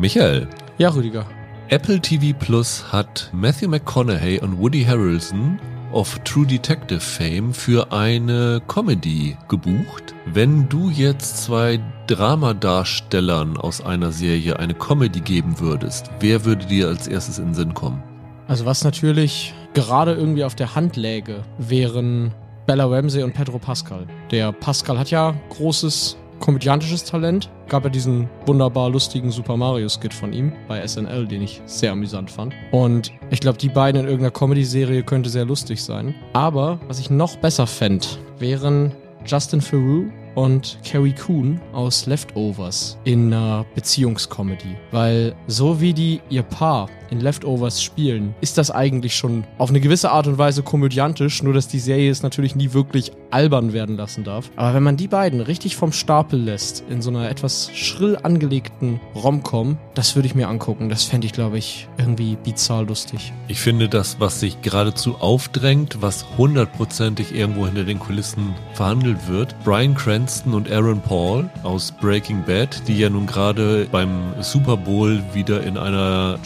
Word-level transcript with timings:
Michael. 0.00 0.48
Ja, 0.78 0.88
Rüdiger. 0.88 1.26
Apple 1.68 2.00
TV 2.00 2.34
Plus 2.38 2.90
hat 2.90 3.28
Matthew 3.34 3.68
McConaughey 3.68 4.40
und 4.40 4.58
Woody 4.58 4.82
Harrelson 4.82 5.60
of 5.92 6.18
True 6.24 6.46
Detective 6.46 7.00
Fame 7.00 7.52
für 7.52 7.92
eine 7.92 8.62
Comedy 8.66 9.36
gebucht. 9.48 10.14
Wenn 10.24 10.70
du 10.70 10.88
jetzt 10.88 11.44
zwei 11.44 11.78
Dramadarstellern 12.06 13.58
aus 13.58 13.82
einer 13.82 14.10
Serie 14.10 14.58
eine 14.58 14.72
Comedy 14.72 15.20
geben 15.20 15.60
würdest, 15.60 16.10
wer 16.20 16.46
würde 16.46 16.64
dir 16.64 16.88
als 16.88 17.06
erstes 17.06 17.38
in 17.38 17.48
den 17.48 17.54
Sinn 17.54 17.74
kommen? 17.74 18.02
Also 18.48 18.64
was 18.64 18.82
natürlich 18.84 19.52
gerade 19.74 20.14
irgendwie 20.14 20.44
auf 20.44 20.54
der 20.54 20.74
Hand 20.74 20.96
läge, 20.96 21.44
wären 21.58 22.32
Bella 22.66 22.86
Ramsey 22.86 23.22
und 23.22 23.34
Pedro 23.34 23.58
Pascal. 23.58 24.06
Der 24.30 24.50
Pascal 24.52 24.98
hat 24.98 25.10
ja 25.10 25.34
großes 25.50 26.16
komödiantisches 26.40 27.04
Talent. 27.04 27.50
Gab 27.68 27.84
ja 27.84 27.90
diesen 27.90 28.28
wunderbar 28.46 28.90
lustigen 28.90 29.30
Super 29.30 29.56
Mario-Skit 29.56 30.12
von 30.12 30.32
ihm 30.32 30.52
bei 30.66 30.84
SNL, 30.86 31.26
den 31.26 31.42
ich 31.42 31.62
sehr 31.66 31.92
amüsant 31.92 32.30
fand. 32.30 32.54
Und 32.72 33.12
ich 33.30 33.40
glaube, 33.40 33.58
die 33.58 33.68
beiden 33.68 34.00
in 34.00 34.06
irgendeiner 34.06 34.32
Comedy-Serie 34.32 35.04
könnte 35.04 35.30
sehr 35.30 35.44
lustig 35.44 35.84
sein. 35.84 36.14
Aber 36.32 36.80
was 36.88 36.98
ich 36.98 37.10
noch 37.10 37.36
besser 37.36 37.66
fände, 37.66 38.06
wären 38.38 38.92
Justin 39.24 39.60
Theroux 39.60 40.10
und 40.34 40.78
Carrie 40.84 41.14
Coon 41.14 41.60
aus 41.72 42.06
Leftovers 42.06 42.98
in 43.04 43.32
einer 43.32 43.66
Beziehungskomödie. 43.74 44.76
Weil 44.90 45.34
so 45.46 45.80
wie 45.80 45.92
die 45.92 46.20
ihr 46.30 46.42
Paar 46.42 46.88
in 47.10 47.20
Leftovers 47.20 47.82
spielen, 47.82 48.34
ist 48.40 48.58
das 48.58 48.70
eigentlich 48.70 49.16
schon 49.16 49.44
auf 49.58 49.70
eine 49.70 49.80
gewisse 49.80 50.10
Art 50.10 50.26
und 50.26 50.38
Weise 50.38 50.62
komödiantisch, 50.62 51.42
nur 51.42 51.52
dass 51.52 51.68
die 51.68 51.78
Serie 51.78 52.10
es 52.10 52.22
natürlich 52.22 52.54
nie 52.54 52.72
wirklich 52.72 53.12
albern 53.30 53.72
werden 53.72 53.96
lassen 53.96 54.24
darf. 54.24 54.50
Aber 54.56 54.74
wenn 54.74 54.82
man 54.82 54.96
die 54.96 55.08
beiden 55.08 55.40
richtig 55.40 55.76
vom 55.76 55.92
Stapel 55.92 56.40
lässt, 56.40 56.84
in 56.88 57.02
so 57.02 57.10
einer 57.10 57.28
etwas 57.28 57.70
schrill 57.74 58.18
angelegten 58.22 59.00
Romcom, 59.14 59.78
das 59.94 60.16
würde 60.16 60.26
ich 60.26 60.34
mir 60.34 60.48
angucken. 60.48 60.88
Das 60.88 61.04
fände 61.04 61.26
ich, 61.26 61.32
glaube 61.32 61.58
ich, 61.58 61.88
irgendwie 61.98 62.36
bizarr 62.36 62.84
lustig. 62.84 63.32
Ich 63.48 63.60
finde 63.60 63.88
das, 63.88 64.18
was 64.20 64.40
sich 64.40 64.62
geradezu 64.62 65.16
aufdrängt, 65.16 65.98
was 66.00 66.24
hundertprozentig 66.38 67.34
irgendwo 67.34 67.66
hinter 67.66 67.84
den 67.84 67.98
Kulissen 67.98 68.54
verhandelt 68.74 69.28
wird. 69.28 69.54
Brian 69.64 69.94
Cranston 69.94 70.54
und 70.54 70.70
Aaron 70.70 71.00
Paul 71.00 71.48
aus 71.62 71.92
Breaking 72.00 72.44
Bad, 72.44 72.82
die 72.88 72.98
ja 72.98 73.10
nun 73.10 73.26
gerade 73.26 73.86
beim 73.90 74.34
Super 74.40 74.76
Bowl 74.76 75.22
wieder 75.32 75.62
in 75.62 75.76
einer 75.76 76.38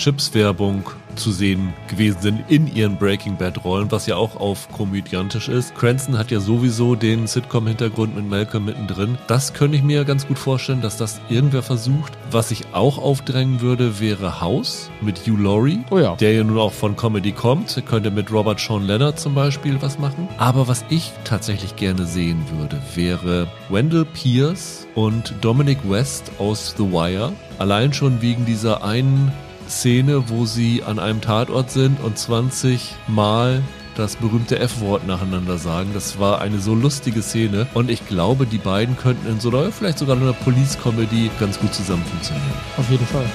Chips-Werbung 0.54 0.84
zu 1.16 1.30
sehen 1.30 1.72
gewesen 1.88 2.20
sind 2.20 2.44
in 2.48 2.74
ihren 2.74 2.96
Breaking 2.96 3.36
Bad 3.36 3.64
Rollen, 3.64 3.90
was 3.92 4.06
ja 4.06 4.16
auch 4.16 4.36
auf 4.36 4.68
komödiantisch 4.72 5.48
ist. 5.48 5.74
Cranston 5.76 6.18
hat 6.18 6.32
ja 6.32 6.40
sowieso 6.40 6.96
den 6.96 7.28
Sitcom-Hintergrund 7.28 8.16
mit 8.16 8.28
Malcolm 8.28 8.64
mittendrin. 8.64 9.16
Das 9.28 9.54
könnte 9.54 9.76
ich 9.76 9.84
mir 9.84 10.04
ganz 10.04 10.26
gut 10.26 10.38
vorstellen, 10.38 10.80
dass 10.80 10.96
das 10.96 11.20
irgendwer 11.28 11.62
versucht. 11.62 12.12
Was 12.32 12.50
ich 12.50 12.64
auch 12.72 12.98
aufdrängen 12.98 13.60
würde, 13.60 14.00
wäre 14.00 14.40
House 14.40 14.90
mit 15.00 15.20
Hugh 15.20 15.40
Laurie, 15.40 15.84
oh 15.90 15.98
ja. 15.98 16.16
der 16.16 16.32
ja 16.32 16.42
nun 16.42 16.58
auch 16.58 16.72
von 16.72 16.96
Comedy 16.96 17.30
kommt. 17.30 17.76
Er 17.76 17.82
könnte 17.82 18.10
mit 18.10 18.32
Robert 18.32 18.58
Sean 18.58 18.84
Leonard 18.84 19.20
zum 19.20 19.34
Beispiel 19.34 19.80
was 19.80 19.98
machen. 20.00 20.28
Aber 20.38 20.66
was 20.66 20.84
ich 20.88 21.12
tatsächlich 21.22 21.76
gerne 21.76 22.06
sehen 22.06 22.42
würde, 22.58 22.80
wäre 22.96 23.46
Wendell 23.68 24.04
Pierce 24.04 24.88
und 24.96 25.32
Dominic 25.42 25.78
West 25.88 26.32
aus 26.38 26.74
The 26.76 26.84
Wire. 26.90 27.32
Allein 27.58 27.92
schon 27.92 28.20
wegen 28.20 28.44
dieser 28.44 28.82
einen 28.82 29.30
Szene, 29.68 30.28
wo 30.28 30.44
sie 30.44 30.82
an 30.82 30.98
einem 30.98 31.20
Tatort 31.20 31.70
sind 31.70 32.00
und 32.00 32.18
20 32.18 32.94
Mal 33.06 33.62
das 33.96 34.16
berühmte 34.16 34.58
F-Wort 34.58 35.06
nacheinander 35.06 35.58
sagen. 35.58 35.90
Das 35.94 36.18
war 36.18 36.40
eine 36.40 36.58
so 36.58 36.74
lustige 36.74 37.22
Szene 37.22 37.66
und 37.74 37.90
ich 37.90 38.06
glaube, 38.06 38.46
die 38.46 38.58
beiden 38.58 38.96
könnten 38.96 39.28
in 39.28 39.40
so 39.40 39.50
einer, 39.50 39.70
vielleicht 39.70 39.98
sogar 39.98 40.16
in 40.16 40.22
einer 40.22 40.32
Police-Comedy 40.32 41.30
ganz 41.38 41.58
gut 41.58 41.74
zusammen 41.74 42.04
funktionieren. 42.04 42.52
Auf 42.76 42.90
jeden 42.90 43.06
Fall. 43.06 43.26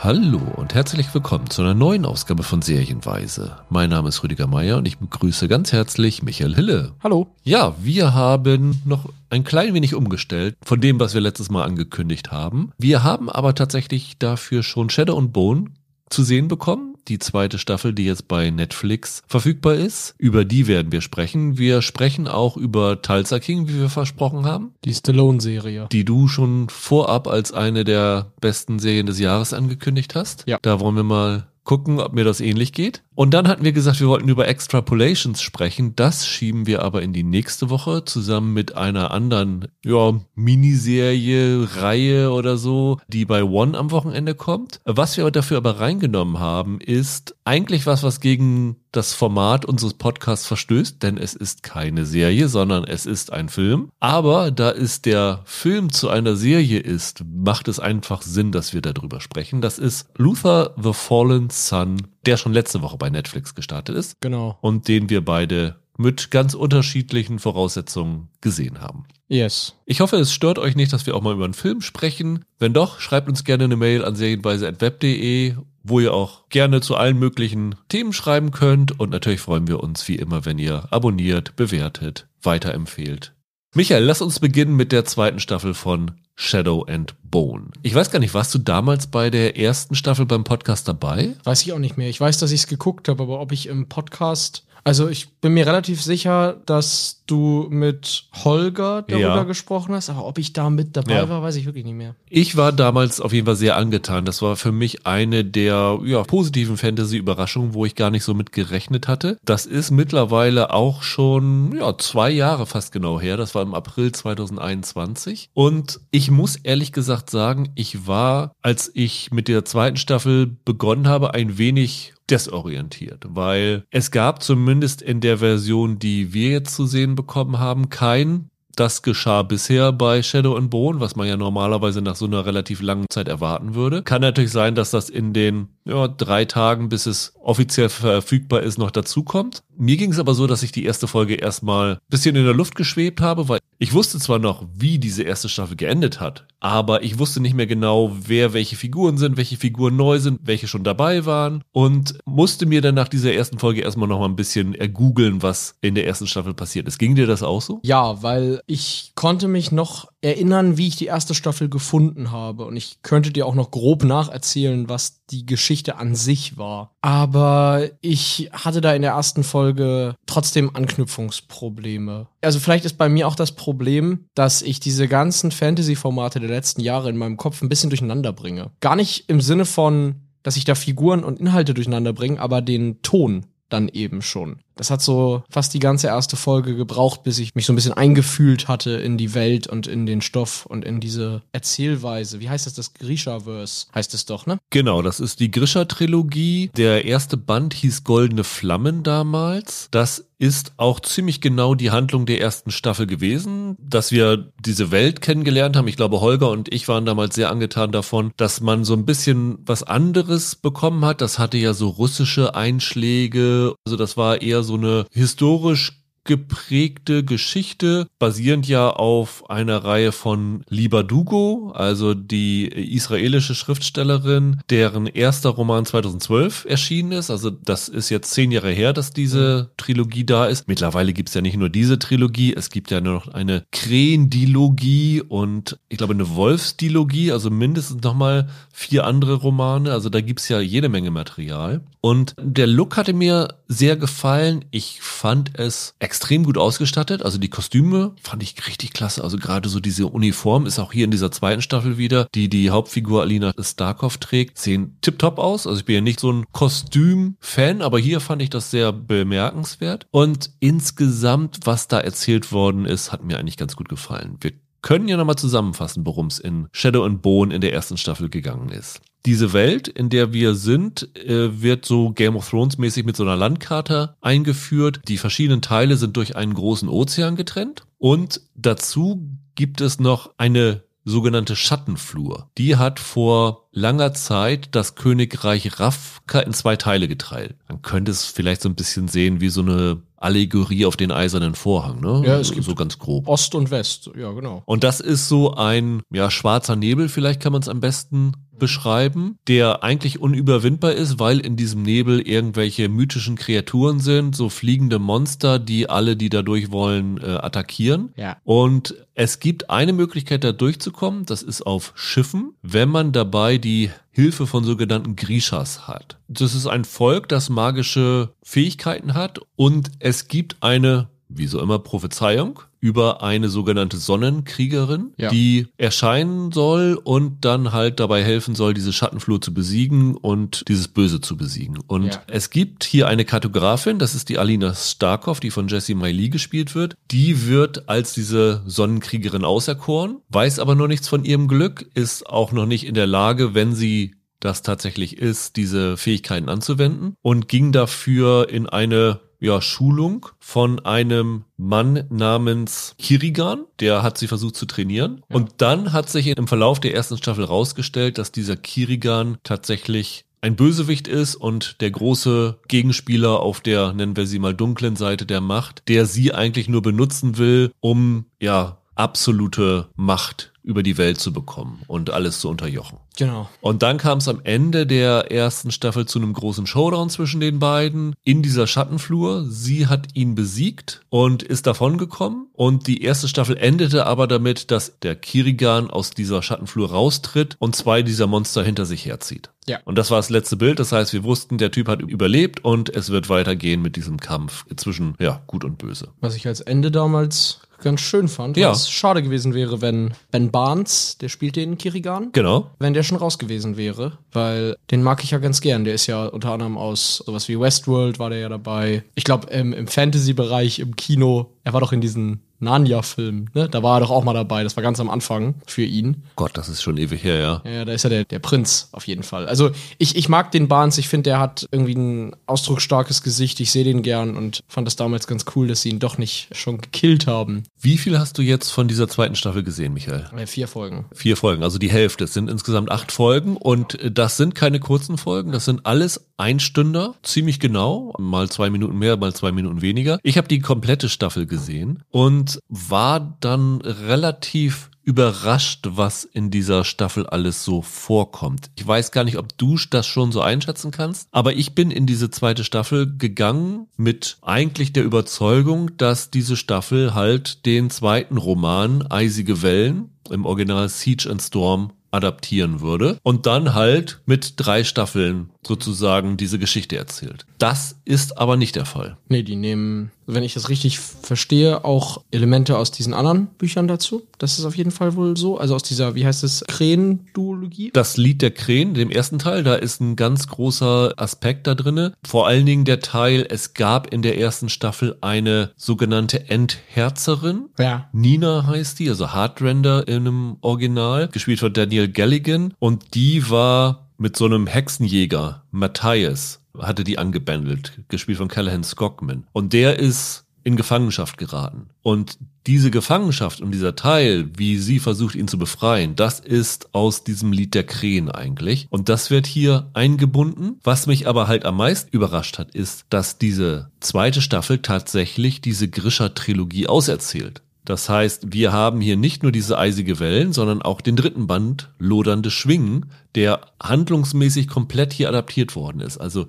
Hallo 0.00 0.40
und 0.54 0.74
herzlich 0.74 1.12
willkommen 1.12 1.50
zu 1.50 1.60
einer 1.60 1.74
neuen 1.74 2.04
Ausgabe 2.04 2.44
von 2.44 2.62
Serienweise. 2.62 3.56
Mein 3.68 3.90
Name 3.90 4.10
ist 4.10 4.22
Rüdiger 4.22 4.46
Meier 4.46 4.76
und 4.76 4.86
ich 4.86 4.98
begrüße 4.98 5.48
ganz 5.48 5.72
herzlich 5.72 6.22
Michael 6.22 6.54
Hille. 6.54 6.92
Hallo. 7.02 7.26
Ja, 7.42 7.74
wir 7.82 8.14
haben 8.14 8.80
noch 8.84 9.06
ein 9.28 9.42
klein 9.42 9.74
wenig 9.74 9.96
umgestellt 9.96 10.54
von 10.62 10.80
dem, 10.80 11.00
was 11.00 11.14
wir 11.14 11.20
letztes 11.20 11.50
Mal 11.50 11.64
angekündigt 11.64 12.30
haben. 12.30 12.70
Wir 12.78 13.02
haben 13.02 13.28
aber 13.28 13.56
tatsächlich 13.56 14.16
dafür 14.18 14.62
schon 14.62 14.88
Shadow 14.88 15.16
und 15.16 15.32
Bone 15.32 15.64
zu 16.10 16.22
sehen 16.22 16.46
bekommen. 16.46 16.94
Die 17.08 17.18
zweite 17.18 17.58
Staffel, 17.58 17.94
die 17.94 18.04
jetzt 18.04 18.28
bei 18.28 18.50
Netflix 18.50 19.22
verfügbar 19.26 19.74
ist. 19.74 20.14
Über 20.18 20.44
die 20.44 20.66
werden 20.66 20.92
wir 20.92 21.00
sprechen. 21.00 21.56
Wir 21.56 21.80
sprechen 21.80 22.28
auch 22.28 22.56
über 22.56 23.00
Tulsa 23.00 23.38
King, 23.38 23.68
wie 23.68 23.80
wir 23.80 23.88
versprochen 23.88 24.44
haben. 24.44 24.74
Die 24.84 24.92
Stallone-Serie. 24.92 25.88
Die 25.90 26.04
du 26.04 26.28
schon 26.28 26.68
vorab 26.68 27.26
als 27.26 27.52
eine 27.52 27.84
der 27.84 28.32
besten 28.40 28.78
Serien 28.78 29.06
des 29.06 29.18
Jahres 29.18 29.54
angekündigt 29.54 30.14
hast. 30.14 30.44
Ja. 30.46 30.58
Da 30.60 30.80
wollen 30.80 30.96
wir 30.96 31.02
mal 31.02 31.48
gucken, 31.68 32.00
ob 32.00 32.14
mir 32.14 32.24
das 32.24 32.40
ähnlich 32.40 32.72
geht. 32.72 33.02
Und 33.18 33.34
dann 33.34 33.48
hatten 33.48 33.64
wir 33.64 33.72
gesagt, 33.72 33.98
wir 33.98 34.06
wollten 34.06 34.28
über 34.28 34.46
Extrapolations 34.46 35.42
sprechen. 35.42 35.96
Das 35.96 36.24
schieben 36.24 36.68
wir 36.68 36.82
aber 36.84 37.02
in 37.02 37.12
die 37.12 37.24
nächste 37.24 37.68
Woche 37.68 38.04
zusammen 38.04 38.54
mit 38.54 38.76
einer 38.76 39.10
anderen, 39.10 39.66
ja, 39.84 40.20
Miniserie, 40.36 41.66
Reihe 41.74 42.30
oder 42.30 42.56
so, 42.56 43.00
die 43.08 43.24
bei 43.24 43.42
One 43.42 43.76
am 43.76 43.90
Wochenende 43.90 44.36
kommt. 44.36 44.80
Was 44.84 45.16
wir 45.16 45.28
dafür 45.32 45.56
aber 45.56 45.80
reingenommen 45.80 46.38
haben, 46.38 46.80
ist 46.80 47.34
eigentlich 47.44 47.86
was, 47.86 48.04
was 48.04 48.20
gegen 48.20 48.76
das 48.92 49.14
Format 49.14 49.64
unseres 49.64 49.94
Podcasts 49.94 50.46
verstößt, 50.46 51.02
denn 51.02 51.18
es 51.18 51.34
ist 51.34 51.62
keine 51.62 52.06
Serie, 52.06 52.48
sondern 52.48 52.84
es 52.84 53.04
ist 53.04 53.32
ein 53.32 53.48
Film. 53.48 53.90
Aber 53.98 54.50
da 54.52 54.70
es 54.70 55.02
der 55.02 55.40
Film 55.44 55.92
zu 55.92 56.08
einer 56.08 56.36
Serie 56.36 56.78
ist, 56.78 57.24
macht 57.26 57.66
es 57.66 57.80
einfach 57.80 58.22
Sinn, 58.22 58.52
dass 58.52 58.72
wir 58.72 58.80
darüber 58.80 59.20
sprechen. 59.20 59.60
Das 59.60 59.78
ist 59.78 60.08
Luther 60.16 60.74
the 60.80 60.92
Fallen 60.92 61.50
Sun 61.50 62.06
der 62.28 62.36
schon 62.36 62.52
letzte 62.52 62.82
Woche 62.82 62.98
bei 62.98 63.07
Netflix 63.10 63.54
gestartet 63.54 63.96
ist. 63.96 64.20
Genau. 64.20 64.58
Und 64.60 64.88
den 64.88 65.10
wir 65.10 65.24
beide 65.24 65.76
mit 65.98 66.30
ganz 66.30 66.54
unterschiedlichen 66.54 67.38
Voraussetzungen 67.38 68.28
gesehen 68.40 68.80
haben. 68.80 69.04
Yes. 69.26 69.74
Ich 69.84 70.00
hoffe, 70.00 70.16
es 70.16 70.32
stört 70.32 70.58
euch 70.58 70.76
nicht, 70.76 70.92
dass 70.92 71.06
wir 71.06 71.14
auch 71.14 71.22
mal 71.22 71.34
über 71.34 71.44
einen 71.44 71.54
Film 71.54 71.82
sprechen. 71.82 72.44
Wenn 72.58 72.72
doch, 72.72 73.00
schreibt 73.00 73.28
uns 73.28 73.44
gerne 73.44 73.64
eine 73.64 73.76
Mail 73.76 74.04
an 74.04 74.14
serienweise.web.de, 74.14 75.56
wo 75.82 76.00
ihr 76.00 76.14
auch 76.14 76.48
gerne 76.48 76.80
zu 76.80 76.96
allen 76.96 77.18
möglichen 77.18 77.74
Themen 77.88 78.12
schreiben 78.12 78.52
könnt. 78.52 78.98
Und 78.98 79.10
natürlich 79.10 79.40
freuen 79.40 79.66
wir 79.66 79.82
uns 79.82 80.06
wie 80.08 80.16
immer, 80.16 80.44
wenn 80.46 80.58
ihr 80.58 80.90
abonniert, 80.92 81.56
bewertet, 81.56 82.28
weiterempfehlt. 82.42 83.34
Michael, 83.74 84.04
lass 84.04 84.22
uns 84.22 84.40
beginnen 84.40 84.76
mit 84.76 84.92
der 84.92 85.04
zweiten 85.04 85.40
Staffel 85.40 85.74
von 85.74 86.12
Shadow 86.40 86.84
and 86.84 87.16
Bone. 87.24 87.72
Ich 87.82 87.96
weiß 87.96 88.12
gar 88.12 88.20
nicht, 88.20 88.32
warst 88.32 88.54
du 88.54 88.58
damals 88.58 89.08
bei 89.08 89.28
der 89.28 89.58
ersten 89.58 89.96
Staffel 89.96 90.24
beim 90.24 90.44
Podcast 90.44 90.86
dabei? 90.86 91.34
Weiß 91.42 91.62
ich 91.62 91.72
auch 91.72 91.80
nicht 91.80 91.98
mehr. 91.98 92.08
Ich 92.08 92.20
weiß, 92.20 92.38
dass 92.38 92.52
ich 92.52 92.60
es 92.60 92.66
geguckt 92.68 93.08
habe, 93.08 93.24
aber 93.24 93.40
ob 93.40 93.50
ich 93.50 93.66
im 93.66 93.88
Podcast 93.88 94.64
also 94.84 95.08
ich 95.08 95.28
bin 95.40 95.54
mir 95.54 95.66
relativ 95.66 96.02
sicher, 96.02 96.56
dass 96.66 97.22
du 97.26 97.66
mit 97.70 98.24
Holger 98.44 99.02
darüber 99.02 99.36
ja. 99.36 99.42
gesprochen 99.44 99.94
hast, 99.94 100.10
aber 100.10 100.24
ob 100.24 100.38
ich 100.38 100.52
da 100.52 100.70
mit 100.70 100.96
dabei 100.96 101.14
ja. 101.14 101.28
war, 101.28 101.42
weiß 101.42 101.56
ich 101.56 101.66
wirklich 101.66 101.84
nicht 101.84 101.94
mehr. 101.94 102.14
Ich 102.28 102.56
war 102.56 102.72
damals 102.72 103.20
auf 103.20 103.32
jeden 103.32 103.46
Fall 103.46 103.56
sehr 103.56 103.76
angetan. 103.76 104.24
Das 104.24 104.42
war 104.42 104.56
für 104.56 104.72
mich 104.72 105.06
eine 105.06 105.44
der 105.44 105.98
ja, 106.04 106.22
positiven 106.22 106.76
Fantasy-Überraschungen, 106.76 107.74
wo 107.74 107.84
ich 107.84 107.94
gar 107.94 108.10
nicht 108.10 108.24
so 108.24 108.34
mit 108.34 108.52
gerechnet 108.52 109.08
hatte. 109.08 109.38
Das 109.44 109.66
ist 109.66 109.90
mittlerweile 109.90 110.72
auch 110.72 111.02
schon 111.02 111.76
ja, 111.76 111.96
zwei 111.98 112.30
Jahre 112.30 112.66
fast 112.66 112.92
genau 112.92 113.20
her. 113.20 113.36
Das 113.36 113.54
war 113.54 113.62
im 113.62 113.74
April 113.74 114.12
2021. 114.12 115.50
Und 115.54 116.00
ich 116.10 116.30
muss 116.30 116.56
ehrlich 116.56 116.92
gesagt 116.92 117.30
sagen, 117.30 117.70
ich 117.74 118.06
war, 118.06 118.52
als 118.62 118.90
ich 118.94 119.30
mit 119.30 119.48
der 119.48 119.64
zweiten 119.64 119.96
Staffel 119.96 120.46
begonnen 120.64 121.08
habe, 121.08 121.34
ein 121.34 121.58
wenig 121.58 122.14
desorientiert, 122.30 123.24
weil 123.28 123.84
es 123.90 124.10
gab 124.10 124.42
zumindest 124.42 125.02
in 125.02 125.20
der 125.20 125.38
Version, 125.38 125.98
die 125.98 126.32
wir 126.32 126.50
jetzt 126.50 126.74
zu 126.74 126.86
sehen 126.86 127.14
bekommen 127.14 127.58
haben, 127.58 127.88
kein 127.90 128.50
das 128.78 129.02
geschah 129.02 129.42
bisher 129.42 129.92
bei 129.92 130.22
Shadow 130.22 130.56
and 130.56 130.70
Bone, 130.70 131.00
was 131.00 131.16
man 131.16 131.26
ja 131.26 131.36
normalerweise 131.36 132.00
nach 132.00 132.14
so 132.14 132.26
einer 132.26 132.46
relativ 132.46 132.80
langen 132.80 133.06
Zeit 133.10 133.26
erwarten 133.26 133.74
würde. 133.74 134.02
Kann 134.02 134.22
natürlich 134.22 134.52
sein, 134.52 134.76
dass 134.76 134.92
das 134.92 135.10
in 135.10 135.32
den 135.32 135.68
ja, 135.88 136.06
drei 136.06 136.44
Tagen, 136.44 136.88
bis 136.88 137.06
es 137.06 137.32
offiziell 137.42 137.88
verfügbar 137.88 138.62
ist, 138.62 138.78
noch 138.78 138.90
dazukommt. 138.90 139.62
Mir 139.76 139.96
ging 139.96 140.12
es 140.12 140.18
aber 140.18 140.34
so, 140.34 140.46
dass 140.46 140.62
ich 140.62 140.72
die 140.72 140.84
erste 140.84 141.06
Folge 141.06 141.34
erstmal 141.36 141.98
bisschen 142.08 142.36
in 142.36 142.44
der 142.44 142.54
Luft 142.54 142.74
geschwebt 142.74 143.20
habe, 143.20 143.48
weil 143.48 143.60
ich 143.78 143.94
wusste 143.94 144.18
zwar 144.18 144.38
noch, 144.38 144.66
wie 144.74 144.98
diese 144.98 145.22
erste 145.22 145.48
Staffel 145.48 145.76
geendet 145.76 146.20
hat, 146.20 146.46
aber 146.60 147.04
ich 147.04 147.18
wusste 147.18 147.40
nicht 147.40 147.54
mehr 147.54 147.68
genau, 147.68 148.12
wer 148.26 148.52
welche 148.52 148.76
Figuren 148.76 149.18
sind, 149.18 149.36
welche 149.36 149.56
Figuren 149.56 149.96
neu 149.96 150.18
sind, 150.18 150.40
welche 150.42 150.66
schon 150.66 150.82
dabei 150.82 151.24
waren 151.26 151.62
und 151.72 152.18
musste 152.26 152.66
mir 152.66 152.82
dann 152.82 152.96
nach 152.96 153.08
dieser 153.08 153.32
ersten 153.32 153.58
Folge 153.58 153.82
erstmal 153.82 154.08
noch 154.08 154.18
mal 154.18 154.26
ein 154.26 154.36
bisschen 154.36 154.74
ergoogeln, 154.74 155.42
was 155.42 155.76
in 155.80 155.94
der 155.94 156.06
ersten 156.06 156.26
Staffel 156.26 156.54
passiert 156.54 156.88
ist. 156.88 156.98
Ging 156.98 157.14
dir 157.14 157.26
das 157.26 157.42
auch 157.44 157.62
so? 157.62 157.80
Ja, 157.84 158.22
weil 158.22 158.60
ich 158.66 159.12
konnte 159.14 159.46
mich 159.46 159.70
noch 159.70 160.08
erinnern, 160.20 160.76
wie 160.76 160.88
ich 160.88 160.96
die 160.96 161.06
erste 161.06 161.34
Staffel 161.34 161.68
gefunden 161.68 162.30
habe. 162.30 162.64
Und 162.64 162.76
ich 162.76 163.02
könnte 163.02 163.30
dir 163.30 163.46
auch 163.46 163.54
noch 163.54 163.70
grob 163.70 164.04
nacherzählen, 164.04 164.88
was 164.88 165.24
die 165.26 165.46
Geschichte 165.46 165.96
an 165.96 166.14
sich 166.14 166.56
war. 166.56 166.92
Aber 167.00 167.88
ich 168.00 168.50
hatte 168.52 168.80
da 168.80 168.92
in 168.94 169.02
der 169.02 169.12
ersten 169.12 169.44
Folge 169.44 170.14
trotzdem 170.26 170.74
Anknüpfungsprobleme. 170.74 172.26
Also 172.40 172.58
vielleicht 172.58 172.84
ist 172.84 172.98
bei 172.98 173.08
mir 173.08 173.28
auch 173.28 173.36
das 173.36 173.52
Problem, 173.52 174.26
dass 174.34 174.62
ich 174.62 174.80
diese 174.80 175.08
ganzen 175.08 175.50
Fantasy-Formate 175.50 176.40
der 176.40 176.50
letzten 176.50 176.80
Jahre 176.80 177.10
in 177.10 177.16
meinem 177.16 177.36
Kopf 177.36 177.62
ein 177.62 177.68
bisschen 177.68 177.90
durcheinander 177.90 178.32
bringe. 178.32 178.70
Gar 178.80 178.96
nicht 178.96 179.28
im 179.28 179.40
Sinne 179.40 179.64
von, 179.64 180.16
dass 180.42 180.56
ich 180.56 180.64
da 180.64 180.74
Figuren 180.74 181.24
und 181.24 181.40
Inhalte 181.40 181.74
durcheinander 181.74 182.12
bringe, 182.12 182.40
aber 182.40 182.62
den 182.62 183.02
Ton 183.02 183.46
dann 183.68 183.88
eben 183.88 184.22
schon. 184.22 184.60
Das 184.78 184.90
hat 184.90 185.02
so 185.02 185.42
fast 185.50 185.74
die 185.74 185.80
ganze 185.80 186.06
erste 186.06 186.36
Folge 186.36 186.76
gebraucht, 186.76 187.24
bis 187.24 187.38
ich 187.38 187.54
mich 187.54 187.66
so 187.66 187.72
ein 187.72 187.76
bisschen 187.76 187.92
eingefühlt 187.92 188.68
hatte 188.68 188.92
in 188.92 189.18
die 189.18 189.34
Welt 189.34 189.66
und 189.66 189.86
in 189.86 190.06
den 190.06 190.22
Stoff 190.22 190.64
und 190.66 190.84
in 190.84 191.00
diese 191.00 191.42
Erzählweise. 191.52 192.40
Wie 192.40 192.48
heißt 192.48 192.66
das? 192.66 192.74
Das 192.74 192.94
Grisha-Verse 192.94 193.86
heißt 193.94 194.14
es 194.14 194.24
doch, 194.24 194.46
ne? 194.46 194.58
Genau, 194.70 195.02
das 195.02 195.20
ist 195.20 195.40
die 195.40 195.50
Grisha-Trilogie. 195.50 196.70
Der 196.76 197.04
erste 197.04 197.36
Band 197.36 197.74
hieß 197.74 198.04
Goldene 198.04 198.44
Flammen 198.44 199.02
damals. 199.02 199.88
Das 199.90 200.28
ist 200.38 200.72
auch 200.76 201.00
ziemlich 201.00 201.40
genau 201.40 201.74
die 201.74 201.90
Handlung 201.90 202.24
der 202.24 202.40
ersten 202.40 202.70
Staffel 202.70 203.06
gewesen, 203.06 203.76
dass 203.80 204.12
wir 204.12 204.52
diese 204.64 204.92
Welt 204.92 205.20
kennengelernt 205.20 205.76
haben. 205.76 205.88
Ich 205.88 205.96
glaube, 205.96 206.20
Holger 206.20 206.50
und 206.50 206.72
ich 206.72 206.86
waren 206.86 207.04
damals 207.04 207.34
sehr 207.34 207.50
angetan 207.50 207.90
davon, 207.90 208.32
dass 208.36 208.60
man 208.60 208.84
so 208.84 208.94
ein 208.94 209.04
bisschen 209.04 209.58
was 209.66 209.82
anderes 209.82 210.54
bekommen 210.54 211.04
hat. 211.04 211.20
Das 211.20 211.40
hatte 211.40 211.58
ja 211.58 211.74
so 211.74 211.88
russische 211.88 212.54
Einschläge. 212.54 213.74
Also 213.84 213.96
das 213.96 214.16
war 214.16 214.40
eher 214.40 214.62
so 214.68 214.74
eine 214.74 215.06
historisch 215.12 216.00
geprägte 216.28 217.24
Geschichte, 217.24 218.06
basierend 218.18 218.68
ja 218.68 218.90
auf 218.90 219.48
einer 219.48 219.82
Reihe 219.82 220.12
von 220.12 220.62
Libadugo, 220.68 221.72
also 221.74 222.12
die 222.12 222.66
israelische 222.66 223.54
Schriftstellerin, 223.54 224.60
deren 224.68 225.06
erster 225.06 225.48
Roman 225.48 225.86
2012 225.86 226.66
erschienen 226.68 227.12
ist. 227.12 227.30
Also 227.30 227.48
das 227.48 227.88
ist 227.88 228.10
jetzt 228.10 228.30
zehn 228.30 228.52
Jahre 228.52 228.70
her, 228.70 228.92
dass 228.92 229.10
diese 229.10 229.70
Trilogie 229.78 230.24
da 230.24 230.44
ist. 230.44 230.68
Mittlerweile 230.68 231.14
gibt 231.14 231.30
es 231.30 231.34
ja 231.34 231.40
nicht 231.40 231.56
nur 231.56 231.70
diese 231.70 231.98
Trilogie, 231.98 232.52
es 232.54 232.68
gibt 232.68 232.90
ja 232.90 233.00
nur 233.00 233.14
noch 233.14 233.28
eine 233.28 233.64
Krähendilogie 233.72 235.22
und 235.22 235.78
ich 235.88 235.96
glaube 235.96 236.12
eine 236.12 236.36
Wolfsdilogie, 236.36 237.32
also 237.32 237.48
mindestens 237.48 238.02
nochmal 238.02 238.50
vier 238.70 239.06
andere 239.06 239.32
Romane. 239.32 239.92
Also 239.92 240.10
da 240.10 240.20
gibt 240.20 240.40
es 240.40 240.50
ja 240.50 240.60
jede 240.60 240.90
Menge 240.90 241.10
Material. 241.10 241.80
Und 242.00 242.34
der 242.38 242.66
Look 242.66 242.96
hatte 242.96 243.12
mir 243.12 243.54
sehr 243.66 243.96
gefallen. 243.96 244.64
Ich 244.70 245.00
fand 245.00 245.58
es 245.58 245.94
extrem 245.98 246.17
gut 246.44 246.58
ausgestattet. 246.58 247.22
Also 247.22 247.38
die 247.38 247.48
Kostüme 247.48 248.14
fand 248.22 248.42
ich 248.42 248.66
richtig 248.66 248.92
klasse. 248.92 249.24
Also 249.24 249.36
gerade 249.36 249.68
so 249.68 249.80
diese 249.80 250.06
Uniform 250.06 250.66
ist 250.66 250.78
auch 250.78 250.92
hier 250.92 251.04
in 251.04 251.10
dieser 251.10 251.30
zweiten 251.30 251.62
Staffel 251.62 251.98
wieder, 251.98 252.28
die 252.34 252.48
die 252.48 252.70
Hauptfigur 252.70 253.22
Alina 253.22 253.52
Starkov 253.58 254.18
trägt, 254.18 254.58
sehen 254.58 254.96
tipptopp 255.00 255.38
aus. 255.38 255.66
Also 255.66 255.80
ich 255.80 255.84
bin 255.84 255.94
ja 255.94 256.00
nicht 256.00 256.20
so 256.20 256.32
ein 256.32 256.44
Kostüm-Fan, 256.52 257.82
aber 257.82 257.98
hier 257.98 258.20
fand 258.20 258.42
ich 258.42 258.50
das 258.50 258.70
sehr 258.70 258.92
bemerkenswert. 258.92 260.06
Und 260.10 260.50
insgesamt, 260.60 261.60
was 261.64 261.88
da 261.88 262.00
erzählt 262.00 262.52
worden 262.52 262.84
ist, 262.84 263.12
hat 263.12 263.24
mir 263.24 263.38
eigentlich 263.38 263.56
ganz 263.56 263.76
gut 263.76 263.88
gefallen. 263.88 264.36
Wir 264.40 264.52
können 264.82 265.08
ja 265.08 265.16
nochmal 265.16 265.36
zusammenfassen, 265.36 266.06
worum 266.06 266.28
es 266.28 266.38
in 266.38 266.68
Shadow 266.72 267.04
and 267.04 267.22
Bone 267.22 267.54
in 267.54 267.60
der 267.60 267.72
ersten 267.72 267.96
Staffel 267.96 268.28
gegangen 268.28 268.68
ist. 268.70 269.00
Diese 269.26 269.52
Welt, 269.52 269.88
in 269.88 270.10
der 270.10 270.32
wir 270.32 270.54
sind, 270.54 271.14
äh, 271.16 271.60
wird 271.60 271.84
so 271.84 272.10
Game 272.10 272.36
of 272.36 272.48
Thrones 272.48 272.78
mäßig 272.78 273.04
mit 273.04 273.16
so 273.16 273.24
einer 273.24 273.36
Landkarte 273.36 274.16
eingeführt. 274.20 275.00
Die 275.08 275.18
verschiedenen 275.18 275.60
Teile 275.60 275.96
sind 275.96 276.16
durch 276.16 276.36
einen 276.36 276.54
großen 276.54 276.88
Ozean 276.88 277.36
getrennt. 277.36 277.84
Und 277.98 278.40
dazu 278.54 279.28
gibt 279.54 279.80
es 279.80 279.98
noch 279.98 280.30
eine 280.38 280.82
sogenannte 281.04 281.56
Schattenflur. 281.56 282.50
Die 282.58 282.76
hat 282.76 283.00
vor 283.00 283.67
langer 283.70 284.14
Zeit 284.14 284.68
das 284.72 284.94
Königreich 284.94 285.78
Ravka 285.78 286.40
in 286.40 286.52
zwei 286.52 286.76
Teile 286.76 287.08
geteilt. 287.08 287.56
Man 287.68 287.82
könnte 287.82 288.10
es 288.10 288.24
vielleicht 288.24 288.62
so 288.62 288.68
ein 288.68 288.74
bisschen 288.74 289.08
sehen 289.08 289.40
wie 289.40 289.50
so 289.50 289.60
eine 289.60 290.02
Allegorie 290.16 290.84
auf 290.84 290.96
den 290.96 291.12
eisernen 291.12 291.54
Vorhang, 291.54 292.00
ne? 292.00 292.22
Ja, 292.26 292.38
es 292.38 292.50
gibt 292.50 292.64
so 292.64 292.74
ganz 292.74 292.98
grob. 292.98 293.28
Ost 293.28 293.54
und 293.54 293.70
West, 293.70 294.10
ja, 294.16 294.32
genau. 294.32 294.62
Und 294.66 294.82
das 294.82 295.00
ist 295.00 295.28
so 295.28 295.54
ein 295.54 296.02
ja 296.12 296.30
schwarzer 296.30 296.74
Nebel, 296.74 297.08
vielleicht 297.08 297.40
kann 297.40 297.52
man 297.52 297.62
es 297.62 297.68
am 297.68 297.80
besten 297.80 298.32
beschreiben, 298.58 299.38
der 299.46 299.84
eigentlich 299.84 300.20
unüberwindbar 300.20 300.92
ist, 300.92 301.18
weil 301.18 301.38
in 301.38 301.56
diesem 301.56 301.82
Nebel 301.82 302.20
irgendwelche 302.20 302.88
mythischen 302.88 303.36
Kreaturen 303.36 304.00
sind, 304.00 304.34
so 304.34 304.48
fliegende 304.48 304.98
Monster, 304.98 305.58
die 305.58 305.88
alle, 305.88 306.16
die 306.16 306.28
da 306.28 306.42
durch 306.42 306.72
wollen, 306.72 307.18
äh, 307.18 307.26
attackieren. 307.26 308.12
Ja. 308.16 308.36
Und 308.44 308.96
es 309.14 309.38
gibt 309.38 309.70
eine 309.70 309.92
Möglichkeit, 309.92 310.44
da 310.44 310.52
durchzukommen, 310.52 311.24
das 311.26 311.42
ist 311.42 311.62
auf 311.62 311.92
Schiffen, 311.94 312.54
wenn 312.62 312.88
man 312.88 313.12
dabei 313.12 313.57
die 313.58 313.90
Hilfe 314.10 314.46
von 314.46 314.64
sogenannten 314.64 315.16
Grishas 315.16 315.86
hat. 315.86 316.18
Das 316.28 316.54
ist 316.54 316.66
ein 316.66 316.84
Volk, 316.84 317.28
das 317.28 317.50
magische 317.50 318.32
Fähigkeiten 318.42 319.14
hat 319.14 319.40
und 319.56 319.90
es 319.98 320.28
gibt 320.28 320.56
eine 320.60 321.08
wie 321.28 321.46
so 321.46 321.60
immer 321.60 321.78
Prophezeiung 321.78 322.60
über 322.80 323.22
eine 323.22 323.48
sogenannte 323.48 323.96
Sonnenkriegerin, 323.96 325.12
Ja. 325.16 325.30
die 325.30 325.66
erscheinen 325.76 326.52
soll 326.52 326.98
und 327.02 327.44
dann 327.44 327.72
halt 327.72 327.98
dabei 328.00 328.22
helfen 328.22 328.54
soll, 328.54 328.72
diese 328.74 328.92
Schattenflur 328.92 329.40
zu 329.40 329.52
besiegen 329.52 330.16
und 330.16 330.64
dieses 330.68 330.88
Böse 330.88 331.20
zu 331.20 331.36
besiegen. 331.36 331.78
Und 331.86 332.06
Ja. 332.14 332.22
es 332.28 332.50
gibt 332.50 332.84
hier 332.84 333.08
eine 333.08 333.24
Kartografin, 333.24 333.98
das 333.98 334.14
ist 334.14 334.28
die 334.28 334.38
Alina 334.38 334.74
Starkov, 334.74 335.40
die 335.40 335.50
von 335.50 335.68
Jessie 335.68 335.94
Miley 335.94 336.28
gespielt 336.28 336.74
wird. 336.74 336.94
Die 337.10 337.46
wird 337.46 337.88
als 337.88 338.12
diese 338.12 338.62
Sonnenkriegerin 338.66 339.44
auserkoren, 339.44 340.18
weiß 340.28 340.58
aber 340.60 340.74
noch 340.74 340.88
nichts 340.88 341.08
von 341.08 341.24
ihrem 341.24 341.48
Glück, 341.48 341.90
ist 341.94 342.26
auch 342.28 342.52
noch 342.52 342.66
nicht 342.66 342.86
in 342.86 342.94
der 342.94 343.06
Lage, 343.06 343.54
wenn 343.54 343.74
sie 343.74 344.14
das 344.40 344.62
tatsächlich 344.62 345.18
ist, 345.18 345.56
diese 345.56 345.96
Fähigkeiten 345.96 346.48
anzuwenden 346.48 347.14
und 347.22 347.48
ging 347.48 347.72
dafür 347.72 348.48
in 348.48 348.68
eine 348.68 349.18
ja, 349.40 349.60
Schulung 349.60 350.26
von 350.38 350.84
einem 350.84 351.44
Mann 351.56 352.04
namens 352.10 352.94
Kirigan, 352.98 353.64
der 353.80 354.02
hat 354.02 354.18
sie 354.18 354.26
versucht 354.26 354.56
zu 354.56 354.66
trainieren. 354.66 355.22
Ja. 355.28 355.36
Und 355.36 355.54
dann 355.58 355.92
hat 355.92 356.10
sich 356.10 356.26
im 356.26 356.48
Verlauf 356.48 356.80
der 356.80 356.94
ersten 356.94 357.16
Staffel 357.16 357.44
rausgestellt, 357.44 358.18
dass 358.18 358.32
dieser 358.32 358.56
Kirigan 358.56 359.38
tatsächlich 359.44 360.24
ein 360.40 360.56
Bösewicht 360.56 361.08
ist 361.08 361.34
und 361.34 361.80
der 361.80 361.90
große 361.90 362.60
Gegenspieler 362.68 363.40
auf 363.40 363.60
der, 363.60 363.92
nennen 363.92 364.16
wir 364.16 364.26
sie 364.26 364.38
mal, 364.38 364.54
dunklen 364.54 364.96
Seite 364.96 365.26
der 365.26 365.40
Macht, 365.40 365.82
der 365.88 366.06
sie 366.06 366.32
eigentlich 366.32 366.68
nur 366.68 366.82
benutzen 366.82 367.38
will, 367.38 367.72
um, 367.80 368.26
ja, 368.40 368.78
absolute 368.94 369.88
Macht 369.96 370.52
über 370.68 370.82
die 370.82 370.98
Welt 370.98 371.18
zu 371.18 371.32
bekommen 371.32 371.80
und 371.86 372.10
alles 372.10 372.40
zu 372.40 372.48
unterjochen. 372.50 372.98
Genau. 373.16 373.48
Und 373.62 373.82
dann 373.82 373.96
kam 373.96 374.18
es 374.18 374.28
am 374.28 374.42
Ende 374.44 374.86
der 374.86 375.32
ersten 375.32 375.70
Staffel 375.70 376.04
zu 376.04 376.18
einem 376.18 376.34
großen 376.34 376.66
Showdown 376.66 377.08
zwischen 377.08 377.40
den 377.40 377.58
beiden 377.58 378.14
in 378.22 378.42
dieser 378.42 378.66
Schattenflur. 378.66 379.46
Sie 379.48 379.86
hat 379.86 380.08
ihn 380.12 380.34
besiegt 380.34 381.00
und 381.08 381.42
ist 381.42 381.66
davongekommen. 381.66 382.48
Und 382.52 382.86
die 382.86 383.02
erste 383.02 383.28
Staffel 383.28 383.56
endete 383.56 384.04
aber 384.04 384.26
damit, 384.26 384.70
dass 384.70 384.98
der 385.00 385.16
Kirigan 385.16 385.88
aus 385.88 386.10
dieser 386.10 386.42
Schattenflur 386.42 386.90
raustritt 386.90 387.56
und 387.58 387.74
zwei 387.74 388.02
dieser 388.02 388.26
Monster 388.26 388.62
hinter 388.62 388.84
sich 388.84 389.06
herzieht. 389.06 389.48
Ja. 389.66 389.78
Und 389.86 389.96
das 389.96 390.10
war 390.10 390.18
das 390.18 390.28
letzte 390.28 390.58
Bild. 390.58 390.78
Das 390.78 390.92
heißt, 390.92 391.14
wir 391.14 391.24
wussten, 391.24 391.56
der 391.56 391.70
Typ 391.70 391.88
hat 391.88 392.02
überlebt 392.02 392.62
und 392.62 392.94
es 392.94 393.08
wird 393.08 393.30
weitergehen 393.30 393.80
mit 393.80 393.96
diesem 393.96 394.18
Kampf 394.18 394.66
zwischen, 394.76 395.14
ja, 395.18 395.42
gut 395.46 395.64
und 395.64 395.78
böse. 395.78 396.08
Was 396.20 396.36
ich 396.36 396.46
als 396.46 396.60
Ende 396.60 396.90
damals 396.90 397.62
ganz 397.78 398.00
schön 398.00 398.28
fand, 398.28 398.56
Ja. 398.56 398.70
was 398.70 398.90
schade 398.90 399.22
gewesen 399.22 399.54
wäre, 399.54 399.80
wenn 399.80 400.12
Ben 400.30 400.50
Barnes, 400.50 401.16
der 401.20 401.28
spielt 401.28 401.56
den 401.56 401.78
Kirigan, 401.78 402.30
Genau. 402.32 402.70
wenn 402.78 402.94
der 402.94 403.02
schon 403.02 403.18
raus 403.18 403.38
gewesen 403.38 403.76
wäre, 403.76 404.18
weil 404.32 404.76
den 404.90 405.02
mag 405.02 405.22
ich 405.24 405.30
ja 405.30 405.38
ganz 405.38 405.60
gern. 405.60 405.84
Der 405.84 405.94
ist 405.94 406.06
ja 406.06 406.26
unter 406.26 406.52
anderem 406.52 406.76
aus 406.76 407.22
sowas 407.24 407.48
wie 407.48 407.58
Westworld 407.58 408.18
war 408.18 408.30
der 408.30 408.40
ja 408.40 408.48
dabei. 408.48 409.04
Ich 409.14 409.24
glaube 409.24 409.48
ähm, 409.50 409.72
im 409.72 409.86
Fantasy-Bereich 409.86 410.78
im 410.80 410.96
Kino, 410.96 411.52
er 411.64 411.72
war 411.72 411.80
doch 411.80 411.92
in 411.92 412.00
diesen 412.00 412.40
Narnia-Film, 412.60 413.46
ne? 413.54 413.68
Da 413.68 413.82
war 413.82 413.98
er 413.98 414.00
doch 414.00 414.10
auch 414.10 414.24
mal 414.24 414.34
dabei. 414.34 414.62
Das 414.64 414.76
war 414.76 414.82
ganz 414.82 415.00
am 415.00 415.10
Anfang 415.10 415.54
für 415.66 415.84
ihn. 415.84 416.24
Gott, 416.36 416.52
das 416.54 416.68
ist 416.68 416.82
schon 416.82 416.96
ewig 416.96 417.22
her, 417.22 417.38
ja. 417.38 417.62
Ja, 417.64 417.70
ja, 417.70 417.84
da 417.84 417.92
ist 417.92 418.04
er 418.04 418.10
der, 418.10 418.24
der 418.24 418.38
Prinz 418.38 418.88
auf 418.92 419.06
jeden 419.06 419.22
Fall. 419.22 419.46
Also 419.46 419.70
ich, 419.98 420.16
ich 420.16 420.28
mag 420.28 420.50
den 420.50 420.68
Barnes, 420.68 420.98
ich 420.98 421.08
finde, 421.08 421.30
der 421.30 421.40
hat 421.40 421.66
irgendwie 421.70 421.94
ein 421.94 422.36
ausdrucksstarkes 422.46 423.22
Gesicht, 423.22 423.60
ich 423.60 423.70
sehe 423.70 423.84
den 423.84 424.02
gern 424.02 424.36
und 424.36 424.60
fand 424.68 424.86
das 424.86 424.96
damals 424.96 425.26
ganz 425.26 425.44
cool, 425.54 425.68
dass 425.68 425.82
sie 425.82 425.90
ihn 425.90 425.98
doch 425.98 426.18
nicht 426.18 426.48
schon 426.52 426.80
gekillt 426.80 427.26
haben. 427.26 427.64
Wie 427.80 427.98
viel 427.98 428.18
hast 428.18 428.38
du 428.38 428.42
jetzt 428.42 428.70
von 428.70 428.88
dieser 428.88 429.08
zweiten 429.08 429.36
Staffel 429.36 429.62
gesehen, 429.62 429.94
Michael? 429.94 430.26
Äh, 430.36 430.46
vier 430.46 430.68
Folgen. 430.68 431.06
Vier 431.14 431.36
Folgen, 431.36 431.62
also 431.62 431.78
die 431.78 431.90
Hälfte. 431.90 432.24
Es 432.24 432.34
sind 432.34 432.50
insgesamt 432.50 432.90
acht 432.90 433.12
Folgen 433.12 433.56
und 433.56 433.98
das 434.10 434.36
sind 434.36 434.54
keine 434.54 434.80
kurzen 434.80 435.18
Folgen, 435.18 435.52
das 435.52 435.64
sind 435.64 435.86
alles 435.86 436.26
Einstünder, 436.36 437.14
ziemlich 437.22 437.58
genau, 437.60 438.14
mal 438.18 438.48
zwei 438.48 438.70
Minuten 438.70 438.96
mehr, 438.96 439.16
mal 439.16 439.34
zwei 439.34 439.52
Minuten 439.52 439.82
weniger. 439.82 440.18
Ich 440.22 440.38
habe 440.38 440.48
die 440.48 440.60
komplette 440.60 441.08
Staffel 441.08 441.46
gesehen 441.46 442.02
und 442.10 442.47
war 442.68 443.36
dann 443.40 443.80
relativ 443.80 444.90
überrascht, 445.08 445.86
was 445.88 446.24
in 446.24 446.50
dieser 446.50 446.84
Staffel 446.84 447.26
alles 447.26 447.64
so 447.64 447.80
vorkommt. 447.80 448.70
Ich 448.76 448.86
weiß 448.86 449.10
gar 449.10 449.24
nicht, 449.24 449.38
ob 449.38 449.56
du 449.56 449.78
das 449.88 450.06
schon 450.06 450.32
so 450.32 450.42
einschätzen 450.42 450.90
kannst, 450.90 451.28
aber 451.32 451.54
ich 451.54 451.74
bin 451.74 451.90
in 451.90 452.04
diese 452.04 452.30
zweite 452.30 452.62
Staffel 452.62 453.16
gegangen 453.16 453.86
mit 453.96 454.36
eigentlich 454.42 454.92
der 454.92 455.04
Überzeugung, 455.04 455.96
dass 455.96 456.30
diese 456.30 456.58
Staffel 456.58 457.14
halt 457.14 457.64
den 457.64 457.88
zweiten 457.88 458.36
Roman 458.36 459.06
Eisige 459.06 459.62
Wellen 459.62 460.10
im 460.28 460.44
Original 460.44 460.90
Siege 460.90 461.30
and 461.30 461.40
Storm 461.40 461.92
adaptieren 462.10 462.80
würde 462.80 463.18
und 463.22 463.46
dann 463.46 463.74
halt 463.74 464.20
mit 464.26 464.54
drei 464.56 464.84
Staffeln 464.84 465.50
sozusagen 465.68 466.36
diese 466.36 466.58
Geschichte 466.58 466.96
erzählt. 466.96 467.46
Das 467.58 467.96
ist 468.04 468.38
aber 468.38 468.56
nicht 468.56 468.74
der 468.74 468.86
Fall. 468.86 469.16
Nee, 469.28 469.42
die 469.42 469.56
nehmen, 469.56 470.10
wenn 470.26 470.42
ich 470.42 470.54
das 470.54 470.68
richtig 470.68 470.98
verstehe, 470.98 471.84
auch 471.84 472.22
Elemente 472.30 472.78
aus 472.78 472.90
diesen 472.90 473.14
anderen 473.14 473.46
Büchern 473.46 473.86
dazu. 473.86 474.22
Das 474.38 474.58
ist 474.58 474.64
auf 474.64 474.76
jeden 474.76 474.90
Fall 474.90 475.14
wohl 475.14 475.36
so. 475.36 475.58
Also 475.58 475.74
aus 475.74 475.82
dieser, 475.82 476.14
wie 476.14 476.24
heißt 476.24 476.42
es, 476.42 476.64
Krähen-Duologie. 476.66 477.90
Das 477.92 478.16
Lied 478.16 478.42
der 478.42 478.50
Krähen, 478.50 478.94
dem 478.94 479.10
ersten 479.10 479.38
Teil, 479.38 479.62
da 479.62 479.74
ist 479.74 480.00
ein 480.00 480.16
ganz 480.16 480.48
großer 480.48 481.12
Aspekt 481.16 481.66
da 481.66 481.74
drinne. 481.74 482.14
Vor 482.24 482.46
allen 482.46 482.66
Dingen 482.66 482.84
der 482.84 483.00
Teil, 483.00 483.46
es 483.48 483.74
gab 483.74 484.12
in 484.12 484.22
der 484.22 484.38
ersten 484.38 484.68
Staffel 484.68 485.16
eine 485.20 485.72
sogenannte 485.76 486.48
Entherzerin. 486.48 487.66
Ja. 487.78 488.08
Nina 488.12 488.66
heißt 488.66 488.98
die, 488.98 489.10
also 489.10 489.34
Heartrender 489.34 490.08
in 490.08 490.26
einem 490.26 490.56
Original, 490.62 491.28
gespielt 491.28 491.60
von 491.60 491.72
Daniel 491.72 492.08
Galligan. 492.08 492.72
Und 492.78 493.14
die 493.14 493.50
war 493.50 494.07
mit 494.18 494.36
so 494.36 494.44
einem 494.44 494.66
Hexenjäger, 494.66 495.64
Matthias, 495.70 496.60
hatte 496.78 497.04
die 497.04 497.18
angebändelt, 497.18 498.00
gespielt 498.08 498.38
von 498.38 498.48
Callahan 498.48 498.84
Skogman. 498.84 499.46
Und 499.52 499.72
der 499.72 499.98
ist 499.98 500.44
in 500.64 500.76
Gefangenschaft 500.76 501.38
geraten. 501.38 501.88
Und 502.02 502.36
diese 502.66 502.90
Gefangenschaft 502.90 503.62
und 503.62 503.70
dieser 503.70 503.96
Teil, 503.96 504.50
wie 504.56 504.76
sie 504.76 504.98
versucht, 504.98 505.34
ihn 505.34 505.48
zu 505.48 505.56
befreien, 505.56 506.14
das 506.14 506.40
ist 506.40 506.94
aus 506.94 507.24
diesem 507.24 507.52
Lied 507.52 507.74
der 507.74 507.84
Krähen 507.84 508.30
eigentlich. 508.30 508.86
Und 508.90 509.08
das 509.08 509.30
wird 509.30 509.46
hier 509.46 509.88
eingebunden. 509.94 510.78
Was 510.82 511.06
mich 511.06 511.26
aber 511.26 511.48
halt 511.48 511.64
am 511.64 511.78
meisten 511.78 512.10
überrascht 512.10 512.58
hat, 512.58 512.74
ist, 512.74 513.06
dass 513.08 513.38
diese 513.38 513.90
zweite 514.00 514.42
Staffel 514.42 514.78
tatsächlich 514.78 515.62
diese 515.62 515.88
Grischer-Trilogie 515.88 516.88
auserzählt. 516.88 517.62
Das 517.88 518.10
heißt, 518.10 518.52
wir 518.52 518.70
haben 518.70 519.00
hier 519.00 519.16
nicht 519.16 519.42
nur 519.42 519.50
diese 519.50 519.78
eisige 519.78 520.20
Wellen, 520.20 520.52
sondern 520.52 520.82
auch 520.82 521.00
den 521.00 521.16
dritten 521.16 521.46
Band, 521.46 521.88
Lodernde 521.98 522.50
Schwingen, 522.50 523.06
der 523.34 523.62
handlungsmäßig 523.82 524.68
komplett 524.68 525.14
hier 525.14 525.30
adaptiert 525.30 525.74
worden 525.74 526.02
ist. 526.02 526.18
Also 526.18 526.48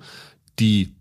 die 0.58 0.96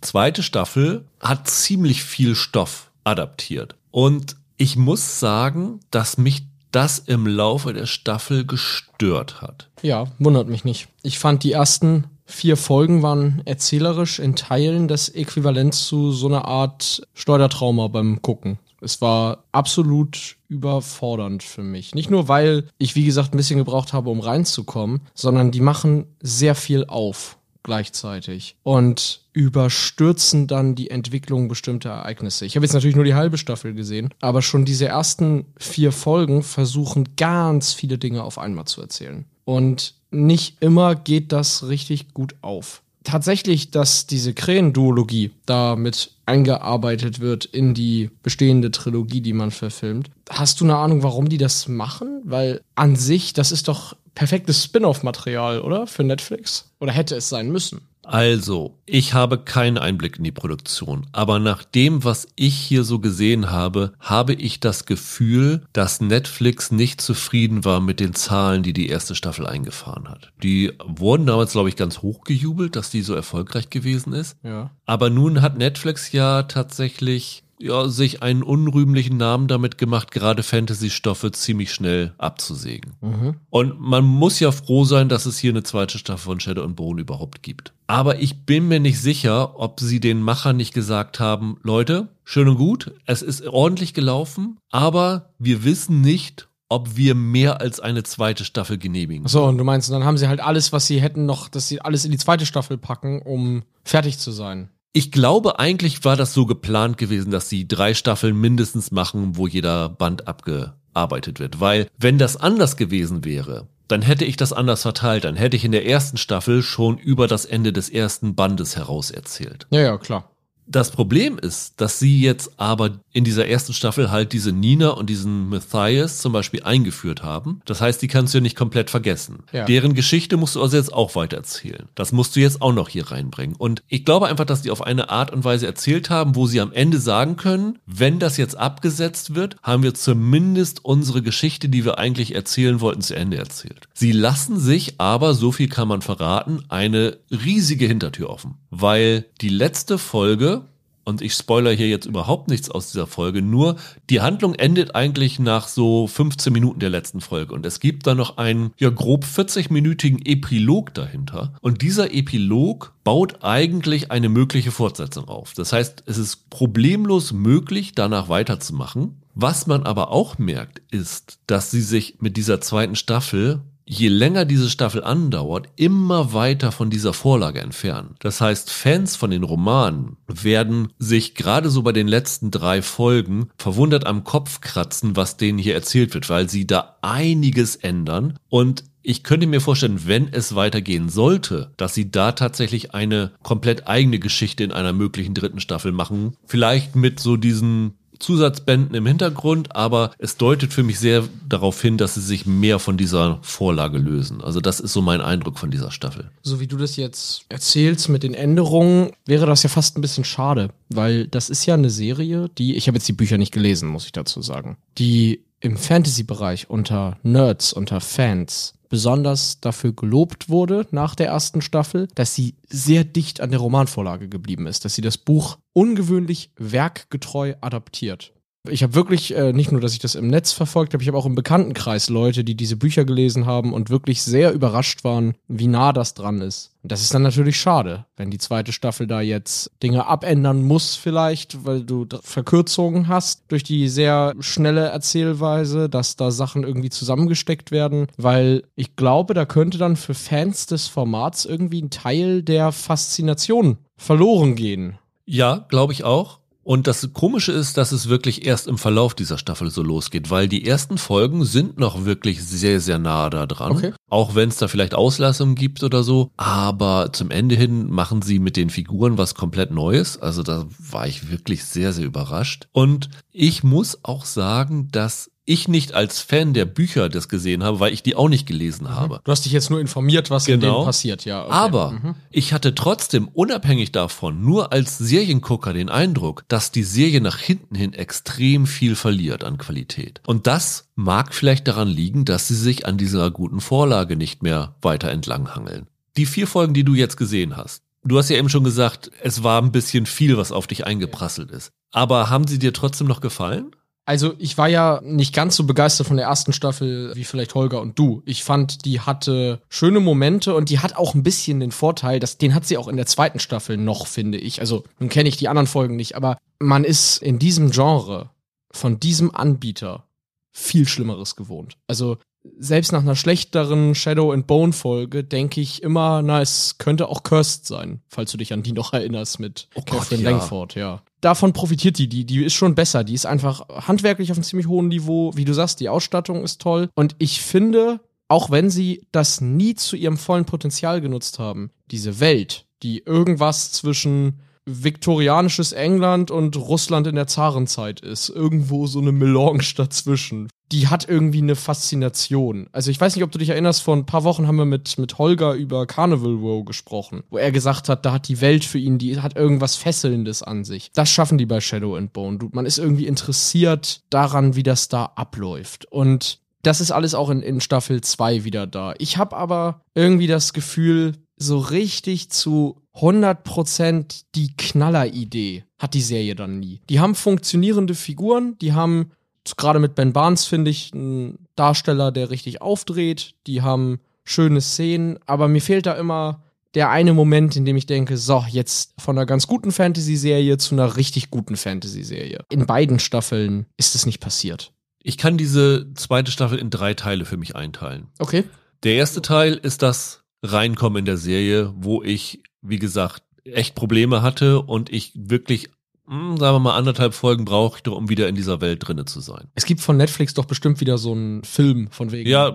zweite 0.00 0.42
Staffel 0.42 1.04
hat 1.20 1.48
ziemlich 1.48 2.02
viel 2.02 2.34
Stoff 2.34 2.90
adaptiert. 3.04 3.76
Und 3.92 4.34
ich 4.56 4.74
muss 4.74 5.20
sagen, 5.20 5.78
dass 5.92 6.18
mich 6.18 6.42
das 6.72 6.98
im 6.98 7.28
Laufe 7.28 7.72
der 7.72 7.86
Staffel 7.86 8.44
gestört 8.44 9.42
hat. 9.42 9.68
Ja, 9.82 10.08
wundert 10.18 10.48
mich 10.48 10.64
nicht. 10.64 10.88
Ich 11.04 11.20
fand 11.20 11.44
die 11.44 11.52
ersten 11.52 12.08
vier 12.26 12.56
Folgen 12.56 13.02
waren 13.04 13.42
erzählerisch 13.44 14.18
in 14.18 14.34
Teilen 14.34 14.88
das 14.88 15.08
Äquivalent 15.08 15.72
zu 15.72 16.10
so 16.10 16.26
einer 16.26 16.46
Art 16.46 17.06
Schleudertrauma 17.14 17.86
beim 17.86 18.22
Gucken. 18.22 18.58
Es 18.80 19.00
war 19.00 19.44
absolut 19.52 20.36
überfordernd 20.48 21.42
für 21.42 21.62
mich. 21.62 21.94
Nicht 21.94 22.10
nur, 22.10 22.28
weil 22.28 22.68
ich, 22.78 22.94
wie 22.94 23.04
gesagt, 23.04 23.34
ein 23.34 23.36
bisschen 23.36 23.58
gebraucht 23.58 23.92
habe, 23.92 24.10
um 24.10 24.20
reinzukommen, 24.20 25.02
sondern 25.14 25.50
die 25.50 25.60
machen 25.60 26.06
sehr 26.20 26.54
viel 26.54 26.84
auf 26.86 27.38
gleichzeitig 27.64 28.56
und 28.62 29.22
überstürzen 29.32 30.46
dann 30.46 30.74
die 30.74 30.90
Entwicklung 30.90 31.48
bestimmter 31.48 31.90
Ereignisse. 31.90 32.44
Ich 32.44 32.56
habe 32.56 32.64
jetzt 32.64 32.74
natürlich 32.74 32.94
nur 32.94 33.06
die 33.06 33.14
halbe 33.14 33.38
Staffel 33.38 33.74
gesehen, 33.74 34.10
aber 34.20 34.42
schon 34.42 34.64
diese 34.64 34.86
ersten 34.86 35.46
vier 35.56 35.90
Folgen 35.90 36.42
versuchen 36.42 37.16
ganz 37.16 37.72
viele 37.72 37.98
Dinge 37.98 38.22
auf 38.22 38.38
einmal 38.38 38.66
zu 38.66 38.82
erzählen. 38.82 39.24
Und 39.44 39.94
nicht 40.10 40.58
immer 40.60 40.94
geht 40.94 41.32
das 41.32 41.66
richtig 41.66 42.14
gut 42.14 42.36
auf 42.42 42.83
tatsächlich, 43.04 43.70
dass 43.70 44.06
diese 44.06 44.34
Krähen-Duologie 44.34 45.30
damit 45.46 46.10
eingearbeitet 46.26 47.20
wird 47.20 47.44
in 47.44 47.74
die 47.74 48.10
bestehende 48.22 48.70
Trilogie, 48.70 49.20
die 49.20 49.32
man 49.32 49.50
verfilmt. 49.50 50.10
Hast 50.30 50.60
du 50.60 50.64
eine 50.64 50.76
Ahnung, 50.76 51.02
warum 51.02 51.28
die 51.28 51.38
das 51.38 51.68
machen? 51.68 52.22
Weil 52.24 52.60
an 52.74 52.96
sich, 52.96 53.32
das 53.34 53.52
ist 53.52 53.68
doch 53.68 53.94
perfektes 54.14 54.64
Spin-off-Material, 54.64 55.60
oder? 55.60 55.86
Für 55.86 56.04
Netflix? 56.04 56.70
Oder 56.80 56.92
hätte 56.92 57.16
es 57.16 57.28
sein 57.28 57.50
müssen? 57.50 57.82
Also, 58.04 58.78
ich 58.86 59.14
habe 59.14 59.38
keinen 59.38 59.78
Einblick 59.78 60.18
in 60.18 60.24
die 60.24 60.32
Produktion, 60.32 61.06
aber 61.12 61.38
nach 61.38 61.64
dem, 61.64 62.04
was 62.04 62.28
ich 62.36 62.54
hier 62.54 62.84
so 62.84 62.98
gesehen 62.98 63.50
habe, 63.50 63.92
habe 64.00 64.34
ich 64.34 64.60
das 64.60 64.86
Gefühl, 64.86 65.62
dass 65.72 66.00
Netflix 66.00 66.70
nicht 66.70 67.00
zufrieden 67.00 67.64
war 67.64 67.80
mit 67.80 68.00
den 68.00 68.14
Zahlen, 68.14 68.62
die 68.62 68.72
die 68.72 68.88
erste 68.88 69.14
Staffel 69.14 69.46
eingefahren 69.46 70.08
hat. 70.08 70.32
Die 70.42 70.72
wurden 70.84 71.26
damals, 71.26 71.52
glaube 71.52 71.68
ich, 71.68 71.76
ganz 71.76 72.02
hochgejubelt, 72.02 72.76
dass 72.76 72.90
die 72.90 73.02
so 73.02 73.14
erfolgreich 73.14 73.70
gewesen 73.70 74.12
ist. 74.12 74.36
Ja. 74.42 74.70
Aber 74.86 75.10
nun 75.10 75.42
hat 75.42 75.58
Netflix 75.58 76.12
ja 76.12 76.42
tatsächlich 76.44 77.44
ja, 77.58 77.88
sich 77.88 78.22
einen 78.22 78.42
unrühmlichen 78.42 79.16
Namen 79.16 79.48
damit 79.48 79.78
gemacht, 79.78 80.10
gerade 80.10 80.42
Fantasy-Stoffe 80.42 81.32
ziemlich 81.32 81.72
schnell 81.72 82.12
abzusägen. 82.18 82.94
Mhm. 83.00 83.36
Und 83.50 83.80
man 83.80 84.04
muss 84.04 84.40
ja 84.40 84.52
froh 84.52 84.84
sein, 84.84 85.08
dass 85.08 85.26
es 85.26 85.38
hier 85.38 85.50
eine 85.50 85.62
zweite 85.62 85.98
Staffel 85.98 86.24
von 86.24 86.40
Shadow 86.40 86.64
and 86.64 86.76
Bone 86.76 87.00
überhaupt 87.00 87.42
gibt. 87.42 87.72
Aber 87.86 88.18
ich 88.20 88.46
bin 88.46 88.68
mir 88.68 88.80
nicht 88.80 89.00
sicher, 89.00 89.58
ob 89.58 89.80
sie 89.80 90.00
den 90.00 90.22
Machern 90.22 90.56
nicht 90.56 90.72
gesagt 90.72 91.20
haben, 91.20 91.58
Leute, 91.62 92.08
schön 92.24 92.48
und 92.48 92.56
gut, 92.56 92.92
es 93.06 93.20
ist 93.22 93.46
ordentlich 93.46 93.92
gelaufen, 93.92 94.58
aber 94.70 95.34
wir 95.38 95.64
wissen 95.64 96.00
nicht, 96.00 96.48
ob 96.68 96.96
wir 96.96 97.14
mehr 97.14 97.60
als 97.60 97.80
eine 97.80 98.02
zweite 98.02 98.44
Staffel 98.44 98.78
genehmigen. 98.78 99.28
So, 99.28 99.44
und 99.44 99.58
du 99.58 99.64
meinst, 99.64 99.90
dann 99.90 100.04
haben 100.04 100.16
sie 100.16 100.28
halt 100.28 100.40
alles, 100.40 100.72
was 100.72 100.86
sie 100.86 101.00
hätten 101.00 101.26
noch, 101.26 101.48
dass 101.48 101.68
sie 101.68 101.80
alles 101.80 102.04
in 102.04 102.10
die 102.10 102.18
zweite 102.18 102.46
Staffel 102.46 102.78
packen, 102.78 103.20
um 103.20 103.62
fertig 103.84 104.18
zu 104.18 104.32
sein. 104.32 104.70
Ich 104.92 105.12
glaube, 105.12 105.58
eigentlich 105.58 106.04
war 106.04 106.16
das 106.16 106.32
so 106.32 106.46
geplant 106.46 106.98
gewesen, 106.98 107.30
dass 107.32 107.48
sie 107.48 107.66
drei 107.68 107.94
Staffeln 107.94 108.40
mindestens 108.40 108.92
machen, 108.92 109.36
wo 109.36 109.46
jeder 109.46 109.88
Band 109.88 110.28
abgearbeitet 110.28 111.40
wird. 111.40 111.60
Weil, 111.60 111.88
wenn 111.98 112.16
das 112.16 112.36
anders 112.36 112.76
gewesen 112.76 113.24
wäre, 113.24 113.66
dann 113.88 114.02
hätte 114.02 114.24
ich 114.24 114.36
das 114.36 114.52
anders 114.52 114.82
verteilt. 114.82 115.24
Dann 115.24 115.36
hätte 115.36 115.56
ich 115.56 115.64
in 115.64 115.72
der 115.72 115.86
ersten 115.86 116.16
Staffel 116.16 116.62
schon 116.62 116.98
über 116.98 117.26
das 117.28 117.44
Ende 117.44 117.72
des 117.72 117.88
ersten 117.90 118.34
Bandes 118.34 118.76
heraus 118.76 119.10
erzählt. 119.10 119.66
Ja, 119.70 119.80
ja, 119.80 119.98
klar. 119.98 120.33
Das 120.66 120.90
Problem 120.90 121.38
ist, 121.38 121.80
dass 121.80 121.98
sie 121.98 122.20
jetzt 122.20 122.52
aber 122.56 122.98
in 123.12 123.24
dieser 123.24 123.46
ersten 123.46 123.72
Staffel 123.72 124.10
halt 124.10 124.32
diese 124.32 124.52
Nina 124.52 124.90
und 124.90 125.08
diesen 125.10 125.48
Matthias 125.48 126.18
zum 126.18 126.32
Beispiel 126.32 126.62
eingeführt 126.62 127.22
haben. 127.22 127.60
Das 127.64 127.80
heißt, 127.80 128.00
die 128.02 128.08
kannst 128.08 128.34
du 128.34 128.38
ja 128.38 128.42
nicht 128.42 128.56
komplett 128.56 128.90
vergessen. 128.90 129.44
Ja. 129.52 129.66
Deren 129.66 129.94
Geschichte 129.94 130.36
musst 130.36 130.56
du 130.56 130.62
also 130.62 130.76
jetzt 130.76 130.92
auch 130.92 131.14
weiter 131.14 131.36
erzählen. 131.36 131.88
Das 131.94 132.12
musst 132.12 132.34
du 132.34 132.40
jetzt 132.40 132.62
auch 132.62 132.72
noch 132.72 132.88
hier 132.88 133.10
reinbringen. 133.10 133.56
Und 133.56 133.82
ich 133.88 134.04
glaube 134.04 134.26
einfach, 134.26 134.46
dass 134.46 134.62
die 134.62 134.70
auf 134.70 134.82
eine 134.82 135.10
Art 135.10 135.32
und 135.32 135.44
Weise 135.44 135.66
erzählt 135.66 136.10
haben, 136.10 136.34
wo 136.34 136.46
sie 136.46 136.60
am 136.60 136.72
Ende 136.72 136.98
sagen 136.98 137.36
können, 137.36 137.78
wenn 137.86 138.18
das 138.18 138.36
jetzt 138.36 138.56
abgesetzt 138.56 139.34
wird, 139.34 139.56
haben 139.62 139.82
wir 139.82 139.94
zumindest 139.94 140.84
unsere 140.84 141.22
Geschichte, 141.22 141.68
die 141.68 141.84
wir 141.84 141.98
eigentlich 141.98 142.34
erzählen 142.34 142.80
wollten, 142.80 143.02
zu 143.02 143.14
Ende 143.14 143.36
erzählt. 143.36 143.88
Sie 143.92 144.12
lassen 144.12 144.58
sich 144.58 145.00
aber, 145.00 145.34
so 145.34 145.52
viel 145.52 145.68
kann 145.68 145.88
man 145.88 146.02
verraten, 146.02 146.64
eine 146.68 147.18
riesige 147.30 147.86
Hintertür 147.86 148.30
offen. 148.30 148.56
Weil 148.70 149.26
die 149.40 149.50
letzte 149.50 149.98
Folge 149.98 150.63
und 151.04 151.22
ich 151.22 151.34
spoiler 151.34 151.72
hier 151.72 151.88
jetzt 151.88 152.06
überhaupt 152.06 152.48
nichts 152.48 152.70
aus 152.70 152.90
dieser 152.90 153.06
Folge, 153.06 153.42
nur 153.42 153.76
die 154.10 154.20
Handlung 154.20 154.54
endet 154.54 154.94
eigentlich 154.94 155.38
nach 155.38 155.68
so 155.68 156.06
15 156.06 156.52
Minuten 156.52 156.80
der 156.80 156.90
letzten 156.90 157.20
Folge 157.20 157.54
und 157.54 157.64
es 157.66 157.80
gibt 157.80 158.06
dann 158.06 158.16
noch 158.16 158.36
einen 158.38 158.72
ja 158.78 158.90
grob 158.90 159.24
40-minütigen 159.24 160.26
Epilog 160.26 160.94
dahinter 160.94 161.54
und 161.60 161.82
dieser 161.82 162.12
Epilog 162.12 162.94
baut 163.04 163.44
eigentlich 163.44 164.10
eine 164.10 164.28
mögliche 164.28 164.70
Fortsetzung 164.70 165.28
auf. 165.28 165.52
Das 165.54 165.72
heißt, 165.72 166.04
es 166.06 166.18
ist 166.18 166.50
problemlos 166.50 167.32
möglich, 167.32 167.92
danach 167.94 168.28
weiterzumachen. 168.28 169.20
Was 169.34 169.66
man 169.66 169.82
aber 169.82 170.10
auch 170.10 170.38
merkt, 170.38 170.80
ist, 170.92 171.40
dass 171.46 171.70
sie 171.70 171.82
sich 171.82 172.18
mit 172.20 172.36
dieser 172.36 172.60
zweiten 172.60 172.94
Staffel 172.94 173.60
je 173.86 174.08
länger 174.08 174.44
diese 174.44 174.70
Staffel 174.70 175.04
andauert, 175.04 175.68
immer 175.76 176.32
weiter 176.32 176.72
von 176.72 176.90
dieser 176.90 177.12
Vorlage 177.12 177.60
entfernen. 177.60 178.16
Das 178.20 178.40
heißt, 178.40 178.70
Fans 178.70 179.16
von 179.16 179.30
den 179.30 179.42
Romanen 179.42 180.16
werden 180.26 180.92
sich 180.98 181.34
gerade 181.34 181.70
so 181.70 181.82
bei 181.82 181.92
den 181.92 182.08
letzten 182.08 182.50
drei 182.50 182.82
Folgen 182.82 183.50
verwundert 183.58 184.06
am 184.06 184.24
Kopf 184.24 184.60
kratzen, 184.60 185.16
was 185.16 185.36
denen 185.36 185.58
hier 185.58 185.74
erzählt 185.74 186.14
wird, 186.14 186.28
weil 186.30 186.48
sie 186.48 186.66
da 186.66 186.96
einiges 187.02 187.76
ändern 187.76 188.38
und 188.48 188.84
ich 189.06 189.22
könnte 189.22 189.46
mir 189.46 189.60
vorstellen, 189.60 190.06
wenn 190.06 190.32
es 190.32 190.54
weitergehen 190.54 191.10
sollte, 191.10 191.72
dass 191.76 191.92
sie 191.92 192.10
da 192.10 192.32
tatsächlich 192.32 192.94
eine 192.94 193.32
komplett 193.42 193.86
eigene 193.86 194.18
Geschichte 194.18 194.64
in 194.64 194.72
einer 194.72 194.94
möglichen 194.94 195.34
dritten 195.34 195.60
Staffel 195.60 195.92
machen. 195.92 196.38
Vielleicht 196.46 196.96
mit 196.96 197.20
so 197.20 197.36
diesen 197.36 197.98
Zusatzbänden 198.18 198.94
im 198.94 199.06
Hintergrund, 199.06 199.74
aber 199.74 200.12
es 200.18 200.36
deutet 200.36 200.72
für 200.72 200.82
mich 200.82 200.98
sehr 200.98 201.24
darauf 201.48 201.80
hin, 201.80 201.98
dass 201.98 202.14
sie 202.14 202.20
sich 202.20 202.46
mehr 202.46 202.78
von 202.78 202.96
dieser 202.96 203.38
Vorlage 203.42 203.98
lösen. 203.98 204.42
Also 204.42 204.60
das 204.60 204.80
ist 204.80 204.92
so 204.92 205.02
mein 205.02 205.20
Eindruck 205.20 205.58
von 205.58 205.70
dieser 205.70 205.90
Staffel. 205.90 206.30
So 206.42 206.60
wie 206.60 206.66
du 206.66 206.76
das 206.76 206.96
jetzt 206.96 207.44
erzählst 207.48 208.08
mit 208.08 208.22
den 208.22 208.34
Änderungen, 208.34 209.12
wäre 209.26 209.46
das 209.46 209.62
ja 209.62 209.68
fast 209.68 209.96
ein 209.96 210.00
bisschen 210.00 210.24
schade, 210.24 210.70
weil 210.88 211.26
das 211.28 211.50
ist 211.50 211.66
ja 211.66 211.74
eine 211.74 211.90
Serie, 211.90 212.50
die, 212.58 212.76
ich 212.76 212.88
habe 212.88 212.96
jetzt 212.96 213.08
die 213.08 213.12
Bücher 213.12 213.38
nicht 213.38 213.52
gelesen, 213.52 213.88
muss 213.88 214.06
ich 214.06 214.12
dazu 214.12 214.42
sagen, 214.42 214.76
die 214.98 215.44
im 215.64 215.76
Fantasy-Bereich 215.76 216.68
unter 216.68 217.18
Nerds, 217.22 217.72
unter 217.72 218.00
Fans 218.00 218.74
besonders 218.90 219.60
dafür 219.60 219.92
gelobt 219.92 220.48
wurde 220.48 220.86
nach 220.92 221.16
der 221.16 221.26
ersten 221.26 221.62
Staffel, 221.62 222.06
dass 222.14 222.34
sie 222.34 222.54
sehr 222.68 223.02
dicht 223.02 223.40
an 223.40 223.50
der 223.50 223.58
Romanvorlage 223.58 224.28
geblieben 224.28 224.68
ist, 224.68 224.84
dass 224.84 224.94
sie 224.94 225.02
das 225.02 225.18
Buch 225.18 225.58
ungewöhnlich 225.72 226.52
werkgetreu 226.56 227.54
adaptiert. 227.60 228.32
Ich 228.68 228.82
habe 228.82 228.94
wirklich, 228.94 229.34
äh, 229.34 229.52
nicht 229.52 229.72
nur, 229.72 229.80
dass 229.80 229.94
ich 229.94 229.98
das 229.98 230.14
im 230.14 230.28
Netz 230.28 230.52
verfolgt 230.52 230.94
habe, 230.94 231.02
ich 231.02 231.08
habe 231.08 231.18
auch 231.18 231.26
im 231.26 231.34
Bekanntenkreis 231.34 232.08
Leute, 232.08 232.44
die 232.44 232.54
diese 232.54 232.76
Bücher 232.76 233.04
gelesen 233.04 233.46
haben 233.46 233.72
und 233.72 233.90
wirklich 233.90 234.22
sehr 234.22 234.52
überrascht 234.52 235.02
waren, 235.02 235.34
wie 235.48 235.66
nah 235.66 235.92
das 235.92 236.14
dran 236.14 236.40
ist. 236.40 236.73
Und 236.84 236.92
das 236.92 237.00
ist 237.00 237.14
dann 237.14 237.22
natürlich 237.22 237.58
schade, 237.58 238.04
wenn 238.14 238.28
die 238.28 238.36
zweite 238.36 238.70
Staffel 238.70 239.06
da 239.06 239.22
jetzt 239.22 239.70
Dinge 239.82 240.06
abändern 240.06 240.62
muss 240.64 240.96
vielleicht, 240.96 241.64
weil 241.64 241.82
du 241.82 242.06
Verkürzungen 242.20 243.08
hast 243.08 243.44
durch 243.48 243.62
die 243.62 243.88
sehr 243.88 244.34
schnelle 244.40 244.88
Erzählweise, 244.88 245.88
dass 245.88 246.16
da 246.16 246.30
Sachen 246.30 246.62
irgendwie 246.62 246.90
zusammengesteckt 246.90 247.70
werden, 247.70 248.08
weil 248.18 248.64
ich 248.74 248.96
glaube, 248.96 249.32
da 249.32 249.46
könnte 249.46 249.78
dann 249.78 249.96
für 249.96 250.12
Fans 250.12 250.66
des 250.66 250.86
Formats 250.86 251.46
irgendwie 251.46 251.80
ein 251.80 251.88
Teil 251.88 252.42
der 252.42 252.70
Faszination 252.70 253.78
verloren 253.96 254.54
gehen. 254.54 254.98
Ja, 255.24 255.64
glaube 255.70 255.94
ich 255.94 256.04
auch. 256.04 256.40
Und 256.64 256.86
das 256.86 257.10
Komische 257.12 257.52
ist, 257.52 257.76
dass 257.76 257.92
es 257.92 258.08
wirklich 258.08 258.46
erst 258.46 258.66
im 258.66 258.78
Verlauf 258.78 259.14
dieser 259.14 259.38
Staffel 259.38 259.70
so 259.70 259.82
losgeht, 259.82 260.30
weil 260.30 260.48
die 260.48 260.66
ersten 260.66 260.98
Folgen 260.98 261.44
sind 261.44 261.78
noch 261.78 262.04
wirklich 262.06 262.42
sehr, 262.42 262.80
sehr 262.80 262.98
nah 262.98 263.28
da 263.30 263.46
dran. 263.46 263.72
Okay. 263.72 263.92
Auch 264.08 264.34
wenn 264.34 264.48
es 264.48 264.56
da 264.56 264.66
vielleicht 264.66 264.94
Auslassungen 264.94 265.54
gibt 265.54 265.82
oder 265.82 266.02
so. 266.02 266.30
Aber 266.36 267.12
zum 267.12 267.30
Ende 267.30 267.54
hin 267.54 267.90
machen 267.90 268.22
sie 268.22 268.38
mit 268.38 268.56
den 268.56 268.70
Figuren 268.70 269.18
was 269.18 269.34
komplett 269.34 269.70
Neues. 269.70 270.20
Also 270.20 270.42
da 270.42 270.66
war 270.78 271.06
ich 271.06 271.30
wirklich 271.30 271.64
sehr, 271.64 271.92
sehr 271.92 272.06
überrascht. 272.06 272.66
Und 272.72 273.10
ich 273.30 273.62
muss 273.62 273.98
auch 274.02 274.24
sagen, 274.24 274.88
dass 274.90 275.30
ich 275.46 275.68
nicht 275.68 275.92
als 275.92 276.20
Fan 276.20 276.54
der 276.54 276.64
Bücher 276.64 277.08
das 277.08 277.28
gesehen 277.28 277.62
habe, 277.62 277.80
weil 277.80 277.92
ich 277.92 278.02
die 278.02 278.16
auch 278.16 278.28
nicht 278.28 278.46
gelesen 278.46 278.84
mhm. 278.84 278.90
habe. 278.90 279.20
Du 279.24 279.30
hast 279.30 279.44
dich 279.44 279.52
jetzt 279.52 279.70
nur 279.70 279.80
informiert, 279.80 280.30
was 280.30 280.46
genau. 280.46 280.54
in 280.54 280.60
denen 280.60 280.84
passiert, 280.84 281.24
ja. 281.24 281.42
Okay. 281.42 281.52
Aber 281.52 281.90
mhm. 281.92 282.14
ich 282.30 282.52
hatte 282.52 282.74
trotzdem 282.74 283.28
unabhängig 283.28 283.92
davon 283.92 284.42
nur 284.42 284.72
als 284.72 284.96
Seriengucker 284.98 285.72
den 285.72 285.90
Eindruck, 285.90 286.44
dass 286.48 286.72
die 286.72 286.82
Serie 286.82 287.20
nach 287.20 287.38
hinten 287.38 287.74
hin 287.74 287.92
extrem 287.92 288.66
viel 288.66 288.96
verliert 288.96 289.44
an 289.44 289.58
Qualität. 289.58 290.20
Und 290.26 290.46
das 290.46 290.88
mag 290.94 291.34
vielleicht 291.34 291.68
daran 291.68 291.88
liegen, 291.88 292.24
dass 292.24 292.48
sie 292.48 292.56
sich 292.56 292.86
an 292.86 292.96
dieser 292.96 293.30
guten 293.30 293.60
Vorlage 293.60 294.16
nicht 294.16 294.42
mehr 294.42 294.76
weiter 294.80 295.10
entlanghangeln. 295.10 295.86
Die 296.16 296.26
vier 296.26 296.46
Folgen, 296.46 296.74
die 296.74 296.84
du 296.84 296.94
jetzt 296.94 297.16
gesehen 297.16 297.56
hast, 297.56 297.82
Du 298.06 298.18
hast 298.18 298.28
ja 298.28 298.36
eben 298.36 298.50
schon 298.50 298.64
gesagt, 298.64 299.10
es 299.22 299.42
war 299.42 299.62
ein 299.62 299.72
bisschen 299.72 300.04
viel, 300.04 300.36
was 300.36 300.52
auf 300.52 300.66
dich 300.66 300.86
eingeprasselt 300.86 301.50
ist. 301.50 301.72
Aber 301.90 302.28
haben 302.28 302.46
sie 302.46 302.58
dir 302.58 302.74
trotzdem 302.74 303.06
noch 303.06 303.22
gefallen? 303.22 303.74
Also 304.06 304.34
ich 304.38 304.58
war 304.58 304.68
ja 304.68 305.00
nicht 305.02 305.34
ganz 305.34 305.56
so 305.56 305.64
begeistert 305.64 306.06
von 306.06 306.18
der 306.18 306.26
ersten 306.26 306.52
Staffel 306.52 307.12
wie 307.14 307.24
vielleicht 307.24 307.54
Holger 307.54 307.80
und 307.80 307.98
du. 307.98 308.22
Ich 308.26 308.44
fand, 308.44 308.84
die 308.84 309.00
hatte 309.00 309.62
schöne 309.68 310.00
Momente 310.00 310.54
und 310.54 310.68
die 310.68 310.80
hat 310.80 310.96
auch 310.96 311.14
ein 311.14 311.22
bisschen 311.22 311.60
den 311.60 311.72
Vorteil, 311.72 312.20
dass 312.20 312.36
den 312.36 312.54
hat 312.54 312.66
sie 312.66 312.76
auch 312.76 312.88
in 312.88 312.96
der 312.96 313.06
zweiten 313.06 313.38
Staffel 313.38 313.78
noch, 313.78 314.06
finde 314.06 314.36
ich. 314.38 314.60
Also 314.60 314.84
nun 314.98 315.08
kenne 315.08 315.28
ich 315.28 315.38
die 315.38 315.48
anderen 315.48 315.66
Folgen 315.66 315.96
nicht, 315.96 316.16
aber 316.16 316.36
man 316.58 316.84
ist 316.84 317.22
in 317.22 317.38
diesem 317.38 317.70
Genre 317.70 318.30
von 318.70 319.00
diesem 319.00 319.34
Anbieter 319.34 320.04
viel 320.52 320.86
Schlimmeres 320.86 321.34
gewohnt. 321.34 321.78
Also 321.86 322.18
selbst 322.58 322.92
nach 322.92 323.00
einer 323.00 323.16
schlechteren 323.16 323.94
Shadow 323.94 324.32
and 324.32 324.46
Bone 324.46 324.72
Folge 324.72 325.24
denke 325.24 325.60
ich 325.60 325.82
immer, 325.82 326.20
na, 326.22 326.42
es 326.42 326.76
könnte 326.78 327.08
auch 327.08 327.22
Cursed 327.22 327.66
sein, 327.66 328.02
falls 328.08 328.32
du 328.32 328.36
dich 328.36 328.52
an 328.52 328.62
die 328.62 328.72
noch 328.72 328.92
erinnerst 328.92 329.40
mit 329.40 329.68
oh 329.74 329.80
Catherine 329.80 330.22
ja. 330.22 330.30
Langford, 330.30 330.74
ja. 330.74 331.02
Davon 331.24 331.54
profitiert 331.54 331.96
die, 331.96 332.06
die, 332.06 332.26
die 332.26 332.44
ist 332.44 332.52
schon 332.52 332.74
besser. 332.74 333.02
Die 333.02 333.14
ist 333.14 333.24
einfach 333.24 333.66
handwerklich 333.70 334.30
auf 334.30 334.36
einem 334.36 334.44
ziemlich 334.44 334.68
hohen 334.68 334.88
Niveau. 334.88 335.34
Wie 335.34 335.46
du 335.46 335.54
sagst, 335.54 335.80
die 335.80 335.88
Ausstattung 335.88 336.44
ist 336.44 336.60
toll. 336.60 336.90
Und 336.94 337.16
ich 337.18 337.40
finde, 337.40 338.00
auch 338.28 338.50
wenn 338.50 338.68
sie 338.68 339.06
das 339.10 339.40
nie 339.40 339.74
zu 339.74 339.96
ihrem 339.96 340.18
vollen 340.18 340.44
Potenzial 340.44 341.00
genutzt 341.00 341.38
haben, 341.38 341.70
diese 341.90 342.20
Welt, 342.20 342.66
die 342.82 342.98
irgendwas 343.06 343.72
zwischen 343.72 344.40
viktorianisches 344.66 345.72
England 345.72 346.30
und 346.30 346.58
Russland 346.58 347.06
in 347.06 347.14
der 347.14 347.26
Zarenzeit 347.26 348.00
ist. 348.00 348.28
Irgendwo 348.28 348.86
so 348.86 348.98
eine 348.98 349.12
Melange 349.12 349.64
dazwischen. 349.76 350.50
Die 350.74 350.88
hat 350.88 351.08
irgendwie 351.08 351.38
eine 351.38 351.54
Faszination. 351.54 352.66
Also 352.72 352.90
ich 352.90 353.00
weiß 353.00 353.14
nicht, 353.14 353.22
ob 353.22 353.30
du 353.30 353.38
dich 353.38 353.50
erinnerst, 353.50 353.82
vor 353.82 353.94
ein 353.94 354.06
paar 354.06 354.24
Wochen 354.24 354.48
haben 354.48 354.56
wir 354.56 354.64
mit, 354.64 354.98
mit 354.98 355.18
Holger 355.18 355.54
über 355.54 355.86
Carnival 355.86 356.34
Row 356.34 356.64
gesprochen, 356.64 357.22
wo 357.30 357.38
er 357.38 357.52
gesagt 357.52 357.88
hat, 357.88 358.04
da 358.04 358.12
hat 358.12 358.26
die 358.26 358.40
Welt 358.40 358.64
für 358.64 358.78
ihn, 358.78 358.98
die 358.98 359.20
hat 359.20 359.36
irgendwas 359.36 359.76
Fesselndes 359.76 360.42
an 360.42 360.64
sich. 360.64 360.90
Das 360.92 361.08
schaffen 361.10 361.38
die 361.38 361.46
bei 361.46 361.60
Shadow 361.60 361.94
and 361.94 362.12
Bone. 362.12 362.38
Man 362.50 362.66
ist 362.66 362.78
irgendwie 362.78 363.06
interessiert 363.06 364.02
daran, 364.10 364.56
wie 364.56 364.64
das 364.64 364.88
da 364.88 365.12
abläuft. 365.14 365.86
Und 365.92 366.40
das 366.62 366.80
ist 366.80 366.90
alles 366.90 367.14
auch 367.14 367.30
in, 367.30 367.40
in 367.40 367.60
Staffel 367.60 368.00
2 368.00 368.44
wieder 368.44 368.66
da. 368.66 368.94
Ich 368.98 369.16
habe 369.16 369.36
aber 369.36 369.82
irgendwie 369.94 370.26
das 370.26 370.52
Gefühl, 370.52 371.12
so 371.36 371.58
richtig 371.58 372.30
zu 372.30 372.82
100% 372.96 374.24
die 374.34 374.56
Knalleridee 374.56 375.64
hat 375.78 375.94
die 375.94 376.00
Serie 376.00 376.34
dann 376.34 376.60
nie. 376.60 376.80
Die 376.88 377.00
haben 377.00 377.14
funktionierende 377.14 377.94
Figuren, 377.94 378.56
die 378.58 378.72
haben 378.72 379.10
gerade 379.56 379.78
mit 379.78 379.94
Ben 379.94 380.12
Barnes 380.12 380.46
finde 380.46 380.70
ich 380.70 380.92
einen 380.92 381.46
Darsteller, 381.56 382.12
der 382.12 382.30
richtig 382.30 382.62
aufdreht, 382.62 383.34
die 383.46 383.62
haben 383.62 384.00
schöne 384.24 384.60
Szenen, 384.60 385.18
aber 385.26 385.48
mir 385.48 385.60
fehlt 385.60 385.86
da 385.86 385.92
immer 385.94 386.42
der 386.74 386.90
eine 386.90 387.12
Moment, 387.12 387.54
in 387.54 387.64
dem 387.64 387.76
ich 387.76 387.86
denke, 387.86 388.16
so, 388.16 388.44
jetzt 388.48 388.94
von 388.98 389.16
einer 389.16 389.26
ganz 389.26 389.46
guten 389.46 389.70
Fantasy-Serie 389.70 390.58
zu 390.58 390.74
einer 390.74 390.96
richtig 390.96 391.30
guten 391.30 391.56
Fantasy-Serie. 391.56 392.44
In 392.50 392.66
beiden 392.66 392.98
Staffeln 392.98 393.66
ist 393.76 393.94
es 393.94 394.06
nicht 394.06 394.18
passiert. 394.18 394.72
Ich 395.00 395.18
kann 395.18 395.36
diese 395.36 395.92
zweite 395.94 396.32
Staffel 396.32 396.58
in 396.58 396.70
drei 396.70 396.94
Teile 396.94 397.26
für 397.26 397.36
mich 397.36 397.54
einteilen. 397.54 398.08
Okay. 398.18 398.44
Der 398.82 398.94
erste 398.94 399.22
Teil 399.22 399.54
ist 399.54 399.82
das 399.82 400.24
Reinkommen 400.42 401.00
in 401.00 401.04
der 401.04 401.16
Serie, 401.16 401.72
wo 401.76 402.02
ich 402.02 402.42
wie 402.64 402.78
gesagt, 402.78 403.22
echt 403.44 403.74
Probleme 403.74 404.22
hatte 404.22 404.62
und 404.62 404.90
ich 404.90 405.12
wirklich 405.14 405.70
sagen 406.06 406.38
wir 406.38 406.58
mal, 406.58 406.76
anderthalb 406.76 407.14
Folgen 407.14 407.44
brauchte, 407.44 407.90
um 407.90 408.08
wieder 408.08 408.28
in 408.28 408.34
dieser 408.34 408.60
Welt 408.60 408.86
drinne 408.86 409.06
zu 409.06 409.20
sein. 409.20 409.48
Es 409.54 409.64
gibt 409.64 409.80
von 409.80 409.96
Netflix 409.96 410.34
doch 410.34 410.44
bestimmt 410.44 410.80
wieder 410.80 410.98
so 410.98 411.12
einen 411.12 411.44
Film 411.44 411.88
von 411.90 412.12
wegen. 412.12 412.28
Ja, 412.28 412.52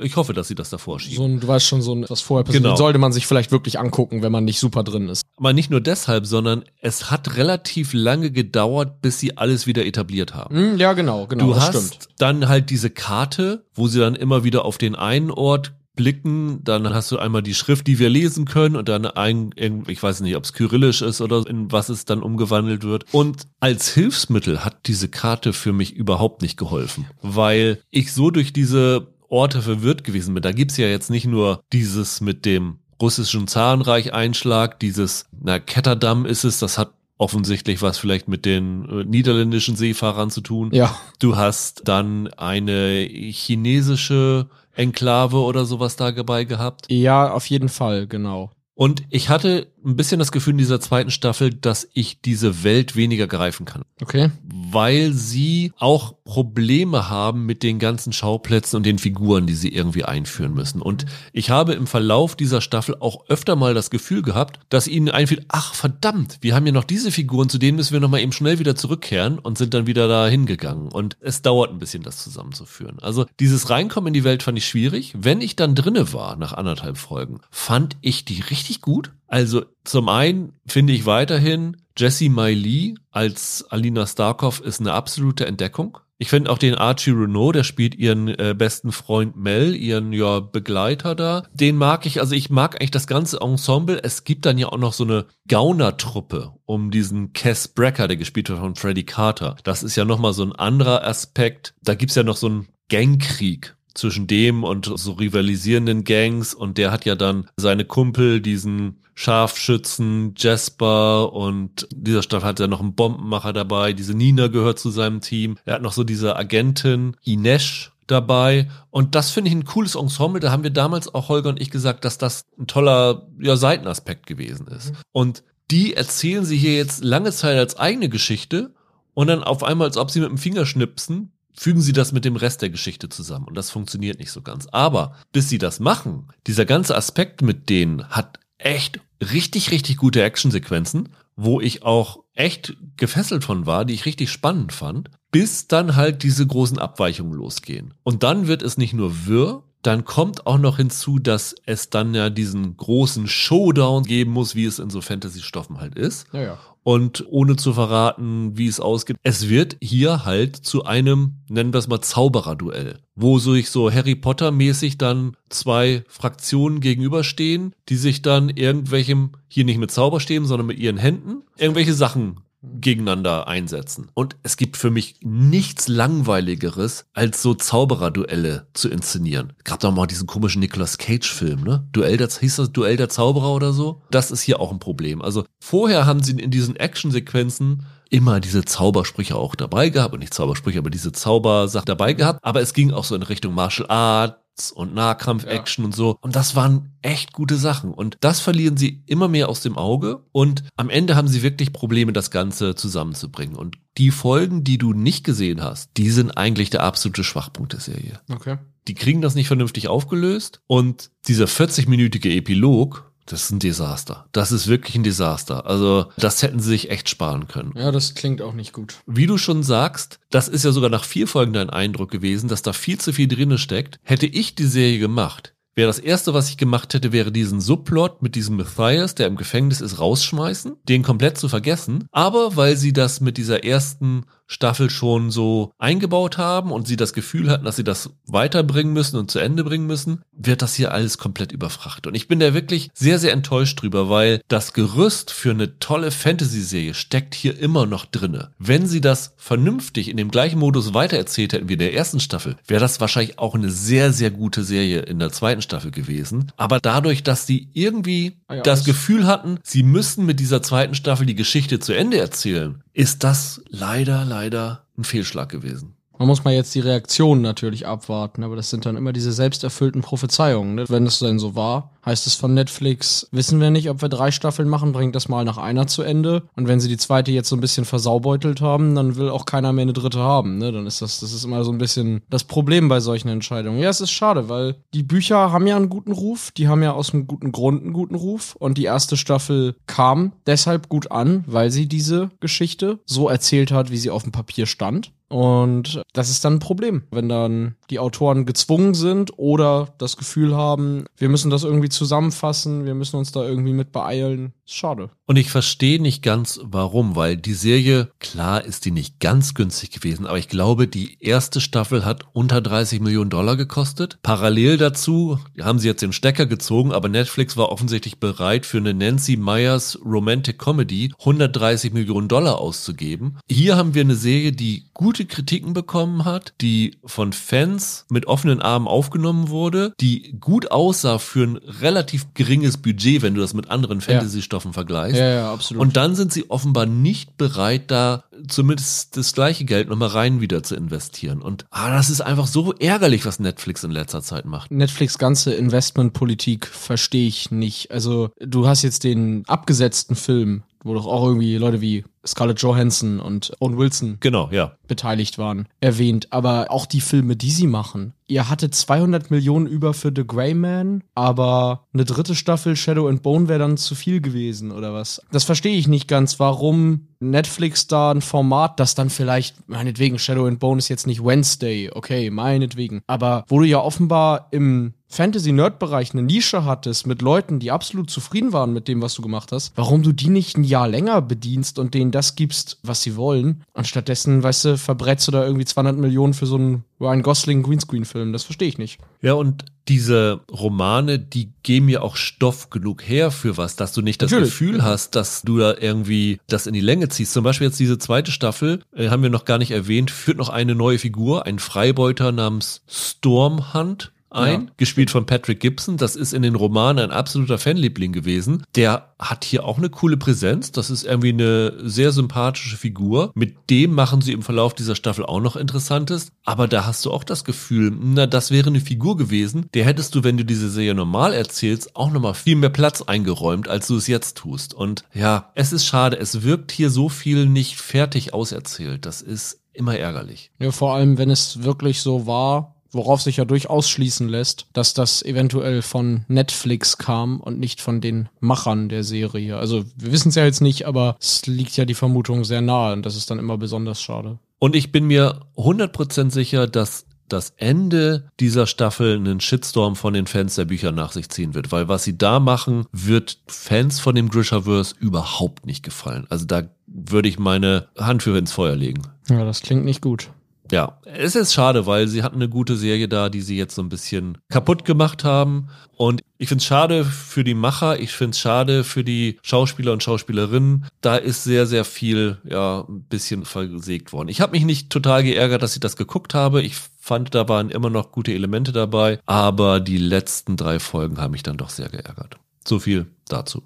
ich 0.00 0.16
hoffe, 0.16 0.32
dass 0.32 0.48
sie 0.48 0.56
das 0.56 0.70
davor 0.70 0.98
schieben. 0.98 1.16
So 1.16 1.24
ein, 1.24 1.40
du 1.40 1.46
weißt 1.46 1.66
schon, 1.66 1.80
so 1.80 1.94
ein, 1.94 2.06
was 2.08 2.20
vorher 2.20 2.44
passiert. 2.44 2.64
Genau. 2.64 2.76
sollte 2.76 2.98
man 2.98 3.12
sich 3.12 3.26
vielleicht 3.26 3.52
wirklich 3.52 3.78
angucken, 3.78 4.22
wenn 4.22 4.32
man 4.32 4.44
nicht 4.44 4.58
super 4.58 4.82
drin 4.82 5.08
ist. 5.08 5.22
Aber 5.36 5.52
nicht 5.52 5.70
nur 5.70 5.80
deshalb, 5.80 6.26
sondern 6.26 6.64
es 6.80 7.10
hat 7.10 7.36
relativ 7.36 7.92
lange 7.92 8.32
gedauert, 8.32 9.00
bis 9.00 9.20
sie 9.20 9.36
alles 9.36 9.66
wieder 9.68 9.86
etabliert 9.86 10.34
haben. 10.34 10.56
Hm, 10.56 10.78
ja, 10.78 10.92
genau, 10.94 11.26
genau. 11.26 11.46
Du 11.46 11.56
hast 11.56 11.68
stimmt. 11.68 12.08
dann 12.18 12.48
halt 12.48 12.70
diese 12.70 12.90
Karte, 12.90 13.64
wo 13.74 13.86
sie 13.86 14.00
dann 14.00 14.16
immer 14.16 14.42
wieder 14.42 14.64
auf 14.64 14.76
den 14.76 14.96
einen 14.96 15.30
Ort 15.30 15.72
blicken, 15.98 16.62
dann 16.62 16.88
hast 16.94 17.10
du 17.10 17.18
einmal 17.18 17.42
die 17.42 17.54
Schrift, 17.54 17.88
die 17.88 17.98
wir 17.98 18.08
lesen 18.08 18.44
können 18.44 18.76
und 18.76 18.88
dann 18.88 19.04
ein, 19.04 19.50
ich 19.88 20.00
weiß 20.00 20.20
nicht, 20.20 20.36
ob 20.36 20.44
es 20.44 20.52
kyrillisch 20.52 21.02
ist 21.02 21.20
oder 21.20 21.44
in 21.44 21.72
was 21.72 21.88
es 21.88 22.04
dann 22.04 22.22
umgewandelt 22.22 22.84
wird. 22.84 23.04
Und 23.10 23.48
als 23.58 23.92
Hilfsmittel 23.92 24.64
hat 24.64 24.86
diese 24.86 25.08
Karte 25.08 25.52
für 25.52 25.72
mich 25.72 25.92
überhaupt 25.92 26.40
nicht 26.40 26.56
geholfen, 26.56 27.06
weil 27.20 27.82
ich 27.90 28.12
so 28.12 28.30
durch 28.30 28.52
diese 28.52 29.08
Orte 29.28 29.60
verwirrt 29.60 30.04
gewesen 30.04 30.34
bin. 30.34 30.42
Da 30.42 30.52
gibt's 30.52 30.76
ja 30.76 30.86
jetzt 30.86 31.10
nicht 31.10 31.26
nur 31.26 31.64
dieses 31.72 32.20
mit 32.20 32.44
dem 32.44 32.78
russischen 33.02 33.48
Zarenreich-Einschlag, 33.48 34.78
dieses, 34.78 35.26
na, 35.32 35.58
Ketterdamm 35.58 36.26
ist 36.26 36.44
es, 36.44 36.60
das 36.60 36.78
hat 36.78 36.92
offensichtlich 37.16 37.82
was 37.82 37.98
vielleicht 37.98 38.28
mit 38.28 38.44
den 38.44 38.88
äh, 38.88 39.04
niederländischen 39.04 39.74
Seefahrern 39.74 40.30
zu 40.30 40.40
tun. 40.40 40.70
Ja. 40.72 40.96
Du 41.18 41.36
hast 41.36 41.82
dann 41.88 42.28
eine 42.28 43.00
chinesische 43.00 44.48
Enklave 44.78 45.38
oder 45.38 45.64
sowas 45.64 45.96
da 45.96 46.12
dabei 46.12 46.44
gehabt? 46.44 46.86
Ja, 46.88 47.32
auf 47.32 47.46
jeden 47.46 47.68
Fall, 47.68 48.06
genau. 48.06 48.50
Und 48.74 49.02
ich 49.10 49.28
hatte 49.28 49.72
ein 49.84 49.96
bisschen 49.96 50.18
das 50.18 50.32
Gefühl 50.32 50.52
in 50.52 50.58
dieser 50.58 50.80
zweiten 50.80 51.10
Staffel, 51.10 51.52
dass 51.52 51.88
ich 51.92 52.20
diese 52.20 52.64
Welt 52.64 52.96
weniger 52.96 53.26
greifen 53.26 53.64
kann. 53.64 53.82
Okay. 54.00 54.30
Weil 54.44 55.12
sie 55.12 55.72
auch 55.78 56.14
Probleme 56.24 57.08
haben 57.08 57.46
mit 57.46 57.62
den 57.62 57.78
ganzen 57.78 58.12
Schauplätzen 58.12 58.76
und 58.76 58.86
den 58.86 58.98
Figuren, 58.98 59.46
die 59.46 59.54
sie 59.54 59.72
irgendwie 59.72 60.04
einführen 60.04 60.52
müssen. 60.52 60.82
Und 60.82 61.06
ich 61.32 61.50
habe 61.50 61.72
im 61.72 61.86
Verlauf 61.86 62.36
dieser 62.36 62.60
Staffel 62.60 62.96
auch 63.00 63.28
öfter 63.28 63.56
mal 63.56 63.74
das 63.74 63.90
Gefühl 63.90 64.22
gehabt, 64.22 64.60
dass 64.68 64.88
ihnen 64.88 65.08
einfiel, 65.08 65.44
ach 65.48 65.74
verdammt, 65.74 66.38
wir 66.40 66.54
haben 66.54 66.66
ja 66.66 66.72
noch 66.72 66.84
diese 66.84 67.10
Figuren, 67.10 67.48
zu 67.48 67.58
denen 67.58 67.76
müssen 67.76 67.92
wir 67.92 68.00
nochmal 68.00 68.20
eben 68.20 68.32
schnell 68.32 68.58
wieder 68.58 68.76
zurückkehren 68.76 69.38
und 69.38 69.58
sind 69.58 69.74
dann 69.74 69.86
wieder 69.86 70.08
da 70.08 70.28
hingegangen. 70.28 70.88
Und 70.88 71.16
es 71.20 71.42
dauert 71.42 71.70
ein 71.70 71.78
bisschen, 71.78 72.02
das 72.02 72.22
zusammenzuführen. 72.22 72.98
Also 73.00 73.26
dieses 73.40 73.70
Reinkommen 73.70 74.08
in 74.08 74.14
die 74.14 74.24
Welt 74.24 74.42
fand 74.42 74.58
ich 74.58 74.66
schwierig. 74.66 75.14
Wenn 75.16 75.40
ich 75.40 75.56
dann 75.56 75.74
drinne 75.74 76.12
war, 76.12 76.36
nach 76.36 76.52
anderthalb 76.52 76.98
Folgen, 76.98 77.40
fand 77.50 77.96
ich 78.00 78.24
die 78.24 78.40
richtig 78.40 78.80
gut. 78.80 79.12
Also 79.28 79.64
zum 79.84 80.08
einen 80.08 80.54
finde 80.66 80.94
ich 80.94 81.06
weiterhin, 81.06 81.76
Jessie 81.96 82.28
Miley 82.28 82.96
als 83.10 83.64
Alina 83.70 84.06
Starkov 84.06 84.60
ist 84.60 84.80
eine 84.80 84.92
absolute 84.92 85.46
Entdeckung. 85.46 85.98
Ich 86.20 86.30
finde 86.30 86.50
auch 86.50 86.58
den 86.58 86.74
Archie 86.74 87.12
Renault, 87.12 87.54
der 87.54 87.62
spielt 87.62 87.94
ihren 87.94 88.26
äh, 88.26 88.54
besten 88.56 88.90
Freund 88.90 89.36
Mel, 89.36 89.76
ihren 89.76 90.12
ja 90.12 90.40
Begleiter 90.40 91.14
da. 91.14 91.44
Den 91.52 91.76
mag 91.76 92.06
ich, 92.06 92.18
also 92.18 92.34
ich 92.34 92.50
mag 92.50 92.74
eigentlich 92.74 92.90
das 92.90 93.06
ganze 93.06 93.40
Ensemble. 93.40 94.00
Es 94.02 94.24
gibt 94.24 94.44
dann 94.44 94.58
ja 94.58 94.68
auch 94.68 94.78
noch 94.78 94.94
so 94.94 95.04
eine 95.04 95.26
Gaunertruppe 95.46 96.54
um 96.64 96.90
diesen 96.90 97.32
Cass 97.34 97.68
Brecker, 97.68 98.08
der 98.08 98.16
gespielt 98.16 98.48
wird 98.48 98.58
von 98.58 98.74
Freddie 98.74 99.06
Carter. 99.06 99.56
Das 99.62 99.84
ist 99.84 99.94
ja 99.94 100.04
nochmal 100.04 100.32
so 100.32 100.42
ein 100.42 100.52
anderer 100.52 101.04
Aspekt. 101.04 101.74
Da 101.82 101.94
gibt's 101.94 102.16
ja 102.16 102.24
noch 102.24 102.36
so 102.36 102.48
einen 102.48 102.68
Gangkrieg 102.88 103.76
zwischen 103.98 104.26
dem 104.26 104.64
und 104.64 104.90
so 104.94 105.12
rivalisierenden 105.12 106.04
Gangs 106.04 106.54
und 106.54 106.78
der 106.78 106.90
hat 106.90 107.04
ja 107.04 107.14
dann 107.14 107.48
seine 107.56 107.84
Kumpel, 107.84 108.40
diesen 108.40 109.00
Scharfschützen, 109.14 110.34
Jasper 110.36 111.32
und 111.32 111.88
dieser 111.92 112.22
Staffel 112.22 112.46
hat 112.46 112.60
er 112.60 112.68
noch 112.68 112.80
einen 112.80 112.94
Bombenmacher 112.94 113.52
dabei, 113.52 113.92
diese 113.92 114.14
Nina 114.14 114.46
gehört 114.46 114.78
zu 114.78 114.90
seinem 114.90 115.20
Team. 115.20 115.56
Er 115.64 115.74
hat 115.74 115.82
noch 115.82 115.92
so 115.92 116.04
diese 116.04 116.36
Agentin 116.36 117.16
Inesh 117.24 117.92
dabei 118.06 118.68
und 118.90 119.14
das 119.14 119.30
finde 119.30 119.50
ich 119.50 119.56
ein 119.56 119.64
cooles 119.64 119.96
Ensemble. 119.96 120.40
Da 120.40 120.50
haben 120.50 120.62
wir 120.62 120.70
damals 120.70 121.12
auch 121.14 121.28
Holger 121.28 121.48
und 121.50 121.60
ich 121.60 121.70
gesagt, 121.70 122.04
dass 122.04 122.16
das 122.16 122.44
ein 122.58 122.66
toller 122.66 123.26
ja, 123.40 123.56
Seitenaspekt 123.56 124.26
gewesen 124.26 124.68
ist. 124.68 124.92
Und 125.12 125.42
die 125.70 125.94
erzählen 125.94 126.44
sie 126.44 126.56
hier 126.56 126.76
jetzt 126.76 127.04
lange 127.04 127.32
Zeit 127.32 127.58
als 127.58 127.76
eigene 127.76 128.08
Geschichte 128.08 128.72
und 129.14 129.26
dann 129.26 129.42
auf 129.42 129.64
einmal, 129.64 129.88
als 129.88 129.96
ob 129.96 130.10
sie 130.10 130.20
mit 130.20 130.28
dem 130.28 130.38
Finger 130.38 130.64
schnipsen, 130.64 131.32
fügen 131.58 131.80
sie 131.80 131.92
das 131.92 132.12
mit 132.12 132.24
dem 132.24 132.36
Rest 132.36 132.62
der 132.62 132.70
Geschichte 132.70 133.08
zusammen. 133.08 133.46
Und 133.46 133.56
das 133.56 133.70
funktioniert 133.70 134.18
nicht 134.18 134.30
so 134.30 134.42
ganz. 134.42 134.68
Aber 134.70 135.16
bis 135.32 135.48
sie 135.48 135.58
das 135.58 135.80
machen, 135.80 136.28
dieser 136.46 136.64
ganze 136.64 136.96
Aspekt 136.96 137.42
mit 137.42 137.68
denen 137.68 138.08
hat 138.08 138.38
echt 138.58 139.00
richtig, 139.20 139.72
richtig 139.72 139.96
gute 139.96 140.22
Actionsequenzen, 140.22 141.08
wo 141.34 141.60
ich 141.60 141.82
auch 141.82 142.20
echt 142.34 142.76
gefesselt 142.96 143.44
von 143.44 143.66
war, 143.66 143.84
die 143.84 143.94
ich 143.94 144.06
richtig 144.06 144.30
spannend 144.30 144.72
fand, 144.72 145.10
bis 145.32 145.66
dann 145.66 145.96
halt 145.96 146.22
diese 146.22 146.46
großen 146.46 146.78
Abweichungen 146.78 147.32
losgehen. 147.32 147.94
Und 148.04 148.22
dann 148.22 148.46
wird 148.46 148.62
es 148.62 148.78
nicht 148.78 148.94
nur 148.94 149.26
wirr, 149.26 149.64
dann 149.82 150.04
kommt 150.04 150.46
auch 150.46 150.58
noch 150.58 150.78
hinzu, 150.78 151.18
dass 151.18 151.54
es 151.66 151.90
dann 151.90 152.14
ja 152.14 152.30
diesen 152.30 152.76
großen 152.76 153.26
Showdown 153.28 154.04
geben 154.04 154.32
muss, 154.32 154.54
wie 154.54 154.64
es 154.64 154.78
in 154.78 154.90
so 154.90 155.00
Fantasy-Stoffen 155.00 155.80
halt 155.80 155.96
ist. 155.96 156.26
Ja, 156.32 156.40
ja. 156.40 156.58
Und 156.82 157.26
ohne 157.28 157.56
zu 157.56 157.74
verraten, 157.74 158.56
wie 158.56 158.66
es 158.66 158.80
ausgeht, 158.80 159.18
es 159.22 159.50
wird 159.50 159.76
hier 159.82 160.24
halt 160.24 160.56
zu 160.56 160.84
einem, 160.84 161.34
nennen 161.48 161.72
wir 161.74 161.78
es 161.78 161.88
mal, 161.88 162.00
Zaubererduell, 162.00 163.00
wo 163.14 163.38
sich 163.38 163.68
so 163.68 163.92
Harry 163.92 164.14
Potter-mäßig 164.14 164.96
dann 164.96 165.36
zwei 165.50 166.02
Fraktionen 166.08 166.80
gegenüberstehen, 166.80 167.74
die 167.90 167.96
sich 167.96 168.22
dann 168.22 168.48
irgendwelchem, 168.48 169.32
hier 169.48 169.66
nicht 169.66 169.78
mit 169.78 169.90
Zauberstäben, 169.90 170.48
sondern 170.48 170.66
mit 170.66 170.78
ihren 170.78 170.96
Händen, 170.96 171.42
irgendwelche 171.58 171.92
Sachen 171.92 172.40
gegeneinander 172.62 173.46
einsetzen. 173.46 174.10
Und 174.14 174.36
es 174.42 174.56
gibt 174.56 174.76
für 174.76 174.90
mich 174.90 175.16
nichts 175.22 175.88
langweiligeres, 175.88 177.06
als 177.14 177.42
so 177.42 177.54
Zaubererduelle 177.54 178.66
zu 178.74 178.88
inszenieren. 178.88 179.52
Gab 179.64 179.80
doch 179.80 179.94
mal 179.94 180.06
diesen 180.06 180.26
komischen 180.26 180.60
Nicolas 180.60 180.98
Cage-Film, 180.98 181.62
ne? 181.62 181.86
Duell 181.92 182.16
der, 182.16 182.28
hieß 182.28 182.56
das 182.56 182.72
Duell 182.72 182.96
der 182.96 183.08
Zauberer 183.08 183.54
oder 183.54 183.72
so? 183.72 184.02
Das 184.10 184.30
ist 184.30 184.42
hier 184.42 184.60
auch 184.60 184.72
ein 184.72 184.80
Problem. 184.80 185.22
Also 185.22 185.44
vorher 185.60 186.06
haben 186.06 186.22
sie 186.22 186.32
in 186.32 186.50
diesen 186.50 186.76
Actionsequenzen 186.76 187.86
immer 188.10 188.40
diese 188.40 188.64
Zaubersprüche 188.64 189.36
auch 189.36 189.54
dabei 189.54 189.90
gehabt 189.90 190.14
und 190.14 190.20
nicht 190.20 190.34
Zaubersprüche, 190.34 190.78
aber 190.78 190.90
diese 190.90 191.12
Zaubersache 191.12 191.84
dabei 191.84 192.14
gehabt. 192.14 192.40
Aber 192.42 192.60
es 192.60 192.72
ging 192.72 192.90
auch 192.90 193.04
so 193.04 193.14
in 193.14 193.22
Richtung 193.22 193.54
Martial 193.54 193.88
Art, 193.90 194.40
und 194.72 194.94
Nahkampf-Action 194.94 195.84
ja. 195.84 195.86
und 195.86 195.94
so. 195.94 196.16
Und 196.20 196.36
das 196.36 196.56
waren 196.56 196.92
echt 197.02 197.32
gute 197.32 197.56
Sachen. 197.56 197.92
Und 197.92 198.16
das 198.20 198.40
verlieren 198.40 198.76
sie 198.76 199.02
immer 199.06 199.28
mehr 199.28 199.48
aus 199.48 199.60
dem 199.60 199.76
Auge. 199.76 200.24
Und 200.32 200.64
am 200.76 200.90
Ende 200.90 201.16
haben 201.16 201.28
sie 201.28 201.42
wirklich 201.42 201.72
Probleme, 201.72 202.12
das 202.12 202.30
Ganze 202.30 202.74
zusammenzubringen. 202.74 203.56
Und 203.56 203.78
die 203.96 204.10
Folgen, 204.10 204.64
die 204.64 204.78
du 204.78 204.92
nicht 204.92 205.24
gesehen 205.24 205.62
hast, 205.62 205.90
die 205.96 206.10
sind 206.10 206.36
eigentlich 206.36 206.70
der 206.70 206.82
absolute 206.82 207.24
Schwachpunkt 207.24 207.72
der 207.72 207.80
Serie. 207.80 208.20
Okay. 208.30 208.58
Die 208.86 208.94
kriegen 208.94 209.20
das 209.20 209.34
nicht 209.34 209.48
vernünftig 209.48 209.88
aufgelöst. 209.88 210.60
Und 210.66 211.10
dieser 211.26 211.44
40-minütige 211.46 212.30
Epilog, 212.30 213.07
das 213.30 213.44
ist 213.44 213.50
ein 213.50 213.58
Desaster. 213.58 214.26
Das 214.32 214.52
ist 214.52 214.68
wirklich 214.68 214.96
ein 214.96 215.02
Desaster. 215.02 215.66
Also, 215.66 216.06
das 216.16 216.42
hätten 216.42 216.60
sie 216.60 216.70
sich 216.70 216.90
echt 216.90 217.08
sparen 217.08 217.46
können. 217.46 217.72
Ja, 217.76 217.92
das 217.92 218.14
klingt 218.14 218.42
auch 218.42 218.54
nicht 218.54 218.72
gut. 218.72 218.96
Wie 219.06 219.26
du 219.26 219.38
schon 219.38 219.62
sagst, 219.62 220.18
das 220.30 220.48
ist 220.48 220.64
ja 220.64 220.72
sogar 220.72 220.90
nach 220.90 221.04
vier 221.04 221.28
Folgen 221.28 221.52
dein 221.52 221.70
Eindruck 221.70 222.10
gewesen, 222.10 222.48
dass 222.48 222.62
da 222.62 222.72
viel 222.72 222.98
zu 222.98 223.12
viel 223.12 223.28
drinne 223.28 223.58
steckt. 223.58 223.98
Hätte 224.02 224.26
ich 224.26 224.54
die 224.54 224.66
Serie 224.66 224.98
gemacht, 224.98 225.54
wäre 225.78 225.86
das 225.86 226.00
erste, 226.00 226.34
was 226.34 226.50
ich 226.50 226.56
gemacht 226.56 226.92
hätte, 226.92 227.12
wäre 227.12 227.30
diesen 227.30 227.60
Subplot 227.60 228.20
mit 228.20 228.34
diesem 228.34 228.56
Matthias, 228.56 229.14
der 229.14 229.28
im 229.28 229.36
Gefängnis 229.36 229.80
ist, 229.80 230.00
rausschmeißen, 230.00 230.76
den 230.88 231.04
komplett 231.04 231.38
zu 231.38 231.48
vergessen. 231.48 232.08
Aber 232.10 232.56
weil 232.56 232.76
sie 232.76 232.92
das 232.92 233.20
mit 233.20 233.36
dieser 233.36 233.62
ersten 233.62 234.24
Staffel 234.48 234.90
schon 234.90 235.30
so 235.30 235.72
eingebaut 235.78 236.38
haben 236.38 236.72
und 236.72 236.88
sie 236.88 236.96
das 236.96 237.12
Gefühl 237.12 237.50
hatten, 237.50 237.66
dass 237.66 237.76
sie 237.76 237.84
das 237.84 238.10
weiterbringen 238.26 238.94
müssen 238.94 239.18
und 239.18 239.30
zu 239.30 239.38
Ende 239.38 239.62
bringen 239.62 239.86
müssen, 239.86 240.22
wird 240.32 240.62
das 240.62 240.74
hier 240.74 240.92
alles 240.92 241.18
komplett 241.18 241.52
überfrachtet. 241.52 242.06
Und 242.06 242.14
ich 242.14 242.28
bin 242.28 242.40
da 242.40 242.54
wirklich 242.54 242.90
sehr, 242.94 243.18
sehr 243.18 243.32
enttäuscht 243.32 243.82
drüber, 243.82 244.08
weil 244.08 244.40
das 244.48 244.72
Gerüst 244.72 245.30
für 245.30 245.50
eine 245.50 245.78
tolle 245.78 246.10
Fantasy-Serie 246.10 246.94
steckt 246.94 247.34
hier 247.34 247.58
immer 247.58 247.84
noch 247.84 248.06
drinne. 248.06 248.52
Wenn 248.58 248.86
sie 248.86 249.02
das 249.02 249.34
vernünftig 249.36 250.08
in 250.08 250.16
dem 250.16 250.30
gleichen 250.30 250.58
Modus 250.58 250.94
weitererzählt 250.94 251.52
hätten 251.52 251.68
wie 251.68 251.74
in 251.74 251.78
der 251.80 251.94
ersten 251.94 252.20
Staffel, 252.20 252.56
wäre 252.66 252.80
das 252.80 253.00
wahrscheinlich 253.00 253.38
auch 253.38 253.54
eine 253.54 253.70
sehr, 253.70 254.12
sehr 254.14 254.30
gute 254.30 254.64
Serie 254.64 255.00
in 255.00 255.18
der 255.18 255.30
zweiten 255.30 255.60
Staffel 255.60 255.90
gewesen. 255.90 256.50
Aber 256.56 256.80
dadurch, 256.80 257.22
dass 257.22 257.46
sie 257.46 257.68
irgendwie 257.74 258.38
ah 258.48 258.54
ja, 258.56 258.62
das 258.62 258.84
Gefühl 258.84 259.26
hatten, 259.26 259.58
sie 259.62 259.82
müssen 259.82 260.24
mit 260.24 260.40
dieser 260.40 260.62
zweiten 260.62 260.94
Staffel 260.94 261.26
die 261.26 261.34
Geschichte 261.34 261.80
zu 261.80 261.92
Ende 261.92 262.18
erzählen, 262.18 262.82
ist 262.98 263.22
das 263.22 263.62
leider, 263.68 264.24
leider 264.24 264.84
ein 264.98 265.04
Fehlschlag 265.04 265.48
gewesen. 265.48 265.94
Man 266.18 266.26
muss 266.26 266.44
mal 266.44 266.52
jetzt 266.52 266.74
die 266.74 266.80
Reaktionen 266.80 267.42
natürlich 267.42 267.86
abwarten, 267.86 268.42
aber 268.42 268.56
das 268.56 268.70
sind 268.70 268.86
dann 268.86 268.96
immer 268.96 269.12
diese 269.12 269.32
selbsterfüllten 269.32 270.02
Prophezeiungen. 270.02 270.74
Ne? 270.74 270.84
Wenn 270.88 271.06
es 271.06 271.20
denn 271.20 271.38
so 271.38 271.54
war, 271.54 271.92
heißt 272.04 272.26
es 272.26 272.34
von 272.34 272.54
Netflix, 272.54 273.28
wissen 273.30 273.60
wir 273.60 273.70
nicht, 273.70 273.88
ob 273.88 274.02
wir 274.02 274.08
drei 274.08 274.30
Staffeln 274.30 274.68
machen, 274.68 274.92
bringt 274.92 275.14
das 275.14 275.28
mal 275.28 275.44
nach 275.44 275.58
einer 275.58 275.86
zu 275.86 276.02
Ende. 276.02 276.42
Und 276.56 276.66
wenn 276.66 276.80
sie 276.80 276.88
die 276.88 276.96
zweite 276.96 277.30
jetzt 277.30 277.48
so 277.48 277.56
ein 277.56 277.60
bisschen 277.60 277.84
versaubeutelt 277.84 278.60
haben, 278.60 278.94
dann 278.94 279.16
will 279.16 279.28
auch 279.28 279.44
keiner 279.44 279.72
mehr 279.72 279.82
eine 279.82 279.92
dritte 279.92 280.18
haben. 280.18 280.58
Ne? 280.58 280.72
Dann 280.72 280.86
ist 280.86 281.02
das, 281.02 281.20
das 281.20 281.32
ist 281.32 281.44
immer 281.44 281.64
so 281.64 281.70
ein 281.70 281.78
bisschen 281.78 282.22
das 282.30 282.44
Problem 282.44 282.88
bei 282.88 282.98
solchen 282.98 283.28
Entscheidungen. 283.28 283.78
Ja, 283.78 283.90
es 283.90 284.00
ist 284.00 284.10
schade, 284.10 284.48
weil 284.48 284.76
die 284.94 285.04
Bücher 285.04 285.52
haben 285.52 285.66
ja 285.66 285.76
einen 285.76 285.88
guten 285.88 286.12
Ruf, 286.12 286.50
die 286.56 286.66
haben 286.66 286.82
ja 286.82 286.92
aus 286.92 287.12
einem 287.12 287.26
guten 287.26 287.52
Grund 287.52 287.84
einen 287.84 287.92
guten 287.92 288.16
Ruf. 288.16 288.56
Und 288.58 288.78
die 288.78 288.84
erste 288.84 289.16
Staffel 289.16 289.76
kam 289.86 290.32
deshalb 290.46 290.88
gut 290.88 291.12
an, 291.12 291.44
weil 291.46 291.70
sie 291.70 291.86
diese 291.86 292.30
Geschichte 292.40 292.98
so 293.04 293.28
erzählt 293.28 293.70
hat, 293.70 293.90
wie 293.92 293.98
sie 293.98 294.10
auf 294.10 294.24
dem 294.24 294.32
Papier 294.32 294.66
stand. 294.66 295.12
Und 295.28 296.02
das 296.14 296.30
ist 296.30 296.44
dann 296.44 296.54
ein 296.54 296.58
Problem, 296.58 297.02
wenn 297.10 297.28
dann 297.28 297.76
die 297.90 297.98
Autoren 297.98 298.46
gezwungen 298.46 298.94
sind 298.94 299.38
oder 299.38 299.94
das 299.98 300.16
Gefühl 300.16 300.56
haben, 300.56 301.04
wir 301.18 301.28
müssen 301.28 301.50
das 301.50 301.64
irgendwie 301.64 301.90
zusammenfassen, 301.90 302.86
wir 302.86 302.94
müssen 302.94 303.16
uns 303.16 303.30
da 303.30 303.44
irgendwie 303.44 303.74
mit 303.74 303.92
beeilen. 303.92 304.54
Schade. 304.70 305.08
Und 305.24 305.36
ich 305.36 305.50
verstehe 305.50 306.00
nicht 306.00 306.22
ganz 306.22 306.60
warum, 306.62 307.16
weil 307.16 307.38
die 307.38 307.54
Serie, 307.54 308.10
klar 308.18 308.64
ist 308.64 308.84
die 308.84 308.90
nicht 308.90 309.18
ganz 309.18 309.54
günstig 309.54 309.90
gewesen, 309.90 310.26
aber 310.26 310.38
ich 310.38 310.48
glaube, 310.48 310.86
die 310.88 311.16
erste 311.20 311.62
Staffel 311.62 312.04
hat 312.04 312.26
unter 312.34 312.60
30 312.60 313.00
Millionen 313.00 313.30
Dollar 313.30 313.56
gekostet. 313.56 314.18
Parallel 314.22 314.76
dazu 314.76 315.38
haben 315.60 315.78
sie 315.78 315.88
jetzt 315.88 316.02
den 316.02 316.12
Stecker 316.12 316.44
gezogen, 316.44 316.92
aber 316.92 317.08
Netflix 317.08 317.56
war 317.56 317.70
offensichtlich 317.70 318.20
bereit, 318.20 318.66
für 318.66 318.76
eine 318.76 318.92
Nancy 318.92 319.38
Myers 319.38 319.98
Romantic 320.04 320.58
Comedy 320.58 321.12
130 321.18 321.94
Millionen 321.94 322.28
Dollar 322.28 322.58
auszugeben. 322.58 323.38
Hier 323.50 323.76
haben 323.76 323.94
wir 323.94 324.02
eine 324.02 324.16
Serie, 324.16 324.52
die 324.52 324.84
gute 324.92 325.24
Kritiken 325.24 325.72
bekommen 325.72 326.26
hat, 326.26 326.52
die 326.60 326.98
von 327.04 327.32
Fans 327.32 328.04
mit 328.10 328.26
offenen 328.26 328.60
Armen 328.60 328.86
aufgenommen 328.86 329.48
wurde, 329.48 329.94
die 330.00 330.36
gut 330.40 330.70
aussah 330.70 331.18
für 331.18 331.44
ein 331.44 331.56
relativ 331.56 332.34
geringes 332.34 332.76
Budget, 332.76 333.22
wenn 333.22 333.34
du 333.34 333.40
das 333.40 333.54
mit 333.54 333.70
anderen 333.70 334.00
Fantasy-Stoffen 334.00 334.57
vergleichst. 334.60 335.18
Ja, 335.18 335.28
ja, 335.28 335.52
absolut. 335.52 335.82
Und 335.82 335.96
dann 335.96 336.14
sind 336.14 336.32
sie 336.32 336.50
offenbar 336.50 336.86
nicht 336.86 337.36
bereit, 337.36 337.90
da 337.90 338.24
zumindest 338.46 339.16
das 339.16 339.32
gleiche 339.32 339.64
Geld 339.64 339.88
nochmal 339.88 340.08
rein 340.08 340.40
wieder 340.40 340.62
zu 340.62 340.76
investieren. 340.76 341.42
Und 341.42 341.66
ah, 341.70 341.90
das 341.90 342.10
ist 342.10 342.20
einfach 342.20 342.46
so 342.46 342.72
ärgerlich, 342.74 343.24
was 343.26 343.40
Netflix 343.40 343.84
in 343.84 343.90
letzter 343.90 344.22
Zeit 344.22 344.44
macht. 344.44 344.70
Netflix 344.70 345.18
ganze 345.18 345.54
Investmentpolitik 345.54 346.66
verstehe 346.66 347.28
ich 347.28 347.50
nicht. 347.50 347.90
Also 347.90 348.30
du 348.40 348.66
hast 348.66 348.82
jetzt 348.82 349.04
den 349.04 349.44
abgesetzten 349.46 350.16
Film 350.16 350.62
wo 350.82 350.94
doch 350.94 351.06
auch 351.06 351.26
irgendwie 351.26 351.56
Leute 351.56 351.80
wie 351.80 352.04
Scarlett 352.26 352.60
Johansson 352.60 353.20
und 353.20 353.52
Owen 353.60 353.78
Wilson 353.78 354.16
genau, 354.20 354.48
ja. 354.52 354.72
beteiligt 354.86 355.38
waren, 355.38 355.66
erwähnt. 355.80 356.28
Aber 356.30 356.70
auch 356.70 356.86
die 356.86 357.00
Filme, 357.00 357.36
die 357.36 357.50
sie 357.50 357.66
machen. 357.66 358.12
Ihr 358.26 358.50
hattet 358.50 358.74
200 358.74 359.30
Millionen 359.30 359.66
über 359.66 359.94
für 359.94 360.12
The 360.14 360.26
Grey 360.26 360.52
Man, 360.52 361.02
aber 361.14 361.86
eine 361.94 362.04
dritte 362.04 362.34
Staffel 362.34 362.76
Shadow 362.76 363.08
and 363.08 363.22
Bone 363.22 363.48
wäre 363.48 363.60
dann 363.60 363.78
zu 363.78 363.94
viel 363.94 364.20
gewesen 364.20 364.70
oder 364.70 364.92
was? 364.92 365.22
Das 365.32 365.44
verstehe 365.44 365.76
ich 365.76 365.88
nicht 365.88 366.08
ganz, 366.08 366.38
warum 366.38 367.08
Netflix 367.20 367.86
da 367.86 368.10
ein 368.10 368.20
Format, 368.20 368.78
das 368.78 368.94
dann 368.94 369.08
vielleicht, 369.10 369.68
meinetwegen, 369.68 370.18
Shadow 370.18 370.46
and 370.46 370.60
Bone 370.60 370.78
ist 370.78 370.88
jetzt 370.88 371.06
nicht 371.06 371.24
Wednesday, 371.24 371.90
okay, 371.92 372.30
meinetwegen. 372.30 373.02
Aber 373.06 373.44
wo 373.48 373.60
du 373.60 373.64
ja 373.64 373.80
offenbar 373.80 374.48
im 374.50 374.92
Fantasy-Nerd-Bereich 375.08 376.12
eine 376.12 376.22
Nische 376.22 376.64
hattest 376.64 377.06
mit 377.06 377.22
Leuten, 377.22 377.58
die 377.58 377.70
absolut 377.70 378.10
zufrieden 378.10 378.52
waren 378.52 378.72
mit 378.72 378.88
dem, 378.88 379.02
was 379.02 379.14
du 379.14 379.22
gemacht 379.22 379.52
hast, 379.52 379.72
warum 379.74 380.02
du 380.02 380.12
die 380.12 380.28
nicht 380.28 380.56
ein 380.56 380.64
Jahr 380.64 380.88
länger 380.88 381.22
bedienst 381.22 381.78
und 381.78 381.94
denen 381.94 382.10
das 382.10 382.36
gibst, 382.36 382.78
was 382.82 383.02
sie 383.02 383.16
wollen, 383.16 383.64
und 383.72 383.86
stattdessen, 383.86 384.42
weißt 384.42 384.64
du, 384.66 384.78
verbrätst 384.78 385.26
du 385.26 385.32
da 385.32 385.44
irgendwie 385.44 385.64
200 385.64 385.96
Millionen 385.96 386.34
für 386.34 386.46
so 386.46 386.56
einen 386.56 386.84
Ryan 387.00 387.22
Gosling 387.22 387.62
Greenscreen-Film. 387.62 388.32
Das 388.32 388.44
verstehe 388.44 388.68
ich 388.68 388.78
nicht. 388.78 388.98
Ja, 389.22 389.32
und 389.34 389.64
diese 389.88 390.40
Romane, 390.50 391.18
die 391.18 391.50
geben 391.62 391.88
ja 391.88 392.02
auch 392.02 392.16
Stoff 392.16 392.70
genug 392.70 393.08
her 393.08 393.30
für 393.30 393.56
was, 393.56 393.76
dass 393.76 393.92
du 393.92 394.02
nicht 394.02 394.20
das 394.20 394.30
Natürlich. 394.30 394.50
Gefühl 394.50 394.82
hast, 394.82 395.14
dass 395.14 395.42
du 395.42 395.58
da 395.58 395.74
irgendwie 395.78 396.40
das 396.46 396.66
in 396.66 396.74
die 396.74 396.80
Länge 396.80 397.08
ziehst. 397.08 397.32
Zum 397.32 397.44
Beispiel 397.44 397.68
jetzt 397.68 397.80
diese 397.80 397.98
zweite 397.98 398.30
Staffel, 398.30 398.82
äh, 398.94 399.08
haben 399.08 399.22
wir 399.22 399.30
noch 399.30 399.44
gar 399.44 399.58
nicht 399.58 399.70
erwähnt, 399.70 400.10
führt 400.10 400.36
noch 400.36 400.50
eine 400.50 400.74
neue 400.74 400.98
Figur, 400.98 401.46
ein 401.46 401.58
Freibeuter 401.58 402.32
namens 402.32 402.82
Stormhunt 402.88 404.12
ein, 404.30 404.62
Ja. 404.66 404.70
gespielt 404.76 405.10
von 405.10 405.26
Patrick 405.26 405.60
Gibson. 405.60 405.96
Das 405.96 406.16
ist 406.16 406.32
in 406.34 406.42
den 406.42 406.54
Romanen 406.54 407.04
ein 407.04 407.10
absoluter 407.16 407.58
Fanliebling 407.58 408.12
gewesen. 408.12 408.62
Der 408.74 409.14
hat 409.18 409.44
hier 409.44 409.64
auch 409.64 409.78
eine 409.78 409.90
coole 409.90 410.16
Präsenz. 410.16 410.70
Das 410.70 410.90
ist 410.90 411.04
irgendwie 411.04 411.30
eine 411.30 411.74
sehr 411.88 412.12
sympathische 412.12 412.76
Figur. 412.76 413.32
Mit 413.34 413.70
dem 413.70 413.92
machen 413.94 414.20
sie 414.20 414.32
im 414.32 414.42
Verlauf 414.42 414.74
dieser 414.74 414.94
Staffel 414.94 415.24
auch 415.24 415.40
noch 415.40 415.56
Interessantes. 415.56 416.30
Aber 416.44 416.68
da 416.68 416.86
hast 416.86 417.04
du 417.04 417.10
auch 417.10 417.24
das 417.24 417.44
Gefühl, 417.44 417.92
na, 417.98 418.26
das 418.26 418.50
wäre 418.50 418.68
eine 418.68 418.80
Figur 418.80 419.16
gewesen. 419.16 419.66
Der 419.74 419.84
hättest 419.84 420.14
du, 420.14 420.22
wenn 420.24 420.36
du 420.36 420.44
diese 420.44 420.70
Serie 420.70 420.94
normal 420.94 421.32
erzählst, 421.32 421.96
auch 421.96 422.10
nochmal 422.10 422.34
viel 422.34 422.56
mehr 422.56 422.70
Platz 422.70 423.02
eingeräumt, 423.02 423.68
als 423.68 423.88
du 423.88 423.96
es 423.96 424.06
jetzt 424.06 424.36
tust. 424.36 424.74
Und 424.74 425.04
ja, 425.14 425.50
es 425.54 425.72
ist 425.72 425.86
schade. 425.86 426.18
Es 426.18 426.42
wirkt 426.42 426.70
hier 426.70 426.90
so 426.90 427.08
viel 427.08 427.46
nicht 427.46 427.76
fertig 427.76 428.34
auserzählt. 428.34 429.06
Das 429.06 429.20
ist 429.22 429.60
immer 429.72 429.96
ärgerlich. 429.96 430.50
Ja, 430.58 430.70
vor 430.72 430.94
allem, 430.94 431.18
wenn 431.18 431.30
es 431.30 431.62
wirklich 431.62 432.00
so 432.00 432.26
war, 432.26 432.74
worauf 432.98 433.22
sich 433.22 433.38
ja 433.38 433.44
durchaus 433.44 433.88
schließen 433.88 434.28
lässt, 434.28 434.66
dass 434.72 434.92
das 434.92 435.22
eventuell 435.22 435.82
von 435.82 436.24
Netflix 436.28 436.98
kam 436.98 437.40
und 437.40 437.58
nicht 437.58 437.80
von 437.80 438.00
den 438.00 438.28
Machern 438.40 438.88
der 438.88 439.04
Serie. 439.04 439.56
Also 439.56 439.84
wir 439.96 440.12
wissen 440.12 440.28
es 440.30 440.34
ja 440.34 440.44
jetzt 440.44 440.60
nicht, 440.60 440.86
aber 440.86 441.16
es 441.20 441.46
liegt 441.46 441.76
ja 441.76 441.84
die 441.84 441.94
Vermutung 441.94 442.44
sehr 442.44 442.60
nahe 442.60 442.92
und 442.92 443.06
das 443.06 443.16
ist 443.16 443.30
dann 443.30 443.38
immer 443.38 443.56
besonders 443.56 444.02
schade. 444.02 444.38
Und 444.58 444.74
ich 444.74 444.90
bin 444.90 445.06
mir 445.06 445.40
100% 445.56 446.30
sicher, 446.30 446.66
dass 446.66 447.06
das 447.28 447.52
Ende 447.56 448.30
dieser 448.40 448.66
Staffel 448.66 449.16
einen 449.16 449.40
Shitstorm 449.40 449.96
von 449.96 450.14
den 450.14 450.26
Fans 450.26 450.56
der 450.56 450.64
Bücher 450.64 450.92
nach 450.92 451.12
sich 451.12 451.28
ziehen 451.28 451.54
wird, 451.54 451.70
weil 451.70 451.88
was 451.88 452.02
sie 452.02 452.18
da 452.18 452.40
machen, 452.40 452.86
wird 452.90 453.38
Fans 453.46 454.00
von 454.00 454.14
dem 454.14 454.28
Grishaverse 454.28 454.94
überhaupt 454.98 455.66
nicht 455.66 455.84
gefallen. 455.84 456.26
Also 456.30 456.46
da 456.46 456.64
würde 456.86 457.28
ich 457.28 457.38
meine 457.38 457.88
Hand 457.96 458.22
für 458.22 458.36
ins 458.36 458.52
Feuer 458.52 458.74
legen. 458.74 459.02
Ja, 459.28 459.44
das 459.44 459.60
klingt 459.62 459.84
nicht 459.84 460.00
gut. 460.00 460.30
Ja, 460.70 460.98
es 461.04 461.34
ist 461.34 461.54
schade, 461.54 461.86
weil 461.86 462.08
sie 462.08 462.22
hatten 462.22 462.36
eine 462.36 462.48
gute 462.48 462.76
Serie 462.76 463.08
da, 463.08 463.28
die 463.28 463.40
sie 463.40 463.56
jetzt 463.56 463.74
so 463.74 463.82
ein 463.82 463.88
bisschen 463.88 464.38
kaputt 464.48 464.84
gemacht 464.84 465.24
haben. 465.24 465.68
Und 465.96 466.22
ich 466.36 466.48
find's 466.48 466.64
schade 466.64 467.04
für 467.04 467.42
die 467.42 467.54
Macher, 467.54 467.98
ich 467.98 468.12
find's 468.12 468.38
schade 468.38 468.84
für 468.84 469.02
die 469.02 469.38
Schauspieler 469.42 469.92
und 469.92 470.02
Schauspielerinnen. 470.02 470.86
Da 471.00 471.16
ist 471.16 471.44
sehr, 471.44 471.66
sehr 471.66 471.84
viel, 471.84 472.38
ja, 472.44 472.84
ein 472.88 473.02
bisschen 473.04 473.44
versägt 473.44 474.12
worden. 474.12 474.28
Ich 474.28 474.40
habe 474.40 474.52
mich 474.52 474.64
nicht 474.64 474.90
total 474.90 475.22
geärgert, 475.22 475.62
dass 475.62 475.74
ich 475.74 475.80
das 475.80 475.96
geguckt 475.96 476.34
habe. 476.34 476.62
Ich 476.62 476.76
fand, 476.76 477.34
da 477.34 477.48
waren 477.48 477.70
immer 477.70 477.90
noch 477.90 478.12
gute 478.12 478.32
Elemente 478.32 478.72
dabei. 478.72 479.20
Aber 479.26 479.80
die 479.80 479.98
letzten 479.98 480.56
drei 480.56 480.78
Folgen 480.78 481.18
haben 481.18 481.32
mich 481.32 481.42
dann 481.42 481.56
doch 481.56 481.70
sehr 481.70 481.88
geärgert. 481.88 482.38
So 482.66 482.78
viel 482.78 483.06
dazu. 483.28 483.62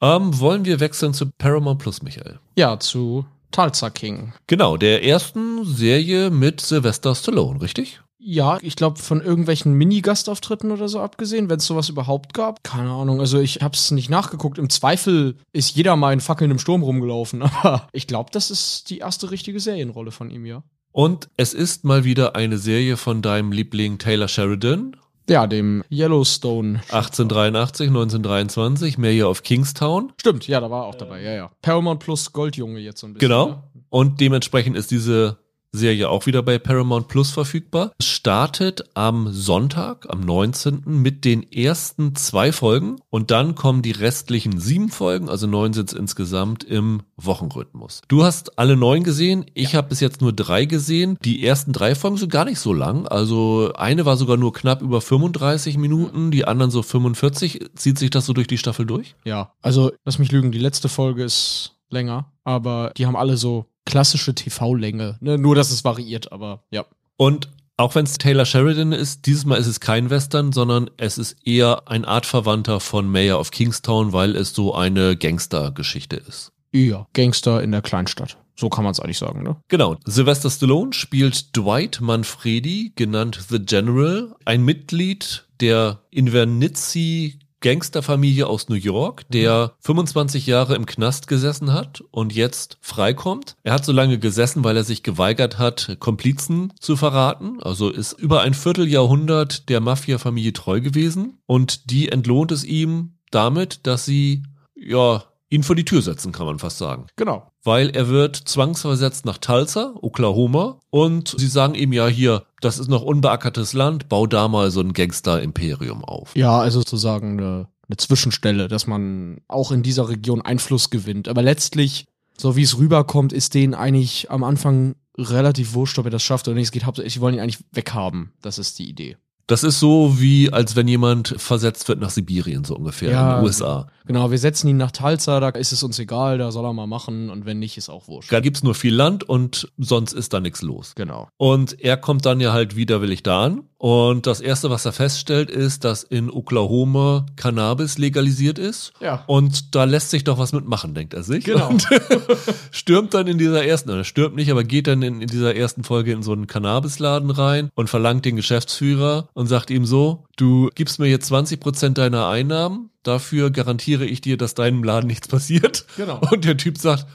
Ähm, 0.00 0.40
wollen 0.40 0.64
wir 0.64 0.80
wechseln 0.80 1.14
zu 1.14 1.30
Paramount 1.38 1.78
Plus, 1.78 2.02
Michael? 2.02 2.40
Ja, 2.56 2.80
zu 2.80 3.24
Tulsa 3.52 3.90
King. 3.90 4.32
Genau, 4.46 4.76
der 4.76 5.04
ersten 5.04 5.64
Serie 5.64 6.30
mit 6.30 6.60
Sylvester 6.60 7.14
Stallone, 7.14 7.60
richtig? 7.60 8.00
Ja, 8.24 8.58
ich 8.62 8.76
glaube, 8.76 9.00
von 9.00 9.20
irgendwelchen 9.20 9.74
Mini-Gastauftritten 9.74 10.70
oder 10.70 10.88
so 10.88 11.00
abgesehen, 11.00 11.50
wenn 11.50 11.58
es 11.58 11.66
sowas 11.66 11.88
überhaupt 11.88 12.34
gab. 12.34 12.62
Keine 12.62 12.90
Ahnung, 12.90 13.18
also 13.18 13.40
ich 13.40 13.62
habe 13.62 13.74
es 13.74 13.90
nicht 13.90 14.10
nachgeguckt. 14.10 14.58
Im 14.58 14.70
Zweifel 14.70 15.36
ist 15.52 15.74
jeder 15.74 15.96
mal 15.96 16.12
in 16.12 16.20
fackelndem 16.20 16.60
Sturm 16.60 16.84
rumgelaufen, 16.84 17.42
aber 17.62 17.88
ich 17.92 18.06
glaube, 18.06 18.30
das 18.32 18.52
ist 18.52 18.90
die 18.90 18.98
erste 18.98 19.32
richtige 19.32 19.58
Serienrolle 19.58 20.12
von 20.12 20.30
ihm, 20.30 20.46
ja. 20.46 20.62
Und 20.92 21.30
es 21.36 21.52
ist 21.52 21.84
mal 21.84 22.04
wieder 22.04 22.36
eine 22.36 22.58
Serie 22.58 22.96
von 22.96 23.22
deinem 23.22 23.50
Liebling 23.50 23.98
Taylor 23.98 24.28
Sheridan. 24.28 24.96
Ja, 25.28 25.46
dem 25.46 25.84
Yellowstone. 25.90 26.80
1883, 26.90 27.88
1923, 27.88 28.98
Mayor 28.98 29.30
of 29.30 29.42
Kingstown. 29.42 30.12
Stimmt, 30.20 30.48
ja, 30.48 30.60
da 30.60 30.70
war 30.70 30.84
er 30.84 30.86
auch 30.86 30.94
dabei, 30.94 31.22
ja, 31.22 31.32
ja. 31.32 31.50
Paramount 31.62 32.00
plus 32.00 32.32
Goldjunge 32.32 32.80
jetzt 32.80 33.00
so 33.00 33.06
ein 33.06 33.14
bisschen. 33.14 33.28
Genau. 33.28 33.46
ne? 33.48 33.62
Und 33.88 34.20
dementsprechend 34.20 34.76
ist 34.76 34.90
diese 34.90 35.38
Serie 35.74 36.10
auch 36.10 36.26
wieder 36.26 36.42
bei 36.42 36.58
Paramount 36.58 37.08
Plus 37.08 37.30
verfügbar. 37.30 37.92
Es 37.98 38.06
startet 38.06 38.84
am 38.92 39.32
Sonntag, 39.32 40.06
am 40.10 40.20
19. 40.20 40.82
mit 40.86 41.24
den 41.24 41.50
ersten 41.50 42.14
zwei 42.14 42.52
Folgen 42.52 42.96
und 43.08 43.30
dann 43.30 43.54
kommen 43.54 43.80
die 43.80 43.92
restlichen 43.92 44.60
sieben 44.60 44.90
Folgen, 44.90 45.30
also 45.30 45.46
neun 45.46 45.72
sind 45.72 45.94
insgesamt 45.94 46.62
im 46.62 47.02
Wochenrhythmus. 47.16 48.02
Du 48.08 48.22
hast 48.22 48.58
alle 48.58 48.76
neun 48.76 49.02
gesehen, 49.02 49.46
ich 49.54 49.74
habe 49.74 49.88
bis 49.88 50.00
jetzt 50.00 50.20
nur 50.20 50.34
drei 50.34 50.66
gesehen. 50.66 51.16
Die 51.24 51.42
ersten 51.42 51.72
drei 51.72 51.94
Folgen 51.94 52.18
sind 52.18 52.30
gar 52.30 52.44
nicht 52.44 52.60
so 52.60 52.74
lang, 52.74 53.08
also 53.08 53.72
eine 53.74 54.04
war 54.04 54.18
sogar 54.18 54.36
nur 54.36 54.52
knapp 54.52 54.82
über 54.82 55.00
35 55.00 55.78
Minuten, 55.78 56.30
die 56.30 56.44
anderen 56.44 56.70
so 56.70 56.82
45. 56.82 57.70
Zieht 57.76 57.98
sich 57.98 58.10
das 58.10 58.26
so 58.26 58.34
durch 58.34 58.46
die 58.46 58.58
Staffel 58.58 58.84
durch? 58.84 59.14
Ja, 59.24 59.54
also 59.62 59.90
lass 60.04 60.18
mich 60.18 60.32
lügen, 60.32 60.52
die 60.52 60.58
letzte 60.58 60.90
Folge 60.90 61.24
ist 61.24 61.76
länger, 61.88 62.30
aber 62.44 62.92
die 62.96 63.06
haben 63.06 63.16
alle 63.16 63.36
so 63.38 63.71
klassische 63.84 64.34
TV-Länge. 64.34 65.18
Ne? 65.20 65.38
Nur, 65.38 65.54
dass 65.54 65.70
es 65.70 65.84
variiert, 65.84 66.32
aber 66.32 66.64
ja. 66.70 66.84
Und 67.16 67.48
auch 67.76 67.94
wenn 67.94 68.04
es 68.04 68.18
Taylor 68.18 68.44
Sheridan 68.44 68.92
ist, 68.92 69.26
dieses 69.26 69.44
Mal 69.44 69.56
ist 69.56 69.66
es 69.66 69.80
kein 69.80 70.10
Western, 70.10 70.52
sondern 70.52 70.90
es 70.98 71.18
ist 71.18 71.36
eher 71.44 71.88
ein 71.88 72.04
Artverwandter 72.04 72.80
von 72.80 73.08
Mayor 73.08 73.40
of 73.40 73.50
Kingstown, 73.50 74.12
weil 74.12 74.36
es 74.36 74.54
so 74.54 74.74
eine 74.74 75.16
Gangstergeschichte 75.16 76.16
ist. 76.16 76.52
Ja, 76.72 77.06
Gangster 77.12 77.62
in 77.62 77.72
der 77.72 77.82
Kleinstadt. 77.82 78.38
So 78.54 78.68
kann 78.68 78.84
man 78.84 78.92
es 78.92 79.00
eigentlich 79.00 79.18
sagen, 79.18 79.42
ne? 79.42 79.56
Genau. 79.68 79.96
Sylvester 80.04 80.50
Stallone 80.50 80.92
spielt 80.92 81.56
Dwight 81.56 82.00
Manfredi, 82.00 82.92
genannt 82.94 83.40
The 83.48 83.58
General, 83.58 84.34
ein 84.44 84.62
Mitglied 84.62 85.46
der 85.60 86.02
Invernizzi 86.10 87.38
Gangsterfamilie 87.62 88.46
aus 88.46 88.68
New 88.68 88.74
York, 88.74 89.24
der 89.30 89.72
25 89.80 90.46
Jahre 90.46 90.74
im 90.74 90.84
Knast 90.84 91.28
gesessen 91.28 91.72
hat 91.72 92.02
und 92.10 92.34
jetzt 92.34 92.76
freikommt. 92.80 93.56
Er 93.62 93.72
hat 93.72 93.84
so 93.84 93.92
lange 93.92 94.18
gesessen, 94.18 94.64
weil 94.64 94.76
er 94.76 94.84
sich 94.84 95.02
geweigert 95.02 95.58
hat, 95.58 95.96
Komplizen 95.98 96.72
zu 96.78 96.96
verraten. 96.96 97.62
Also 97.62 97.88
ist 97.88 98.12
über 98.12 98.42
ein 98.42 98.54
Vierteljahrhundert 98.54 99.68
der 99.68 99.80
Mafia-Familie 99.80 100.52
treu 100.52 100.80
gewesen 100.80 101.38
und 101.46 101.90
die 101.90 102.10
entlohnt 102.10 102.52
es 102.52 102.64
ihm 102.64 103.14
damit, 103.30 103.86
dass 103.86 104.04
sie, 104.04 104.42
ja, 104.74 105.24
ihn 105.52 105.62
vor 105.62 105.76
die 105.76 105.84
Tür 105.84 106.02
setzen, 106.02 106.32
kann 106.32 106.46
man 106.46 106.58
fast 106.58 106.78
sagen 106.78 107.06
Genau. 107.16 107.50
weil 107.62 107.90
er 107.90 108.08
wird 108.08 108.36
zwangsversetzt 108.36 109.24
nach 109.26 109.38
Tulsa, 109.38 109.94
Oklahoma, 110.00 110.80
und 110.90 111.34
sie 111.36 111.46
sagen 111.46 111.74
ihm 111.74 111.92
ja 111.92 112.06
hier, 112.08 112.44
das 112.60 112.78
ist 112.78 112.88
noch 112.88 113.02
unbeackertes 113.02 113.72
Land, 113.72 114.08
bau 114.08 114.26
da 114.26 114.48
mal 114.48 114.70
so 114.70 114.80
ein 114.80 114.92
Gangster-Imperium 114.92 116.04
auf. 116.04 116.34
Ja, 116.36 116.58
also 116.60 116.80
sozusagen 116.80 117.38
eine, 117.38 117.68
eine 117.88 117.96
Zwischenstelle, 117.96 118.68
dass 118.68 118.86
man 118.86 119.38
auch 119.48 119.72
in 119.72 119.82
dieser 119.82 120.08
Region 120.08 120.40
Einfluss 120.42 120.90
gewinnt. 120.90 121.28
Aber 121.28 121.42
letztlich, 121.42 122.06
so 122.38 122.56
wie 122.56 122.62
es 122.62 122.78
rüberkommt, 122.78 123.32
ist 123.32 123.54
denen 123.54 123.74
eigentlich 123.74 124.30
am 124.30 124.44
Anfang 124.44 124.94
relativ 125.18 125.74
wurscht, 125.74 125.98
ob 125.98 126.06
er 126.06 126.10
das 126.10 126.22
schafft 126.22 126.48
oder 126.48 126.54
nicht. 126.54 126.66
Es 126.66 126.72
geht 126.72 126.84
hauptsächlich, 126.84 127.14
sie 127.14 127.20
wollen 127.20 127.34
ihn 127.34 127.40
eigentlich 127.40 127.62
weghaben. 127.72 128.32
Das 128.40 128.58
ist 128.58 128.78
die 128.78 128.88
Idee. 128.88 129.16
Das 129.46 129.64
ist 129.64 129.80
so 129.80 130.20
wie, 130.20 130.52
als 130.52 130.76
wenn 130.76 130.86
jemand 130.88 131.34
versetzt 131.36 131.88
wird 131.88 132.00
nach 132.00 132.10
Sibirien, 132.10 132.64
so 132.64 132.76
ungefähr, 132.76 133.10
Ja. 133.10 133.30
in 133.30 133.36
den 133.38 133.44
USA. 133.46 133.86
Genau, 134.06 134.30
wir 134.30 134.38
setzen 134.38 134.68
ihn 134.68 134.76
nach 134.76 134.90
Tulsa, 134.92 135.40
da 135.40 135.48
ist 135.50 135.72
es 135.72 135.82
uns 135.82 135.98
egal, 135.98 136.38
da 136.38 136.50
soll 136.52 136.64
er 136.64 136.72
mal 136.72 136.86
machen 136.86 137.28
und 137.30 137.44
wenn 137.44 137.58
nicht, 137.58 137.76
ist 137.76 137.88
auch 137.88 138.08
wurscht. 138.08 138.32
Da 138.32 138.40
gibt's 138.40 138.62
nur 138.62 138.74
viel 138.74 138.94
Land 138.94 139.24
und 139.24 139.70
sonst 139.78 140.12
ist 140.12 140.32
da 140.32 140.40
nichts 140.40 140.62
los. 140.62 140.92
Genau. 140.94 141.28
Und 141.36 141.80
er 141.80 141.96
kommt 141.96 142.24
dann 142.26 142.40
ja 142.40 142.52
halt 142.52 142.76
widerwillig 142.76 143.22
da 143.22 143.44
an. 143.44 143.62
Und 143.82 144.28
das 144.28 144.40
erste, 144.40 144.70
was 144.70 144.84
er 144.84 144.92
feststellt, 144.92 145.50
ist, 145.50 145.82
dass 145.82 146.04
in 146.04 146.30
Oklahoma 146.30 147.26
Cannabis 147.34 147.98
legalisiert 147.98 148.56
ist. 148.60 148.92
Ja. 149.00 149.24
Und 149.26 149.74
da 149.74 149.82
lässt 149.82 150.10
sich 150.10 150.22
doch 150.22 150.38
was 150.38 150.52
mitmachen, 150.52 150.94
denkt 150.94 151.14
er 151.14 151.24
sich. 151.24 151.44
Genau. 151.44 151.68
Und 151.70 151.88
stürmt 152.70 153.12
dann 153.12 153.26
in 153.26 153.38
dieser 153.38 153.64
ersten, 153.64 153.90
oder 153.90 154.04
stürmt 154.04 154.36
nicht, 154.36 154.52
aber 154.52 154.62
geht 154.62 154.86
dann 154.86 155.02
in, 155.02 155.20
in 155.20 155.26
dieser 155.26 155.56
ersten 155.56 155.82
Folge 155.82 156.12
in 156.12 156.22
so 156.22 156.30
einen 156.30 156.46
Cannabisladen 156.46 157.32
rein 157.32 157.70
und 157.74 157.90
verlangt 157.90 158.24
den 158.24 158.36
Geschäftsführer 158.36 159.28
und 159.32 159.48
sagt 159.48 159.68
ihm 159.68 159.84
so, 159.84 160.26
du 160.36 160.70
gibst 160.76 161.00
mir 161.00 161.08
jetzt 161.08 161.26
20 161.26 161.58
Prozent 161.58 161.98
deiner 161.98 162.28
Einnahmen, 162.28 162.90
dafür 163.02 163.50
garantiere 163.50 164.04
ich 164.04 164.20
dir, 164.20 164.36
dass 164.36 164.54
deinem 164.54 164.84
Laden 164.84 165.08
nichts 165.08 165.26
passiert. 165.26 165.86
Genau. 165.96 166.20
Und 166.30 166.44
der 166.44 166.56
Typ 166.56 166.78
sagt, 166.78 167.06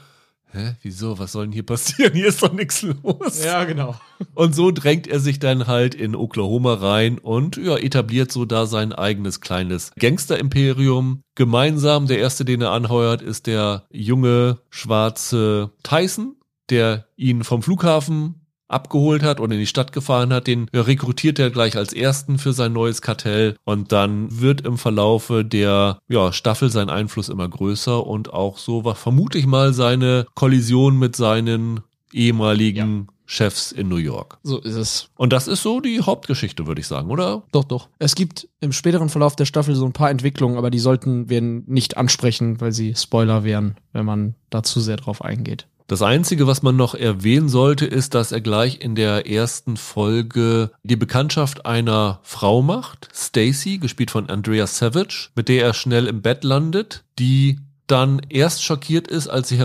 hä, 0.52 0.76
wieso, 0.82 1.18
was 1.18 1.32
soll 1.32 1.44
denn 1.44 1.52
hier 1.52 1.64
passieren? 1.64 2.12
Hier 2.14 2.26
ist 2.26 2.42
doch 2.42 2.52
nichts 2.52 2.82
los. 2.82 3.44
Ja, 3.44 3.64
genau. 3.64 3.94
Und 4.34 4.54
so 4.54 4.70
drängt 4.70 5.06
er 5.06 5.20
sich 5.20 5.38
dann 5.38 5.66
halt 5.66 5.94
in 5.94 6.14
Oklahoma 6.14 6.74
rein 6.74 7.18
und 7.18 7.56
ja, 7.56 7.76
etabliert 7.76 8.32
so 8.32 8.44
da 8.44 8.66
sein 8.66 8.92
eigenes 8.92 9.40
kleines 9.40 9.92
Gangster-Imperium. 9.98 11.22
Gemeinsam, 11.34 12.06
der 12.06 12.18
erste, 12.18 12.44
den 12.44 12.62
er 12.62 12.72
anheuert, 12.72 13.22
ist 13.22 13.46
der 13.46 13.86
junge 13.90 14.58
schwarze 14.70 15.70
Tyson, 15.82 16.36
der 16.70 17.06
ihn 17.16 17.44
vom 17.44 17.62
Flughafen 17.62 18.47
abgeholt 18.68 19.22
hat 19.22 19.40
und 19.40 19.50
in 19.50 19.58
die 19.58 19.66
Stadt 19.66 19.92
gefahren 19.92 20.32
hat, 20.32 20.46
den 20.46 20.68
rekrutiert 20.72 21.38
er 21.38 21.50
gleich 21.50 21.76
als 21.76 21.92
ersten 21.92 22.38
für 22.38 22.52
sein 22.52 22.72
neues 22.72 23.02
Kartell 23.02 23.56
und 23.64 23.92
dann 23.92 24.40
wird 24.40 24.60
im 24.62 24.78
Verlaufe 24.78 25.44
der 25.44 25.98
ja, 26.08 26.32
Staffel 26.32 26.70
sein 26.70 26.90
Einfluss 26.90 27.28
immer 27.28 27.48
größer 27.48 28.06
und 28.06 28.32
auch 28.32 28.58
so 28.58 28.84
war 28.84 28.94
vermute 28.94 29.38
ich 29.38 29.46
mal 29.46 29.72
seine 29.72 30.26
Kollision 30.34 30.98
mit 30.98 31.16
seinen 31.16 31.80
ehemaligen 32.12 33.06
ja. 33.08 33.14
Chefs 33.26 33.72
in 33.72 33.88
New 33.88 33.96
York. 33.96 34.38
So 34.42 34.58
ist 34.58 34.74
es. 34.74 35.10
Und 35.16 35.34
das 35.34 35.48
ist 35.48 35.62
so 35.62 35.80
die 35.80 36.00
Hauptgeschichte, 36.00 36.66
würde 36.66 36.80
ich 36.80 36.86
sagen, 36.86 37.10
oder? 37.10 37.42
Doch, 37.52 37.64
doch. 37.64 37.88
Es 37.98 38.14
gibt 38.14 38.48
im 38.60 38.72
späteren 38.72 39.10
Verlauf 39.10 39.36
der 39.36 39.44
Staffel 39.44 39.74
so 39.74 39.84
ein 39.84 39.92
paar 39.92 40.10
Entwicklungen, 40.10 40.56
aber 40.56 40.70
die 40.70 40.78
sollten 40.78 41.28
wir 41.28 41.42
nicht 41.42 41.98
ansprechen, 41.98 42.58
weil 42.62 42.72
sie 42.72 42.94
Spoiler 42.94 43.44
wären, 43.44 43.76
wenn 43.92 44.06
man 44.06 44.34
da 44.48 44.62
zu 44.62 44.80
sehr 44.80 44.96
drauf 44.96 45.20
eingeht. 45.22 45.66
Das 45.88 46.02
Einzige, 46.02 46.46
was 46.46 46.60
man 46.60 46.76
noch 46.76 46.94
erwähnen 46.94 47.48
sollte, 47.48 47.86
ist, 47.86 48.12
dass 48.14 48.30
er 48.30 48.42
gleich 48.42 48.82
in 48.82 48.94
der 48.94 49.26
ersten 49.26 49.78
Folge 49.78 50.70
die 50.82 50.96
Bekanntschaft 50.96 51.64
einer 51.64 52.20
Frau 52.22 52.60
macht, 52.60 53.08
Stacy, 53.14 53.78
gespielt 53.78 54.10
von 54.10 54.28
Andrea 54.28 54.66
Savage, 54.66 55.30
mit 55.34 55.48
der 55.48 55.64
er 55.64 55.72
schnell 55.72 56.06
im 56.06 56.20
Bett 56.20 56.44
landet, 56.44 57.04
die 57.18 57.58
dann 57.86 58.20
erst 58.28 58.62
schockiert 58.62 59.08
ist, 59.08 59.28
als 59.28 59.48
sie 59.48 59.56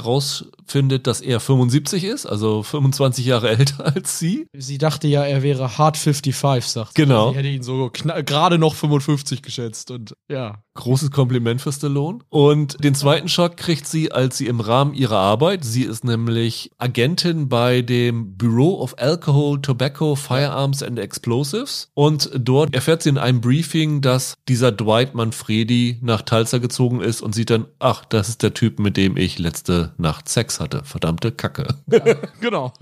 herausfindet, 0.64 1.08
dass 1.08 1.22
er 1.22 1.40
75 1.40 2.04
ist, 2.04 2.26
also 2.26 2.64
25 2.64 3.26
Jahre 3.26 3.50
älter 3.58 3.94
als 3.94 4.20
sie. 4.20 4.48
Sie 4.54 4.78
dachte 4.78 5.08
ja, 5.08 5.24
er 5.24 5.44
wäre 5.44 5.78
hard 5.78 5.98
55, 5.98 6.72
sagt 6.72 6.96
sie. 6.96 7.04
Genau. 7.04 7.32
Sie 7.32 7.38
hätte 7.38 7.48
ihn 7.50 7.64
so 7.64 7.92
gerade 7.92 8.58
noch 8.58 8.76
55 8.76 9.42
geschätzt 9.42 9.92
und 9.92 10.14
ja. 10.30 10.64
Großes 10.76 11.12
Kompliment 11.12 11.62
für 11.62 11.72
Stallone. 11.72 12.20
Und 12.30 12.84
den 12.84 12.96
zweiten 12.96 13.30
Schock 13.30 13.58
kriegt 13.58 13.88
sie, 13.88 14.12
als 14.12 14.38
sie 14.38 14.48
im 14.48 14.60
Rahmen 14.60 14.96
ihrer 14.96 15.20
Arbeit, 15.20 15.64
sie 15.64 15.84
ist 15.84 16.04
nämlich 16.04 16.72
Agentin 16.80 17.48
bei 17.48 17.84
dem 17.84 18.38
Bureau 18.38 18.82
of 18.82 18.96
Alcohol, 18.98 19.62
Tobacco, 19.62 20.16
Firearms 20.16 20.82
and 20.82 20.98
Explosives. 20.98 21.92
Und 21.94 22.32
dort 22.36 22.74
erfährt 22.74 23.04
sie 23.04 23.10
in 23.10 23.20
einem 23.20 23.40
Briefing, 23.40 24.02
dass 24.02 24.34
dieser 24.48 24.72
Dwight 24.72 25.14
Manfredi 25.14 26.00
nach 26.02 26.24
Tulsa 26.24 26.58
gezogen 26.58 27.02
ist 27.02 27.22
und 27.22 27.36
sieht 27.36 27.52
dann, 27.52 27.68
ach, 27.78 28.04
das 28.06 28.30
ist 28.30 28.42
der 28.42 28.56
Typ, 28.56 28.80
mit 28.80 28.98
dem 28.98 29.16
ich 29.16 29.38
letzte 29.38 29.94
Nacht 29.98 30.28
Sex 30.28 30.53
hatte. 30.60 30.84
Verdammte 30.84 31.32
Kacke. 31.32 31.68
Ja, 31.92 32.00
genau. 32.42 32.74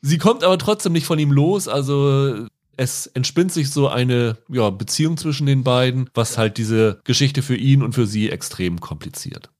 sie 0.00 0.18
kommt 0.18 0.44
aber 0.44 0.58
trotzdem 0.58 0.92
nicht 0.92 1.06
von 1.06 1.18
ihm 1.18 1.32
los, 1.32 1.68
also 1.68 2.46
es 2.76 3.06
entspinnt 3.06 3.52
sich 3.52 3.70
so 3.70 3.88
eine 3.88 4.38
ja, 4.48 4.70
Beziehung 4.70 5.16
zwischen 5.16 5.46
den 5.46 5.62
beiden, 5.62 6.08
was 6.14 6.38
halt 6.38 6.58
diese 6.58 7.00
Geschichte 7.04 7.42
für 7.42 7.56
ihn 7.56 7.82
und 7.82 7.94
für 7.94 8.06
sie 8.06 8.30
extrem 8.30 8.80
kompliziert. 8.80 9.50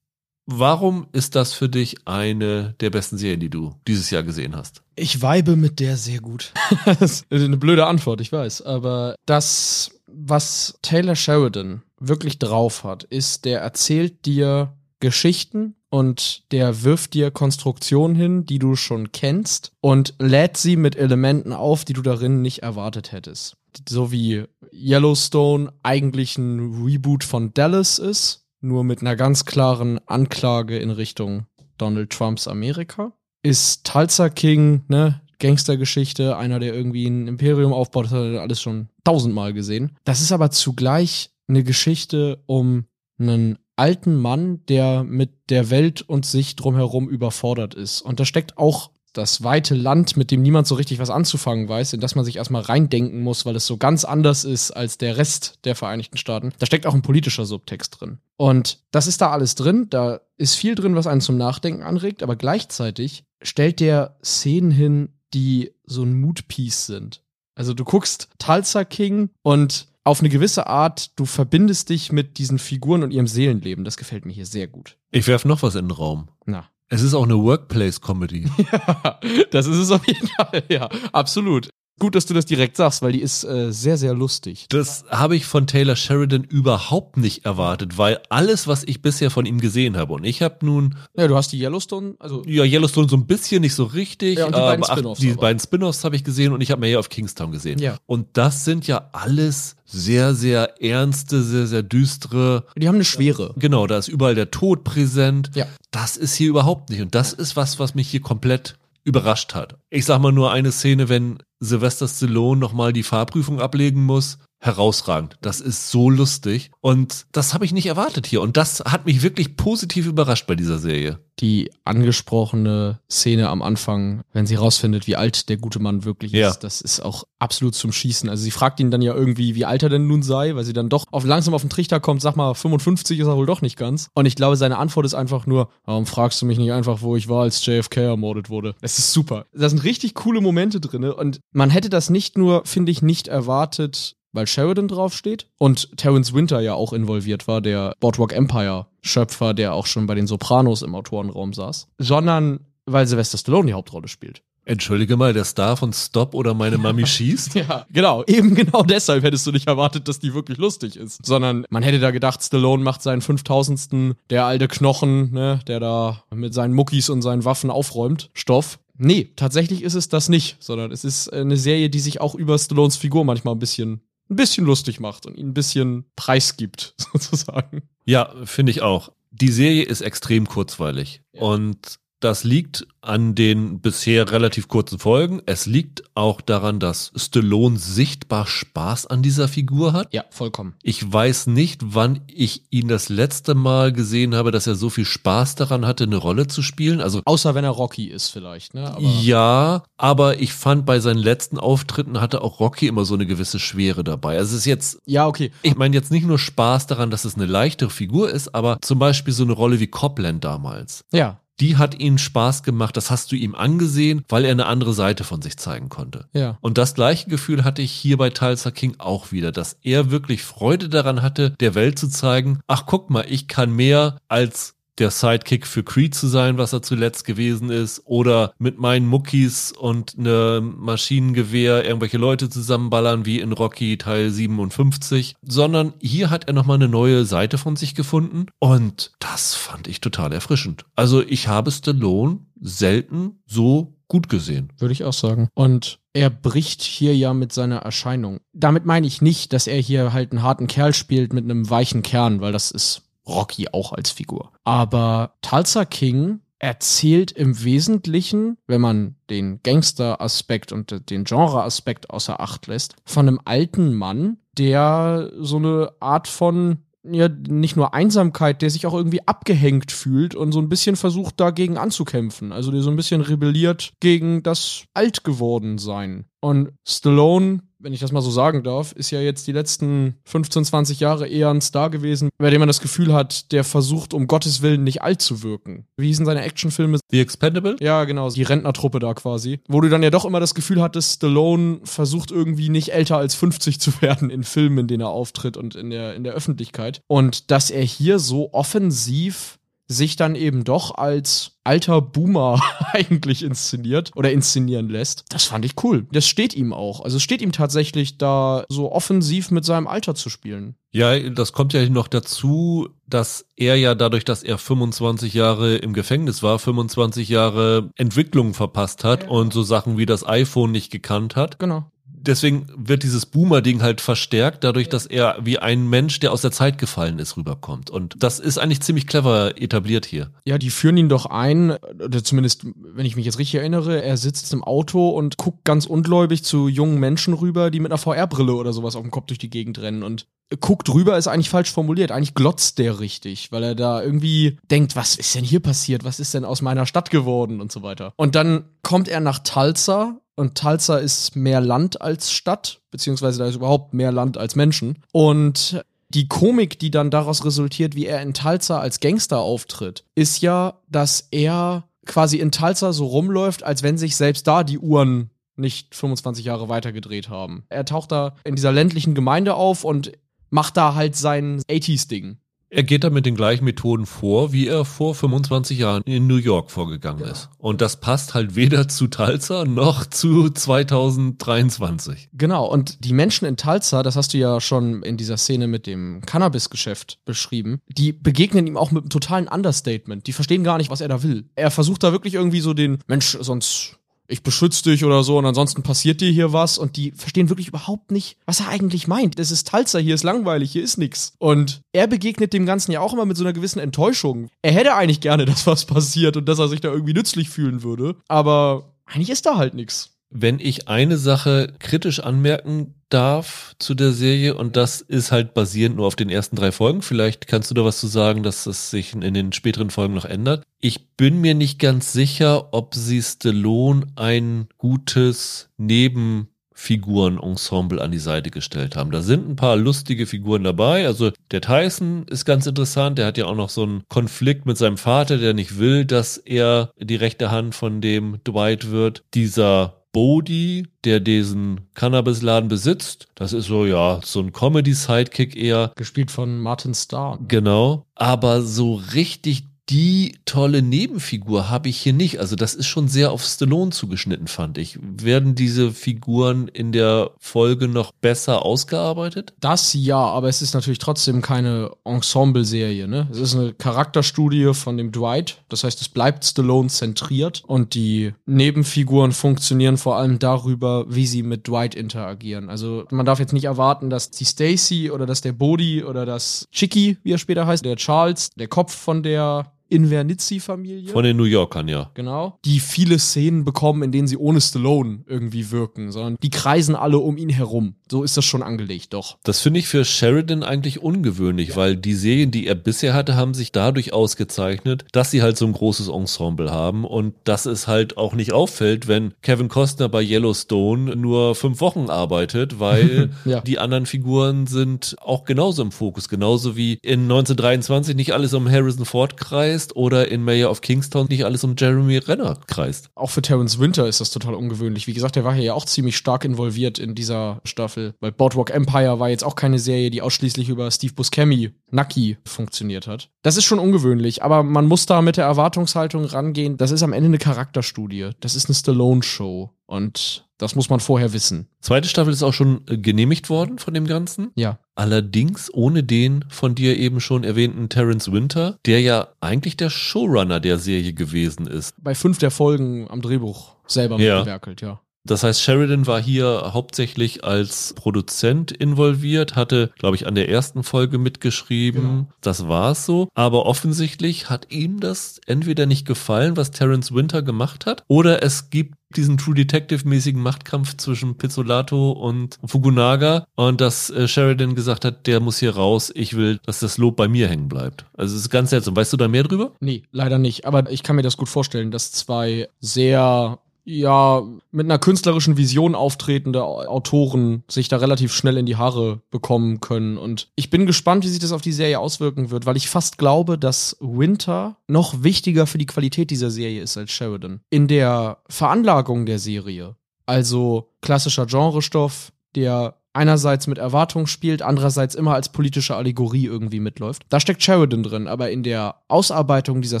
Warum 0.46 1.06
ist 1.12 1.36
das 1.36 1.52
für 1.52 1.68
dich 1.68 2.08
eine 2.08 2.74
der 2.80 2.90
besten 2.90 3.16
Serien, 3.16 3.38
die 3.38 3.50
du 3.50 3.74
dieses 3.86 4.10
Jahr 4.10 4.24
gesehen 4.24 4.56
hast? 4.56 4.82
Ich 4.96 5.22
weibe 5.22 5.56
mit 5.56 5.78
der 5.78 5.96
sehr 5.96 6.20
gut. 6.20 6.52
das 6.84 7.24
ist 7.28 7.44
eine 7.44 7.56
blöde 7.56 7.86
Antwort, 7.86 8.20
ich 8.20 8.32
weiß. 8.32 8.62
Aber 8.62 9.14
das, 9.24 9.92
was 10.06 10.78
Taylor 10.82 11.14
Sheridan 11.14 11.82
wirklich 12.00 12.40
drauf 12.40 12.82
hat, 12.82 13.04
ist, 13.04 13.44
der 13.44 13.60
erzählt 13.60 14.26
dir 14.26 14.72
Geschichten 15.02 15.74
und 15.90 16.50
der 16.52 16.84
wirft 16.84 17.12
dir 17.12 17.30
Konstruktionen 17.30 18.16
hin, 18.16 18.46
die 18.46 18.58
du 18.58 18.76
schon 18.76 19.12
kennst 19.12 19.72
und 19.80 20.14
lädt 20.18 20.56
sie 20.56 20.76
mit 20.76 20.96
Elementen 20.96 21.52
auf, 21.52 21.84
die 21.84 21.92
du 21.92 22.02
darin 22.02 22.40
nicht 22.40 22.60
erwartet 22.60 23.12
hättest. 23.12 23.56
So 23.86 24.12
wie 24.12 24.44
Yellowstone 24.72 25.72
eigentlich 25.82 26.38
ein 26.38 26.84
Reboot 26.84 27.24
von 27.24 27.52
Dallas 27.52 27.98
ist, 27.98 28.46
nur 28.60 28.84
mit 28.84 29.00
einer 29.00 29.16
ganz 29.16 29.44
klaren 29.44 30.00
Anklage 30.06 30.78
in 30.78 30.90
Richtung 30.90 31.46
Donald 31.78 32.10
Trumps 32.10 32.46
Amerika. 32.46 33.12
Ist 33.42 33.84
Tulsa 33.84 34.28
King, 34.28 34.84
ne, 34.86 35.20
Gangstergeschichte, 35.40 36.36
einer, 36.36 36.60
der 36.60 36.74
irgendwie 36.74 37.06
ein 37.08 37.26
Imperium 37.26 37.72
aufbaut, 37.72 38.04
das 38.04 38.12
hat 38.12 38.32
er 38.34 38.42
alles 38.42 38.62
schon 38.62 38.88
tausendmal 39.02 39.52
gesehen. 39.52 39.96
Das 40.04 40.20
ist 40.20 40.30
aber 40.30 40.52
zugleich 40.52 41.30
eine 41.48 41.64
Geschichte 41.64 42.40
um 42.46 42.84
einen 43.18 43.58
alten 43.76 44.16
Mann, 44.16 44.64
der 44.66 45.02
mit 45.04 45.30
der 45.50 45.70
Welt 45.70 46.02
und 46.02 46.26
sich 46.26 46.56
drumherum 46.56 47.08
überfordert 47.08 47.74
ist. 47.74 48.02
Und 48.02 48.20
da 48.20 48.24
steckt 48.24 48.58
auch 48.58 48.90
das 49.12 49.44
weite 49.44 49.74
Land, 49.74 50.16
mit 50.16 50.30
dem 50.30 50.42
niemand 50.42 50.66
so 50.66 50.74
richtig 50.74 50.98
was 50.98 51.10
anzufangen 51.10 51.68
weiß, 51.68 51.92
in 51.92 52.00
das 52.00 52.14
man 52.14 52.24
sich 52.24 52.36
erstmal 52.36 52.62
reindenken 52.62 53.20
muss, 53.20 53.44
weil 53.44 53.56
es 53.56 53.66
so 53.66 53.76
ganz 53.76 54.04
anders 54.04 54.44
ist 54.44 54.70
als 54.70 54.98
der 54.98 55.16
Rest 55.16 55.58
der 55.64 55.74
Vereinigten 55.74 56.16
Staaten. 56.16 56.52
Da 56.58 56.66
steckt 56.66 56.86
auch 56.86 56.94
ein 56.94 57.02
politischer 57.02 57.44
Subtext 57.44 58.00
drin. 58.00 58.18
Und 58.36 58.78
das 58.90 59.06
ist 59.06 59.20
da 59.20 59.30
alles 59.30 59.54
drin. 59.54 59.88
Da 59.90 60.20
ist 60.38 60.54
viel 60.54 60.74
drin, 60.74 60.96
was 60.96 61.06
einen 61.06 61.20
zum 61.20 61.36
Nachdenken 61.36 61.82
anregt, 61.82 62.22
aber 62.22 62.36
gleichzeitig 62.36 63.24
stellt 63.42 63.80
der 63.80 64.16
Szenen 64.24 64.70
hin, 64.70 65.10
die 65.34 65.72
so 65.84 66.02
ein 66.02 66.18
Moodpiece 66.18 66.86
sind. 66.86 67.22
Also 67.54 67.74
du 67.74 67.84
guckst 67.84 68.28
Tulsa 68.38 68.84
King 68.84 69.30
und 69.42 69.88
auf 70.04 70.20
eine 70.20 70.28
gewisse 70.28 70.66
Art, 70.66 71.18
du 71.18 71.24
verbindest 71.24 71.88
dich 71.90 72.12
mit 72.12 72.38
diesen 72.38 72.58
Figuren 72.58 73.02
und 73.02 73.12
ihrem 73.12 73.26
Seelenleben. 73.26 73.84
Das 73.84 73.96
gefällt 73.96 74.26
mir 74.26 74.32
hier 74.32 74.46
sehr 74.46 74.66
gut. 74.66 74.96
Ich 75.10 75.26
werfe 75.26 75.48
noch 75.48 75.62
was 75.62 75.74
in 75.74 75.86
den 75.88 75.96
Raum. 75.96 76.28
Na. 76.44 76.68
Es 76.88 77.02
ist 77.02 77.14
auch 77.14 77.24
eine 77.24 77.38
Workplace-Comedy. 77.38 78.50
ja, 78.72 79.20
das 79.50 79.66
ist 79.66 79.78
es 79.78 79.90
auf 79.90 80.06
jeden 80.06 80.28
Fall, 80.28 80.62
ja, 80.68 80.90
absolut. 81.12 81.70
Gut, 82.02 82.16
dass 82.16 82.26
du 82.26 82.34
das 82.34 82.46
direkt 82.46 82.76
sagst, 82.76 83.00
weil 83.02 83.12
die 83.12 83.20
ist 83.20 83.44
äh, 83.44 83.72
sehr, 83.72 83.96
sehr 83.96 84.12
lustig. 84.12 84.66
Das 84.70 85.04
habe 85.08 85.36
ich 85.36 85.46
von 85.46 85.68
Taylor 85.68 85.94
Sheridan 85.94 86.42
überhaupt 86.42 87.16
nicht 87.16 87.44
erwartet, 87.44 87.96
weil 87.96 88.18
alles, 88.28 88.66
was 88.66 88.82
ich 88.82 89.02
bisher 89.02 89.30
von 89.30 89.46
ihm 89.46 89.60
gesehen 89.60 89.96
habe, 89.96 90.14
und 90.14 90.24
ich 90.24 90.42
habe 90.42 90.66
nun. 90.66 90.96
Ja, 91.16 91.28
du 91.28 91.36
hast 91.36 91.52
die 91.52 91.60
Yellowstone, 91.60 92.16
also. 92.18 92.42
Ja, 92.44 92.64
Yellowstone 92.64 93.08
so 93.08 93.14
ein 93.14 93.26
bisschen, 93.26 93.60
nicht 93.60 93.76
so 93.76 93.84
richtig. 93.84 94.38
Ja, 94.38 94.46
die 94.46 94.50
beiden 94.50 94.84
Spin-offs. 94.84 95.20
Die 95.20 95.30
aber. 95.30 95.42
beiden 95.42 95.60
Spin-offs 95.60 96.02
habe 96.02 96.16
ich 96.16 96.24
gesehen 96.24 96.52
und 96.52 96.60
ich 96.60 96.72
habe 96.72 96.80
Mayor 96.80 96.98
of 96.98 97.08
Kingstown 97.08 97.52
gesehen. 97.52 97.78
Ja. 97.78 97.98
Und 98.06 98.26
das 98.32 98.64
sind 98.64 98.88
ja 98.88 99.08
alles 99.12 99.76
sehr, 99.86 100.34
sehr 100.34 100.82
ernste, 100.82 101.40
sehr, 101.40 101.68
sehr 101.68 101.84
düstere. 101.84 102.64
Die 102.76 102.88
haben 102.88 102.96
eine 102.96 103.04
Schwere. 103.04 103.54
Genau, 103.56 103.86
da 103.86 103.98
ist 103.98 104.08
überall 104.08 104.34
der 104.34 104.50
Tod 104.50 104.82
präsent. 104.82 105.52
Ja. 105.54 105.66
Das 105.92 106.16
ist 106.16 106.34
hier 106.34 106.48
überhaupt 106.48 106.90
nicht. 106.90 107.00
Und 107.00 107.14
das 107.14 107.32
ist 107.32 107.54
was, 107.54 107.78
was 107.78 107.94
mich 107.94 108.08
hier 108.08 108.22
komplett 108.22 108.74
überrascht 109.04 109.54
hat. 109.54 109.76
Ich 109.90 110.04
sag 110.04 110.20
mal 110.20 110.32
nur 110.32 110.52
eine 110.52 110.72
Szene, 110.72 111.08
wenn 111.08 111.38
Sylvester 111.62 112.08
Stallone 112.08 112.60
nochmal 112.60 112.92
die 112.92 113.04
Fahrprüfung 113.04 113.60
ablegen 113.60 114.04
muss. 114.04 114.38
Herausragend. 114.62 115.36
Das 115.40 115.60
ist 115.60 115.90
so 115.90 116.08
lustig. 116.08 116.70
Und 116.80 117.26
das 117.32 117.52
habe 117.52 117.64
ich 117.64 117.72
nicht 117.72 117.86
erwartet 117.86 118.26
hier. 118.26 118.40
Und 118.40 118.56
das 118.56 118.80
hat 118.80 119.06
mich 119.06 119.22
wirklich 119.22 119.56
positiv 119.56 120.06
überrascht 120.06 120.46
bei 120.46 120.54
dieser 120.54 120.78
Serie 120.78 121.18
die 121.40 121.70
angesprochene 121.84 123.00
Szene 123.10 123.48
am 123.48 123.62
Anfang, 123.62 124.22
wenn 124.32 124.46
sie 124.46 124.54
rausfindet, 124.54 125.06
wie 125.06 125.16
alt 125.16 125.48
der 125.48 125.56
gute 125.56 125.80
Mann 125.80 126.04
wirklich 126.04 126.32
ja. 126.32 126.48
ist, 126.48 126.60
das 126.60 126.80
ist 126.80 127.00
auch 127.00 127.24
absolut 127.38 127.74
zum 127.74 127.92
Schießen. 127.92 128.28
Also 128.28 128.44
sie 128.44 128.50
fragt 128.50 128.78
ihn 128.80 128.90
dann 128.90 129.02
ja 129.02 129.14
irgendwie, 129.14 129.54
wie 129.54 129.64
alt 129.64 129.82
er 129.82 129.88
denn 129.88 130.06
nun 130.06 130.22
sei, 130.22 130.54
weil 130.54 130.64
sie 130.64 130.72
dann 130.72 130.88
doch 130.88 131.06
auf, 131.10 131.24
langsam 131.24 131.54
auf 131.54 131.62
den 131.62 131.70
Trichter 131.70 132.00
kommt, 132.00 132.22
sag 132.22 132.36
mal, 132.36 132.54
55 132.54 133.18
ist 133.18 133.26
er 133.26 133.36
wohl 133.36 133.46
doch 133.46 133.62
nicht 133.62 133.76
ganz. 133.76 134.08
Und 134.14 134.26
ich 134.26 134.36
glaube, 134.36 134.56
seine 134.56 134.78
Antwort 134.78 135.06
ist 135.06 135.14
einfach 135.14 135.46
nur, 135.46 135.68
warum 135.84 136.06
fragst 136.06 136.40
du 136.42 136.46
mich 136.46 136.58
nicht 136.58 136.72
einfach, 136.72 137.02
wo 137.02 137.16
ich 137.16 137.28
war, 137.28 137.42
als 137.42 137.64
JFK 137.64 138.02
ermordet 138.02 138.50
wurde? 138.50 138.74
Es 138.80 138.98
ist 138.98 139.12
super. 139.12 139.46
Da 139.52 139.68
sind 139.68 139.82
richtig 139.82 140.14
coole 140.14 140.40
Momente 140.40 140.80
drin 140.80 141.04
und 141.04 141.40
man 141.52 141.70
hätte 141.70 141.90
das 141.90 142.10
nicht 142.10 142.38
nur, 142.38 142.64
finde 142.66 142.92
ich, 142.92 143.02
nicht 143.02 143.26
erwartet, 143.26 144.16
weil 144.32 144.46
Sheridan 144.46 144.88
draufsteht 144.88 145.46
und 145.58 145.96
Terence 145.96 146.34
Winter 146.34 146.60
ja 146.60 146.74
auch 146.74 146.92
involviert 146.92 147.48
war, 147.48 147.60
der 147.60 147.94
Boardwalk 148.00 148.32
Empire 148.32 148.86
Schöpfer, 149.00 149.54
der 149.54 149.74
auch 149.74 149.86
schon 149.86 150.06
bei 150.06 150.14
den 150.14 150.26
Sopranos 150.26 150.82
im 150.82 150.94
Autorenraum 150.94 151.52
saß, 151.52 151.88
sondern 151.98 152.60
weil 152.86 153.06
Sylvester 153.06 153.38
Stallone 153.38 153.68
die 153.68 153.74
Hauptrolle 153.74 154.08
spielt. 154.08 154.42
Entschuldige 154.64 155.16
mal, 155.16 155.32
der 155.32 155.44
Star 155.44 155.76
von 155.76 155.92
Stop 155.92 156.34
oder 156.34 156.54
meine 156.54 156.78
Mami 156.78 157.04
schießt? 157.06 157.54
ja, 157.54 157.84
genau. 157.92 158.22
Eben 158.26 158.54
genau 158.54 158.82
deshalb 158.84 159.24
hättest 159.24 159.46
du 159.46 159.50
nicht 159.50 159.66
erwartet, 159.66 160.06
dass 160.06 160.20
die 160.20 160.34
wirklich 160.34 160.58
lustig 160.58 160.96
ist. 160.96 161.24
Sondern 161.26 161.66
man 161.70 161.82
hätte 161.82 161.98
da 161.98 162.12
gedacht, 162.12 162.42
Stallone 162.42 162.82
macht 162.82 163.02
seinen 163.02 163.22
5000. 163.22 164.16
Der 164.30 164.46
alte 164.46 164.68
Knochen, 164.68 165.32
ne, 165.32 165.60
der 165.66 165.80
da 165.80 166.22
mit 166.32 166.54
seinen 166.54 166.74
Muckis 166.74 167.10
und 167.10 167.22
seinen 167.22 167.44
Waffen 167.44 167.70
aufräumt. 167.70 168.30
Stoff. 168.34 168.78
Nee, 168.98 169.32
tatsächlich 169.34 169.82
ist 169.82 169.94
es 169.94 170.08
das 170.08 170.28
nicht, 170.28 170.58
sondern 170.60 170.92
es 170.92 171.02
ist 171.02 171.32
eine 171.32 171.56
Serie, 171.56 171.90
die 171.90 171.98
sich 171.98 172.20
auch 172.20 172.36
über 172.36 172.56
Stallones 172.56 172.96
Figur 172.96 173.24
manchmal 173.24 173.56
ein 173.56 173.58
bisschen 173.58 174.02
ein 174.32 174.36
bisschen 174.36 174.66
lustig 174.66 175.00
macht 175.00 175.26
und 175.26 175.36
ihn 175.36 175.48
ein 175.48 175.54
bisschen 175.54 176.04
preisgibt, 176.16 176.94
sozusagen. 177.12 177.82
Ja, 178.04 178.34
finde 178.44 178.72
ich 178.72 178.82
auch. 178.82 179.12
Die 179.30 179.50
Serie 179.50 179.84
ist 179.84 180.00
extrem 180.02 180.46
kurzweilig 180.46 181.22
ja. 181.32 181.42
und 181.42 181.98
das 182.24 182.44
liegt 182.44 182.86
an 183.00 183.34
den 183.34 183.80
bisher 183.80 184.30
relativ 184.30 184.68
kurzen 184.68 184.98
Folgen. 184.98 185.42
Es 185.46 185.66
liegt 185.66 186.04
auch 186.14 186.40
daran, 186.40 186.78
dass 186.78 187.12
Stallone 187.16 187.76
sichtbar 187.76 188.46
Spaß 188.46 189.08
an 189.08 189.22
dieser 189.22 189.48
Figur 189.48 189.92
hat. 189.92 190.14
Ja, 190.14 190.24
vollkommen. 190.30 190.74
Ich 190.82 191.12
weiß 191.12 191.48
nicht, 191.48 191.80
wann 191.84 192.20
ich 192.28 192.62
ihn 192.70 192.86
das 192.86 193.08
letzte 193.08 193.54
Mal 193.54 193.92
gesehen 193.92 194.36
habe, 194.36 194.52
dass 194.52 194.68
er 194.68 194.76
so 194.76 194.88
viel 194.88 195.04
Spaß 195.04 195.56
daran 195.56 195.84
hatte, 195.84 196.04
eine 196.04 196.16
Rolle 196.16 196.46
zu 196.46 196.62
spielen. 196.62 197.00
Also 197.00 197.22
außer 197.24 197.56
wenn 197.56 197.64
er 197.64 197.70
Rocky 197.70 198.06
ist, 198.06 198.28
vielleicht. 198.28 198.74
Ne? 198.74 198.88
Aber 198.88 199.00
ja, 199.00 199.82
aber 199.96 200.40
ich 200.40 200.52
fand 200.52 200.86
bei 200.86 201.00
seinen 201.00 201.18
letzten 201.18 201.58
Auftritten 201.58 202.20
hatte 202.20 202.42
auch 202.42 202.60
Rocky 202.60 202.86
immer 202.86 203.04
so 203.04 203.14
eine 203.14 203.26
gewisse 203.26 203.58
Schwere 203.58 204.04
dabei. 204.04 204.38
Also 204.38 204.54
es 204.54 204.60
ist 204.60 204.66
jetzt. 204.66 204.98
Ja, 205.06 205.26
okay. 205.26 205.50
Ich 205.62 205.76
meine 205.76 205.96
jetzt 205.96 206.12
nicht 206.12 206.26
nur 206.26 206.38
Spaß 206.38 206.86
daran, 206.86 207.10
dass 207.10 207.24
es 207.24 207.34
eine 207.34 207.46
leichtere 207.46 207.90
Figur 207.90 208.30
ist, 208.30 208.54
aber 208.54 208.78
zum 208.80 209.00
Beispiel 209.00 209.34
so 209.34 209.42
eine 209.42 209.52
Rolle 209.52 209.80
wie 209.80 209.88
Copland 209.88 210.44
damals. 210.44 211.04
Ja 211.12 211.40
die 211.60 211.76
hat 211.76 211.98
ihnen 211.98 212.18
Spaß 212.18 212.62
gemacht, 212.62 212.96
das 212.96 213.10
hast 213.10 213.32
du 213.32 213.36
ihm 213.36 213.54
angesehen, 213.54 214.24
weil 214.28 214.44
er 214.44 214.52
eine 214.52 214.66
andere 214.66 214.92
Seite 214.92 215.24
von 215.24 215.42
sich 215.42 215.56
zeigen 215.56 215.88
konnte. 215.88 216.26
Ja. 216.32 216.58
Und 216.60 216.78
das 216.78 216.94
gleiche 216.94 217.28
Gefühl 217.28 217.64
hatte 217.64 217.82
ich 217.82 217.92
hier 217.92 218.16
bei 218.16 218.30
Tulsa 218.30 218.70
King 218.70 218.96
auch 218.98 219.32
wieder, 219.32 219.52
dass 219.52 219.76
er 219.82 220.10
wirklich 220.10 220.42
Freude 220.42 220.88
daran 220.88 221.22
hatte, 221.22 221.50
der 221.50 221.74
Welt 221.74 221.98
zu 221.98 222.08
zeigen, 222.08 222.60
ach 222.66 222.86
guck 222.86 223.10
mal, 223.10 223.24
ich 223.28 223.48
kann 223.48 223.70
mehr 223.72 224.18
als 224.28 224.74
der 224.98 225.10
Sidekick 225.10 225.66
für 225.66 225.82
Creed 225.82 226.14
zu 226.14 226.26
sein, 226.26 226.58
was 226.58 226.72
er 226.72 226.82
zuletzt 226.82 227.24
gewesen 227.24 227.70
ist, 227.70 228.02
oder 228.04 228.52
mit 228.58 228.78
meinen 228.78 229.06
Muckis 229.06 229.72
und 229.72 230.18
einem 230.18 230.74
Maschinengewehr 230.78 231.84
irgendwelche 231.84 232.18
Leute 232.18 232.50
zusammenballern 232.50 233.24
wie 233.24 233.40
in 233.40 233.52
Rocky 233.52 233.96
Teil 233.98 234.30
57, 234.30 235.36
sondern 235.42 235.94
hier 236.00 236.30
hat 236.30 236.46
er 236.46 236.52
nochmal 236.52 236.76
eine 236.76 236.88
neue 236.88 237.24
Seite 237.24 237.58
von 237.58 237.76
sich 237.76 237.94
gefunden 237.94 238.46
und 238.58 239.12
das 239.18 239.54
fand 239.54 239.88
ich 239.88 240.00
total 240.00 240.32
erfrischend. 240.32 240.84
Also 240.96 241.22
ich 241.22 241.48
habe 241.48 241.70
Stallone 241.70 242.40
selten 242.60 243.42
so 243.46 243.94
gut 244.08 244.28
gesehen. 244.28 244.70
Würde 244.78 244.92
ich 244.92 245.04
auch 245.04 245.14
sagen. 245.14 245.48
Und 245.54 245.98
er 246.12 246.28
bricht 246.28 246.82
hier 246.82 247.16
ja 247.16 247.32
mit 247.32 247.52
seiner 247.52 247.78
Erscheinung. 247.78 248.40
Damit 248.52 248.84
meine 248.84 249.06
ich 249.06 249.22
nicht, 249.22 249.54
dass 249.54 249.66
er 249.66 249.80
hier 249.80 250.12
halt 250.12 250.32
einen 250.32 250.42
harten 250.42 250.66
Kerl 250.66 250.92
spielt 250.92 251.32
mit 251.32 251.44
einem 251.44 251.70
weichen 251.70 252.02
Kern, 252.02 252.42
weil 252.42 252.52
das 252.52 252.70
ist 252.70 253.02
Rocky 253.26 253.68
auch 253.72 253.92
als 253.92 254.10
Figur. 254.10 254.52
Aber 254.64 255.34
Tulsa 255.42 255.84
King 255.84 256.40
erzählt 256.58 257.32
im 257.32 257.64
Wesentlichen, 257.64 258.56
wenn 258.68 258.80
man 258.80 259.16
den 259.30 259.60
Gangster-Aspekt 259.62 260.70
und 260.72 261.10
den 261.10 261.24
Genre-Aspekt 261.24 262.10
außer 262.10 262.40
Acht 262.40 262.68
lässt, 262.68 262.94
von 263.04 263.26
einem 263.26 263.40
alten 263.44 263.94
Mann, 263.94 264.38
der 264.56 265.32
so 265.38 265.56
eine 265.56 265.92
Art 265.98 266.28
von 266.28 266.78
ja, 267.04 267.28
nicht 267.28 267.76
nur 267.76 267.94
Einsamkeit, 267.94 268.62
der 268.62 268.70
sich 268.70 268.86
auch 268.86 268.94
irgendwie 268.94 269.26
abgehängt 269.26 269.90
fühlt 269.90 270.34
und 270.36 270.52
so 270.52 270.60
ein 270.60 270.68
bisschen 270.68 270.94
versucht, 270.94 271.40
dagegen 271.40 271.76
anzukämpfen. 271.76 272.52
Also 272.52 272.70
der 272.70 272.82
so 272.82 272.90
ein 272.90 272.96
bisschen 272.96 273.22
rebelliert 273.22 273.92
gegen 273.98 274.42
das 274.44 274.84
Altgewordensein. 274.94 276.26
Und 276.40 276.70
Stallone 276.86 277.62
wenn 277.82 277.92
ich 277.92 278.00
das 278.00 278.12
mal 278.12 278.20
so 278.22 278.30
sagen 278.30 278.62
darf, 278.62 278.92
ist 278.92 279.10
ja 279.10 279.20
jetzt 279.20 279.46
die 279.46 279.52
letzten 279.52 280.16
15, 280.24 280.64
20 280.64 281.00
Jahre 281.00 281.28
eher 281.28 281.50
ein 281.50 281.60
Star 281.60 281.90
gewesen, 281.90 282.30
bei 282.38 282.50
dem 282.50 282.60
man 282.60 282.68
das 282.68 282.80
Gefühl 282.80 283.12
hat, 283.12 283.52
der 283.52 283.64
versucht, 283.64 284.14
um 284.14 284.26
Gottes 284.26 284.62
Willen 284.62 284.84
nicht 284.84 285.02
alt 285.02 285.20
zu 285.20 285.42
wirken. 285.42 285.86
Wie 285.96 286.06
hießen 286.06 286.24
seine 286.24 286.42
Actionfilme? 286.42 286.98
The 287.10 287.20
Expendable? 287.20 287.76
Ja, 287.80 288.04
genau, 288.04 288.30
die 288.30 288.42
Rentnertruppe 288.42 289.00
da 289.00 289.14
quasi. 289.14 289.60
Wo 289.68 289.80
du 289.80 289.88
dann 289.88 290.02
ja 290.02 290.10
doch 290.10 290.24
immer 290.24 290.40
das 290.40 290.54
Gefühl 290.54 290.80
hattest, 290.80 291.16
Stallone 291.16 291.80
versucht 291.84 292.30
irgendwie 292.30 292.68
nicht 292.68 292.92
älter 292.92 293.16
als 293.16 293.34
50 293.34 293.80
zu 293.80 294.00
werden 294.00 294.30
in 294.30 294.44
Filmen, 294.44 294.78
in 294.78 294.86
denen 294.86 295.02
er 295.02 295.08
auftritt 295.08 295.56
und 295.56 295.74
in 295.74 295.90
der, 295.90 296.14
in 296.14 296.24
der 296.24 296.34
Öffentlichkeit. 296.34 297.02
Und 297.08 297.50
dass 297.50 297.70
er 297.70 297.82
hier 297.82 298.18
so 298.18 298.52
offensiv 298.52 299.58
sich 299.92 300.16
dann 300.16 300.34
eben 300.34 300.64
doch 300.64 300.96
als 300.96 301.52
alter 301.64 302.00
Boomer 302.02 302.60
eigentlich 302.92 303.42
inszeniert 303.42 304.10
oder 304.14 304.32
inszenieren 304.32 304.88
lässt. 304.88 305.24
Das 305.28 305.44
fand 305.44 305.64
ich 305.64 305.72
cool. 305.84 306.06
Das 306.12 306.26
steht 306.26 306.54
ihm 306.54 306.72
auch. 306.72 307.00
Also 307.00 307.18
es 307.18 307.22
steht 307.22 307.42
ihm 307.42 307.52
tatsächlich 307.52 308.18
da 308.18 308.64
so 308.68 308.90
offensiv 308.90 309.50
mit 309.50 309.64
seinem 309.64 309.86
Alter 309.86 310.14
zu 310.14 310.28
spielen. 310.28 310.74
Ja, 310.90 311.18
das 311.18 311.52
kommt 311.52 311.72
ja 311.72 311.88
noch 311.88 312.08
dazu, 312.08 312.88
dass 313.06 313.46
er 313.56 313.76
ja 313.76 313.94
dadurch, 313.94 314.24
dass 314.24 314.42
er 314.42 314.58
25 314.58 315.32
Jahre 315.32 315.76
im 315.76 315.94
Gefängnis 315.94 316.42
war, 316.42 316.58
25 316.58 317.28
Jahre 317.28 317.90
Entwicklung 317.96 318.52
verpasst 318.52 319.04
hat 319.04 319.22
ja. 319.22 319.28
und 319.28 319.52
so 319.52 319.62
Sachen 319.62 319.96
wie 319.96 320.06
das 320.06 320.26
iPhone 320.26 320.72
nicht 320.72 320.90
gekannt 320.90 321.36
hat. 321.36 321.58
Genau 321.58 321.91
deswegen 322.26 322.66
wird 322.76 323.02
dieses 323.02 323.26
Boomer-Ding 323.26 323.82
halt 323.82 324.00
verstärkt, 324.00 324.64
dadurch, 324.64 324.88
dass 324.88 325.06
er 325.06 325.36
wie 325.42 325.58
ein 325.58 325.88
Mensch, 325.88 326.20
der 326.20 326.32
aus 326.32 326.42
der 326.42 326.52
Zeit 326.52 326.78
gefallen 326.78 327.18
ist, 327.18 327.36
rüberkommt. 327.36 327.90
Und 327.90 328.14
das 328.18 328.38
ist 328.38 328.58
eigentlich 328.58 328.80
ziemlich 328.80 329.06
clever 329.06 329.60
etabliert 329.60 330.06
hier. 330.06 330.30
Ja, 330.44 330.58
die 330.58 330.70
führen 330.70 330.96
ihn 330.96 331.08
doch 331.08 331.26
ein, 331.26 331.72
oder 331.72 332.22
zumindest, 332.24 332.66
wenn 332.76 333.06
ich 333.06 333.16
mich 333.16 333.26
jetzt 333.26 333.38
richtig 333.38 333.56
erinnere, 333.56 334.02
er 334.02 334.16
sitzt 334.16 334.52
im 334.52 334.64
Auto 334.64 335.10
und 335.10 335.36
guckt 335.36 335.64
ganz 335.64 335.86
ungläubig 335.86 336.44
zu 336.44 336.68
jungen 336.68 336.98
Menschen 336.98 337.34
rüber, 337.34 337.70
die 337.70 337.80
mit 337.80 337.90
einer 337.90 337.98
VR-Brille 337.98 338.54
oder 338.54 338.72
sowas 338.72 338.96
auf 338.96 339.02
dem 339.02 339.10
Kopf 339.10 339.26
durch 339.26 339.38
die 339.38 339.50
Gegend 339.50 339.80
rennen 339.80 340.02
und 340.02 340.26
guckt 340.60 340.92
rüber 340.92 341.16
ist 341.16 341.28
eigentlich 341.28 341.50
falsch 341.50 341.72
formuliert. 341.72 342.12
Eigentlich 342.12 342.34
glotzt 342.34 342.78
der 342.78 343.00
richtig, 343.00 343.52
weil 343.52 343.62
er 343.62 343.74
da 343.74 344.02
irgendwie 344.02 344.58
denkt, 344.70 344.96
was 344.96 345.16
ist 345.16 345.34
denn 345.34 345.44
hier 345.44 345.60
passiert? 345.60 346.04
Was 346.04 346.20
ist 346.20 346.34
denn 346.34 346.44
aus 346.44 346.62
meiner 346.62 346.84
Stadt 346.84 347.10
geworden 347.10 347.60
und 347.60 347.72
so 347.72 347.82
weiter. 347.82 348.12
Und 348.16 348.34
dann 348.34 348.64
kommt 348.82 349.08
er 349.08 349.20
nach 349.20 349.38
Tulsa 349.38 350.18
und 350.34 350.56
Tulsa 350.56 350.98
ist 350.98 351.36
mehr 351.36 351.60
Land 351.60 352.00
als 352.00 352.32
Stadt, 352.32 352.80
beziehungsweise 352.90 353.38
da 353.38 353.46
ist 353.46 353.56
überhaupt 353.56 353.94
mehr 353.94 354.12
Land 354.12 354.38
als 354.38 354.56
Menschen. 354.56 354.98
Und 355.12 355.84
die 356.08 356.28
Komik, 356.28 356.78
die 356.78 356.90
dann 356.90 357.10
daraus 357.10 357.44
resultiert, 357.44 357.94
wie 357.94 358.06
er 358.06 358.22
in 358.22 358.34
Tulsa 358.34 358.80
als 358.80 359.00
Gangster 359.00 359.38
auftritt, 359.40 360.04
ist 360.14 360.42
ja, 360.42 360.80
dass 360.88 361.28
er 361.30 361.84
quasi 362.06 362.38
in 362.38 362.52
Tulsa 362.52 362.92
so 362.92 363.06
rumläuft, 363.06 363.62
als 363.62 363.82
wenn 363.82 363.96
sich 363.98 364.16
selbst 364.16 364.46
da 364.46 364.64
die 364.64 364.78
Uhren 364.78 365.30
nicht 365.56 365.94
25 365.94 366.44
Jahre 366.44 366.68
weiter 366.68 366.92
gedreht 366.92 367.28
haben. 367.28 367.64
Er 367.68 367.84
taucht 367.84 368.12
da 368.12 368.36
in 368.44 368.56
dieser 368.56 368.72
ländlichen 368.72 369.14
Gemeinde 369.14 369.54
auf 369.54 369.84
und 369.84 370.12
macht 370.50 370.76
da 370.76 370.94
halt 370.94 371.16
sein 371.16 371.62
80s-Ding. 371.62 372.38
Er 372.74 372.84
geht 372.84 373.04
da 373.04 373.10
mit 373.10 373.26
den 373.26 373.34
gleichen 373.34 373.66
Methoden 373.66 374.06
vor, 374.06 374.54
wie 374.54 374.66
er 374.66 374.86
vor 374.86 375.14
25 375.14 375.78
Jahren 375.78 376.02
in 376.06 376.26
New 376.26 376.38
York 376.38 376.70
vorgegangen 376.70 377.18
genau. 377.18 377.30
ist. 377.30 377.50
Und 377.58 377.82
das 377.82 378.00
passt 378.00 378.32
halt 378.32 378.56
weder 378.56 378.88
zu 378.88 379.08
Tulsa 379.08 379.66
noch 379.66 380.06
zu 380.06 380.48
2023. 380.48 382.30
Genau, 382.32 382.64
und 382.64 383.04
die 383.04 383.12
Menschen 383.12 383.44
in 383.44 383.58
Tulsa, 383.58 384.02
das 384.02 384.16
hast 384.16 384.32
du 384.32 384.38
ja 384.38 384.58
schon 384.58 385.02
in 385.02 385.18
dieser 385.18 385.36
Szene 385.36 385.66
mit 385.66 385.86
dem 385.86 386.22
Cannabis-Geschäft 386.24 387.18
beschrieben, 387.26 387.82
die 387.88 388.14
begegnen 388.14 388.66
ihm 388.66 388.78
auch 388.78 388.90
mit 388.90 389.02
einem 389.02 389.10
totalen 389.10 389.48
Understatement. 389.48 390.26
Die 390.26 390.32
verstehen 390.32 390.64
gar 390.64 390.78
nicht, 390.78 390.88
was 390.88 391.02
er 391.02 391.08
da 391.08 391.22
will. 391.22 391.50
Er 391.56 391.70
versucht 391.70 392.02
da 392.02 392.12
wirklich 392.12 392.32
irgendwie 392.32 392.60
so 392.60 392.72
den 392.72 393.00
Mensch, 393.06 393.36
sonst 393.38 393.98
ich 394.28 394.42
beschütze 394.42 394.84
dich 394.84 395.04
oder 395.04 395.22
so 395.22 395.38
und 395.38 395.46
ansonsten 395.46 395.82
passiert 395.82 396.20
dir 396.20 396.30
hier 396.30 396.52
was 396.52 396.78
und 396.78 396.96
die 396.96 397.12
verstehen 397.12 397.48
wirklich 397.48 397.68
überhaupt 397.68 398.10
nicht, 398.10 398.38
was 398.46 398.60
er 398.60 398.68
eigentlich 398.68 399.08
meint. 399.08 399.38
Das 399.38 399.50
ist 399.50 399.68
Talzer, 399.68 400.00
hier 400.00 400.14
ist 400.14 400.24
langweilig, 400.24 400.72
hier 400.72 400.82
ist 400.82 400.98
nix. 400.98 401.34
Und 401.38 401.82
er 401.92 402.06
begegnet 402.06 402.52
dem 402.52 402.66
Ganzen 402.66 402.92
ja 402.92 403.00
auch 403.00 403.12
immer 403.12 403.26
mit 403.26 403.36
so 403.36 403.44
einer 403.44 403.52
gewissen 403.52 403.78
Enttäuschung. 403.78 404.48
Er 404.62 404.72
hätte 404.72 404.94
eigentlich 404.94 405.20
gerne, 405.20 405.44
dass 405.46 405.66
was 405.66 405.84
passiert 405.84 406.36
und 406.36 406.48
dass 406.48 406.58
er 406.58 406.68
sich 406.68 406.80
da 406.80 406.90
irgendwie 406.90 407.14
nützlich 407.14 407.50
fühlen 407.50 407.82
würde, 407.82 408.16
aber 408.28 408.92
eigentlich 409.06 409.30
ist 409.30 409.46
da 409.46 409.56
halt 409.56 409.74
nix. 409.74 410.11
Wenn 410.34 410.58
ich 410.58 410.88
eine 410.88 411.18
Sache 411.18 411.74
kritisch 411.78 412.20
anmerken 412.20 412.94
darf 413.10 413.74
zu 413.78 413.92
der 413.94 414.12
Serie 414.12 414.54
und 414.54 414.76
das 414.76 415.02
ist 415.02 415.32
halt 415.32 415.52
basierend 415.52 415.96
nur 415.96 416.06
auf 416.06 416.16
den 416.16 416.30
ersten 416.30 416.56
drei 416.56 416.72
Folgen. 416.72 417.02
Vielleicht 417.02 417.46
kannst 417.46 417.70
du 417.70 417.74
da 417.74 417.84
was 417.84 418.00
zu 418.00 418.06
sagen, 418.06 418.42
dass 418.42 418.64
es 418.64 418.90
sich 418.90 419.14
in 419.14 419.34
den 419.34 419.52
späteren 419.52 419.90
Folgen 419.90 420.14
noch 420.14 420.24
ändert. 420.24 420.64
Ich 420.80 421.14
bin 421.16 421.42
mir 421.42 421.54
nicht 421.54 421.78
ganz 421.78 422.14
sicher, 422.14 422.72
ob 422.72 422.94
sie 422.94 423.20
Stallone 423.20 424.06
ein 424.16 424.68
gutes 424.78 425.68
Nebenfiguren-Ensemble 425.76 428.00
an 428.00 428.12
die 428.12 428.18
Seite 428.18 428.50
gestellt 428.50 428.96
haben. 428.96 429.10
Da 429.10 429.20
sind 429.20 429.46
ein 429.46 429.56
paar 429.56 429.76
lustige 429.76 430.26
Figuren 430.26 430.64
dabei. 430.64 431.04
Also 431.06 431.32
der 431.50 431.60
Tyson 431.60 432.24
ist 432.28 432.46
ganz 432.46 432.66
interessant. 432.66 433.18
Der 433.18 433.26
hat 433.26 433.36
ja 433.36 433.44
auch 433.44 433.56
noch 433.56 433.68
so 433.68 433.82
einen 433.82 434.04
Konflikt 434.08 434.64
mit 434.64 434.78
seinem 434.78 434.96
Vater, 434.96 435.36
der 435.36 435.52
nicht 435.52 435.78
will, 435.78 436.06
dass 436.06 436.38
er 436.38 436.92
die 436.98 437.16
rechte 437.16 437.50
Hand 437.50 437.74
von 437.74 438.00
dem 438.00 438.42
Dwight 438.44 438.90
wird. 438.90 439.22
Dieser 439.34 439.98
Bodhi, 440.12 440.86
der 441.04 441.20
diesen 441.20 441.88
Cannabisladen 441.94 442.68
besitzt. 442.68 443.28
Das 443.34 443.52
ist 443.52 443.66
so, 443.66 443.86
ja, 443.86 444.20
so 444.22 444.40
ein 444.40 444.52
Comedy-Sidekick 444.52 445.56
eher. 445.56 445.92
Gespielt 445.96 446.30
von 446.30 446.58
Martin 446.60 446.94
Starr. 446.94 447.38
Genau. 447.48 448.06
Aber 448.14 448.62
so 448.62 448.94
richtig 449.14 449.64
die 449.92 450.38
tolle 450.46 450.80
Nebenfigur 450.80 451.68
habe 451.68 451.90
ich 451.90 451.98
hier 451.98 452.14
nicht. 452.14 452.40
Also 452.40 452.56
das 452.56 452.74
ist 452.74 452.86
schon 452.86 453.08
sehr 453.08 453.30
auf 453.30 453.44
Stallone 453.44 453.90
zugeschnitten, 453.90 454.46
fand 454.46 454.78
ich. 454.78 454.98
Werden 455.02 455.54
diese 455.54 455.92
Figuren 455.92 456.68
in 456.68 456.92
der 456.92 457.32
Folge 457.38 457.88
noch 457.88 458.12
besser 458.12 458.64
ausgearbeitet? 458.64 459.52
Das 459.60 459.92
ja, 459.92 460.16
aber 460.16 460.48
es 460.48 460.62
ist 460.62 460.72
natürlich 460.72 460.98
trotzdem 460.98 461.42
keine 461.42 461.90
Ensemble-Serie. 462.04 463.06
Ne? 463.06 463.28
Es 463.30 463.36
ist 463.36 463.54
eine 463.54 463.74
Charakterstudie 463.74 464.72
von 464.72 464.96
dem 464.96 465.12
Dwight. 465.12 465.58
Das 465.68 465.84
heißt, 465.84 466.00
es 466.00 466.08
bleibt 466.08 466.46
Stallone 466.46 466.88
zentriert 466.88 467.62
und 467.66 467.92
die 467.92 468.32
Nebenfiguren 468.46 469.32
funktionieren 469.32 469.98
vor 469.98 470.16
allem 470.16 470.38
darüber, 470.38 471.04
wie 471.14 471.26
sie 471.26 471.42
mit 471.42 471.68
Dwight 471.68 471.94
interagieren. 471.94 472.70
Also 472.70 473.04
man 473.10 473.26
darf 473.26 473.40
jetzt 473.40 473.52
nicht 473.52 473.64
erwarten, 473.64 474.08
dass 474.08 474.30
die 474.30 474.46
Stacy 474.46 475.10
oder 475.10 475.26
dass 475.26 475.42
der 475.42 475.52
Bodhi 475.52 476.02
oder 476.02 476.24
das 476.24 476.66
Chicky, 476.72 477.18
wie 477.22 477.32
er 477.32 477.38
später 477.38 477.66
heißt, 477.66 477.84
der 477.84 477.96
Charles, 477.96 478.48
der 478.56 478.68
Kopf 478.68 478.94
von 478.94 479.22
der 479.22 479.70
Invernizzi-Familie. 479.92 481.12
Von 481.12 481.24
den 481.24 481.36
New 481.36 481.44
Yorkern, 481.44 481.88
ja. 481.88 482.10
Genau. 482.14 482.58
Die 482.64 482.80
viele 482.80 483.18
Szenen 483.18 483.64
bekommen, 483.64 484.02
in 484.02 484.12
denen 484.12 484.26
sie 484.26 484.36
ohne 484.36 484.60
Stallone 484.60 485.20
irgendwie 485.26 485.70
wirken, 485.70 486.10
sondern 486.10 486.36
die 486.42 486.50
kreisen 486.50 486.94
alle 486.94 487.18
um 487.18 487.36
ihn 487.36 487.50
herum. 487.50 487.94
so 488.10 488.22
ist 488.22 488.36
das 488.36 488.44
schon 488.44 488.62
angelegt, 488.62 489.12
doch. 489.12 489.38
Das 489.42 489.60
finde 489.60 489.80
ich 489.80 489.88
für 489.88 490.04
Sheridan 490.04 490.62
eigentlich 490.62 491.02
ungewöhnlich, 491.02 491.70
ja. 491.70 491.76
weil 491.76 491.96
die 491.96 492.14
Serien, 492.14 492.50
die 492.50 492.66
er 492.66 492.74
bisher 492.74 493.14
hatte, 493.14 493.36
haben 493.36 493.54
sich 493.54 493.72
dadurch 493.72 494.12
ausgezeichnet, 494.12 495.04
dass 495.12 495.30
sie 495.30 495.42
halt 495.42 495.56
so 495.56 495.66
ein 495.66 495.72
großes 495.72 496.08
Ensemble 496.08 496.70
haben 496.70 497.04
und 497.04 497.34
dass 497.44 497.66
es 497.66 497.86
halt 497.86 498.16
auch 498.16 498.34
nicht 498.34 498.52
auffällt, 498.52 499.08
wenn 499.08 499.34
Kevin 499.42 499.68
Costner 499.68 500.08
bei 500.08 500.22
Yellowstone 500.22 501.16
nur 501.16 501.54
fünf 501.54 501.80
Wochen 501.80 502.08
arbeitet, 502.08 502.80
weil 502.80 503.30
ja. 503.44 503.60
die 503.60 503.78
anderen 503.78 504.06
Figuren 504.06 504.66
sind 504.66 505.16
auch 505.20 505.44
genauso 505.44 505.82
im 505.82 505.92
Fokus, 505.92 506.28
genauso 506.28 506.76
wie 506.76 506.98
in 507.02 507.22
1923 507.22 508.16
nicht 508.16 508.32
alles 508.32 508.54
um 508.54 508.70
Harrison 508.70 509.04
Ford 509.04 509.36
kreist 509.36 509.81
oder 509.96 510.30
in 510.30 510.44
Mayor 510.44 510.70
of 510.70 510.80
Kingstown 510.80 511.26
nicht 511.28 511.44
alles 511.44 511.64
um 511.64 511.74
Jeremy 511.76 512.18
Renner 512.18 512.58
kreist. 512.66 513.10
Auch 513.14 513.30
für 513.30 513.42
Terrence 513.42 513.78
Winter 513.78 514.06
ist 514.06 514.20
das 514.20 514.30
total 514.30 514.54
ungewöhnlich. 514.54 515.06
Wie 515.06 515.12
gesagt, 515.12 515.36
der 515.36 515.44
war 515.44 515.54
hier 515.54 515.64
ja 515.64 515.74
auch 515.74 515.84
ziemlich 515.84 516.16
stark 516.16 516.44
involviert 516.44 516.98
in 516.98 517.14
dieser 517.14 517.60
Staffel, 517.64 518.14
weil 518.20 518.32
Boardwalk 518.32 518.70
Empire 518.70 519.18
war 519.18 519.28
jetzt 519.28 519.44
auch 519.44 519.56
keine 519.56 519.78
Serie, 519.78 520.10
die 520.10 520.22
ausschließlich 520.22 520.68
über 520.68 520.90
Steve 520.90 521.14
Buscemi, 521.14 521.72
Nucky, 521.90 522.36
funktioniert 522.44 523.06
hat. 523.06 523.30
Das 523.42 523.56
ist 523.56 523.64
schon 523.64 523.78
ungewöhnlich, 523.78 524.42
aber 524.42 524.62
man 524.62 524.86
muss 524.86 525.06
da 525.06 525.22
mit 525.22 525.36
der 525.36 525.44
Erwartungshaltung 525.44 526.24
rangehen. 526.24 526.76
Das 526.76 526.90
ist 526.90 527.02
am 527.02 527.12
Ende 527.12 527.26
eine 527.26 527.38
Charakterstudie. 527.38 528.30
Das 528.40 528.54
ist 528.54 528.66
eine 528.66 528.74
Stallone-Show. 528.74 529.70
Und 529.86 530.46
das 530.56 530.74
muss 530.74 530.88
man 530.88 531.00
vorher 531.00 531.32
wissen. 531.32 531.68
Zweite 531.80 532.08
Staffel 532.08 532.32
ist 532.32 532.42
auch 532.42 532.54
schon 532.54 532.82
genehmigt 532.86 533.50
worden 533.50 533.78
von 533.78 533.92
dem 533.92 534.06
Ganzen. 534.06 534.50
Ja. 534.54 534.78
Allerdings 534.94 535.72
ohne 535.72 536.02
den 536.04 536.44
von 536.48 536.74
dir 536.74 536.98
eben 536.98 537.20
schon 537.20 537.44
erwähnten 537.44 537.88
Terence 537.88 538.30
Winter, 538.30 538.78
der 538.84 539.00
ja 539.00 539.28
eigentlich 539.40 539.76
der 539.76 539.88
Showrunner 539.88 540.60
der 540.60 540.78
Serie 540.78 541.14
gewesen 541.14 541.66
ist. 541.66 541.94
Bei 542.02 542.14
fünf 542.14 542.38
der 542.38 542.50
Folgen 542.50 543.08
am 543.10 543.22
Drehbuch 543.22 543.76
selber 543.86 544.18
ja. 544.18 544.36
mitgewerkelt, 544.36 544.82
ja. 544.82 545.00
Das 545.24 545.44
heißt, 545.44 545.62
Sheridan 545.62 546.06
war 546.06 546.20
hier 546.20 546.70
hauptsächlich 546.72 547.44
als 547.44 547.94
Produzent 547.94 548.72
involviert, 548.72 549.54
hatte, 549.54 549.90
glaube 549.98 550.16
ich, 550.16 550.26
an 550.26 550.34
der 550.34 550.48
ersten 550.48 550.82
Folge 550.82 551.18
mitgeschrieben. 551.18 552.02
Genau. 552.02 552.26
Das 552.40 552.66
war 552.66 552.92
es 552.92 553.06
so. 553.06 553.28
Aber 553.34 553.66
offensichtlich 553.66 554.50
hat 554.50 554.72
ihm 554.72 555.00
das 555.00 555.40
entweder 555.46 555.86
nicht 555.86 556.06
gefallen, 556.06 556.56
was 556.56 556.72
Terence 556.72 557.14
Winter 557.14 557.42
gemacht 557.42 557.86
hat, 557.86 558.04
oder 558.08 558.42
es 558.42 558.70
gibt 558.70 558.94
diesen 559.16 559.36
True 559.36 559.54
Detective-mäßigen 559.54 560.40
Machtkampf 560.40 560.96
zwischen 560.96 561.36
Pizzolato 561.36 562.12
und 562.12 562.58
Fukunaga 562.64 563.46
und 563.56 563.80
dass 563.80 564.08
äh, 564.08 564.26
Sheridan 564.26 564.74
gesagt 564.74 565.04
hat, 565.04 565.26
der 565.26 565.40
muss 565.40 565.58
hier 565.58 565.76
raus, 565.76 566.10
ich 566.14 566.34
will, 566.34 566.58
dass 566.64 566.80
das 566.80 566.96
Lob 566.96 567.16
bei 567.16 567.28
mir 567.28 567.46
hängen 567.46 567.68
bleibt. 567.68 568.06
Also 568.14 568.34
es 568.34 568.42
ist 568.42 568.50
ganz 568.50 568.70
seltsam. 568.70 568.96
Weißt 568.96 569.12
du 569.12 569.18
da 569.18 569.28
mehr 569.28 569.42
drüber? 569.42 569.72
Nee, 569.80 570.04
leider 570.12 570.38
nicht. 570.38 570.64
Aber 570.64 570.90
ich 570.90 571.02
kann 571.02 571.16
mir 571.16 571.22
das 571.22 571.36
gut 571.36 571.50
vorstellen, 571.50 571.90
dass 571.90 572.12
zwei 572.12 572.68
sehr 572.80 573.58
ja, 573.84 574.42
mit 574.70 574.86
einer 574.86 574.98
künstlerischen 574.98 575.56
Vision 575.56 575.94
auftretende 575.94 576.64
Autoren 576.64 577.64
sich 577.68 577.88
da 577.88 577.96
relativ 577.96 578.32
schnell 578.32 578.56
in 578.56 578.66
die 578.66 578.76
Haare 578.76 579.20
bekommen 579.30 579.80
können. 579.80 580.18
Und 580.18 580.48
ich 580.54 580.70
bin 580.70 580.86
gespannt, 580.86 581.24
wie 581.24 581.28
sich 581.28 581.40
das 581.40 581.52
auf 581.52 581.62
die 581.62 581.72
Serie 581.72 581.98
auswirken 581.98 582.50
wird, 582.50 582.66
weil 582.66 582.76
ich 582.76 582.88
fast 582.88 583.18
glaube, 583.18 583.58
dass 583.58 583.96
Winter 584.00 584.76
noch 584.86 585.22
wichtiger 585.22 585.66
für 585.66 585.78
die 585.78 585.86
Qualität 585.86 586.30
dieser 586.30 586.50
Serie 586.50 586.82
ist 586.82 586.96
als 586.96 587.10
Sheridan. 587.10 587.60
In 587.70 587.88
der 587.88 588.38
Veranlagung 588.48 589.26
der 589.26 589.38
Serie, 589.38 589.96
also 590.26 590.88
klassischer 591.00 591.46
Genrestoff, 591.46 592.32
der 592.54 592.96
einerseits 593.14 593.66
mit 593.66 593.78
Erwartung 593.78 594.26
spielt, 594.26 594.62
andererseits 594.62 595.14
immer 595.14 595.34
als 595.34 595.50
politische 595.50 595.96
Allegorie 595.96 596.46
irgendwie 596.46 596.80
mitläuft. 596.80 597.24
Da 597.28 597.40
steckt 597.40 597.62
Sheridan 597.62 598.02
drin, 598.02 598.26
aber 598.26 598.50
in 598.50 598.62
der 598.62 598.96
Ausarbeitung 599.08 599.82
dieser 599.82 600.00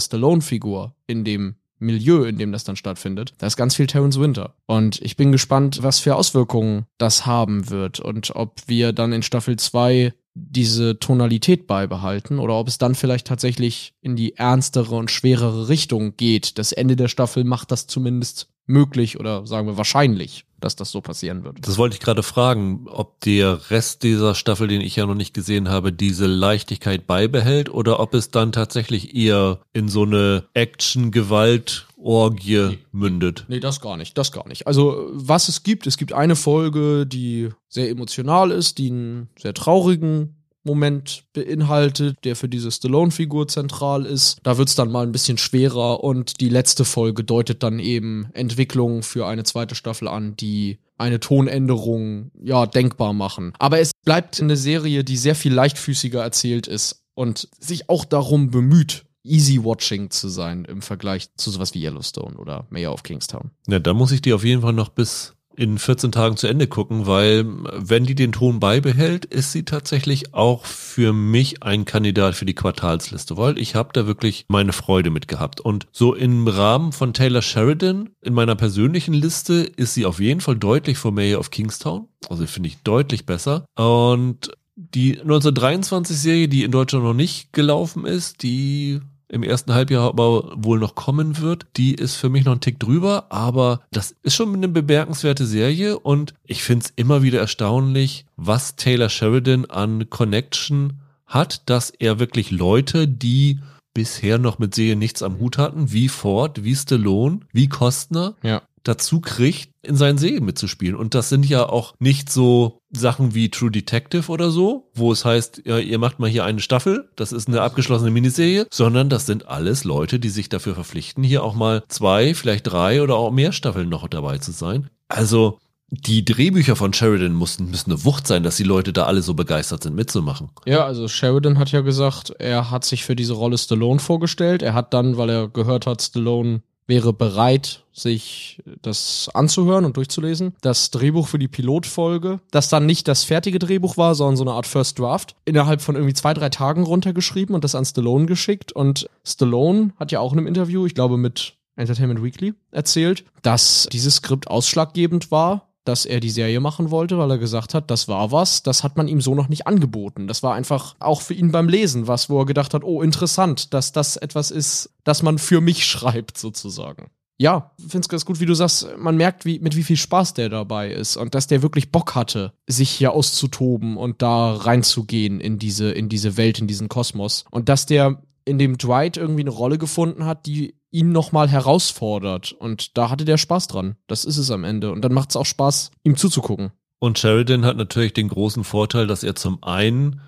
Stallone-Figur, 0.00 0.94
in 1.06 1.24
dem 1.24 1.56
Milieu, 1.82 2.24
in 2.24 2.38
dem 2.38 2.52
das 2.52 2.64
dann 2.64 2.76
stattfindet, 2.76 3.34
da 3.38 3.46
ist 3.46 3.56
ganz 3.56 3.74
viel 3.74 3.86
Terrence 3.86 4.18
Winter. 4.18 4.54
Und 4.66 5.00
ich 5.02 5.16
bin 5.16 5.32
gespannt, 5.32 5.82
was 5.82 5.98
für 5.98 6.16
Auswirkungen 6.16 6.86
das 6.98 7.26
haben 7.26 7.70
wird 7.70 8.00
und 8.00 8.34
ob 8.34 8.62
wir 8.66 8.92
dann 8.92 9.12
in 9.12 9.22
Staffel 9.22 9.56
2 9.56 10.12
diese 10.34 10.98
Tonalität 10.98 11.66
beibehalten 11.66 12.38
oder 12.38 12.54
ob 12.54 12.68
es 12.68 12.78
dann 12.78 12.94
vielleicht 12.94 13.26
tatsächlich 13.26 13.94
in 14.00 14.16
die 14.16 14.36
ernstere 14.36 14.94
und 14.94 15.10
schwerere 15.10 15.68
Richtung 15.68 16.16
geht. 16.16 16.58
Das 16.58 16.72
Ende 16.72 16.96
der 16.96 17.08
Staffel 17.08 17.44
macht 17.44 17.70
das 17.70 17.86
zumindest 17.86 18.48
möglich 18.66 19.20
oder 19.20 19.46
sagen 19.46 19.66
wir 19.66 19.76
wahrscheinlich 19.76 20.46
dass 20.64 20.76
das 20.76 20.90
so 20.90 21.00
passieren 21.00 21.44
wird. 21.44 21.56
Das 21.66 21.78
wollte 21.78 21.94
ich 21.94 22.00
gerade 22.00 22.22
fragen, 22.22 22.86
ob 22.88 23.20
der 23.20 23.70
Rest 23.70 24.02
dieser 24.02 24.34
Staffel, 24.34 24.68
den 24.68 24.80
ich 24.80 24.96
ja 24.96 25.06
noch 25.06 25.14
nicht 25.14 25.34
gesehen 25.34 25.68
habe, 25.68 25.92
diese 25.92 26.26
Leichtigkeit 26.26 27.06
beibehält 27.06 27.68
oder 27.68 28.00
ob 28.00 28.14
es 28.14 28.30
dann 28.30 28.52
tatsächlich 28.52 29.14
eher 29.14 29.60
in 29.72 29.88
so 29.88 30.02
eine 30.02 30.44
Action-Gewalt 30.54 31.86
Orgie 32.02 32.68
nee. 32.70 32.78
mündet. 32.90 33.44
Nee, 33.48 33.60
das 33.60 33.80
gar 33.80 33.96
nicht, 33.96 34.18
das 34.18 34.32
gar 34.32 34.46
nicht. 34.48 34.66
Also, 34.66 35.08
was 35.12 35.48
es 35.48 35.62
gibt, 35.62 35.86
es 35.86 35.96
gibt 35.96 36.12
eine 36.12 36.36
Folge, 36.36 37.06
die 37.06 37.50
sehr 37.68 37.88
emotional 37.88 38.50
ist, 38.50 38.78
die 38.78 38.90
einen 38.90 39.28
sehr 39.38 39.54
traurigen 39.54 40.41
Moment 40.64 41.24
beinhaltet, 41.32 42.18
der 42.24 42.36
für 42.36 42.48
diese 42.48 42.70
Stallone-Figur 42.70 43.48
zentral 43.48 44.06
ist. 44.06 44.38
Da 44.42 44.58
wird's 44.58 44.74
dann 44.74 44.90
mal 44.90 45.04
ein 45.04 45.12
bisschen 45.12 45.38
schwerer 45.38 46.04
und 46.04 46.40
die 46.40 46.48
letzte 46.48 46.84
Folge 46.84 47.24
deutet 47.24 47.62
dann 47.62 47.78
eben 47.78 48.28
Entwicklungen 48.32 49.02
für 49.02 49.26
eine 49.26 49.44
zweite 49.44 49.74
Staffel 49.74 50.08
an, 50.08 50.36
die 50.36 50.78
eine 50.98 51.20
Tonänderung 51.20 52.30
ja 52.40 52.66
denkbar 52.66 53.12
machen. 53.12 53.52
Aber 53.58 53.80
es 53.80 53.90
bleibt 54.04 54.40
eine 54.40 54.56
Serie, 54.56 55.04
die 55.04 55.16
sehr 55.16 55.34
viel 55.34 55.52
leichtfüßiger 55.52 56.22
erzählt 56.22 56.68
ist 56.68 57.02
und 57.14 57.48
sich 57.58 57.88
auch 57.88 58.04
darum 58.04 58.50
bemüht, 58.50 59.04
easy 59.24 59.62
watching 59.62 60.10
zu 60.10 60.28
sein 60.28 60.64
im 60.64 60.82
Vergleich 60.82 61.28
zu 61.36 61.50
sowas 61.50 61.74
wie 61.74 61.84
Yellowstone 61.84 62.36
oder 62.36 62.66
Mayor 62.70 62.94
of 62.94 63.02
Kingstown. 63.02 63.50
Ja, 63.66 63.78
da 63.78 63.94
muss 63.94 64.12
ich 64.12 64.22
die 64.22 64.32
auf 64.32 64.44
jeden 64.44 64.62
Fall 64.62 64.72
noch 64.72 64.88
bis 64.88 65.34
in 65.56 65.78
14 65.78 66.12
Tagen 66.12 66.36
zu 66.36 66.46
Ende 66.46 66.66
gucken, 66.66 67.06
weil 67.06 67.44
wenn 67.76 68.04
die 68.04 68.14
den 68.14 68.32
Ton 68.32 68.60
beibehält, 68.60 69.24
ist 69.24 69.52
sie 69.52 69.64
tatsächlich 69.64 70.34
auch 70.34 70.64
für 70.64 71.12
mich 71.12 71.62
ein 71.62 71.84
Kandidat 71.84 72.34
für 72.34 72.44
die 72.44 72.54
Quartalsliste, 72.54 73.36
weil 73.36 73.58
ich 73.58 73.74
habe 73.74 73.90
da 73.92 74.06
wirklich 74.06 74.44
meine 74.48 74.72
Freude 74.72 75.10
mit 75.10 75.28
gehabt. 75.28 75.60
Und 75.60 75.86
so 75.92 76.14
im 76.14 76.48
Rahmen 76.48 76.92
von 76.92 77.12
Taylor 77.12 77.42
Sheridan 77.42 78.10
in 78.22 78.34
meiner 78.34 78.56
persönlichen 78.56 79.14
Liste 79.14 79.54
ist 79.76 79.94
sie 79.94 80.06
auf 80.06 80.20
jeden 80.20 80.40
Fall 80.40 80.56
deutlich 80.56 80.98
vor 80.98 81.12
Mayor 81.12 81.40
of 81.40 81.50
Kingstown. 81.50 82.08
Also 82.28 82.46
finde 82.46 82.68
ich 82.68 82.82
deutlich 82.82 83.26
besser. 83.26 83.66
Und 83.76 84.52
die 84.76 85.20
1923-Serie, 85.20 86.48
die 86.48 86.64
in 86.64 86.70
Deutschland 86.70 87.04
noch 87.04 87.14
nicht 87.14 87.52
gelaufen 87.52 88.06
ist, 88.06 88.42
die 88.42 89.00
im 89.32 89.42
ersten 89.42 89.72
Halbjahr 89.72 90.06
aber 90.06 90.52
wohl 90.56 90.78
noch 90.78 90.94
kommen 90.94 91.38
wird. 91.38 91.66
Die 91.76 91.94
ist 91.94 92.16
für 92.16 92.28
mich 92.28 92.44
noch 92.44 92.52
ein 92.52 92.60
Tick 92.60 92.78
drüber, 92.78 93.26
aber 93.30 93.80
das 93.90 94.14
ist 94.22 94.34
schon 94.34 94.54
eine 94.54 94.68
bemerkenswerte 94.68 95.46
Serie 95.46 95.98
und 95.98 96.34
ich 96.44 96.62
finde 96.62 96.84
es 96.84 96.92
immer 96.96 97.22
wieder 97.22 97.40
erstaunlich, 97.40 98.26
was 98.36 98.76
Taylor 98.76 99.08
Sheridan 99.08 99.64
an 99.64 100.10
Connection 100.10 101.00
hat, 101.26 101.68
dass 101.70 101.90
er 101.90 102.18
wirklich 102.18 102.50
Leute, 102.50 103.08
die 103.08 103.58
bisher 103.94 104.38
noch 104.38 104.58
mit 104.58 104.74
Serien 104.74 104.98
nichts 104.98 105.22
am 105.22 105.38
Hut 105.38 105.56
hatten, 105.58 105.92
wie 105.92 106.08
Ford, 106.08 106.62
wie 106.62 106.76
Stallone, 106.76 107.40
wie 107.52 107.68
Kostner, 107.68 108.34
ja 108.42 108.62
dazu 108.84 109.20
kriegt, 109.20 109.70
in 109.82 109.96
seinen 109.96 110.18
Serien 110.18 110.44
mitzuspielen. 110.44 110.96
Und 110.96 111.14
das 111.14 111.28
sind 111.28 111.46
ja 111.48 111.68
auch 111.68 111.94
nicht 111.98 112.30
so 112.30 112.78
Sachen 112.90 113.34
wie 113.34 113.50
True 113.50 113.70
Detective 113.70 114.30
oder 114.30 114.50
so, 114.50 114.90
wo 114.94 115.12
es 115.12 115.24
heißt, 115.24 115.62
ja, 115.64 115.78
ihr 115.78 115.98
macht 115.98 116.18
mal 116.18 116.30
hier 116.30 116.44
eine 116.44 116.60
Staffel, 116.60 117.08
das 117.16 117.32
ist 117.32 117.48
eine 117.48 117.62
abgeschlossene 117.62 118.10
Miniserie, 118.10 118.66
sondern 118.70 119.08
das 119.08 119.26
sind 119.26 119.48
alles 119.48 119.84
Leute, 119.84 120.18
die 120.18 120.28
sich 120.28 120.48
dafür 120.48 120.74
verpflichten, 120.74 121.24
hier 121.24 121.42
auch 121.42 121.54
mal 121.54 121.82
zwei, 121.88 122.34
vielleicht 122.34 122.66
drei 122.66 123.02
oder 123.02 123.16
auch 123.16 123.30
mehr 123.30 123.52
Staffeln 123.52 123.88
noch 123.88 124.06
dabei 124.08 124.38
zu 124.38 124.52
sein. 124.52 124.88
Also 125.08 125.58
die 125.94 126.24
Drehbücher 126.24 126.74
von 126.74 126.94
Sheridan 126.94 127.34
mussten, 127.34 127.70
müssen 127.70 127.90
eine 127.90 128.02
Wucht 128.06 128.26
sein, 128.26 128.42
dass 128.42 128.56
die 128.56 128.62
Leute 128.62 128.94
da 128.94 129.04
alle 129.04 129.20
so 129.20 129.34
begeistert 129.34 129.82
sind, 129.82 129.94
mitzumachen. 129.94 130.48
Ja, 130.64 130.86
also 130.86 131.06
Sheridan 131.06 131.58
hat 131.58 131.70
ja 131.70 131.82
gesagt, 131.82 132.32
er 132.38 132.70
hat 132.70 132.86
sich 132.86 133.04
für 133.04 133.14
diese 133.14 133.34
Rolle 133.34 133.58
Stallone 133.58 134.00
vorgestellt. 134.00 134.62
Er 134.62 134.72
hat 134.72 134.94
dann, 134.94 135.18
weil 135.18 135.28
er 135.28 135.48
gehört 135.48 135.86
hat, 135.86 136.00
Stallone 136.00 136.62
wäre 136.86 137.12
bereit, 137.12 137.84
sich 137.92 138.62
das 138.80 139.30
anzuhören 139.34 139.84
und 139.84 139.96
durchzulesen. 139.96 140.54
Das 140.60 140.90
Drehbuch 140.90 141.28
für 141.28 141.38
die 141.38 141.48
Pilotfolge, 141.48 142.40
das 142.50 142.68
dann 142.68 142.86
nicht 142.86 143.08
das 143.08 143.24
fertige 143.24 143.58
Drehbuch 143.58 143.96
war, 143.96 144.14
sondern 144.14 144.36
so 144.36 144.44
eine 144.44 144.52
Art 144.52 144.66
First 144.66 144.98
Draft, 144.98 145.36
innerhalb 145.44 145.80
von 145.80 145.94
irgendwie 145.94 146.14
zwei, 146.14 146.34
drei 146.34 146.48
Tagen 146.48 146.82
runtergeschrieben 146.82 147.54
und 147.54 147.64
das 147.64 147.74
an 147.74 147.84
Stallone 147.84 148.26
geschickt. 148.26 148.72
Und 148.72 149.08
Stallone 149.24 149.92
hat 149.96 150.12
ja 150.12 150.20
auch 150.20 150.32
in 150.32 150.38
einem 150.38 150.48
Interview, 150.48 150.86
ich 150.86 150.94
glaube 150.94 151.16
mit 151.16 151.54
Entertainment 151.76 152.22
Weekly, 152.22 152.54
erzählt, 152.70 153.24
dass 153.42 153.88
dieses 153.90 154.16
Skript 154.16 154.48
ausschlaggebend 154.48 155.30
war 155.30 155.71
dass 155.84 156.04
er 156.04 156.20
die 156.20 156.30
Serie 156.30 156.60
machen 156.60 156.90
wollte, 156.90 157.18
weil 157.18 157.30
er 157.30 157.38
gesagt 157.38 157.74
hat, 157.74 157.90
das 157.90 158.08
war 158.08 158.32
was, 158.32 158.62
das 158.62 158.84
hat 158.84 158.96
man 158.96 159.08
ihm 159.08 159.20
so 159.20 159.34
noch 159.34 159.48
nicht 159.48 159.66
angeboten. 159.66 160.28
Das 160.28 160.42
war 160.42 160.54
einfach 160.54 160.94
auch 161.00 161.20
für 161.20 161.34
ihn 161.34 161.52
beim 161.52 161.68
Lesen 161.68 162.06
was, 162.06 162.30
wo 162.30 162.40
er 162.40 162.46
gedacht 162.46 162.74
hat, 162.74 162.84
oh, 162.84 163.02
interessant, 163.02 163.74
dass 163.74 163.92
das 163.92 164.16
etwas 164.16 164.50
ist, 164.50 164.90
das 165.04 165.22
man 165.22 165.38
für 165.38 165.60
mich 165.60 165.84
schreibt, 165.86 166.38
sozusagen. 166.38 167.10
Ja, 167.38 167.72
finde 167.78 168.00
es 168.00 168.08
ganz 168.08 168.24
gut, 168.24 168.38
wie 168.38 168.46
du 168.46 168.54
sagst, 168.54 168.86
man 168.96 169.16
merkt, 169.16 169.44
wie, 169.44 169.58
mit 169.58 169.74
wie 169.74 169.82
viel 169.82 169.96
Spaß 169.96 170.34
der 170.34 170.48
dabei 170.48 170.92
ist 170.92 171.16
und 171.16 171.34
dass 171.34 171.48
der 171.48 171.62
wirklich 171.62 171.90
Bock 171.90 172.14
hatte, 172.14 172.52
sich 172.68 172.90
hier 172.90 173.12
auszutoben 173.12 173.96
und 173.96 174.22
da 174.22 174.54
reinzugehen 174.54 175.40
in 175.40 175.58
diese, 175.58 175.90
in 175.90 176.08
diese 176.08 176.36
Welt, 176.36 176.60
in 176.60 176.68
diesen 176.68 176.88
Kosmos. 176.88 177.44
Und 177.50 177.68
dass 177.68 177.86
der 177.86 178.22
in 178.44 178.58
dem 178.58 178.78
Dwight 178.78 179.16
irgendwie 179.16 179.42
eine 179.42 179.50
Rolle 179.50 179.78
gefunden 179.78 180.24
hat, 180.24 180.46
die 180.46 180.76
ihn 180.92 181.10
nochmal 181.10 181.48
herausfordert. 181.48 182.52
Und 182.52 182.96
da 182.96 183.10
hatte 183.10 183.24
der 183.24 183.38
Spaß 183.38 183.66
dran. 183.66 183.96
Das 184.06 184.24
ist 184.24 184.36
es 184.36 184.50
am 184.50 184.62
Ende. 184.62 184.92
Und 184.92 185.02
dann 185.02 185.12
macht 185.12 185.30
es 185.30 185.36
auch 185.36 185.46
Spaß, 185.46 185.90
ihm 186.04 186.16
zuzugucken. 186.16 186.70
Und 187.00 187.18
Sheridan 187.18 187.64
hat 187.64 187.76
natürlich 187.76 188.12
den 188.12 188.28
großen 188.28 188.62
Vorteil, 188.62 189.08
dass 189.08 189.24
er 189.24 189.34
zum 189.34 189.62
einen 189.64 190.20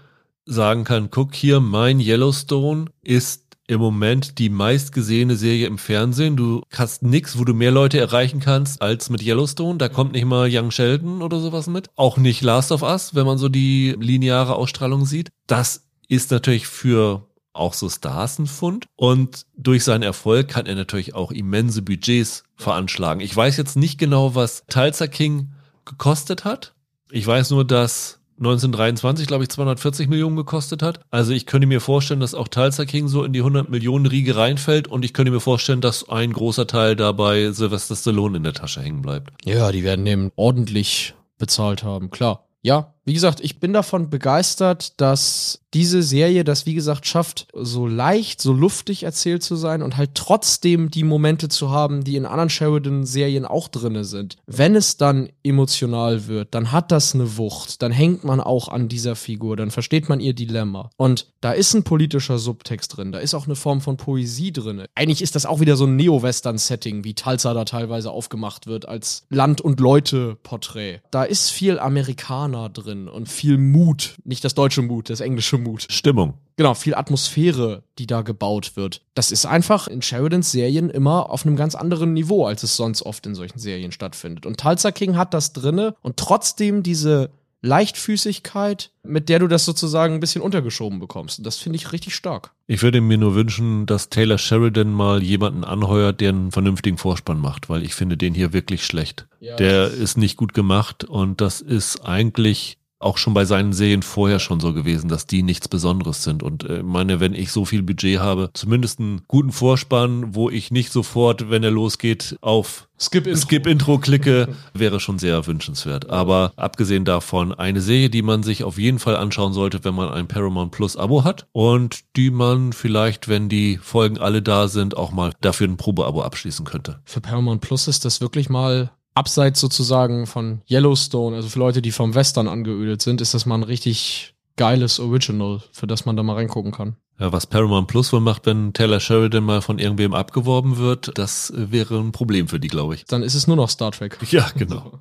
sagen 0.45 0.85
kann, 0.85 1.11
guck 1.11 1.35
hier, 1.35 1.61
mein 1.61 2.01
Yellowstone 2.01 2.87
ist 3.03 3.45
im 3.67 3.81
Moment 3.81 4.39
die 4.39 4.51
meistgesehene 4.51 5.37
Serie 5.37 5.67
im 5.67 5.79
Fernsehen. 5.79 6.37
Du 6.37 6.63
hast 6.73 7.03
nix, 7.03 7.39
wo 7.39 7.45
du 7.45 7.55
mehr 7.55 7.71
Leute 7.71 7.99
erreichen 7.99 8.41
kannst 8.41 8.83
als 8.83 9.09
mit 9.09 9.23
Yellowstone. 9.23 9.79
Da 9.79 9.89
kommt 9.89 10.13
nicht 10.13 10.27
mal 10.27 10.49
Young 10.51 10.71
Sheldon 10.71 11.23
oder 11.23 11.41
sowas 11.41 11.67
mit. 11.67 11.89
Auch 11.97 12.19
nicht 12.19 12.43
Last 12.43 12.73
of 12.73 12.83
Us, 12.83 13.15
wenn 13.15 13.25
man 13.25 13.39
so 13.39 13.49
die 13.49 13.97
lineare 13.99 14.57
Ausstrahlung 14.57 15.07
sieht. 15.07 15.31
Das 15.47 15.89
ist 16.09 16.31
natürlich 16.31 16.67
für 16.67 17.27
auch 17.55 17.75
so 17.75 17.89
Stars 17.89 18.39
ein 18.39 18.47
Fund. 18.47 18.87
Und 18.97 19.47
durch 19.57 19.85
seinen 19.85 20.03
Erfolg 20.03 20.49
kann 20.49 20.67
er 20.67 20.75
natürlich 20.75 21.15
auch 21.15 21.33
immense 21.33 21.83
Budgets 21.83 22.45
veranschlagen. 22.57 23.21
Ich 23.21 23.35
weiß 23.35 23.57
jetzt 23.57 23.77
nicht 23.77 23.99
genau, 23.99 24.35
was 24.35 24.65
Tulsa 24.69 25.07
King 25.07 25.53
gekostet 25.85 26.45
hat. 26.45 26.75
Ich 27.11 27.27
weiß 27.27 27.51
nur, 27.51 27.65
dass 27.65 28.21
1923, 28.39 29.27
glaube 29.27 29.45
ich, 29.45 29.51
240 29.51 30.09
Millionen 30.09 30.37
gekostet 30.37 30.83
hat. 30.83 31.01
Also 31.11 31.33
ich 31.33 31.47
könnte 31.47 31.67
mir 31.67 31.81
vorstellen, 31.81 32.21
dass 32.21 32.35
auch 32.35 32.49
Tulsa 32.49 32.85
King 32.85 33.07
so 33.07 33.23
in 33.23 33.33
die 33.33 33.41
100 33.41 33.71
Millionen 33.71 34.07
Riege 34.07 34.37
reinfällt 34.37 34.89
und 34.89 35.05
ich 35.05 35.15
könnte 35.15 35.31
mir 35.31 35.41
vorstellen, 35.41 35.81
dass 35.81 36.09
ein 36.09 36.33
großer 36.33 36.67
Teil 36.67 36.97
dabei 36.97 37.53
Sylvester 37.53 37.95
Stallone 37.95 38.39
in 38.39 38.43
der 38.43 38.53
Tasche 38.53 38.81
hängen 38.83 39.03
bleibt. 39.03 39.33
Ja, 39.45 39.71
die 39.71 39.85
werden 39.85 40.07
eben 40.07 40.33
ordentlich 40.35 41.15
bezahlt 41.39 41.85
haben, 41.85 42.11
klar. 42.11 42.49
Ja, 42.63 42.94
wie 43.05 43.15
gesagt, 43.15 43.41
ich 43.41 43.61
bin 43.61 43.73
davon 43.73 44.09
begeistert, 44.09 45.01
dass 45.01 45.61
diese 45.75 46.03
Serie 46.03 46.45
das, 46.45 46.67
wie 46.67 46.75
gesagt, 46.75 47.07
schafft, 47.07 47.49
so 47.53 47.87
leicht, 47.87 48.41
so 48.41 48.53
luftig 48.53 49.03
erzählt 49.03 49.43
zu 49.43 49.57
sein 49.57 49.83
und 49.83 49.97
halt 49.97 50.15
trotzdem 50.15 50.91
die 50.91 51.03
Momente 51.03 51.49
zu 51.49 51.71
haben, 51.71 52.05
die 52.05 52.17
in 52.17 52.27
anderen 52.27 52.49
Sheridan-Serien 52.49 53.45
auch 53.45 53.69
drinne 53.69 54.05
sind. 54.05 54.37
Wenn 54.47 54.77
es 54.77 54.97
dann 54.97 55.29
emotional 55.43 56.29
wird, 56.29 56.55
dann 56.55 56.71
hat 56.71 56.93
das 56.93 57.15
eine 57.15 57.37
Wucht, 57.37 57.83
dann 57.83 57.91
hängt 57.91 58.23
man 58.23 58.41
auch 58.41 58.69
an 58.69 58.89
dieser 58.89 59.17
Figur, 59.17 59.57
dann 59.57 59.73
versteht 59.73 60.09
man 60.09 60.21
ihr 60.21 60.33
Dilemma. 60.33 60.91
Und 60.97 61.27
da 61.41 61.53
ist 61.53 61.75
ein 61.75 61.83
politischer 61.83 62.39
Subtext 62.39 62.97
drin, 62.97 63.11
da 63.11 63.19
ist 63.19 63.35
auch 63.35 63.47
eine 63.47 63.57
Form 63.57 63.81
von 63.81 63.97
Poesie 63.97 64.53
drin. 64.53 64.85
Eigentlich 64.95 65.23
ist 65.23 65.35
das 65.35 65.45
auch 65.45 65.59
wieder 65.59 65.77
so 65.77 65.87
ein 65.87 65.97
Neo-Western-Setting, 65.97 67.03
wie 67.03 67.15
Tulsa 67.15 67.53
da 67.53 67.65
teilweise 67.65 68.13
aufgemacht 68.13 68.69
wird 68.69 68.87
als 68.89 69.27
Land- 69.29 69.61
und 69.61 69.81
Leute-Porträt. 69.81 71.01
Da 71.11 71.25
ist 71.25 71.51
viel 71.51 71.81
Amerikaner 71.81 72.69
drin 72.69 72.94
drin 72.95 73.09
und 73.09 73.29
viel 73.29 73.59
Mut. 73.59 74.17
Nicht 74.25 74.45
das 74.45 74.55
deutsche 74.55 74.83
Mut, 74.83 75.11
das 75.11 75.21
englische 75.21 75.59
Mut. 75.59 75.87
Stimmung. 75.91 76.35
Genau, 76.57 76.75
viel 76.75 76.95
Atmosphäre, 76.95 77.83
die 77.99 78.07
da 78.07 78.23
gebaut 78.23 78.77
wird. 78.77 79.03
Das 79.15 79.33
ist 79.33 79.47
einfach 79.47 79.89
in 79.89 80.03
Sheridans 80.03 80.53
Serien 80.53 80.91
immer 80.91 81.31
auf 81.31 81.45
einem 81.45 81.57
ganz 81.57 81.75
anderen 81.75 82.13
Niveau, 82.13 82.47
als 82.47 82.63
es 82.63 82.77
sonst 82.77 83.03
oft 83.03 83.27
in 83.27 83.35
solchen 83.35 83.59
Serien 83.59 83.93
stattfindet. 83.93 84.47
Und 84.47 84.61
Tulsa 84.61 84.93
King 84.93 85.17
hat 85.17 85.35
das 85.35 85.53
drinne 85.53 85.97
und 86.03 86.17
trotzdem 86.17 86.83
diese 86.83 87.31
Leichtfüßigkeit, 87.65 88.91
mit 89.03 89.31
der 89.31 89.39
du 89.39 89.49
das 89.49 89.65
sozusagen 89.65 90.15
ein 90.15 90.21
bisschen 90.21 90.43
untergeschoben 90.43 91.01
bekommst. 91.01 91.39
Und 91.39 91.47
das 91.47 91.57
finde 91.57 91.77
ich 91.77 91.93
richtig 91.93 92.15
stark. 92.15 92.53
Ich 92.67 92.83
würde 92.83 93.01
mir 93.01 93.17
nur 93.17 93.35
wünschen, 93.35 93.87
dass 93.87 94.11
Taylor 94.11 94.37
Sheridan 94.37 94.93
mal 94.93 95.23
jemanden 95.23 95.65
anheuert, 95.65 96.21
der 96.21 96.29
einen 96.29 96.53
vernünftigen 96.53 96.99
Vorspann 96.99 97.41
macht, 97.41 97.71
weil 97.71 97.83
ich 97.83 97.95
finde 97.95 98.19
den 98.19 98.35
hier 98.35 98.53
wirklich 98.53 98.85
schlecht. 98.85 99.27
Ja, 99.41 99.57
der 99.57 99.91
ist 99.91 100.19
nicht 100.19 100.37
gut 100.37 100.53
gemacht 100.53 101.05
und 101.05 101.41
das 101.41 101.63
ist 101.63 102.05
eigentlich 102.05 102.77
auch 102.99 103.19
schon 103.19 103.35
bei 103.35 103.45
seinen 103.45 103.73
Serien 103.73 104.03
vorher 104.03 104.39
schon 104.39 104.61
so 104.61 104.73
gewesen, 104.73 105.09
dass 105.09 105.27
die 105.27 105.43
nichts 105.43 105.69
Besonderes 105.69 106.23
sind. 106.23 106.43
Und 106.43 106.65
äh, 106.65 106.83
meine, 106.83 107.21
wenn 107.21 107.35
ich 107.35 107.53
so 107.53 107.65
viel 107.65 107.83
Budget 107.83 108.19
habe, 108.19 108.51
zumindest 108.55 108.99
einen 108.99 109.23
guten 109.29 109.53
Vorspann, 109.53 110.35
wo 110.35 110.49
ich 110.51 110.71
nicht 110.71 110.91
sofort, 110.93 111.51
wenn 111.51 111.63
er 111.63 111.71
losgeht, 111.71 112.37
auf 112.41 112.89
Skip-Intro 112.99 113.97
Skip 113.97 114.03
klicke, 114.03 114.55
wäre 114.75 115.01
schon 115.01 115.19
sehr 115.19 115.47
wünschenswert. 115.47 116.09
Aber 116.09 116.53
abgesehen 116.57 117.05
davon, 117.05 117.53
eine 117.53 117.81
Serie, 117.81 118.09
die 118.09 118.23
man 118.23 118.43
sich 118.43 118.65
auf 118.65 118.79
jeden 118.79 118.99
Fall 118.99 119.17
anschauen 119.17 119.53
sollte, 119.53 119.85
wenn 119.85 119.95
man 119.95 120.09
ein 120.09 120.29
Paramount 120.29 120.73
Plus 120.73 120.97
Abo 120.97 121.25
hat 121.25 121.47
und 121.53 122.01
die 122.17 122.31
man 122.31 122.73
vielleicht, 122.73 123.29
wenn 123.29 123.49
die 123.49 123.79
Folgen 123.79 124.19
alle 124.19 124.41
da 124.41 124.69
sind, 124.69 124.97
auch 124.97 125.13
mal 125.13 125.33
dafür 125.41 125.69
ein 125.69 125.77
Probeabo 125.77 126.23
abschließen 126.23 126.65
könnte. 126.65 127.01
Für 127.05 127.21
Paramount 127.21 127.61
Plus 127.61 127.89
ist 127.89 128.05
das 128.05 128.21
wirklich 128.21 128.49
mal 128.49 128.93
abseits 129.15 129.61
sozusagen 129.61 130.27
von 130.27 130.63
Yellowstone, 130.71 131.37
also 131.37 131.49
für 131.49 131.59
Leute, 131.59 131.83
die 131.83 131.93
vom 131.93 132.15
Western 132.15 132.49
angeödet 132.49 133.03
sind, 133.03 133.21
ist 133.21 133.35
das 133.35 133.47
mal 133.47 133.57
ein 133.57 133.63
richtig 133.63 134.35
geiles 134.57 135.01
Original, 135.01 135.63
für 135.73 135.87
das 135.87 136.05
man 136.05 136.17
da 136.17 136.23
mal 136.23 136.35
reingucken 136.35 136.73
kann. 136.73 136.97
Ja, 137.19 137.33
was 137.33 137.47
Paramount 137.47 137.87
Plus 137.87 138.13
wohl 138.13 138.21
macht, 138.21 138.47
wenn 138.47 138.73
Taylor 138.73 138.99
Sheridan 138.99 139.45
mal 139.45 139.63
von 139.63 139.79
irgendwem 139.79 140.15
abgeworben 140.15 140.79
wird, 140.79 141.17
das 141.17 141.53
wäre 141.55 141.99
ein 141.99 142.13
Problem 142.13 142.49
für 142.49 142.59
die, 142.59 142.69
glaube 142.69 142.97
ich. 142.97 143.05
Dann 143.05 143.23
ist 143.23 143.35
es 143.35 143.47
nur 143.47 143.57
noch 143.57 143.71
Star 143.71 143.93
Trek. 143.93 144.19
Ja, 144.31 144.51
genau. 144.57 144.99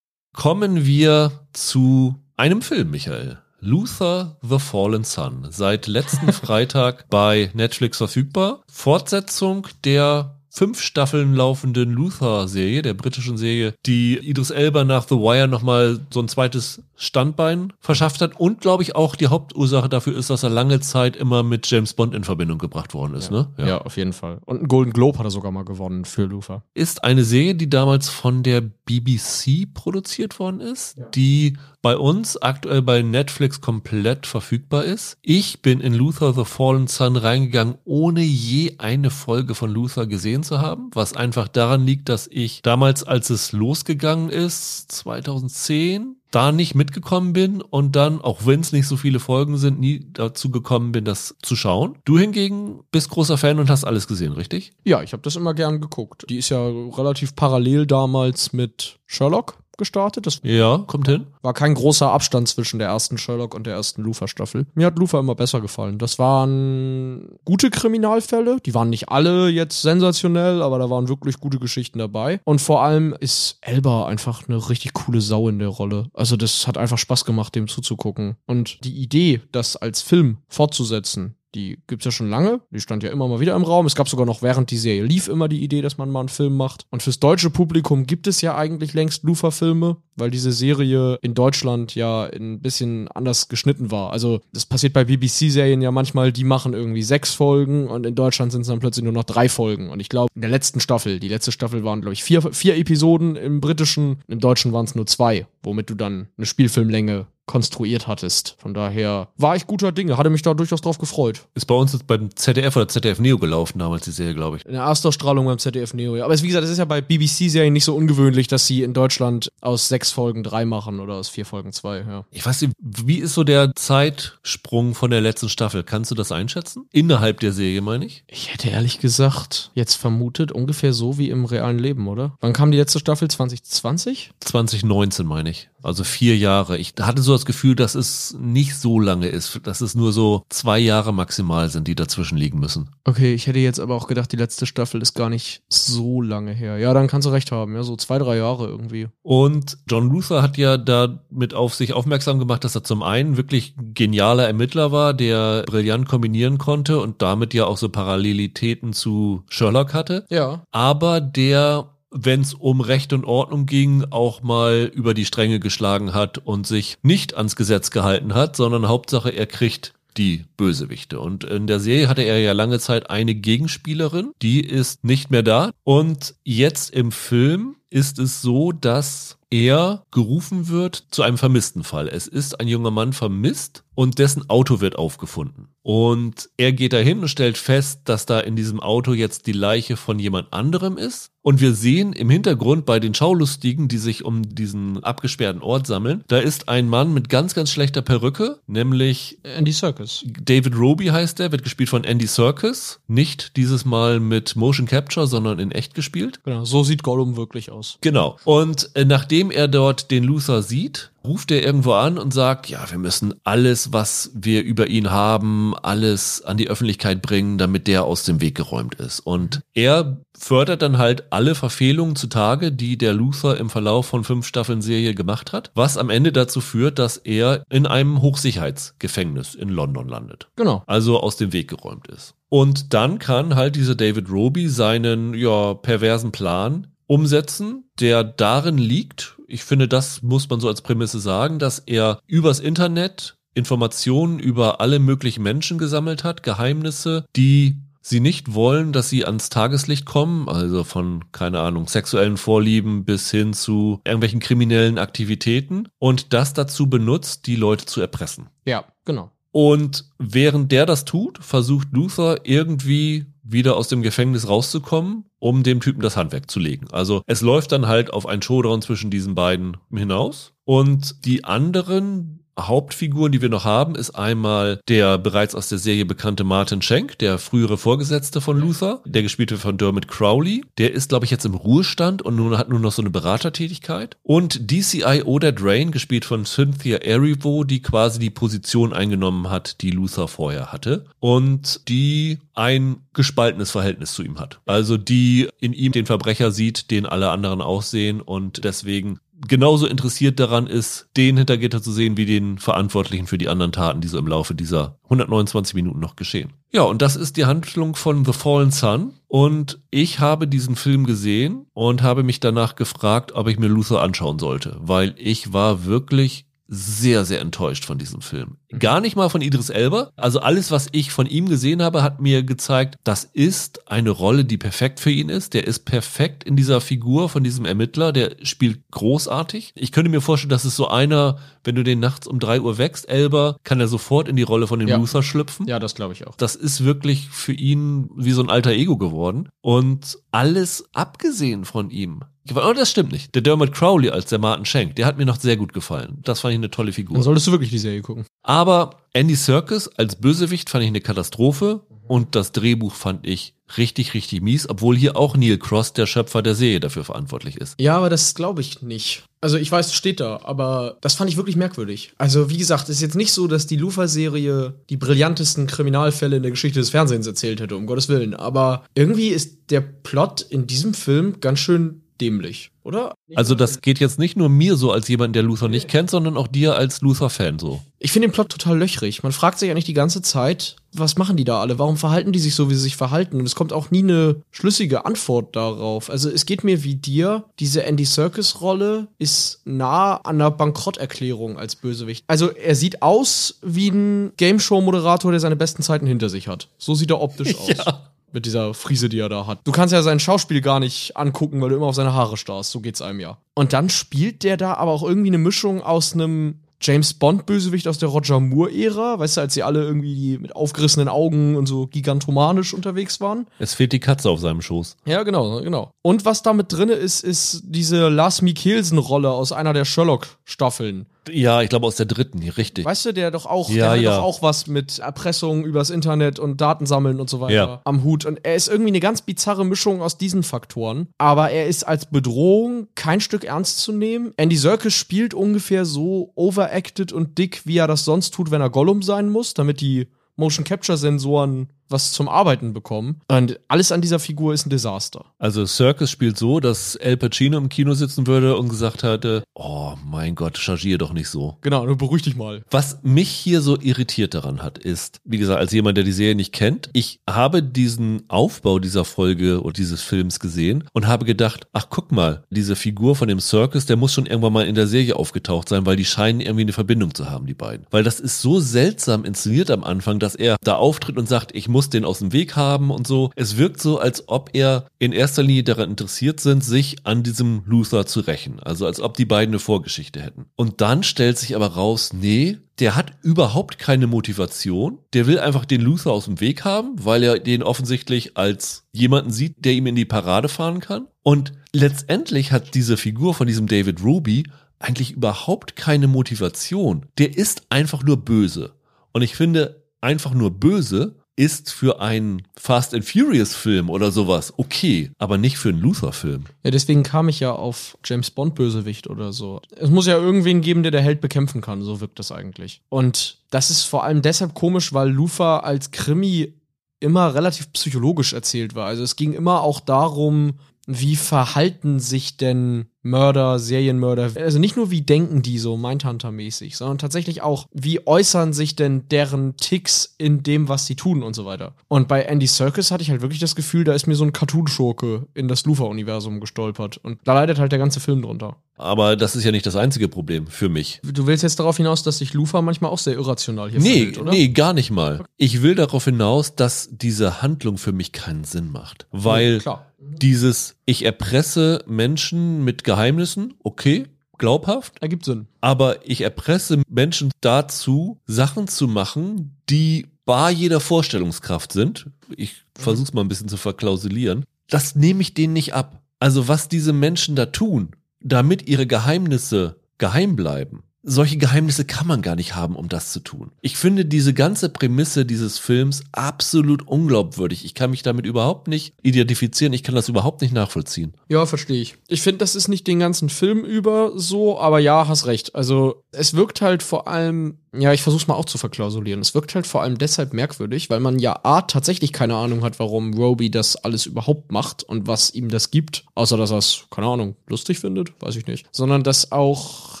Kommen 0.32 0.84
wir 0.84 1.46
zu 1.52 2.16
einem 2.36 2.60
Film, 2.60 2.90
Michael. 2.90 3.38
Luther 3.60 4.38
The 4.42 4.58
Fallen 4.58 5.04
Sun. 5.04 5.46
Seit 5.50 5.86
letzten 5.86 6.32
Freitag 6.32 7.08
bei 7.08 7.50
Netflix 7.54 7.98
verfügbar. 7.98 8.62
Fortsetzung 8.68 9.66
der 9.84 10.35
fünf 10.56 10.80
Staffeln 10.80 11.34
laufenden 11.34 11.90
Luther-Serie, 11.90 12.80
der 12.80 12.94
britischen 12.94 13.36
Serie, 13.36 13.74
die 13.84 14.16
Idris 14.16 14.50
Elba 14.50 14.84
nach 14.84 15.06
The 15.06 15.16
Wire 15.16 15.48
nochmal 15.48 16.00
so 16.10 16.20
ein 16.20 16.28
zweites 16.28 16.82
Standbein 16.96 17.74
verschafft 17.78 18.22
hat 18.22 18.40
und 18.40 18.62
glaube 18.62 18.82
ich 18.82 18.96
auch 18.96 19.16
die 19.16 19.26
Hauptursache 19.26 19.90
dafür 19.90 20.16
ist, 20.16 20.30
dass 20.30 20.42
er 20.42 20.48
lange 20.48 20.80
Zeit 20.80 21.14
immer 21.14 21.42
mit 21.42 21.70
James 21.70 21.92
Bond 21.92 22.14
in 22.14 22.24
Verbindung 22.24 22.56
gebracht 22.56 22.94
worden 22.94 23.14
ist. 23.14 23.30
Ja, 23.30 23.36
ne? 23.36 23.48
ja. 23.58 23.66
ja 23.66 23.78
auf 23.82 23.98
jeden 23.98 24.14
Fall. 24.14 24.38
Und 24.46 24.60
einen 24.60 24.68
Golden 24.68 24.94
Globe 24.94 25.18
hat 25.18 25.26
er 25.26 25.30
sogar 25.30 25.52
mal 25.52 25.66
gewonnen 25.66 26.06
für 26.06 26.24
Luther. 26.24 26.62
Ist 26.72 27.04
eine 27.04 27.24
Serie, 27.24 27.54
die 27.54 27.68
damals 27.68 28.08
von 28.08 28.42
der 28.42 28.62
BBC 28.62 29.74
produziert 29.74 30.38
worden 30.38 30.60
ist, 30.60 30.96
ja. 30.96 31.04
die 31.14 31.58
bei 31.86 31.98
uns 31.98 32.36
aktuell 32.42 32.82
bei 32.82 33.02
Netflix 33.02 33.60
komplett 33.60 34.26
verfügbar 34.26 34.82
ist. 34.82 35.18
Ich 35.22 35.62
bin 35.62 35.80
in 35.80 35.94
Luther 35.94 36.32
the 36.32 36.44
Fallen 36.44 36.88
Sun 36.88 37.14
reingegangen, 37.14 37.76
ohne 37.84 38.22
je 38.22 38.74
eine 38.78 39.10
Folge 39.10 39.54
von 39.54 39.70
Luther 39.70 40.08
gesehen 40.08 40.42
zu 40.42 40.60
haben, 40.60 40.90
was 40.94 41.12
einfach 41.12 41.46
daran 41.46 41.86
liegt, 41.86 42.08
dass 42.08 42.26
ich 42.26 42.62
damals, 42.62 43.04
als 43.04 43.30
es 43.30 43.52
losgegangen 43.52 44.30
ist, 44.30 44.90
2010, 44.90 46.16
da 46.32 46.50
nicht 46.50 46.74
mitgekommen 46.74 47.32
bin 47.32 47.62
und 47.62 47.94
dann, 47.94 48.20
auch 48.20 48.46
wenn 48.46 48.60
es 48.60 48.72
nicht 48.72 48.88
so 48.88 48.96
viele 48.96 49.20
Folgen 49.20 49.56
sind, 49.56 49.78
nie 49.78 50.04
dazu 50.12 50.50
gekommen 50.50 50.90
bin, 50.90 51.04
das 51.04 51.36
zu 51.40 51.54
schauen. 51.54 51.98
Du 52.04 52.18
hingegen 52.18 52.80
bist 52.90 53.10
großer 53.10 53.38
Fan 53.38 53.60
und 53.60 53.70
hast 53.70 53.84
alles 53.84 54.08
gesehen, 54.08 54.32
richtig? 54.32 54.72
Ja, 54.84 55.04
ich 55.04 55.12
habe 55.12 55.22
das 55.22 55.36
immer 55.36 55.54
gern 55.54 55.80
geguckt. 55.80 56.26
Die 56.28 56.38
ist 56.38 56.48
ja 56.48 56.66
relativ 56.66 57.36
parallel 57.36 57.86
damals 57.86 58.52
mit 58.52 58.98
Sherlock 59.06 59.58
gestartet. 59.78 60.26
Das 60.26 60.40
ja, 60.42 60.78
kommt 60.86 61.08
hin. 61.08 61.26
War 61.42 61.54
kein 61.54 61.74
großer 61.74 62.10
Abstand 62.10 62.48
zwischen 62.48 62.78
der 62.78 62.88
ersten 62.88 63.18
Sherlock 63.18 63.54
und 63.54 63.66
der 63.66 63.74
ersten 63.74 64.02
Lufa-Staffel. 64.02 64.66
Mir 64.74 64.86
hat 64.86 64.98
Lufa 64.98 65.20
immer 65.20 65.34
besser 65.34 65.60
gefallen. 65.60 65.98
Das 65.98 66.18
waren 66.18 67.28
gute 67.44 67.70
Kriminalfälle. 67.70 68.58
Die 68.64 68.74
waren 68.74 68.90
nicht 68.90 69.08
alle 69.08 69.48
jetzt 69.48 69.82
sensationell, 69.82 70.62
aber 70.62 70.78
da 70.78 70.90
waren 70.90 71.08
wirklich 71.08 71.38
gute 71.38 71.58
Geschichten 71.58 71.98
dabei. 71.98 72.40
Und 72.44 72.60
vor 72.60 72.82
allem 72.82 73.14
ist 73.18 73.58
Elba 73.60 74.06
einfach 74.06 74.48
eine 74.48 74.68
richtig 74.68 74.92
coole 74.92 75.20
Sau 75.20 75.48
in 75.48 75.58
der 75.58 75.68
Rolle. 75.68 76.08
Also 76.14 76.36
das 76.36 76.66
hat 76.66 76.78
einfach 76.78 76.98
Spaß 76.98 77.24
gemacht, 77.24 77.54
dem 77.54 77.68
zuzugucken. 77.68 78.36
Und 78.46 78.84
die 78.84 78.96
Idee, 78.96 79.42
das 79.52 79.76
als 79.76 80.02
Film 80.02 80.38
fortzusetzen, 80.48 81.36
die 81.56 81.78
gibt's 81.86 82.04
ja 82.04 82.10
schon 82.10 82.30
lange. 82.30 82.60
Die 82.70 82.80
stand 82.80 83.02
ja 83.02 83.10
immer 83.10 83.26
mal 83.26 83.40
wieder 83.40 83.56
im 83.56 83.64
Raum. 83.64 83.86
Es 83.86 83.96
gab 83.96 84.08
sogar 84.08 84.26
noch 84.26 84.42
während 84.42 84.70
die 84.70 84.76
Serie 84.76 85.02
lief 85.02 85.28
immer 85.28 85.48
die 85.48 85.62
Idee, 85.62 85.82
dass 85.82 85.98
man 85.98 86.10
mal 86.10 86.20
einen 86.20 86.28
Film 86.28 86.56
macht. 86.56 86.86
Und 86.90 87.02
fürs 87.02 87.18
deutsche 87.18 87.50
Publikum 87.50 88.06
gibt 88.06 88.26
es 88.26 88.40
ja 88.40 88.56
eigentlich 88.56 88.92
längst 88.94 89.24
Lufa-Filme, 89.24 89.96
weil 90.16 90.30
diese 90.30 90.52
Serie 90.52 91.18
in 91.22 91.34
Deutschland 91.34 91.94
ja 91.94 92.24
ein 92.24 92.60
bisschen 92.60 93.08
anders 93.08 93.48
geschnitten 93.48 93.90
war. 93.90 94.12
Also 94.12 94.40
das 94.52 94.66
passiert 94.66 94.92
bei 94.92 95.04
BBC-Serien 95.04 95.80
ja 95.80 95.90
manchmal, 95.90 96.32
die 96.32 96.44
machen 96.44 96.74
irgendwie 96.74 97.02
sechs 97.02 97.34
Folgen 97.34 97.88
und 97.88 98.04
in 98.04 98.14
Deutschland 98.14 98.52
sind 98.52 98.62
es 98.62 98.68
dann 98.68 98.80
plötzlich 98.80 99.04
nur 99.04 99.12
noch 99.12 99.24
drei 99.24 99.48
Folgen. 99.48 99.90
Und 99.90 100.00
ich 100.00 100.08
glaube, 100.08 100.30
in 100.34 100.42
der 100.42 100.50
letzten 100.50 100.80
Staffel, 100.80 101.18
die 101.18 101.28
letzte 101.28 101.52
Staffel 101.52 101.84
waren, 101.84 102.02
glaube 102.02 102.12
ich, 102.12 102.22
vier, 102.22 102.42
vier 102.42 102.76
Episoden 102.76 103.36
im 103.36 103.60
britischen, 103.60 104.20
im 104.28 104.40
deutschen 104.40 104.72
waren 104.72 104.84
es 104.84 104.94
nur 104.94 105.06
zwei, 105.06 105.46
womit 105.62 105.88
du 105.90 105.94
dann 105.94 106.28
eine 106.36 106.46
Spielfilmlänge 106.46 107.26
konstruiert 107.46 108.06
hattest. 108.06 108.56
Von 108.58 108.74
daher 108.74 109.28
war 109.36 109.56
ich 109.56 109.66
guter 109.66 109.92
Dinge, 109.92 110.16
hatte 110.18 110.30
mich 110.30 110.42
da 110.42 110.54
durchaus 110.54 110.80
drauf 110.80 110.98
gefreut. 110.98 111.46
Ist 111.54 111.66
bei 111.66 111.74
uns 111.74 111.92
jetzt 111.92 112.06
beim 112.06 112.34
ZDF 112.34 112.76
oder 112.76 112.88
ZDF 112.88 113.20
Neo 113.20 113.38
gelaufen 113.38 113.78
damals 113.78 114.04
die 114.04 114.10
Serie, 114.10 114.34
glaube 114.34 114.56
ich. 114.58 114.66
In 114.66 114.72
der 114.72 114.82
Erstausstrahlung 114.82 115.46
beim 115.46 115.58
ZDF 115.58 115.94
Neo, 115.94 116.16
ja. 116.16 116.24
Aber 116.24 116.34
es, 116.34 116.42
wie 116.42 116.48
gesagt, 116.48 116.64
es 116.64 116.70
ist 116.70 116.78
ja 116.78 116.84
bei 116.84 117.00
BBC-Serien 117.00 117.72
nicht 117.72 117.84
so 117.84 117.94
ungewöhnlich, 117.94 118.48
dass 118.48 118.66
sie 118.66 118.82
in 118.82 118.94
Deutschland 118.94 119.50
aus 119.60 119.88
sechs 119.88 120.10
Folgen 120.10 120.42
drei 120.42 120.64
machen 120.64 121.00
oder 121.00 121.14
aus 121.14 121.28
vier 121.28 121.46
Folgen 121.46 121.72
zwei, 121.72 121.98
ja. 121.98 122.24
Ich 122.30 122.44
weiß 122.44 122.62
nicht, 122.62 122.72
wie 122.80 123.18
ist 123.18 123.34
so 123.34 123.44
der 123.44 123.72
Zeitsprung 123.74 124.94
von 124.94 125.10
der 125.10 125.20
letzten 125.20 125.48
Staffel? 125.48 125.84
Kannst 125.84 126.10
du 126.10 126.14
das 126.14 126.32
einschätzen? 126.32 126.86
Innerhalb 126.92 127.40
der 127.40 127.52
Serie, 127.52 127.80
meine 127.80 128.06
ich? 128.06 128.24
Ich 128.26 128.52
hätte 128.52 128.68
ehrlich 128.70 128.98
gesagt 128.98 129.70
jetzt 129.74 129.94
vermutet, 129.94 130.50
ungefähr 130.50 130.92
so 130.92 131.18
wie 131.18 131.30
im 131.30 131.44
realen 131.44 131.78
Leben, 131.78 132.08
oder? 132.08 132.36
Wann 132.40 132.52
kam 132.52 132.72
die 132.72 132.78
letzte 132.78 132.98
Staffel? 132.98 133.28
2020? 133.28 134.32
2019, 134.40 135.26
meine 135.26 135.50
ich. 135.50 135.68
Also 135.86 136.02
vier 136.02 136.36
Jahre. 136.36 136.78
Ich 136.78 136.94
hatte 137.00 137.22
so 137.22 137.32
das 137.32 137.46
Gefühl, 137.46 137.76
dass 137.76 137.94
es 137.94 138.36
nicht 138.40 138.74
so 138.74 138.98
lange 138.98 139.28
ist, 139.28 139.60
dass 139.62 139.80
es 139.80 139.94
nur 139.94 140.12
so 140.12 140.42
zwei 140.48 140.80
Jahre 140.80 141.14
maximal 141.14 141.68
sind, 141.68 141.86
die 141.86 141.94
dazwischen 141.94 142.36
liegen 142.36 142.58
müssen. 142.58 142.90
Okay, 143.04 143.34
ich 143.34 143.46
hätte 143.46 143.60
jetzt 143.60 143.78
aber 143.78 143.94
auch 143.94 144.08
gedacht, 144.08 144.32
die 144.32 144.36
letzte 144.36 144.66
Staffel 144.66 145.00
ist 145.00 145.14
gar 145.14 145.30
nicht 145.30 145.62
so 145.68 146.20
lange 146.20 146.50
her. 146.50 146.76
Ja, 146.78 146.92
dann 146.92 147.06
kannst 147.06 147.26
du 147.26 147.30
recht 147.30 147.52
haben, 147.52 147.76
ja, 147.76 147.84
so 147.84 147.94
zwei, 147.94 148.18
drei 148.18 148.36
Jahre 148.36 148.66
irgendwie. 148.66 149.06
Und 149.22 149.78
John 149.88 150.10
Luther 150.10 150.42
hat 150.42 150.58
ja 150.58 150.76
damit 150.76 151.54
auf 151.54 151.76
sich 151.76 151.92
aufmerksam 151.92 152.40
gemacht, 152.40 152.64
dass 152.64 152.74
er 152.74 152.82
zum 152.82 153.04
einen 153.04 153.36
wirklich 153.36 153.74
genialer 153.78 154.48
Ermittler 154.48 154.90
war, 154.90 155.14
der 155.14 155.62
brillant 155.66 156.08
kombinieren 156.08 156.58
konnte 156.58 156.98
und 156.98 157.22
damit 157.22 157.54
ja 157.54 157.66
auch 157.66 157.76
so 157.76 157.88
Parallelitäten 157.90 158.92
zu 158.92 159.44
Sherlock 159.48 159.94
hatte. 159.94 160.26
Ja. 160.30 160.64
Aber 160.72 161.20
der 161.20 161.95
wenn 162.16 162.40
es 162.40 162.54
um 162.54 162.80
Recht 162.80 163.12
und 163.12 163.24
Ordnung 163.24 163.66
ging, 163.66 164.04
auch 164.10 164.42
mal 164.42 164.90
über 164.92 165.14
die 165.14 165.24
Stränge 165.24 165.60
geschlagen 165.60 166.14
hat 166.14 166.38
und 166.38 166.66
sich 166.66 166.96
nicht 167.02 167.36
ans 167.36 167.56
Gesetz 167.56 167.90
gehalten 167.90 168.34
hat, 168.34 168.56
sondern 168.56 168.88
Hauptsache 168.88 169.30
er 169.30 169.46
kriegt 169.46 169.92
die 170.16 170.44
Bösewichte. 170.56 171.20
Und 171.20 171.44
in 171.44 171.66
der 171.66 171.80
Serie 171.80 172.08
hatte 172.08 172.22
er 172.22 172.38
ja 172.38 172.52
lange 172.52 172.78
Zeit 172.78 173.10
eine 173.10 173.34
Gegenspielerin, 173.34 174.32
die 174.42 174.60
ist 174.60 175.04
nicht 175.04 175.30
mehr 175.30 175.42
da. 175.42 175.70
Und 175.84 176.34
jetzt 176.44 176.90
im 176.90 177.12
Film 177.12 177.76
ist 177.90 178.18
es 178.18 178.42
so, 178.42 178.72
dass 178.72 179.36
er 179.50 180.02
gerufen 180.10 180.68
wird 180.68 181.04
zu 181.10 181.22
einem 181.22 181.38
vermissten 181.38 181.84
Fall. 181.84 182.08
Es 182.08 182.26
ist 182.26 182.60
ein 182.60 182.68
junger 182.68 182.90
Mann 182.90 183.12
vermisst 183.12 183.84
und 183.96 184.20
dessen 184.20 184.48
Auto 184.48 184.80
wird 184.80 184.96
aufgefunden. 184.96 185.68
Und 185.82 186.50
er 186.56 186.72
geht 186.72 186.92
dahin 186.92 187.20
und 187.20 187.28
stellt 187.28 187.56
fest, 187.56 188.02
dass 188.04 188.26
da 188.26 188.40
in 188.40 188.56
diesem 188.56 188.78
Auto 188.78 189.14
jetzt 189.14 189.46
die 189.46 189.52
Leiche 189.52 189.96
von 189.96 190.18
jemand 190.18 190.52
anderem 190.52 190.98
ist. 190.98 191.30
Und 191.42 191.60
wir 191.60 191.74
sehen 191.74 192.12
im 192.12 192.28
Hintergrund 192.28 192.86
bei 192.86 192.98
den 192.98 193.14
Schaulustigen, 193.14 193.86
die 193.86 193.98
sich 193.98 194.24
um 194.24 194.42
diesen 194.42 195.02
abgesperrten 195.04 195.62
Ort 195.62 195.86
sammeln, 195.86 196.24
da 196.26 196.38
ist 196.38 196.68
ein 196.68 196.88
Mann 196.88 197.14
mit 197.14 197.28
ganz, 197.28 197.54
ganz 197.54 197.70
schlechter 197.70 198.02
Perücke, 198.02 198.58
nämlich 198.66 199.38
Andy 199.44 199.72
Circus. 199.72 200.24
David 200.42 200.76
Roby 200.76 201.06
heißt 201.06 201.38
er, 201.38 201.52
wird 201.52 201.62
gespielt 201.62 201.88
von 201.88 202.02
Andy 202.02 202.26
Circus. 202.26 202.98
Nicht 203.06 203.56
dieses 203.56 203.84
Mal 203.84 204.18
mit 204.18 204.56
Motion 204.56 204.86
Capture, 204.86 205.28
sondern 205.28 205.60
in 205.60 205.70
echt 205.70 205.94
gespielt. 205.94 206.40
Genau, 206.44 206.64
so 206.64 206.82
sieht 206.82 207.04
Gollum 207.04 207.36
wirklich 207.36 207.70
aus. 207.70 207.98
Genau. 208.00 208.38
Und 208.44 208.90
äh, 208.94 209.04
nachdem 209.04 209.52
er 209.52 209.68
dort 209.68 210.10
den 210.10 210.24
Luther 210.24 210.62
sieht, 210.62 211.12
ruft 211.26 211.50
er 211.50 211.62
irgendwo 211.62 211.92
an 211.92 212.18
und 212.18 212.32
sagt, 212.32 212.68
ja, 212.68 212.90
wir 212.90 212.98
müssen 212.98 213.34
alles, 213.44 213.92
was 213.92 214.30
wir 214.34 214.62
über 214.62 214.86
ihn 214.86 215.10
haben, 215.10 215.74
alles 215.76 216.42
an 216.42 216.56
die 216.56 216.68
Öffentlichkeit 216.68 217.22
bringen, 217.22 217.58
damit 217.58 217.86
der 217.86 218.04
aus 218.04 218.24
dem 218.24 218.40
Weg 218.40 218.54
geräumt 218.54 218.94
ist. 218.96 219.20
Und 219.20 219.60
er 219.74 220.20
fördert 220.38 220.82
dann 220.82 220.98
halt 220.98 221.32
alle 221.32 221.54
Verfehlungen 221.54 222.16
zutage, 222.16 222.72
die 222.72 222.98
der 222.98 223.14
Luther 223.14 223.56
im 223.56 223.70
Verlauf 223.70 224.06
von 224.06 224.24
fünf 224.24 224.46
Staffeln 224.46 224.82
Serie 224.82 225.14
gemacht 225.14 225.52
hat, 225.52 225.70
was 225.74 225.98
am 225.98 226.10
Ende 226.10 226.32
dazu 226.32 226.60
führt, 226.60 226.98
dass 226.98 227.16
er 227.16 227.64
in 227.70 227.86
einem 227.86 228.22
Hochsicherheitsgefängnis 228.22 229.54
in 229.54 229.68
London 229.68 230.08
landet. 230.08 230.48
Genau. 230.56 230.82
Also 230.86 231.20
aus 231.20 231.36
dem 231.36 231.52
Weg 231.52 231.68
geräumt 231.68 232.08
ist. 232.08 232.34
Und 232.48 232.94
dann 232.94 233.18
kann 233.18 233.56
halt 233.56 233.76
dieser 233.76 233.96
David 233.96 234.30
Roby 234.30 234.68
seinen, 234.68 235.34
ja, 235.34 235.74
perversen 235.74 236.30
Plan 236.32 236.86
umsetzen, 237.06 237.90
der 238.00 238.24
darin 238.24 238.78
liegt, 238.78 239.38
ich 239.46 239.64
finde, 239.64 239.88
das 239.88 240.22
muss 240.22 240.48
man 240.48 240.60
so 240.60 240.68
als 240.68 240.82
Prämisse 240.82 241.20
sagen, 241.20 241.58
dass 241.58 241.78
er 241.78 242.20
übers 242.26 242.60
Internet 242.60 243.36
Informationen 243.54 244.38
über 244.38 244.80
alle 244.80 244.98
möglichen 244.98 245.42
Menschen 245.42 245.78
gesammelt 245.78 246.24
hat, 246.24 246.42
Geheimnisse, 246.42 247.24
die 247.36 247.80
sie 248.02 248.20
nicht 248.20 248.54
wollen, 248.54 248.92
dass 248.92 249.08
sie 249.08 249.24
ans 249.24 249.48
Tageslicht 249.48 250.04
kommen, 250.04 250.48
also 250.48 250.84
von, 250.84 251.24
keine 251.32 251.60
Ahnung, 251.60 251.88
sexuellen 251.88 252.36
Vorlieben 252.36 253.04
bis 253.04 253.30
hin 253.30 253.52
zu 253.52 254.00
irgendwelchen 254.04 254.40
kriminellen 254.40 254.98
Aktivitäten 254.98 255.88
und 255.98 256.32
das 256.32 256.52
dazu 256.52 256.88
benutzt, 256.88 257.46
die 257.46 257.56
Leute 257.56 257.86
zu 257.86 258.00
erpressen. 258.00 258.48
Ja, 258.64 258.84
genau. 259.04 259.32
Und 259.50 260.04
während 260.18 260.70
der 260.70 260.86
das 260.86 261.04
tut, 261.04 261.38
versucht 261.42 261.88
Luther 261.92 262.40
irgendwie 262.44 263.24
wieder 263.48 263.76
aus 263.76 263.88
dem 263.88 264.02
Gefängnis 264.02 264.48
rauszukommen, 264.48 265.24
um 265.38 265.62
dem 265.62 265.80
Typen 265.80 266.00
das 266.00 266.16
Handwerk 266.16 266.50
zu 266.50 266.58
legen. 266.58 266.88
Also 266.90 267.22
es 267.26 267.40
läuft 267.40 267.72
dann 267.72 267.86
halt 267.86 268.12
auf 268.12 268.26
ein 268.26 268.42
Showdown 268.42 268.82
zwischen 268.82 269.10
diesen 269.10 269.34
beiden 269.34 269.76
hinaus. 269.92 270.52
Und 270.64 271.24
die 271.24 271.44
anderen 271.44 272.45
Hauptfiguren, 272.58 273.32
die 273.32 273.42
wir 273.42 273.48
noch 273.48 273.64
haben, 273.64 273.94
ist 273.94 274.10
einmal 274.10 274.80
der 274.88 275.18
bereits 275.18 275.54
aus 275.54 275.68
der 275.68 275.78
Serie 275.78 276.04
bekannte 276.04 276.44
Martin 276.44 276.82
Schenk, 276.82 277.18
der 277.18 277.38
frühere 277.38 277.78
Vorgesetzte 277.78 278.40
von 278.40 278.58
Luther, 278.58 279.02
der 279.04 279.22
gespielt 279.22 279.50
wird 279.50 279.60
von 279.60 279.76
Dermot 279.76 280.08
Crowley. 280.08 280.64
Der 280.78 280.92
ist, 280.92 281.10
glaube 281.10 281.24
ich, 281.24 281.30
jetzt 281.30 281.44
im 281.44 281.54
Ruhestand 281.54 282.22
und 282.22 282.36
nun 282.36 282.56
hat 282.56 282.68
nur 282.68 282.80
noch 282.80 282.92
so 282.92 283.02
eine 283.02 283.10
Beratertätigkeit. 283.10 284.16
Und 284.22 284.70
DCI 284.70 285.22
Oder 285.24 285.52
Drain, 285.52 285.90
gespielt 285.90 286.24
von 286.24 286.44
Cynthia 286.44 286.98
Erivo, 286.98 287.64
die 287.64 287.82
quasi 287.82 288.18
die 288.18 288.30
Position 288.30 288.92
eingenommen 288.92 289.50
hat, 289.50 289.82
die 289.82 289.90
Luther 289.90 290.28
vorher 290.28 290.72
hatte. 290.72 291.06
Und 291.20 291.88
die 291.88 292.38
ein 292.54 292.96
gespaltenes 293.12 293.70
Verhältnis 293.70 294.14
zu 294.14 294.22
ihm 294.22 294.40
hat. 294.40 294.60
Also 294.66 294.96
die 294.96 295.48
in 295.60 295.72
ihm 295.72 295.92
den 295.92 296.06
Verbrecher 296.06 296.50
sieht, 296.50 296.90
den 296.90 297.06
alle 297.06 297.30
anderen 297.30 297.60
aussehen 297.60 298.20
und 298.20 298.64
deswegen 298.64 299.20
genauso 299.46 299.86
interessiert 299.86 300.40
daran 300.40 300.66
ist, 300.66 301.08
den 301.16 301.36
hinter 301.36 301.56
Gitter 301.58 301.82
zu 301.82 301.92
sehen, 301.92 302.16
wie 302.16 302.26
den 302.26 302.58
Verantwortlichen 302.58 303.26
für 303.26 303.38
die 303.38 303.48
anderen 303.48 303.72
Taten, 303.72 304.00
die 304.00 304.08
so 304.08 304.18
im 304.18 304.26
Laufe 304.26 304.54
dieser 304.54 304.98
129 305.04 305.74
Minuten 305.74 306.00
noch 306.00 306.16
geschehen. 306.16 306.52
Ja, 306.72 306.82
und 306.82 307.02
das 307.02 307.16
ist 307.16 307.36
die 307.36 307.46
Handlung 307.46 307.94
von 307.94 308.24
The 308.24 308.32
Fallen 308.32 308.70
Sun. 308.70 309.12
Und 309.28 309.80
ich 309.90 310.20
habe 310.20 310.48
diesen 310.48 310.76
Film 310.76 311.04
gesehen 311.04 311.66
und 311.74 312.02
habe 312.02 312.22
mich 312.22 312.40
danach 312.40 312.76
gefragt, 312.76 313.32
ob 313.32 313.48
ich 313.48 313.58
mir 313.58 313.68
Luther 313.68 314.02
anschauen 314.02 314.38
sollte, 314.38 314.76
weil 314.80 315.14
ich 315.18 315.52
war 315.52 315.84
wirklich 315.84 316.46
sehr, 316.68 317.24
sehr 317.24 317.40
enttäuscht 317.40 317.84
von 317.84 317.98
diesem 317.98 318.20
Film. 318.20 318.56
Gar 318.78 319.00
nicht 319.00 319.14
mal 319.16 319.28
von 319.28 319.40
Idris 319.40 319.70
Elba. 319.70 320.10
Also 320.16 320.40
alles, 320.40 320.70
was 320.70 320.88
ich 320.92 321.10
von 321.12 321.26
ihm 321.26 321.48
gesehen 321.48 321.82
habe, 321.82 322.02
hat 322.02 322.20
mir 322.20 322.42
gezeigt, 322.42 322.96
das 323.04 323.24
ist 323.24 323.88
eine 323.90 324.10
Rolle, 324.10 324.44
die 324.44 324.58
perfekt 324.58 324.98
für 325.00 325.10
ihn 325.10 325.28
ist. 325.28 325.54
Der 325.54 325.66
ist 325.66 325.84
perfekt 325.84 326.44
in 326.44 326.56
dieser 326.56 326.80
Figur 326.80 327.28
von 327.28 327.44
diesem 327.44 327.64
Ermittler. 327.64 328.12
Der 328.12 328.36
spielt 328.42 328.80
großartig. 328.90 329.72
Ich 329.76 329.92
könnte 329.92 330.10
mir 330.10 330.20
vorstellen, 330.20 330.50
dass 330.50 330.64
es 330.64 330.76
so 330.76 330.88
einer, 330.88 331.38
wenn 331.64 331.76
du 331.76 331.84
den 331.84 332.00
nachts 332.00 332.26
um 332.26 332.40
drei 332.40 332.60
Uhr 332.60 332.78
wächst, 332.78 333.08
Elba, 333.08 333.56
kann 333.62 333.80
er 333.80 333.88
sofort 333.88 334.28
in 334.28 334.36
die 334.36 334.42
Rolle 334.42 334.66
von 334.66 334.78
dem 334.80 334.88
Ja. 334.88 334.96
Luther 334.96 335.22
schlüpfen. 335.22 335.66
Ja, 335.68 335.78
das 335.78 335.94
glaube 335.94 336.14
ich 336.14 336.26
auch. 336.26 336.36
Das 336.36 336.56
ist 336.56 336.84
wirklich 336.84 337.28
für 337.30 337.52
ihn 337.52 338.10
wie 338.16 338.32
so 338.32 338.42
ein 338.42 338.50
alter 338.50 338.72
Ego 338.72 338.96
geworden. 338.96 339.48
Und 339.60 340.18
alles 340.36 340.84
abgesehen 340.92 341.64
von 341.64 341.88
ihm. 341.88 342.20
Oh, 342.54 342.74
das 342.74 342.90
stimmt 342.90 343.10
nicht. 343.10 343.34
Der 343.34 343.40
Dermot 343.40 343.72
Crowley 343.72 344.10
als 344.10 344.26
der 344.26 344.38
Martin 344.38 344.66
Schenk, 344.66 344.94
der 344.96 345.06
hat 345.06 345.16
mir 345.16 345.24
noch 345.24 345.40
sehr 345.40 345.56
gut 345.56 345.72
gefallen. 345.72 346.18
Das 346.24 346.40
fand 346.40 346.52
ich 346.52 346.58
eine 346.58 346.70
tolle 346.70 346.92
Figur. 346.92 347.14
Dann 347.14 347.22
solltest 347.22 347.46
du 347.46 347.52
wirklich 347.52 347.70
die 347.70 347.78
Serie 347.78 348.02
gucken. 348.02 348.26
Aber 348.42 348.98
Andy 349.14 349.34
Serkis 349.34 349.88
als 349.88 350.16
Bösewicht 350.16 350.68
fand 350.68 350.84
ich 350.84 350.88
eine 350.88 351.00
Katastrophe 351.00 351.80
und 352.08 352.34
das 352.34 352.52
Drehbuch 352.52 352.94
fand 352.94 353.26
ich 353.26 353.54
richtig, 353.76 354.14
richtig 354.14 354.42
mies, 354.42 354.68
obwohl 354.68 354.96
hier 354.96 355.16
auch 355.16 355.36
Neil 355.36 355.58
Cross, 355.58 355.92
der 355.92 356.06
Schöpfer 356.06 356.42
der 356.42 356.54
Serie, 356.54 356.80
dafür 356.80 357.04
verantwortlich 357.04 357.56
ist. 357.56 357.74
Ja, 357.80 357.96
aber 357.96 358.10
das 358.10 358.34
glaube 358.34 358.60
ich 358.60 358.82
nicht. 358.82 359.24
Also 359.40 359.58
ich 359.58 359.70
weiß, 359.70 359.86
es 359.86 359.94
steht 359.94 360.20
da, 360.20 360.40
aber 360.44 360.98
das 361.00 361.14
fand 361.14 361.30
ich 361.30 361.36
wirklich 361.36 361.56
merkwürdig. 361.56 362.12
Also 362.18 362.50
wie 362.50 362.56
gesagt, 362.56 362.84
es 362.84 362.96
ist 362.96 363.02
jetzt 363.02 363.16
nicht 363.16 363.32
so, 363.32 363.46
dass 363.46 363.66
die 363.66 363.76
Lufa-Serie 363.76 364.74
die 364.88 364.96
brillantesten 364.96 365.66
Kriminalfälle 365.66 366.36
in 366.36 366.42
der 366.42 366.50
Geschichte 366.50 366.78
des 366.80 366.90
Fernsehens 366.90 367.26
erzählt 367.26 367.60
hätte, 367.60 367.76
um 367.76 367.86
Gottes 367.86 368.08
Willen. 368.08 368.34
Aber 368.34 368.84
irgendwie 368.94 369.28
ist 369.28 369.70
der 369.70 369.80
Plot 369.80 370.42
in 370.42 370.66
diesem 370.66 370.94
Film 370.94 371.40
ganz 371.40 371.58
schön 371.58 372.02
dämlich, 372.20 372.70
oder? 372.82 373.14
Also 373.34 373.54
das 373.54 373.80
geht 373.80 373.98
jetzt 373.98 374.18
nicht 374.18 374.36
nur 374.36 374.48
mir 374.48 374.76
so 374.76 374.92
als 374.92 375.08
jemand, 375.08 375.36
der 375.36 375.42
Luther 375.42 375.68
nicht 375.68 375.88
kennt, 375.88 376.10
sondern 376.10 376.36
auch 376.36 376.46
dir 376.46 376.76
als 376.76 377.00
Luther-Fan 377.00 377.58
so. 377.58 377.80
Ich 377.98 378.12
finde 378.12 378.28
den 378.28 378.32
Plot 378.32 378.50
total 378.50 378.78
löchrig. 378.78 379.22
Man 379.22 379.32
fragt 379.32 379.58
sich 379.58 379.68
ja 379.68 379.74
nicht 379.74 379.88
die 379.88 379.94
ganze 379.94 380.22
Zeit, 380.22 380.76
was 380.92 381.16
machen 381.16 381.36
die 381.36 381.44
da 381.44 381.60
alle? 381.60 381.78
Warum 381.78 381.96
verhalten 381.96 382.32
die 382.32 382.38
sich 382.38 382.54
so, 382.54 382.70
wie 382.70 382.74
sie 382.74 382.80
sich 382.80 382.96
verhalten? 382.96 383.38
Und 383.38 383.46
es 383.46 383.54
kommt 383.54 383.72
auch 383.72 383.90
nie 383.90 384.02
eine 384.02 384.36
schlüssige 384.50 385.04
Antwort 385.04 385.56
darauf. 385.56 386.10
Also 386.10 386.30
es 386.30 386.46
geht 386.46 386.64
mir 386.64 386.84
wie 386.84 386.94
dir, 386.94 387.44
diese 387.58 387.84
Andy 387.84 388.04
Serkis-Rolle 388.04 389.08
ist 389.18 389.60
nah 389.64 390.16
an 390.16 390.36
einer 390.36 390.50
Bankrotterklärung 390.50 391.58
als 391.58 391.76
Bösewicht. 391.76 392.24
Also 392.26 392.50
er 392.50 392.74
sieht 392.74 393.02
aus 393.02 393.58
wie 393.62 393.88
ein 393.88 394.32
Game-Show-Moderator, 394.36 395.30
der 395.30 395.40
seine 395.40 395.56
besten 395.56 395.82
Zeiten 395.82 396.06
hinter 396.06 396.28
sich 396.28 396.48
hat. 396.48 396.68
So 396.78 396.94
sieht 396.94 397.10
er 397.10 397.20
optisch 397.20 397.54
aus. 397.58 397.68
Ja. 397.68 398.10
Mit 398.36 398.44
dieser 398.44 398.74
Frise, 398.74 399.08
die 399.08 399.18
er 399.18 399.30
da 399.30 399.46
hat. 399.46 399.60
Du 399.64 399.72
kannst 399.72 399.94
ja 399.94 400.02
sein 400.02 400.20
Schauspiel 400.20 400.60
gar 400.60 400.78
nicht 400.78 401.16
angucken, 401.16 401.62
weil 401.62 401.70
du 401.70 401.76
immer 401.76 401.86
auf 401.86 401.94
seine 401.94 402.12
Haare 402.12 402.36
starrst. 402.36 402.70
So 402.70 402.80
geht's 402.80 403.00
einem 403.00 403.18
ja. 403.18 403.38
Und 403.54 403.72
dann 403.72 403.88
spielt 403.88 404.42
der 404.42 404.58
da 404.58 404.74
aber 404.74 404.90
auch 404.90 405.02
irgendwie 405.02 405.28
eine 405.30 405.38
Mischung 405.38 405.82
aus 405.82 406.12
einem 406.12 406.56
James 406.82 407.14
Bond-Bösewicht 407.14 407.88
aus 407.88 407.96
der 407.96 408.10
Roger 408.10 408.38
Moore-Ära, 408.38 409.18
weißt 409.18 409.38
du, 409.38 409.40
als 409.40 409.54
sie 409.54 409.62
alle 409.62 409.82
irgendwie 409.84 410.36
mit 410.36 410.54
aufgerissenen 410.54 411.08
Augen 411.08 411.56
und 411.56 411.64
so 411.64 411.86
gigantomanisch 411.86 412.74
unterwegs 412.74 413.22
waren. 413.22 413.46
Es 413.58 413.72
fehlt 413.72 413.92
die 413.92 414.00
Katze 414.00 414.28
auf 414.28 414.40
seinem 414.40 414.60
Schoß. 414.60 414.98
Ja, 415.06 415.22
genau, 415.22 415.62
genau. 415.62 415.90
Und 416.02 416.26
was 416.26 416.42
da 416.42 416.52
mit 416.52 416.70
drinne 416.70 416.92
ist, 416.92 417.24
ist 417.24 417.62
diese 417.64 418.10
Lars 418.10 418.42
Mikkelsen-Rolle 418.42 419.30
aus 419.30 419.52
einer 419.52 419.72
der 419.72 419.86
Sherlock-Staffeln. 419.86 421.06
Ja, 421.30 421.62
ich 421.62 421.68
glaube 421.68 421.86
aus 421.86 421.96
der 421.96 422.06
dritten, 422.06 422.38
richtig. 422.48 422.84
Weißt 422.84 423.04
du, 423.06 423.12
der 423.12 423.30
doch 423.30 423.46
auch, 423.46 423.68
Ja, 423.70 423.74
der 423.76 423.90
hat 423.90 424.00
ja. 424.00 424.16
doch 424.16 424.24
auch 424.24 424.42
was 424.42 424.66
mit 424.66 424.98
Erpressung 424.98 425.64
übers 425.64 425.90
Internet 425.90 426.38
und 426.38 426.60
Datensammeln 426.60 427.20
und 427.20 427.28
so 427.30 427.40
weiter 427.40 427.54
Ja. 427.54 427.80
am 427.84 428.04
Hut. 428.04 428.24
Und 428.24 428.40
er 428.44 428.54
ist 428.54 428.68
irgendwie 428.68 428.90
eine 428.90 429.00
ganz 429.00 429.22
bizarre 429.22 429.64
Mischung 429.64 430.02
aus 430.02 430.18
diesen 430.18 430.42
Faktoren. 430.42 431.08
Aber 431.18 431.50
er 431.50 431.66
ist 431.66 431.84
als 431.86 432.06
Bedrohung 432.06 432.88
kein 432.94 433.20
Stück 433.20 433.44
ernst 433.44 433.78
zu 433.80 433.92
nehmen. 433.92 434.32
Andy 434.36 434.56
Serkis 434.56 434.94
spielt 434.94 435.34
ungefähr 435.34 435.84
so 435.84 436.32
overacted 436.34 437.12
und 437.12 437.38
dick, 437.38 437.62
wie 437.64 437.78
er 437.78 437.86
das 437.88 438.04
sonst 438.04 438.32
tut, 438.34 438.50
wenn 438.50 438.60
er 438.60 438.70
Gollum 438.70 439.02
sein 439.02 439.28
muss, 439.30 439.54
damit 439.54 439.80
die 439.80 440.08
Motion 440.36 440.64
Capture 440.64 440.98
Sensoren 440.98 441.68
was 441.88 442.12
zum 442.12 442.28
Arbeiten 442.28 442.72
bekommen. 442.72 443.20
Und 443.28 443.60
alles 443.68 443.92
an 443.92 444.00
dieser 444.00 444.18
Figur 444.18 444.54
ist 444.54 444.66
ein 444.66 444.70
Desaster. 444.70 445.26
Also 445.38 445.66
Circus 445.66 446.10
spielt 446.10 446.38
so, 446.38 446.60
dass 446.60 446.96
Al 446.96 447.16
Pacino 447.16 447.58
im 447.58 447.68
Kino 447.68 447.94
sitzen 447.94 448.26
würde 448.26 448.56
und 448.56 448.68
gesagt 448.68 449.02
hatte, 449.02 449.44
oh 449.54 449.94
mein 450.04 450.34
Gott, 450.34 450.58
chargier 450.58 450.98
doch 450.98 451.12
nicht 451.12 451.28
so. 451.28 451.56
Genau, 451.60 451.84
nur 451.84 451.96
beruhig 451.96 452.22
dich 452.22 452.36
mal. 452.36 452.62
Was 452.70 452.98
mich 453.02 453.28
hier 453.28 453.60
so 453.60 453.78
irritiert 453.80 454.34
daran 454.34 454.62
hat, 454.62 454.78
ist, 454.78 455.20
wie 455.24 455.38
gesagt, 455.38 455.58
als 455.58 455.72
jemand, 455.72 455.96
der 455.96 456.04
die 456.04 456.12
Serie 456.12 456.34
nicht 456.34 456.52
kennt, 456.52 456.90
ich 456.92 457.20
habe 457.28 457.62
diesen 457.62 458.24
Aufbau 458.28 458.78
dieser 458.78 459.04
Folge 459.04 459.60
und 459.60 459.78
dieses 459.78 460.02
Films 460.02 460.40
gesehen 460.40 460.84
und 460.92 461.06
habe 461.06 461.24
gedacht, 461.24 461.66
ach 461.72 461.86
guck 461.90 462.12
mal, 462.12 462.44
diese 462.50 462.76
Figur 462.76 463.16
von 463.16 463.28
dem 463.28 463.40
Circus, 463.40 463.86
der 463.86 463.96
muss 463.96 464.12
schon 464.12 464.26
irgendwann 464.26 464.52
mal 464.52 464.66
in 464.66 464.74
der 464.74 464.86
Serie 464.86 465.16
aufgetaucht 465.16 465.68
sein, 465.68 465.86
weil 465.86 465.96
die 465.96 466.04
scheinen 466.04 466.40
irgendwie 466.40 466.62
eine 466.62 466.72
Verbindung 466.72 467.14
zu 467.14 467.30
haben, 467.30 467.46
die 467.46 467.54
beiden. 467.54 467.86
Weil 467.90 468.02
das 468.04 468.20
ist 468.20 468.40
so 468.40 468.60
seltsam 468.60 469.24
inszeniert 469.24 469.70
am 469.70 469.84
Anfang, 469.84 470.18
dass 470.18 470.34
er 470.34 470.56
da 470.62 470.76
auftritt 470.76 471.18
und 471.18 471.28
sagt, 471.28 471.54
ich 471.54 471.68
muss 471.68 471.75
den 471.90 472.04
aus 472.04 472.18
dem 472.18 472.32
Weg 472.32 472.56
haben 472.56 472.90
und 472.90 473.06
so. 473.06 473.30
Es 473.36 473.56
wirkt 473.56 473.80
so, 473.80 473.98
als 473.98 474.28
ob 474.28 474.50
er 474.54 474.86
in 474.98 475.12
erster 475.12 475.42
Linie 475.42 475.64
daran 475.64 475.90
interessiert 475.90 476.40
sind, 476.40 476.64
sich 476.64 476.96
an 477.04 477.22
diesem 477.22 477.62
Luther 477.66 478.06
zu 478.06 478.20
rächen. 478.20 478.60
Also 478.60 478.86
als 478.86 479.00
ob 479.00 479.16
die 479.16 479.24
beiden 479.24 479.54
eine 479.54 479.58
Vorgeschichte 479.58 480.20
hätten. 480.20 480.46
Und 480.56 480.80
dann 480.80 481.02
stellt 481.02 481.38
sich 481.38 481.54
aber 481.54 481.68
raus, 481.68 482.12
nee, 482.12 482.58
der 482.78 482.96
hat 482.96 483.12
überhaupt 483.22 483.78
keine 483.78 484.06
Motivation. 484.06 484.98
Der 485.12 485.26
will 485.26 485.38
einfach 485.38 485.64
den 485.64 485.80
Luther 485.80 486.12
aus 486.12 486.26
dem 486.26 486.40
Weg 486.40 486.64
haben, 486.64 486.96
weil 486.98 487.22
er 487.22 487.38
den 487.38 487.62
offensichtlich 487.62 488.36
als 488.36 488.84
jemanden 488.92 489.30
sieht, 489.30 489.64
der 489.64 489.72
ihm 489.72 489.86
in 489.86 489.94
die 489.94 490.04
Parade 490.04 490.48
fahren 490.48 490.80
kann. 490.80 491.06
Und 491.22 491.52
letztendlich 491.72 492.52
hat 492.52 492.74
diese 492.74 492.96
Figur 492.96 493.34
von 493.34 493.46
diesem 493.46 493.66
David 493.66 494.02
Ruby 494.02 494.44
eigentlich 494.78 495.12
überhaupt 495.12 495.76
keine 495.76 496.06
Motivation. 496.06 497.06
Der 497.18 497.36
ist 497.36 497.62
einfach 497.70 498.02
nur 498.02 498.18
böse. 498.18 498.74
Und 499.12 499.22
ich 499.22 499.34
finde, 499.34 499.86
einfach 500.00 500.34
nur 500.34 500.50
böse 500.50 501.16
ist 501.36 501.70
für 501.70 502.00
einen 502.00 502.42
Fast 502.56 502.94
and 502.94 503.04
Furious 503.04 503.54
Film 503.54 503.90
oder 503.90 504.10
sowas 504.10 504.54
okay, 504.56 505.10
aber 505.18 505.36
nicht 505.36 505.58
für 505.58 505.68
einen 505.68 505.80
Luther 505.80 506.12
Film. 506.12 506.44
Ja, 506.64 506.70
deswegen 506.70 507.02
kam 507.02 507.28
ich 507.28 507.40
ja 507.40 507.52
auf 507.52 507.98
James 508.04 508.30
Bond 508.30 508.54
Bösewicht 508.54 509.06
oder 509.06 509.32
so. 509.32 509.60
Es 509.76 509.90
muss 509.90 510.06
ja 510.06 510.16
irgendwen 510.16 510.62
geben, 510.62 510.82
der 510.82 510.92
der 510.92 511.02
Held 511.02 511.20
bekämpfen 511.20 511.60
kann, 511.60 511.82
so 511.82 512.00
wirkt 512.00 512.18
das 512.18 512.32
eigentlich. 512.32 512.80
Und 512.88 513.38
das 513.50 513.70
ist 513.70 513.82
vor 513.84 514.04
allem 514.04 514.22
deshalb 514.22 514.54
komisch, 514.54 514.94
weil 514.94 515.10
Lufa 515.10 515.60
als 515.60 515.90
Krimi 515.90 516.54
immer 517.00 517.34
relativ 517.34 517.70
psychologisch 517.72 518.32
erzählt 518.32 518.74
war. 518.74 518.86
Also 518.86 519.02
es 519.02 519.16
ging 519.16 519.34
immer 519.34 519.60
auch 519.60 519.80
darum, 519.80 520.54
wie 520.86 521.16
verhalten 521.16 522.00
sich 522.00 522.36
denn 522.36 522.86
Mörder, 523.06 523.58
Serienmörder, 523.58 524.30
also 524.36 524.58
nicht 524.58 524.76
nur 524.76 524.90
wie 524.90 525.02
denken 525.02 525.42
die 525.42 525.58
so 525.58 525.76
Mindhunter-mäßig, 525.76 526.76
sondern 526.76 526.98
tatsächlich 526.98 527.42
auch, 527.42 527.66
wie 527.72 528.06
äußern 528.06 528.52
sich 528.52 528.76
denn 528.76 529.08
deren 529.08 529.56
Ticks 529.56 530.14
in 530.18 530.42
dem, 530.42 530.68
was 530.68 530.86
sie 530.86 530.96
tun 530.96 531.22
und 531.22 531.34
so 531.34 531.44
weiter. 531.46 531.74
Und 531.88 532.08
bei 532.08 532.22
Andy 532.22 532.46
Serkis 532.46 532.90
hatte 532.90 533.02
ich 533.02 533.10
halt 533.10 533.22
wirklich 533.22 533.40
das 533.40 533.54
Gefühl, 533.54 533.84
da 533.84 533.94
ist 533.94 534.06
mir 534.06 534.14
so 534.14 534.24
ein 534.24 534.32
Cartoon-Schurke 534.32 535.26
in 535.34 535.48
das 535.48 535.64
Lufa-Universum 535.64 536.40
gestolpert. 536.40 536.98
Und 536.98 537.20
da 537.24 537.34
leidet 537.34 537.58
halt 537.58 537.72
der 537.72 537.78
ganze 537.78 538.00
Film 538.00 538.22
drunter. 538.22 538.56
Aber 538.78 539.16
das 539.16 539.36
ist 539.36 539.44
ja 539.44 539.52
nicht 539.52 539.64
das 539.64 539.76
einzige 539.76 540.08
Problem 540.08 540.46
für 540.46 540.68
mich. 540.68 541.00
Du 541.02 541.26
willst 541.26 541.42
jetzt 541.42 541.58
darauf 541.58 541.78
hinaus, 541.78 542.02
dass 542.02 542.18
sich 542.18 542.34
Lufa 542.34 542.60
manchmal 542.60 542.90
auch 542.90 542.98
sehr 542.98 543.14
irrational 543.14 543.70
hier 543.70 543.80
Nee, 543.80 543.92
verhält, 543.92 544.18
oder? 544.18 544.30
nee, 544.32 544.48
gar 544.48 544.74
nicht 544.74 544.90
mal. 544.90 545.24
Ich 545.38 545.62
will 545.62 545.74
darauf 545.74 546.04
hinaus, 546.04 546.56
dass 546.56 546.90
diese 546.92 547.40
Handlung 547.40 547.78
für 547.78 547.92
mich 547.92 548.12
keinen 548.12 548.44
Sinn 548.44 548.70
macht. 548.70 549.06
Weil 549.12 549.60
klar. 549.60 549.86
dieses, 549.98 550.75
ich 550.86 551.04
erpresse 551.04 551.84
Menschen 551.86 552.64
mit 552.64 552.84
Geheimnissen, 552.84 553.54
okay, 553.62 554.06
glaubhaft, 554.38 555.02
Ergibt 555.02 555.24
Sinn. 555.24 555.46
aber 555.60 556.08
ich 556.08 556.20
erpresse 556.20 556.82
Menschen 556.88 557.30
dazu, 557.40 558.20
Sachen 558.26 558.68
zu 558.68 558.86
machen, 558.86 559.56
die 559.68 560.06
bar 560.24 560.50
jeder 560.50 560.80
Vorstellungskraft 560.80 561.72
sind. 561.72 562.10
Ich 562.36 562.64
versuch's 562.74 563.12
mal 563.12 563.22
ein 563.22 563.28
bisschen 563.28 563.48
zu 563.48 563.56
verklausulieren. 563.56 564.44
Das 564.68 564.94
nehme 564.94 565.22
ich 565.22 565.34
denen 565.34 565.52
nicht 565.52 565.74
ab. 565.74 566.02
Also 566.18 566.48
was 566.48 566.68
diese 566.68 566.92
Menschen 566.92 567.36
da 567.36 567.46
tun, 567.46 567.90
damit 568.20 568.68
ihre 568.68 568.86
Geheimnisse 568.86 569.80
geheim 569.98 570.36
bleiben. 570.36 570.82
Solche 571.08 571.36
Geheimnisse 571.36 571.84
kann 571.84 572.08
man 572.08 572.20
gar 572.20 572.34
nicht 572.34 572.56
haben, 572.56 572.74
um 572.74 572.88
das 572.88 573.12
zu 573.12 573.20
tun. 573.20 573.52
Ich 573.60 573.76
finde 573.76 574.04
diese 574.04 574.34
ganze 574.34 574.68
Prämisse 574.68 575.24
dieses 575.24 575.56
Films 575.56 576.02
absolut 576.10 576.88
unglaubwürdig. 576.88 577.64
Ich 577.64 577.74
kann 577.74 577.92
mich 577.92 578.02
damit 578.02 578.26
überhaupt 578.26 578.66
nicht 578.66 578.92
identifizieren. 579.02 579.72
Ich 579.72 579.84
kann 579.84 579.94
das 579.94 580.08
überhaupt 580.08 580.42
nicht 580.42 580.52
nachvollziehen. 580.52 581.14
Ja, 581.28 581.46
verstehe 581.46 581.80
ich. 581.80 581.94
Ich 582.08 582.22
finde, 582.22 582.38
das 582.38 582.56
ist 582.56 582.66
nicht 582.66 582.88
den 582.88 582.98
ganzen 582.98 583.28
Film 583.28 583.64
über 583.64 584.14
so, 584.16 584.58
aber 584.58 584.80
ja, 584.80 585.06
hast 585.06 585.26
recht. 585.26 585.54
Also, 585.54 586.02
es 586.10 586.34
wirkt 586.34 586.60
halt 586.60 586.82
vor 586.82 587.06
allem, 587.06 587.58
ja, 587.80 587.92
ich 587.92 588.02
versuch's 588.02 588.26
mal 588.26 588.34
auch 588.34 588.44
zu 588.44 588.58
verklausulieren. 588.58 589.20
Es 589.20 589.34
wirkt 589.34 589.54
halt 589.54 589.66
vor 589.66 589.82
allem 589.82 589.98
deshalb 589.98 590.32
merkwürdig, 590.32 590.90
weil 590.90 591.00
man 591.00 591.18
ja 591.18 591.40
A, 591.42 591.62
tatsächlich 591.62 592.12
keine 592.12 592.36
Ahnung 592.36 592.62
hat, 592.62 592.78
warum 592.78 593.14
Roby 593.14 593.50
das 593.50 593.76
alles 593.76 594.06
überhaupt 594.06 594.52
macht 594.52 594.82
und 594.82 595.06
was 595.06 595.34
ihm 595.34 595.48
das 595.48 595.70
gibt. 595.70 596.04
Außer, 596.14 596.36
dass 596.36 596.50
er 596.50 596.58
es, 596.58 596.86
keine 596.90 597.08
Ahnung, 597.08 597.36
lustig 597.46 597.78
findet, 597.78 598.12
weiß 598.20 598.36
ich 598.36 598.46
nicht. 598.46 598.66
Sondern, 598.72 599.02
dass 599.02 599.32
auch 599.32 600.00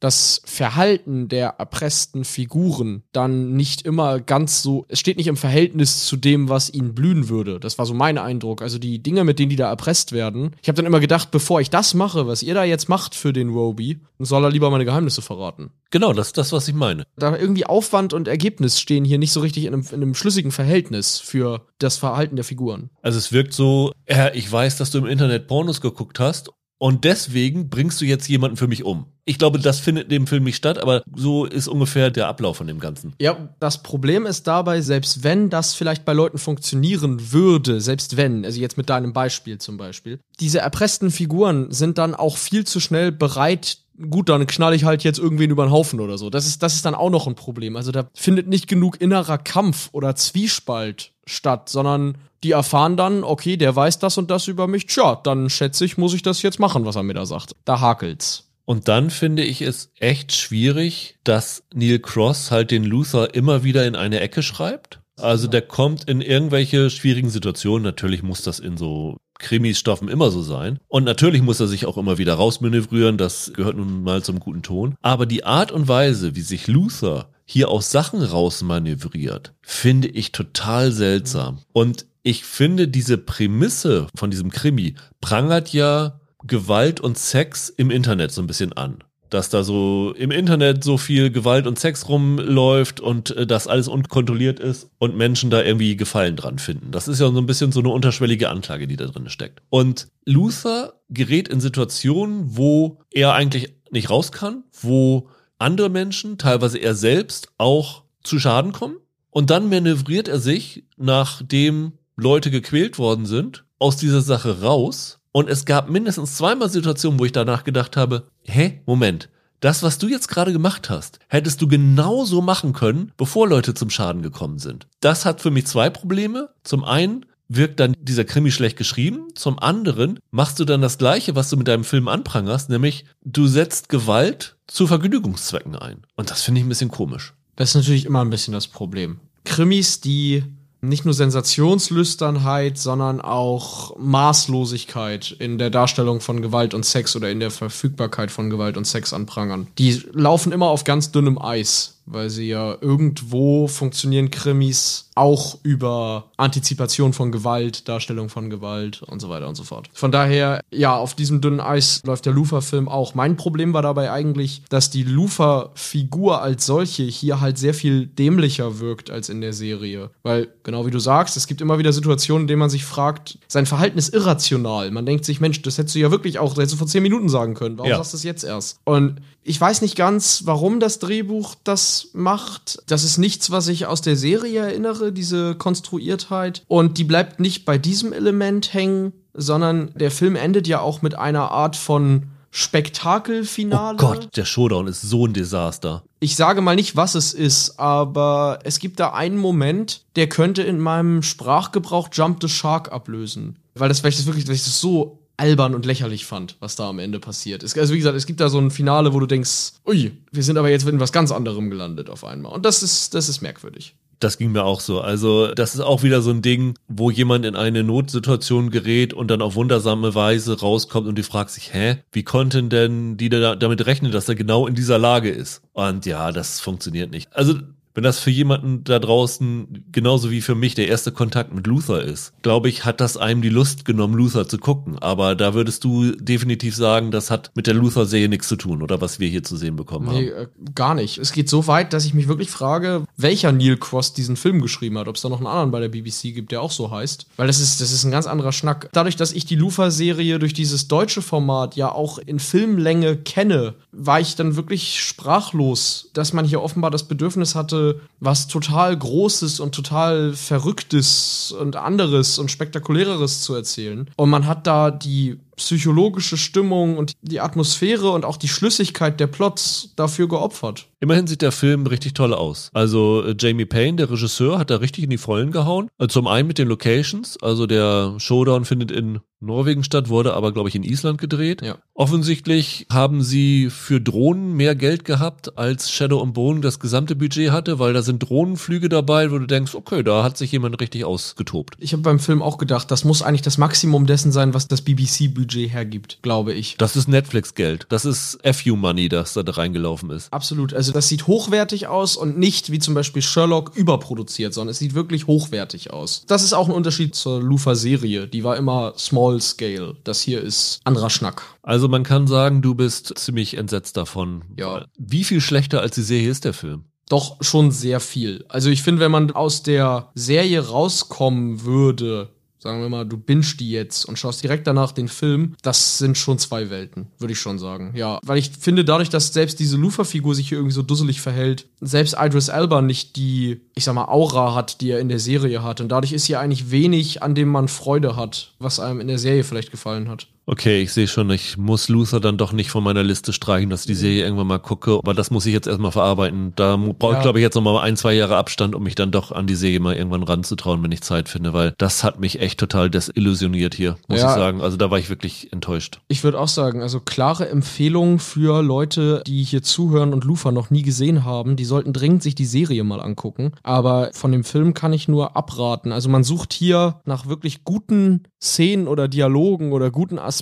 das 0.00 0.42
Verhalten 0.44 1.28
der 1.28 1.54
erpressten 1.58 2.24
Figuren 2.24 3.02
dann 3.12 3.54
nicht 3.54 3.82
immer 3.82 4.20
ganz 4.20 4.62
so, 4.62 4.86
es 4.88 5.00
steht 5.00 5.16
nicht 5.16 5.28
im 5.28 5.36
Verhältnis 5.36 6.06
zu 6.06 6.16
dem, 6.16 6.48
was 6.48 6.72
ihnen 6.72 6.94
blühen 6.94 7.28
würde. 7.28 7.60
Das 7.60 7.78
war 7.78 7.86
so 7.86 7.94
mein 7.94 8.18
Eindruck. 8.18 8.62
Also 8.62 8.78
die 8.78 9.02
Dinge, 9.02 9.24
mit 9.24 9.38
denen 9.38 9.50
die 9.50 9.56
da 9.56 9.68
erpresst 9.68 10.12
werden. 10.12 10.56
Ich 10.62 10.68
habe 10.68 10.76
dann 10.76 10.86
immer 10.86 11.00
gedacht, 11.00 11.30
bevor 11.30 11.60
ich 11.60 11.70
das 11.70 11.94
mache, 11.94 12.26
was 12.26 12.42
ihr 12.42 12.54
da 12.54 12.64
jetzt 12.64 12.88
macht 12.88 13.14
für 13.14 13.32
den 13.32 13.50
Roby, 13.50 14.00
soll 14.18 14.44
er 14.44 14.50
lieber 14.50 14.70
meine 14.70 14.84
Geheimnisse 14.84 15.22
verraten. 15.22 15.70
Genau, 15.90 16.12
das 16.12 16.28
ist 16.28 16.38
das, 16.38 16.52
was 16.52 16.66
ich 16.66 16.74
meine. 16.74 17.04
Da 17.16 17.36
irgendwie 17.36 17.53
Aufwand 17.66 18.12
und 18.12 18.28
Ergebnis 18.28 18.80
stehen 18.80 19.04
hier 19.04 19.18
nicht 19.18 19.32
so 19.32 19.40
richtig 19.40 19.64
in 19.64 19.74
einem, 19.74 19.86
in 19.90 20.02
einem 20.02 20.14
schlüssigen 20.14 20.50
Verhältnis 20.50 21.18
für 21.18 21.66
das 21.78 21.96
Verhalten 21.96 22.36
der 22.36 22.44
Figuren. 22.44 22.90
Also 23.02 23.18
es 23.18 23.32
wirkt 23.32 23.52
so, 23.52 23.92
äh, 24.06 24.36
ich 24.36 24.50
weiß, 24.50 24.76
dass 24.76 24.90
du 24.90 24.98
im 24.98 25.06
Internet 25.06 25.46
Pornos 25.46 25.80
geguckt 25.80 26.18
hast 26.20 26.50
und 26.78 27.04
deswegen 27.04 27.70
bringst 27.70 28.00
du 28.00 28.04
jetzt 28.04 28.28
jemanden 28.28 28.56
für 28.56 28.66
mich 28.66 28.84
um. 28.84 29.06
Ich 29.24 29.38
glaube, 29.38 29.58
das 29.58 29.80
findet 29.80 30.04
in 30.04 30.10
dem 30.10 30.26
Film 30.26 30.44
nicht 30.44 30.56
statt, 30.56 30.78
aber 30.78 31.02
so 31.14 31.46
ist 31.46 31.66
ungefähr 31.66 32.10
der 32.10 32.28
Ablauf 32.28 32.58
von 32.58 32.66
dem 32.66 32.78
Ganzen. 32.78 33.14
Ja, 33.18 33.54
das 33.58 33.82
Problem 33.82 34.26
ist 34.26 34.46
dabei, 34.46 34.82
selbst 34.82 35.24
wenn 35.24 35.48
das 35.48 35.74
vielleicht 35.74 36.04
bei 36.04 36.12
Leuten 36.12 36.36
funktionieren 36.36 37.32
würde, 37.32 37.80
selbst 37.80 38.18
wenn, 38.18 38.44
also 38.44 38.60
jetzt 38.60 38.76
mit 38.76 38.90
deinem 38.90 39.14
Beispiel 39.14 39.56
zum 39.58 39.78
Beispiel, 39.78 40.20
diese 40.40 40.58
erpressten 40.58 41.10
Figuren 41.10 41.70
sind 41.70 41.96
dann 41.96 42.14
auch 42.14 42.36
viel 42.36 42.66
zu 42.66 42.80
schnell 42.80 43.12
bereit, 43.12 43.78
gut, 44.10 44.28
dann 44.28 44.46
knall 44.46 44.74
ich 44.74 44.84
halt 44.84 45.04
jetzt 45.04 45.18
irgendwen 45.18 45.50
über 45.50 45.66
den 45.66 45.72
Haufen 45.72 46.00
oder 46.00 46.18
so. 46.18 46.30
Das 46.30 46.46
ist, 46.46 46.62
das 46.62 46.74
ist 46.74 46.84
dann 46.84 46.94
auch 46.94 47.10
noch 47.10 47.26
ein 47.26 47.34
Problem. 47.34 47.76
Also 47.76 47.92
da 47.92 48.08
findet 48.14 48.48
nicht 48.48 48.68
genug 48.68 49.00
innerer 49.00 49.38
Kampf 49.38 49.88
oder 49.92 50.16
Zwiespalt 50.16 51.12
statt, 51.26 51.68
sondern 51.68 52.18
die 52.42 52.52
erfahren 52.52 52.96
dann, 52.96 53.24
okay, 53.24 53.56
der 53.56 53.74
weiß 53.74 53.98
das 53.98 54.18
und 54.18 54.30
das 54.30 54.48
über 54.48 54.66
mich, 54.66 54.86
tja, 54.86 55.20
dann 55.22 55.48
schätze 55.48 55.84
ich, 55.84 55.96
muss 55.96 56.14
ich 56.14 56.22
das 56.22 56.42
jetzt 56.42 56.60
machen, 56.60 56.84
was 56.84 56.96
er 56.96 57.02
mir 57.02 57.14
da 57.14 57.24
sagt. 57.24 57.52
Da 57.64 57.80
hakelt's. 57.80 58.50
Und 58.66 58.88
dann 58.88 59.10
finde 59.10 59.44
ich 59.44 59.60
es 59.62 59.90
echt 59.98 60.32
schwierig, 60.32 61.16
dass 61.24 61.64
Neil 61.74 61.98
Cross 61.98 62.50
halt 62.50 62.70
den 62.70 62.84
Luther 62.84 63.34
immer 63.34 63.62
wieder 63.62 63.86
in 63.86 63.94
eine 63.94 64.20
Ecke 64.20 64.42
schreibt. 64.42 65.00
Also 65.16 65.48
der 65.48 65.62
kommt 65.62 66.04
in 66.04 66.20
irgendwelche 66.20 66.90
schwierigen 66.90 67.30
Situationen. 67.30 67.82
Natürlich 67.82 68.22
muss 68.22 68.42
das 68.42 68.58
in 68.58 68.76
so 68.76 69.16
Krimis-Stoffen 69.44 70.08
immer 70.08 70.30
so 70.30 70.42
sein. 70.42 70.78
Und 70.88 71.04
natürlich 71.04 71.42
muss 71.42 71.60
er 71.60 71.68
sich 71.68 71.86
auch 71.86 71.96
immer 71.96 72.18
wieder 72.18 72.34
rausmanövrieren. 72.34 73.18
Das 73.18 73.52
gehört 73.54 73.76
nun 73.76 74.02
mal 74.02 74.22
zum 74.22 74.40
guten 74.40 74.62
Ton. 74.62 74.96
Aber 75.02 75.26
die 75.26 75.44
Art 75.44 75.70
und 75.70 75.86
Weise, 75.86 76.34
wie 76.34 76.40
sich 76.40 76.66
Luther 76.66 77.28
hier 77.44 77.68
aus 77.68 77.90
Sachen 77.90 78.22
rausmanövriert, 78.22 79.52
finde 79.62 80.08
ich 80.08 80.32
total 80.32 80.90
seltsam. 80.92 81.58
Und 81.72 82.06
ich 82.22 82.44
finde 82.44 82.88
diese 82.88 83.18
Prämisse 83.18 84.06
von 84.14 84.30
diesem 84.30 84.50
Krimi 84.50 84.94
prangert 85.20 85.72
ja 85.72 86.20
Gewalt 86.46 87.00
und 87.00 87.18
Sex 87.18 87.68
im 87.68 87.90
Internet 87.90 88.32
so 88.32 88.42
ein 88.42 88.46
bisschen 88.46 88.72
an. 88.72 89.04
Dass 89.34 89.48
da 89.48 89.64
so 89.64 90.14
im 90.16 90.30
Internet 90.30 90.84
so 90.84 90.96
viel 90.96 91.28
Gewalt 91.32 91.66
und 91.66 91.76
Sex 91.76 92.08
rumläuft 92.08 93.00
und 93.00 93.36
äh, 93.36 93.48
das 93.48 93.66
alles 93.66 93.88
unkontrolliert 93.88 94.60
ist 94.60 94.88
und 94.98 95.16
Menschen 95.16 95.50
da 95.50 95.60
irgendwie 95.60 95.96
Gefallen 95.96 96.36
dran 96.36 96.60
finden. 96.60 96.92
Das 96.92 97.08
ist 97.08 97.18
ja 97.18 97.28
so 97.28 97.38
ein 97.38 97.46
bisschen 97.46 97.72
so 97.72 97.80
eine 97.80 97.88
unterschwellige 97.88 98.48
Anklage, 98.48 98.86
die 98.86 98.94
da 98.94 99.06
drin 99.06 99.28
steckt. 99.28 99.60
Und 99.70 100.06
Luther 100.24 101.00
gerät 101.10 101.48
in 101.48 101.60
Situationen, 101.60 102.56
wo 102.56 103.00
er 103.10 103.32
eigentlich 103.32 103.74
nicht 103.90 104.08
raus 104.08 104.30
kann, 104.30 104.62
wo 104.80 105.28
andere 105.58 105.88
Menschen, 105.88 106.38
teilweise 106.38 106.78
er 106.78 106.94
selbst, 106.94 107.48
auch 107.58 108.04
zu 108.22 108.38
Schaden 108.38 108.70
kommen. 108.70 108.98
Und 109.30 109.50
dann 109.50 109.68
manövriert 109.68 110.28
er 110.28 110.38
sich, 110.38 110.84
nachdem 110.96 111.94
Leute 112.14 112.52
gequält 112.52 112.98
worden 112.98 113.26
sind, 113.26 113.64
aus 113.80 113.96
dieser 113.96 114.20
Sache 114.20 114.60
raus. 114.60 115.18
Und 115.36 115.50
es 115.50 115.64
gab 115.64 115.90
mindestens 115.90 116.36
zweimal 116.36 116.70
Situationen, 116.70 117.18
wo 117.18 117.24
ich 117.24 117.32
danach 117.32 117.64
gedacht 117.64 117.96
habe, 117.96 118.28
hä, 118.44 118.80
Moment, 118.86 119.28
das, 119.58 119.82
was 119.82 119.98
du 119.98 120.06
jetzt 120.06 120.28
gerade 120.28 120.52
gemacht 120.52 120.90
hast, 120.90 121.18
hättest 121.26 121.60
du 121.60 121.66
genauso 121.66 122.40
machen 122.40 122.72
können, 122.72 123.10
bevor 123.16 123.48
Leute 123.48 123.74
zum 123.74 123.90
Schaden 123.90 124.22
gekommen 124.22 124.60
sind. 124.60 124.86
Das 125.00 125.24
hat 125.24 125.40
für 125.40 125.50
mich 125.50 125.66
zwei 125.66 125.90
Probleme. 125.90 126.50
Zum 126.62 126.84
einen 126.84 127.26
wirkt 127.48 127.80
dann 127.80 127.96
dieser 128.00 128.24
Krimi 128.24 128.52
schlecht 128.52 128.76
geschrieben. 128.76 129.26
Zum 129.34 129.58
anderen 129.58 130.20
machst 130.30 130.60
du 130.60 130.64
dann 130.64 130.80
das 130.80 130.98
Gleiche, 130.98 131.34
was 131.34 131.50
du 131.50 131.56
mit 131.56 131.66
deinem 131.66 131.82
Film 131.82 132.06
anprangerst, 132.06 132.70
nämlich 132.70 133.04
du 133.24 133.48
setzt 133.48 133.88
Gewalt 133.88 134.56
zu 134.68 134.86
Vergnügungszwecken 134.86 135.74
ein. 135.74 136.06
Und 136.14 136.30
das 136.30 136.42
finde 136.42 136.60
ich 136.60 136.64
ein 136.64 136.68
bisschen 136.68 136.90
komisch. 136.90 137.34
Das 137.56 137.70
ist 137.70 137.74
natürlich 137.74 138.06
immer 138.06 138.20
ein 138.20 138.30
bisschen 138.30 138.54
das 138.54 138.68
Problem. 138.68 139.18
Krimis, 139.42 140.00
die 140.00 140.44
nicht 140.88 141.04
nur 141.04 141.14
Sensationslüsternheit, 141.14 142.78
sondern 142.78 143.20
auch 143.20 143.96
Maßlosigkeit 143.98 145.36
in 145.38 145.58
der 145.58 145.70
Darstellung 145.70 146.20
von 146.20 146.42
Gewalt 146.42 146.74
und 146.74 146.84
Sex 146.84 147.16
oder 147.16 147.30
in 147.30 147.40
der 147.40 147.50
Verfügbarkeit 147.50 148.30
von 148.30 148.50
Gewalt 148.50 148.76
und 148.76 148.86
Sex 148.86 149.12
anprangern. 149.12 149.66
Die 149.78 150.02
laufen 150.12 150.52
immer 150.52 150.68
auf 150.68 150.84
ganz 150.84 151.12
dünnem 151.12 151.40
Eis 151.40 151.93
weil 152.06 152.30
sie 152.30 152.48
ja 152.48 152.76
irgendwo 152.80 153.68
funktionieren 153.68 154.30
Krimis 154.30 155.10
auch 155.14 155.58
über 155.62 156.30
Antizipation 156.36 157.12
von 157.12 157.30
Gewalt, 157.30 157.88
Darstellung 157.88 158.28
von 158.28 158.50
Gewalt 158.50 159.02
und 159.02 159.20
so 159.20 159.28
weiter 159.28 159.48
und 159.48 159.54
so 159.54 159.62
fort. 159.62 159.88
Von 159.92 160.10
daher, 160.10 160.60
ja, 160.72 160.96
auf 160.96 161.14
diesem 161.14 161.40
dünnen 161.40 161.60
Eis 161.60 162.00
läuft 162.04 162.26
der 162.26 162.32
Lufa-Film 162.32 162.88
auch. 162.88 163.14
Mein 163.14 163.36
Problem 163.36 163.72
war 163.72 163.82
dabei 163.82 164.10
eigentlich, 164.10 164.62
dass 164.68 164.90
die 164.90 165.04
Lufa-Figur 165.04 166.42
als 166.42 166.66
solche 166.66 167.04
hier 167.04 167.40
halt 167.40 167.58
sehr 167.58 167.74
viel 167.74 168.06
dämlicher 168.06 168.80
wirkt 168.80 169.10
als 169.10 169.28
in 169.28 169.40
der 169.40 169.52
Serie. 169.52 170.10
Weil, 170.22 170.48
genau 170.64 170.86
wie 170.86 170.90
du 170.90 170.98
sagst, 170.98 171.36
es 171.36 171.46
gibt 171.46 171.60
immer 171.60 171.78
wieder 171.78 171.92
Situationen, 171.92 172.44
in 172.44 172.48
denen 172.48 172.60
man 172.60 172.70
sich 172.70 172.84
fragt, 172.84 173.38
sein 173.46 173.66
Verhalten 173.66 173.98
ist 173.98 174.14
irrational. 174.14 174.90
Man 174.90 175.06
denkt 175.06 175.24
sich, 175.24 175.40
Mensch, 175.40 175.62
das 175.62 175.78
hättest 175.78 175.94
du 175.94 176.00
ja 176.00 176.10
wirklich 176.10 176.38
auch, 176.38 176.54
das 176.54 176.62
hättest 176.62 176.74
du 176.74 176.78
vor 176.78 176.86
zehn 176.88 177.02
Minuten 177.02 177.28
sagen 177.28 177.54
können. 177.54 177.78
Warum 177.78 177.90
ja. 177.90 177.96
sagst 177.96 178.12
du 178.12 178.16
das 178.16 178.24
jetzt 178.24 178.44
erst? 178.44 178.80
Und 178.84 179.20
ich 179.44 179.60
weiß 179.60 179.82
nicht 179.82 179.94
ganz, 179.94 180.42
warum 180.46 180.80
das 180.80 180.98
Drehbuch 180.98 181.54
das 181.64 181.93
macht. 182.12 182.82
Das 182.86 183.04
ist 183.04 183.18
nichts, 183.18 183.50
was 183.50 183.68
ich 183.68 183.86
aus 183.86 184.02
der 184.02 184.16
Serie 184.16 184.60
erinnere, 184.60 185.12
diese 185.12 185.54
Konstruiertheit. 185.54 186.62
Und 186.68 186.98
die 186.98 187.04
bleibt 187.04 187.40
nicht 187.40 187.64
bei 187.64 187.78
diesem 187.78 188.12
Element 188.12 188.72
hängen, 188.74 189.12
sondern 189.34 189.92
der 189.94 190.10
Film 190.10 190.36
endet 190.36 190.68
ja 190.68 190.80
auch 190.80 191.02
mit 191.02 191.14
einer 191.16 191.50
Art 191.50 191.76
von 191.76 192.28
Spektakelfinale. 192.56 193.96
Oh 194.00 194.06
Gott, 194.06 194.36
der 194.36 194.44
Showdown 194.44 194.86
ist 194.86 195.02
so 195.02 195.26
ein 195.26 195.32
Desaster. 195.32 196.04
Ich 196.20 196.36
sage 196.36 196.60
mal 196.60 196.76
nicht, 196.76 196.94
was 196.94 197.16
es 197.16 197.34
ist, 197.34 197.80
aber 197.80 198.60
es 198.62 198.78
gibt 198.78 199.00
da 199.00 199.12
einen 199.12 199.38
Moment, 199.38 200.04
der 200.14 200.28
könnte 200.28 200.62
in 200.62 200.78
meinem 200.78 201.24
Sprachgebrauch 201.24 202.10
Jump 202.12 202.38
the 202.40 202.48
Shark 202.48 202.92
ablösen. 202.92 203.56
Weil 203.74 203.88
das, 203.88 204.04
weil 204.04 204.10
ich 204.10 204.18
das 204.18 204.26
wirklich, 204.26 204.46
weil 204.46 204.54
ich 204.54 204.62
das 204.62 204.80
so 204.80 205.18
albern 205.36 205.74
und 205.74 205.86
lächerlich 205.86 206.26
fand, 206.26 206.56
was 206.60 206.76
da 206.76 206.88
am 206.88 206.98
Ende 206.98 207.18
passiert. 207.18 207.62
Es, 207.62 207.76
also 207.76 207.94
wie 207.94 207.98
gesagt, 207.98 208.16
es 208.16 208.26
gibt 208.26 208.40
da 208.40 208.48
so 208.48 208.58
ein 208.58 208.70
Finale, 208.70 209.12
wo 209.12 209.20
du 209.20 209.26
denkst, 209.26 209.72
ui, 209.86 210.12
wir 210.30 210.42
sind 210.42 210.56
aber 210.56 210.70
jetzt 210.70 210.86
in 210.86 211.00
was 211.00 211.12
ganz 211.12 211.32
anderem 211.32 211.70
gelandet 211.70 212.10
auf 212.10 212.24
einmal. 212.24 212.52
Und 212.52 212.64
das 212.64 212.82
ist, 212.82 213.14
das 213.14 213.28
ist 213.28 213.42
merkwürdig. 213.42 213.94
Das 214.20 214.38
ging 214.38 214.52
mir 214.52 214.64
auch 214.64 214.80
so. 214.80 215.00
Also, 215.00 215.52
das 215.54 215.74
ist 215.74 215.80
auch 215.80 216.02
wieder 216.02 216.22
so 216.22 216.30
ein 216.30 216.40
Ding, 216.40 216.76
wo 216.88 217.10
jemand 217.10 217.44
in 217.44 217.56
eine 217.56 217.82
Notsituation 217.82 218.70
gerät 218.70 219.12
und 219.12 219.28
dann 219.30 219.42
auf 219.42 219.56
wundersame 219.56 220.14
Weise 220.14 220.60
rauskommt 220.60 221.08
und 221.08 221.16
die 221.16 221.24
fragt 221.24 221.50
sich, 221.50 221.74
hä, 221.74 221.98
wie 222.12 222.22
konnten 222.22 222.70
denn 222.70 223.16
die 223.16 223.28
da 223.28 223.56
damit 223.56 223.84
rechnen, 223.86 224.12
dass 224.12 224.28
er 224.28 224.36
genau 224.36 224.66
in 224.66 224.74
dieser 224.74 224.98
Lage 224.98 225.30
ist? 225.30 225.62
Und 225.72 226.06
ja, 226.06 226.30
das 226.32 226.60
funktioniert 226.60 227.10
nicht. 227.10 227.34
Also, 227.34 227.54
wenn 227.94 228.02
das 228.02 228.18
für 228.18 228.30
jemanden 228.30 228.82
da 228.84 228.98
draußen 228.98 229.84
genauso 229.92 230.30
wie 230.30 230.40
für 230.40 230.54
mich 230.54 230.74
der 230.74 230.88
erste 230.88 231.12
Kontakt 231.12 231.54
mit 231.54 231.66
Luther 231.66 232.02
ist, 232.02 232.32
glaube 232.42 232.68
ich, 232.68 232.84
hat 232.84 233.00
das 233.00 233.16
einem 233.16 233.40
die 233.40 233.48
Lust 233.48 233.84
genommen, 233.84 234.14
Luther 234.14 234.48
zu 234.48 234.58
gucken. 234.58 234.98
Aber 234.98 235.36
da 235.36 235.54
würdest 235.54 235.84
du 235.84 236.12
definitiv 236.12 236.74
sagen, 236.74 237.12
das 237.12 237.30
hat 237.30 237.52
mit 237.54 237.66
der 237.66 237.74
Luther-Serie 237.74 238.28
nichts 238.28 238.48
zu 238.48 238.56
tun, 238.56 238.82
oder 238.82 239.00
was 239.00 239.20
wir 239.20 239.28
hier 239.28 239.44
zu 239.44 239.56
sehen 239.56 239.76
bekommen 239.76 240.08
nee, 240.08 240.30
haben. 240.30 240.48
Nee, 240.58 240.72
gar 240.74 240.94
nicht. 240.94 241.18
Es 241.18 241.32
geht 241.32 241.48
so 241.48 241.66
weit, 241.68 241.92
dass 241.92 242.04
ich 242.04 242.14
mich 242.14 242.26
wirklich 242.26 242.50
frage, 242.50 243.04
welcher 243.16 243.52
Neil 243.52 243.76
Cross 243.76 244.12
diesen 244.12 244.36
Film 244.36 244.60
geschrieben 244.60 244.98
hat, 244.98 245.06
ob 245.06 245.16
es 245.16 245.22
da 245.22 245.28
noch 245.28 245.38
einen 245.38 245.46
anderen 245.46 245.70
bei 245.70 245.80
der 245.80 245.88
BBC 245.88 246.34
gibt, 246.34 246.50
der 246.50 246.62
auch 246.62 246.72
so 246.72 246.90
heißt. 246.90 247.26
Weil 247.36 247.46
das 247.46 247.60
ist, 247.60 247.80
das 247.80 247.92
ist 247.92 248.04
ein 248.04 248.10
ganz 248.10 248.26
anderer 248.26 248.52
Schnack. 248.52 248.88
Dadurch, 248.92 249.16
dass 249.16 249.32
ich 249.32 249.46
die 249.46 249.56
Luther-Serie 249.56 250.38
durch 250.40 250.52
dieses 250.52 250.88
deutsche 250.88 251.22
Format 251.22 251.76
ja 251.76 251.92
auch 251.92 252.18
in 252.18 252.40
Filmlänge 252.40 253.16
kenne, 253.16 253.74
war 253.92 254.18
ich 254.18 254.34
dann 254.34 254.56
wirklich 254.56 255.00
sprachlos, 255.00 256.10
dass 256.12 256.32
man 256.32 256.44
hier 256.44 256.60
offenbar 256.60 256.90
das 256.90 257.04
Bedürfnis 257.04 257.54
hatte, 257.54 257.83
was 258.20 258.46
total 258.46 258.96
Großes 258.96 259.60
und 259.60 259.74
total 259.74 260.32
Verrücktes 260.32 261.54
und 261.58 261.76
anderes 261.76 262.38
und 262.38 262.50
spektakuläreres 262.50 263.42
zu 263.42 263.54
erzählen. 263.54 264.08
Und 264.16 264.30
man 264.30 264.46
hat 264.46 264.66
da 264.66 264.90
die 264.90 265.38
psychologische 265.56 266.36
Stimmung 266.36 266.96
und 266.96 267.12
die 267.22 267.40
Atmosphäre 267.40 268.10
und 268.10 268.24
auch 268.24 268.36
die 268.36 268.48
Schlüssigkeit 268.48 269.20
der 269.20 269.26
Plots 269.26 269.92
dafür 269.96 270.28
geopfert. 270.28 270.86
Immerhin 271.04 271.26
sieht 271.26 271.42
der 271.42 271.52
Film 271.52 271.86
richtig 271.86 272.14
toll 272.14 272.32
aus. 272.32 272.70
Also 272.72 273.22
äh, 273.22 273.34
Jamie 273.38 273.66
Payne, 273.66 273.98
der 273.98 274.10
Regisseur, 274.10 274.58
hat 274.58 274.70
da 274.70 274.76
richtig 274.76 275.04
in 275.04 275.10
die 275.10 275.18
Vollen 275.18 275.50
gehauen. 275.50 275.88
Äh, 275.98 276.08
zum 276.08 276.26
einen 276.26 276.48
mit 276.48 276.56
den 276.56 276.66
Locations, 276.66 277.36
also 277.42 277.66
der 277.66 278.14
Showdown 278.16 278.64
findet 278.64 278.90
in 278.90 279.20
Norwegen 279.40 279.84
statt, 279.84 280.08
wurde 280.08 280.32
aber, 280.32 280.52
glaube 280.52 280.70
ich, 280.70 280.74
in 280.74 280.82
Island 280.82 281.20
gedreht. 281.20 281.60
Ja. 281.60 281.76
Offensichtlich 281.92 282.86
haben 282.90 283.22
sie 283.22 283.68
für 283.68 284.00
Drohnen 284.00 284.54
mehr 284.54 284.74
Geld 284.74 285.04
gehabt, 285.04 285.58
als 285.58 285.90
Shadow 285.90 286.22
and 286.22 286.32
Bone 286.32 286.60
das 286.60 286.80
gesamte 286.80 287.14
Budget 287.14 287.50
hatte, 287.50 287.78
weil 287.78 287.92
da 287.92 288.00
sind 288.00 288.20
Drohnenflüge 288.20 288.88
dabei, 288.88 289.30
wo 289.30 289.38
du 289.38 289.46
denkst, 289.46 289.74
okay, 289.74 290.02
da 290.02 290.22
hat 290.22 290.38
sich 290.38 290.52
jemand 290.52 290.80
richtig 290.80 291.04
ausgetobt. 291.04 291.74
Ich 291.78 291.92
habe 291.92 292.02
beim 292.02 292.18
Film 292.18 292.40
auch 292.40 292.56
gedacht, 292.56 292.90
das 292.90 293.04
muss 293.04 293.20
eigentlich 293.20 293.42
das 293.42 293.58
Maximum 293.58 294.06
dessen 294.06 294.32
sein, 294.32 294.54
was 294.54 294.68
das 294.68 294.80
BBC-Budget 294.80 295.43
hergibt, 295.52 296.18
glaube 296.22 296.52
ich. 296.52 296.76
Das 296.76 296.96
ist 296.96 297.08
Netflix-Geld. 297.08 297.86
Das 297.88 298.04
ist 298.04 298.38
FU-Money, 298.44 299.08
das 299.08 299.34
da 299.34 299.42
reingelaufen 299.42 300.10
ist. 300.10 300.32
Absolut. 300.32 300.74
Also 300.74 300.92
das 300.92 301.08
sieht 301.08 301.26
hochwertig 301.26 301.86
aus 301.86 302.16
und 302.16 302.38
nicht 302.38 302.70
wie 302.70 302.78
zum 302.78 302.94
Beispiel 302.94 303.22
Sherlock 303.22 303.72
überproduziert, 303.74 304.54
sondern 304.54 304.72
es 304.72 304.78
sieht 304.78 304.94
wirklich 304.94 305.26
hochwertig 305.26 305.92
aus. 305.92 306.24
Das 306.26 306.42
ist 306.42 306.52
auch 306.52 306.68
ein 306.68 306.74
Unterschied 306.74 307.14
zur 307.14 307.42
Lufa-Serie. 307.42 308.26
Die 308.26 308.44
war 308.44 308.56
immer 308.56 308.94
small 308.96 309.40
scale. 309.40 309.96
Das 310.04 310.20
hier 310.20 310.40
ist 310.40 310.80
anderer 310.84 311.10
Schnack. 311.10 311.42
Also 311.62 311.88
man 311.88 312.02
kann 312.02 312.26
sagen, 312.26 312.62
du 312.62 312.74
bist 312.74 313.12
ziemlich 313.18 313.56
entsetzt 313.56 313.96
davon. 313.96 314.42
Ja. 314.58 314.86
Wie 314.98 315.24
viel 315.24 315.40
schlechter 315.40 315.80
als 315.80 315.94
die 315.94 316.02
Serie 316.02 316.30
ist 316.30 316.44
der 316.44 316.52
Film? 316.52 316.84
Doch 317.08 317.36
schon 317.42 317.70
sehr 317.70 318.00
viel. 318.00 318.44
Also 318.48 318.70
ich 318.70 318.82
finde, 318.82 319.00
wenn 319.00 319.10
man 319.10 319.30
aus 319.30 319.62
der 319.62 320.10
Serie 320.14 320.66
rauskommen 320.66 321.64
würde, 321.64 322.30
sagen 322.64 322.80
wir 322.80 322.88
mal, 322.88 323.04
du 323.04 323.18
bingst 323.18 323.60
die 323.60 323.70
jetzt 323.70 324.06
und 324.06 324.18
schaust 324.18 324.42
direkt 324.42 324.66
danach 324.66 324.92
den 324.92 325.08
Film, 325.08 325.54
das 325.60 325.98
sind 325.98 326.16
schon 326.16 326.38
zwei 326.38 326.70
Welten, 326.70 327.08
würde 327.18 327.32
ich 327.32 327.38
schon 327.38 327.58
sagen. 327.58 327.92
Ja, 327.94 328.18
weil 328.24 328.38
ich 328.38 328.52
finde, 328.58 328.86
dadurch, 328.86 329.10
dass 329.10 329.34
selbst 329.34 329.60
diese 329.60 329.76
Lufa-Figur 329.76 330.34
sich 330.34 330.48
hier 330.48 330.56
irgendwie 330.56 330.74
so 330.74 330.82
dusselig 330.82 331.20
verhält, 331.20 331.66
selbst 331.82 332.16
Idris 332.18 332.48
Elba 332.48 332.80
nicht 332.80 333.16
die, 333.16 333.60
ich 333.74 333.84
sag 333.84 333.94
mal, 333.94 334.06
Aura 334.06 334.54
hat, 334.54 334.80
die 334.80 334.90
er 334.90 335.00
in 335.00 335.10
der 335.10 335.18
Serie 335.18 335.62
hat. 335.62 335.82
Und 335.82 335.90
dadurch 335.90 336.14
ist 336.14 336.24
hier 336.24 336.40
eigentlich 336.40 336.70
wenig, 336.70 337.22
an 337.22 337.34
dem 337.34 337.50
man 337.50 337.68
Freude 337.68 338.16
hat, 338.16 338.54
was 338.58 338.80
einem 338.80 339.00
in 339.00 339.08
der 339.08 339.18
Serie 339.18 339.44
vielleicht 339.44 339.70
gefallen 339.70 340.08
hat. 340.08 340.26
Okay, 340.46 340.82
ich 340.82 340.92
sehe 340.92 341.08
schon, 341.08 341.30
ich 341.30 341.56
muss 341.56 341.88
Luther 341.88 342.20
dann 342.20 342.36
doch 342.36 342.52
nicht 342.52 342.70
von 342.70 342.84
meiner 342.84 343.02
Liste 343.02 343.32
streichen, 343.32 343.70
dass 343.70 343.80
ich 343.80 343.86
die 343.86 343.94
Serie 343.94 344.24
irgendwann 344.24 344.46
mal 344.46 344.58
gucke. 344.58 344.98
Aber 344.98 345.14
das 345.14 345.30
muss 345.30 345.46
ich 345.46 345.54
jetzt 345.54 345.66
erstmal 345.66 345.92
verarbeiten. 345.92 346.52
Da 346.56 346.76
brauche 346.76 347.12
ich, 347.12 347.16
ja. 347.18 347.22
glaube 347.22 347.38
ich, 347.38 347.42
jetzt 347.42 347.54
noch 347.54 347.62
mal 347.62 347.80
ein, 347.80 347.96
zwei 347.96 348.12
Jahre 348.12 348.36
Abstand, 348.36 348.74
um 348.74 348.82
mich 348.82 348.94
dann 348.94 349.10
doch 349.10 349.32
an 349.32 349.46
die 349.46 349.54
Serie 349.54 349.80
mal 349.80 349.94
irgendwann 349.94 350.22
ranzutrauen, 350.22 350.82
wenn 350.82 350.92
ich 350.92 351.00
Zeit 351.00 351.28
finde, 351.28 351.54
weil 351.54 351.74
das 351.78 352.04
hat 352.04 352.20
mich 352.20 352.40
echt 352.40 352.60
total 352.60 352.90
desillusioniert 352.90 353.74
hier, 353.74 353.96
muss 354.08 354.20
ja. 354.20 354.28
ich 354.28 354.34
sagen. 354.34 354.60
Also 354.60 354.76
da 354.76 354.90
war 354.90 354.98
ich 354.98 355.08
wirklich 355.08 355.52
enttäuscht. 355.52 356.00
Ich 356.08 356.24
würde 356.24 356.38
auch 356.38 356.48
sagen, 356.48 356.82
also 356.82 357.00
klare 357.00 357.48
Empfehlung 357.48 358.18
für 358.18 358.62
Leute, 358.62 359.22
die 359.26 359.42
hier 359.42 359.62
zuhören 359.62 360.12
und 360.12 360.24
Lufa 360.24 360.52
noch 360.52 360.68
nie 360.68 360.82
gesehen 360.82 361.24
haben, 361.24 361.56
die 361.56 361.64
sollten 361.64 361.92
dringend 361.92 362.22
sich 362.22 362.34
die 362.34 362.44
Serie 362.44 362.84
mal 362.84 363.00
angucken. 363.00 363.52
Aber 363.62 364.10
von 364.12 364.32
dem 364.32 364.44
Film 364.44 364.74
kann 364.74 364.92
ich 364.92 365.08
nur 365.08 365.36
abraten. 365.36 365.92
Also 365.92 366.10
man 366.10 366.22
sucht 366.22 366.52
hier 366.52 367.00
nach 367.06 367.26
wirklich 367.26 367.64
guten 367.64 368.24
Szenen 368.44 368.88
oder 368.88 369.08
Dialogen 369.08 369.72
oder 369.72 369.90
guten 369.90 370.18
Aspekten, 370.18 370.33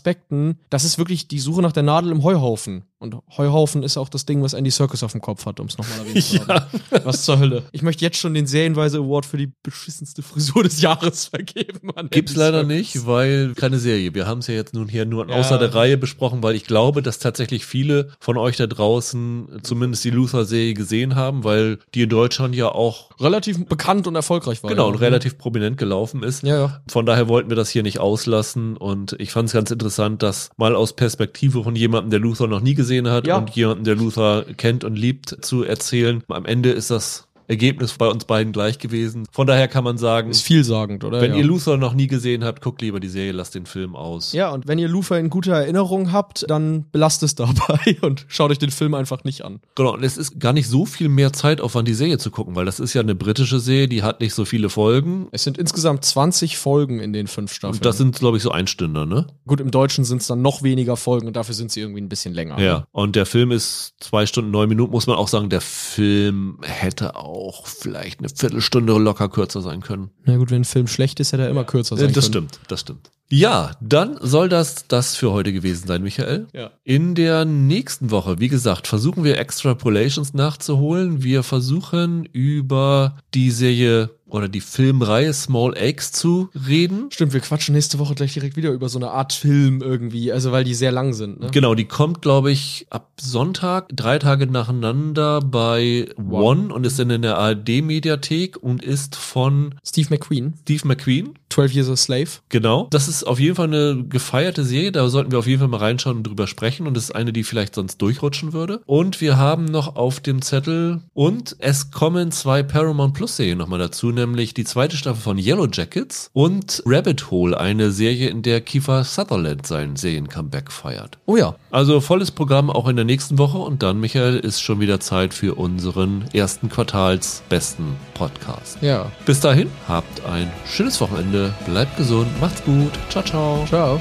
das 0.70 0.84
ist 0.84 0.98
wirklich 0.98 1.28
die 1.28 1.38
Suche 1.38 1.62
nach 1.62 1.72
der 1.72 1.82
Nadel 1.82 2.12
im 2.12 2.22
Heuhaufen. 2.22 2.84
Und 3.02 3.16
Heuhaufen 3.36 3.82
ist 3.82 3.96
auch 3.96 4.08
das 4.08 4.26
Ding, 4.26 4.42
was 4.42 4.52
Andy 4.52 4.70
Circus 4.70 5.02
auf 5.02 5.10
dem 5.10 5.20
Kopf 5.20 5.44
hat, 5.44 5.58
um 5.58 5.66
es 5.66 5.76
nochmal 5.76 5.98
erwähnt 5.98 6.24
zu 6.24 6.46
haben. 6.46 6.80
Ja. 6.92 7.04
Was 7.04 7.24
zur 7.24 7.40
Hölle. 7.40 7.64
Ich 7.72 7.82
möchte 7.82 8.04
jetzt 8.04 8.16
schon 8.16 8.32
den 8.32 8.46
Serienweise 8.46 8.98
Award 8.98 9.26
für 9.26 9.36
die 9.36 9.50
beschissenste 9.62 10.22
Frisur 10.22 10.62
des 10.62 10.80
Jahres 10.80 11.26
vergeben. 11.32 11.90
Gibt's 12.10 12.36
leider 12.36 12.60
Circus. 12.60 12.76
nicht, 12.76 13.06
weil 13.06 13.54
keine 13.54 13.80
Serie. 13.80 14.14
Wir 14.14 14.28
haben 14.28 14.38
es 14.38 14.46
ja 14.46 14.54
jetzt 14.54 14.72
nun 14.72 14.88
hier 14.88 15.04
nur 15.04 15.28
ja. 15.28 15.34
außer 15.34 15.58
der 15.58 15.74
Reihe 15.74 15.98
besprochen, 15.98 16.44
weil 16.44 16.54
ich 16.54 16.62
glaube, 16.62 17.02
dass 17.02 17.18
tatsächlich 17.18 17.66
viele 17.66 18.10
von 18.20 18.36
euch 18.36 18.56
da 18.56 18.68
draußen 18.68 19.60
zumindest 19.64 20.04
die 20.04 20.10
Luther-Serie 20.10 20.74
gesehen 20.74 21.16
haben, 21.16 21.42
weil 21.42 21.80
die 21.94 22.02
in 22.02 22.08
Deutschland 22.08 22.54
ja 22.54 22.68
auch 22.68 23.10
relativ 23.18 23.66
bekannt 23.66 24.06
und 24.06 24.14
erfolgreich 24.14 24.62
war. 24.62 24.70
Genau, 24.70 24.86
und 24.86 24.94
relativ 24.96 25.38
prominent 25.38 25.76
gelaufen 25.76 26.22
ist. 26.22 26.44
Ja, 26.44 26.56
ja. 26.56 26.82
Von 26.86 27.04
daher 27.04 27.26
wollten 27.26 27.50
wir 27.50 27.56
das 27.56 27.70
hier 27.70 27.82
nicht 27.82 27.98
auslassen 27.98 28.76
und 28.76 29.16
ich 29.18 29.32
fand 29.32 29.48
es 29.48 29.54
ganz 29.54 29.72
interessant, 29.72 30.22
dass 30.22 30.50
mal 30.56 30.76
aus 30.76 30.92
Perspektive 30.92 31.64
von 31.64 31.74
jemandem, 31.74 32.10
der 32.10 32.20
Luther 32.20 32.46
noch 32.46 32.60
nie 32.60 32.74
gesehen 32.74 32.91
hat 33.00 33.26
ja. 33.26 33.38
und 33.38 33.50
jemanden, 33.50 33.84
der 33.84 33.94
Luther 33.94 34.44
kennt 34.56 34.84
und 34.84 34.96
liebt, 34.96 35.44
zu 35.44 35.62
erzählen. 35.64 36.22
Am 36.28 36.44
Ende 36.44 36.70
ist 36.70 36.90
das 36.90 37.28
Ergebnis 37.48 37.92
bei 37.94 38.08
uns 38.08 38.24
beiden 38.24 38.52
gleich 38.52 38.78
gewesen. 38.78 39.26
Von 39.30 39.46
daher 39.46 39.68
kann 39.68 39.84
man 39.84 39.98
sagen, 39.98 40.30
Ist 40.30 40.42
vielsagend, 40.42 41.04
oder? 41.04 41.20
wenn 41.20 41.32
ja. 41.32 41.38
ihr 41.38 41.44
Luther 41.44 41.76
noch 41.76 41.94
nie 41.94 42.06
gesehen 42.06 42.44
habt, 42.44 42.62
guckt 42.62 42.82
lieber 42.82 43.00
die 43.00 43.08
Serie, 43.08 43.32
lasst 43.32 43.54
den 43.54 43.66
Film 43.66 43.96
aus. 43.96 44.32
ja, 44.32 44.50
und 44.50 44.66
wenn 44.68 44.78
ihr 44.78 44.88
Luther 44.88 45.18
in 45.18 45.30
guter 45.30 45.54
Erinnerung 45.54 46.12
habt, 46.12 46.44
dann 46.48 46.86
belasst 46.92 47.22
es 47.22 47.34
dabei 47.34 47.98
und 48.02 48.24
schaut 48.28 48.50
euch 48.50 48.58
den 48.58 48.70
Film 48.70 48.94
einfach 48.94 49.24
nicht 49.24 49.44
an. 49.44 49.60
Genau, 49.74 49.94
und 49.94 50.04
es 50.04 50.16
ist 50.16 50.40
gar 50.40 50.52
nicht 50.52 50.68
so 50.68 50.86
viel 50.86 51.08
mehr 51.08 51.32
Zeitaufwand, 51.32 51.88
die 51.88 51.94
Serie 51.94 52.18
zu 52.18 52.30
gucken, 52.30 52.54
weil 52.54 52.64
das 52.64 52.80
ist 52.80 52.94
ja 52.94 53.00
eine 53.00 53.14
britische 53.14 53.60
Serie, 53.60 53.88
die 53.88 54.02
hat 54.02 54.20
nicht 54.20 54.34
so 54.34 54.44
viele 54.44 54.68
Folgen. 54.68 55.28
Es 55.32 55.44
sind 55.44 55.58
insgesamt 55.58 56.04
20 56.04 56.56
Folgen 56.56 57.00
in 57.00 57.12
den 57.12 57.26
fünf 57.26 57.52
Staffeln. 57.52 57.78
Und 57.78 57.84
das 57.84 57.98
sind, 57.98 58.18
glaube 58.18 58.36
ich, 58.36 58.42
so 58.42 58.50
Einstünder, 58.50 59.06
ne? 59.06 59.26
Gut, 59.46 59.60
im 59.60 59.70
Deutschen 59.70 60.04
sind 60.04 60.20
es 60.20 60.26
dann 60.26 60.42
noch 60.42 60.62
weniger 60.62 60.96
Folgen 60.96 61.26
und 61.26 61.36
dafür 61.36 61.54
sind 61.54 61.70
sie 61.72 61.80
irgendwie 61.80 62.00
ein 62.00 62.08
bisschen 62.08 62.34
länger. 62.34 62.60
Ja. 62.60 62.86
Und 62.92 63.16
der 63.16 63.26
Film 63.26 63.50
ist 63.50 63.94
zwei 64.00 64.26
Stunden, 64.26 64.50
neun 64.50 64.68
Minuten, 64.68 64.92
muss 64.92 65.06
man 65.06 65.16
auch 65.16 65.28
sagen, 65.28 65.48
der 65.48 65.60
Film 65.60 66.58
hätte 66.62 67.16
auch 67.16 67.41
vielleicht 67.64 68.20
eine 68.20 68.28
Viertelstunde 68.28 68.92
locker 68.98 69.28
kürzer 69.28 69.60
sein 69.62 69.80
können. 69.80 70.10
Na 70.24 70.36
gut, 70.36 70.50
wenn 70.50 70.62
ein 70.62 70.64
Film 70.64 70.86
schlecht 70.86 71.20
ist, 71.20 71.32
hätte 71.32 71.42
er 71.44 71.50
immer 71.50 71.64
kürzer 71.64 71.96
sein 71.96 72.10
Äh, 72.10 72.12
das 72.12 72.30
können. 72.30 72.48
stimmt, 72.48 72.60
das 72.68 72.80
stimmt. 72.80 73.10
Ja, 73.34 73.70
dann 73.80 74.18
soll 74.20 74.50
das 74.50 74.86
das 74.88 75.16
für 75.16 75.32
heute 75.32 75.54
gewesen 75.54 75.86
sein, 75.86 76.02
Michael. 76.02 76.48
Ja. 76.52 76.70
In 76.84 77.14
der 77.14 77.46
nächsten 77.46 78.10
Woche, 78.10 78.40
wie 78.40 78.48
gesagt, 78.48 78.86
versuchen 78.86 79.24
wir 79.24 79.38
Extrapolations 79.38 80.34
nachzuholen. 80.34 81.22
Wir 81.22 81.42
versuchen 81.42 82.26
über 82.26 83.16
die 83.32 83.50
Serie 83.50 84.10
oder 84.32 84.48
die 84.48 84.60
Filmreihe 84.60 85.32
Small 85.32 85.76
Eggs 85.76 86.12
zu 86.12 86.50
reden. 86.66 87.10
Stimmt, 87.10 87.32
wir 87.32 87.40
quatschen 87.40 87.74
nächste 87.74 87.98
Woche 87.98 88.14
gleich 88.14 88.32
direkt 88.32 88.56
wieder 88.56 88.70
über 88.70 88.88
so 88.88 88.98
eine 88.98 89.10
Art 89.10 89.32
Film 89.32 89.82
irgendwie, 89.82 90.32
also 90.32 90.52
weil 90.52 90.64
die 90.64 90.74
sehr 90.74 90.92
lang 90.92 91.12
sind. 91.12 91.40
Ne? 91.40 91.48
Genau, 91.52 91.74
die 91.74 91.84
kommt, 91.84 92.22
glaube 92.22 92.50
ich, 92.50 92.86
ab 92.90 93.12
Sonntag, 93.20 93.88
drei 93.94 94.18
Tage 94.18 94.46
nacheinander 94.46 95.40
bei 95.40 96.08
Wow. 96.16 96.42
One 96.42 96.74
und 96.74 96.86
ist 96.86 96.98
dann 96.98 97.10
in 97.10 97.22
der 97.22 97.38
ARD-Mediathek 97.38 98.56
und 98.62 98.82
ist 98.82 99.16
von 99.16 99.74
Steve 99.84 100.08
McQueen, 100.10 100.54
Steve 100.62 100.88
McQueen. 100.88 101.34
12 101.52 101.74
Years 101.74 101.90
a 101.90 101.96
Slave. 101.96 102.28
Genau. 102.48 102.88
Das 102.90 103.08
ist 103.08 103.24
auf 103.24 103.38
jeden 103.38 103.56
Fall 103.56 103.66
eine 103.66 104.04
gefeierte 104.08 104.64
Serie. 104.64 104.92
Da 104.92 105.08
sollten 105.08 105.30
wir 105.30 105.38
auf 105.38 105.46
jeden 105.46 105.60
Fall 105.60 105.68
mal 105.68 105.78
reinschauen 105.78 106.18
und 106.18 106.26
drüber 106.26 106.46
sprechen. 106.46 106.86
Und 106.86 106.96
das 106.96 107.04
ist 107.04 107.14
eine, 107.14 107.32
die 107.32 107.44
vielleicht 107.44 107.74
sonst 107.74 107.98
durchrutschen 107.98 108.52
würde. 108.52 108.80
Und 108.86 109.20
wir 109.20 109.36
haben 109.36 109.64
noch 109.66 109.96
auf 109.96 110.20
dem 110.20 110.42
Zettel 110.42 111.02
und 111.14 111.56
es 111.58 111.90
kommen 111.90 112.32
zwei 112.32 112.62
Paramount 112.62 113.14
Plus 113.14 113.36
Serien 113.36 113.58
nochmal 113.58 113.78
dazu, 113.78 114.10
nämlich 114.10 114.54
die 114.54 114.64
zweite 114.64 114.96
Staffel 114.96 115.20
von 115.20 115.38
Yellow 115.38 115.68
Jackets 115.70 116.30
und 116.32 116.82
Rabbit 116.86 117.30
Hole, 117.30 117.58
eine 117.58 117.90
Serie, 117.90 118.30
in 118.30 118.42
der 118.42 118.60
Kiefer 118.60 119.04
Sutherland 119.04 119.66
seinen 119.66 119.96
Serien-Comeback 119.96 120.70
feiert. 120.70 121.18
Oh 121.26 121.36
ja. 121.36 121.56
Also 121.70 122.00
volles 122.00 122.30
Programm 122.30 122.70
auch 122.70 122.88
in 122.88 122.96
der 122.96 123.04
nächsten 123.04 123.38
Woche 123.38 123.58
und 123.58 123.82
dann, 123.82 124.00
Michael, 124.00 124.38
ist 124.38 124.62
schon 124.62 124.80
wieder 124.80 125.00
Zeit 125.00 125.34
für 125.34 125.54
unseren 125.54 126.24
ersten 126.32 126.68
Quartals 126.68 127.42
besten 127.48 127.96
Podcast. 128.14 128.78
Ja. 128.80 129.10
Bis 129.26 129.40
dahin, 129.40 129.70
habt 129.88 130.24
ein 130.24 130.50
schönes 130.66 131.00
Wochenende, 131.00 131.41
bleibt 131.66 131.96
gesund, 131.96 132.28
macht's 132.40 132.64
gut, 132.64 132.92
ciao, 133.10 133.22
ciao. 133.22 133.64
Ciao. 133.68 134.00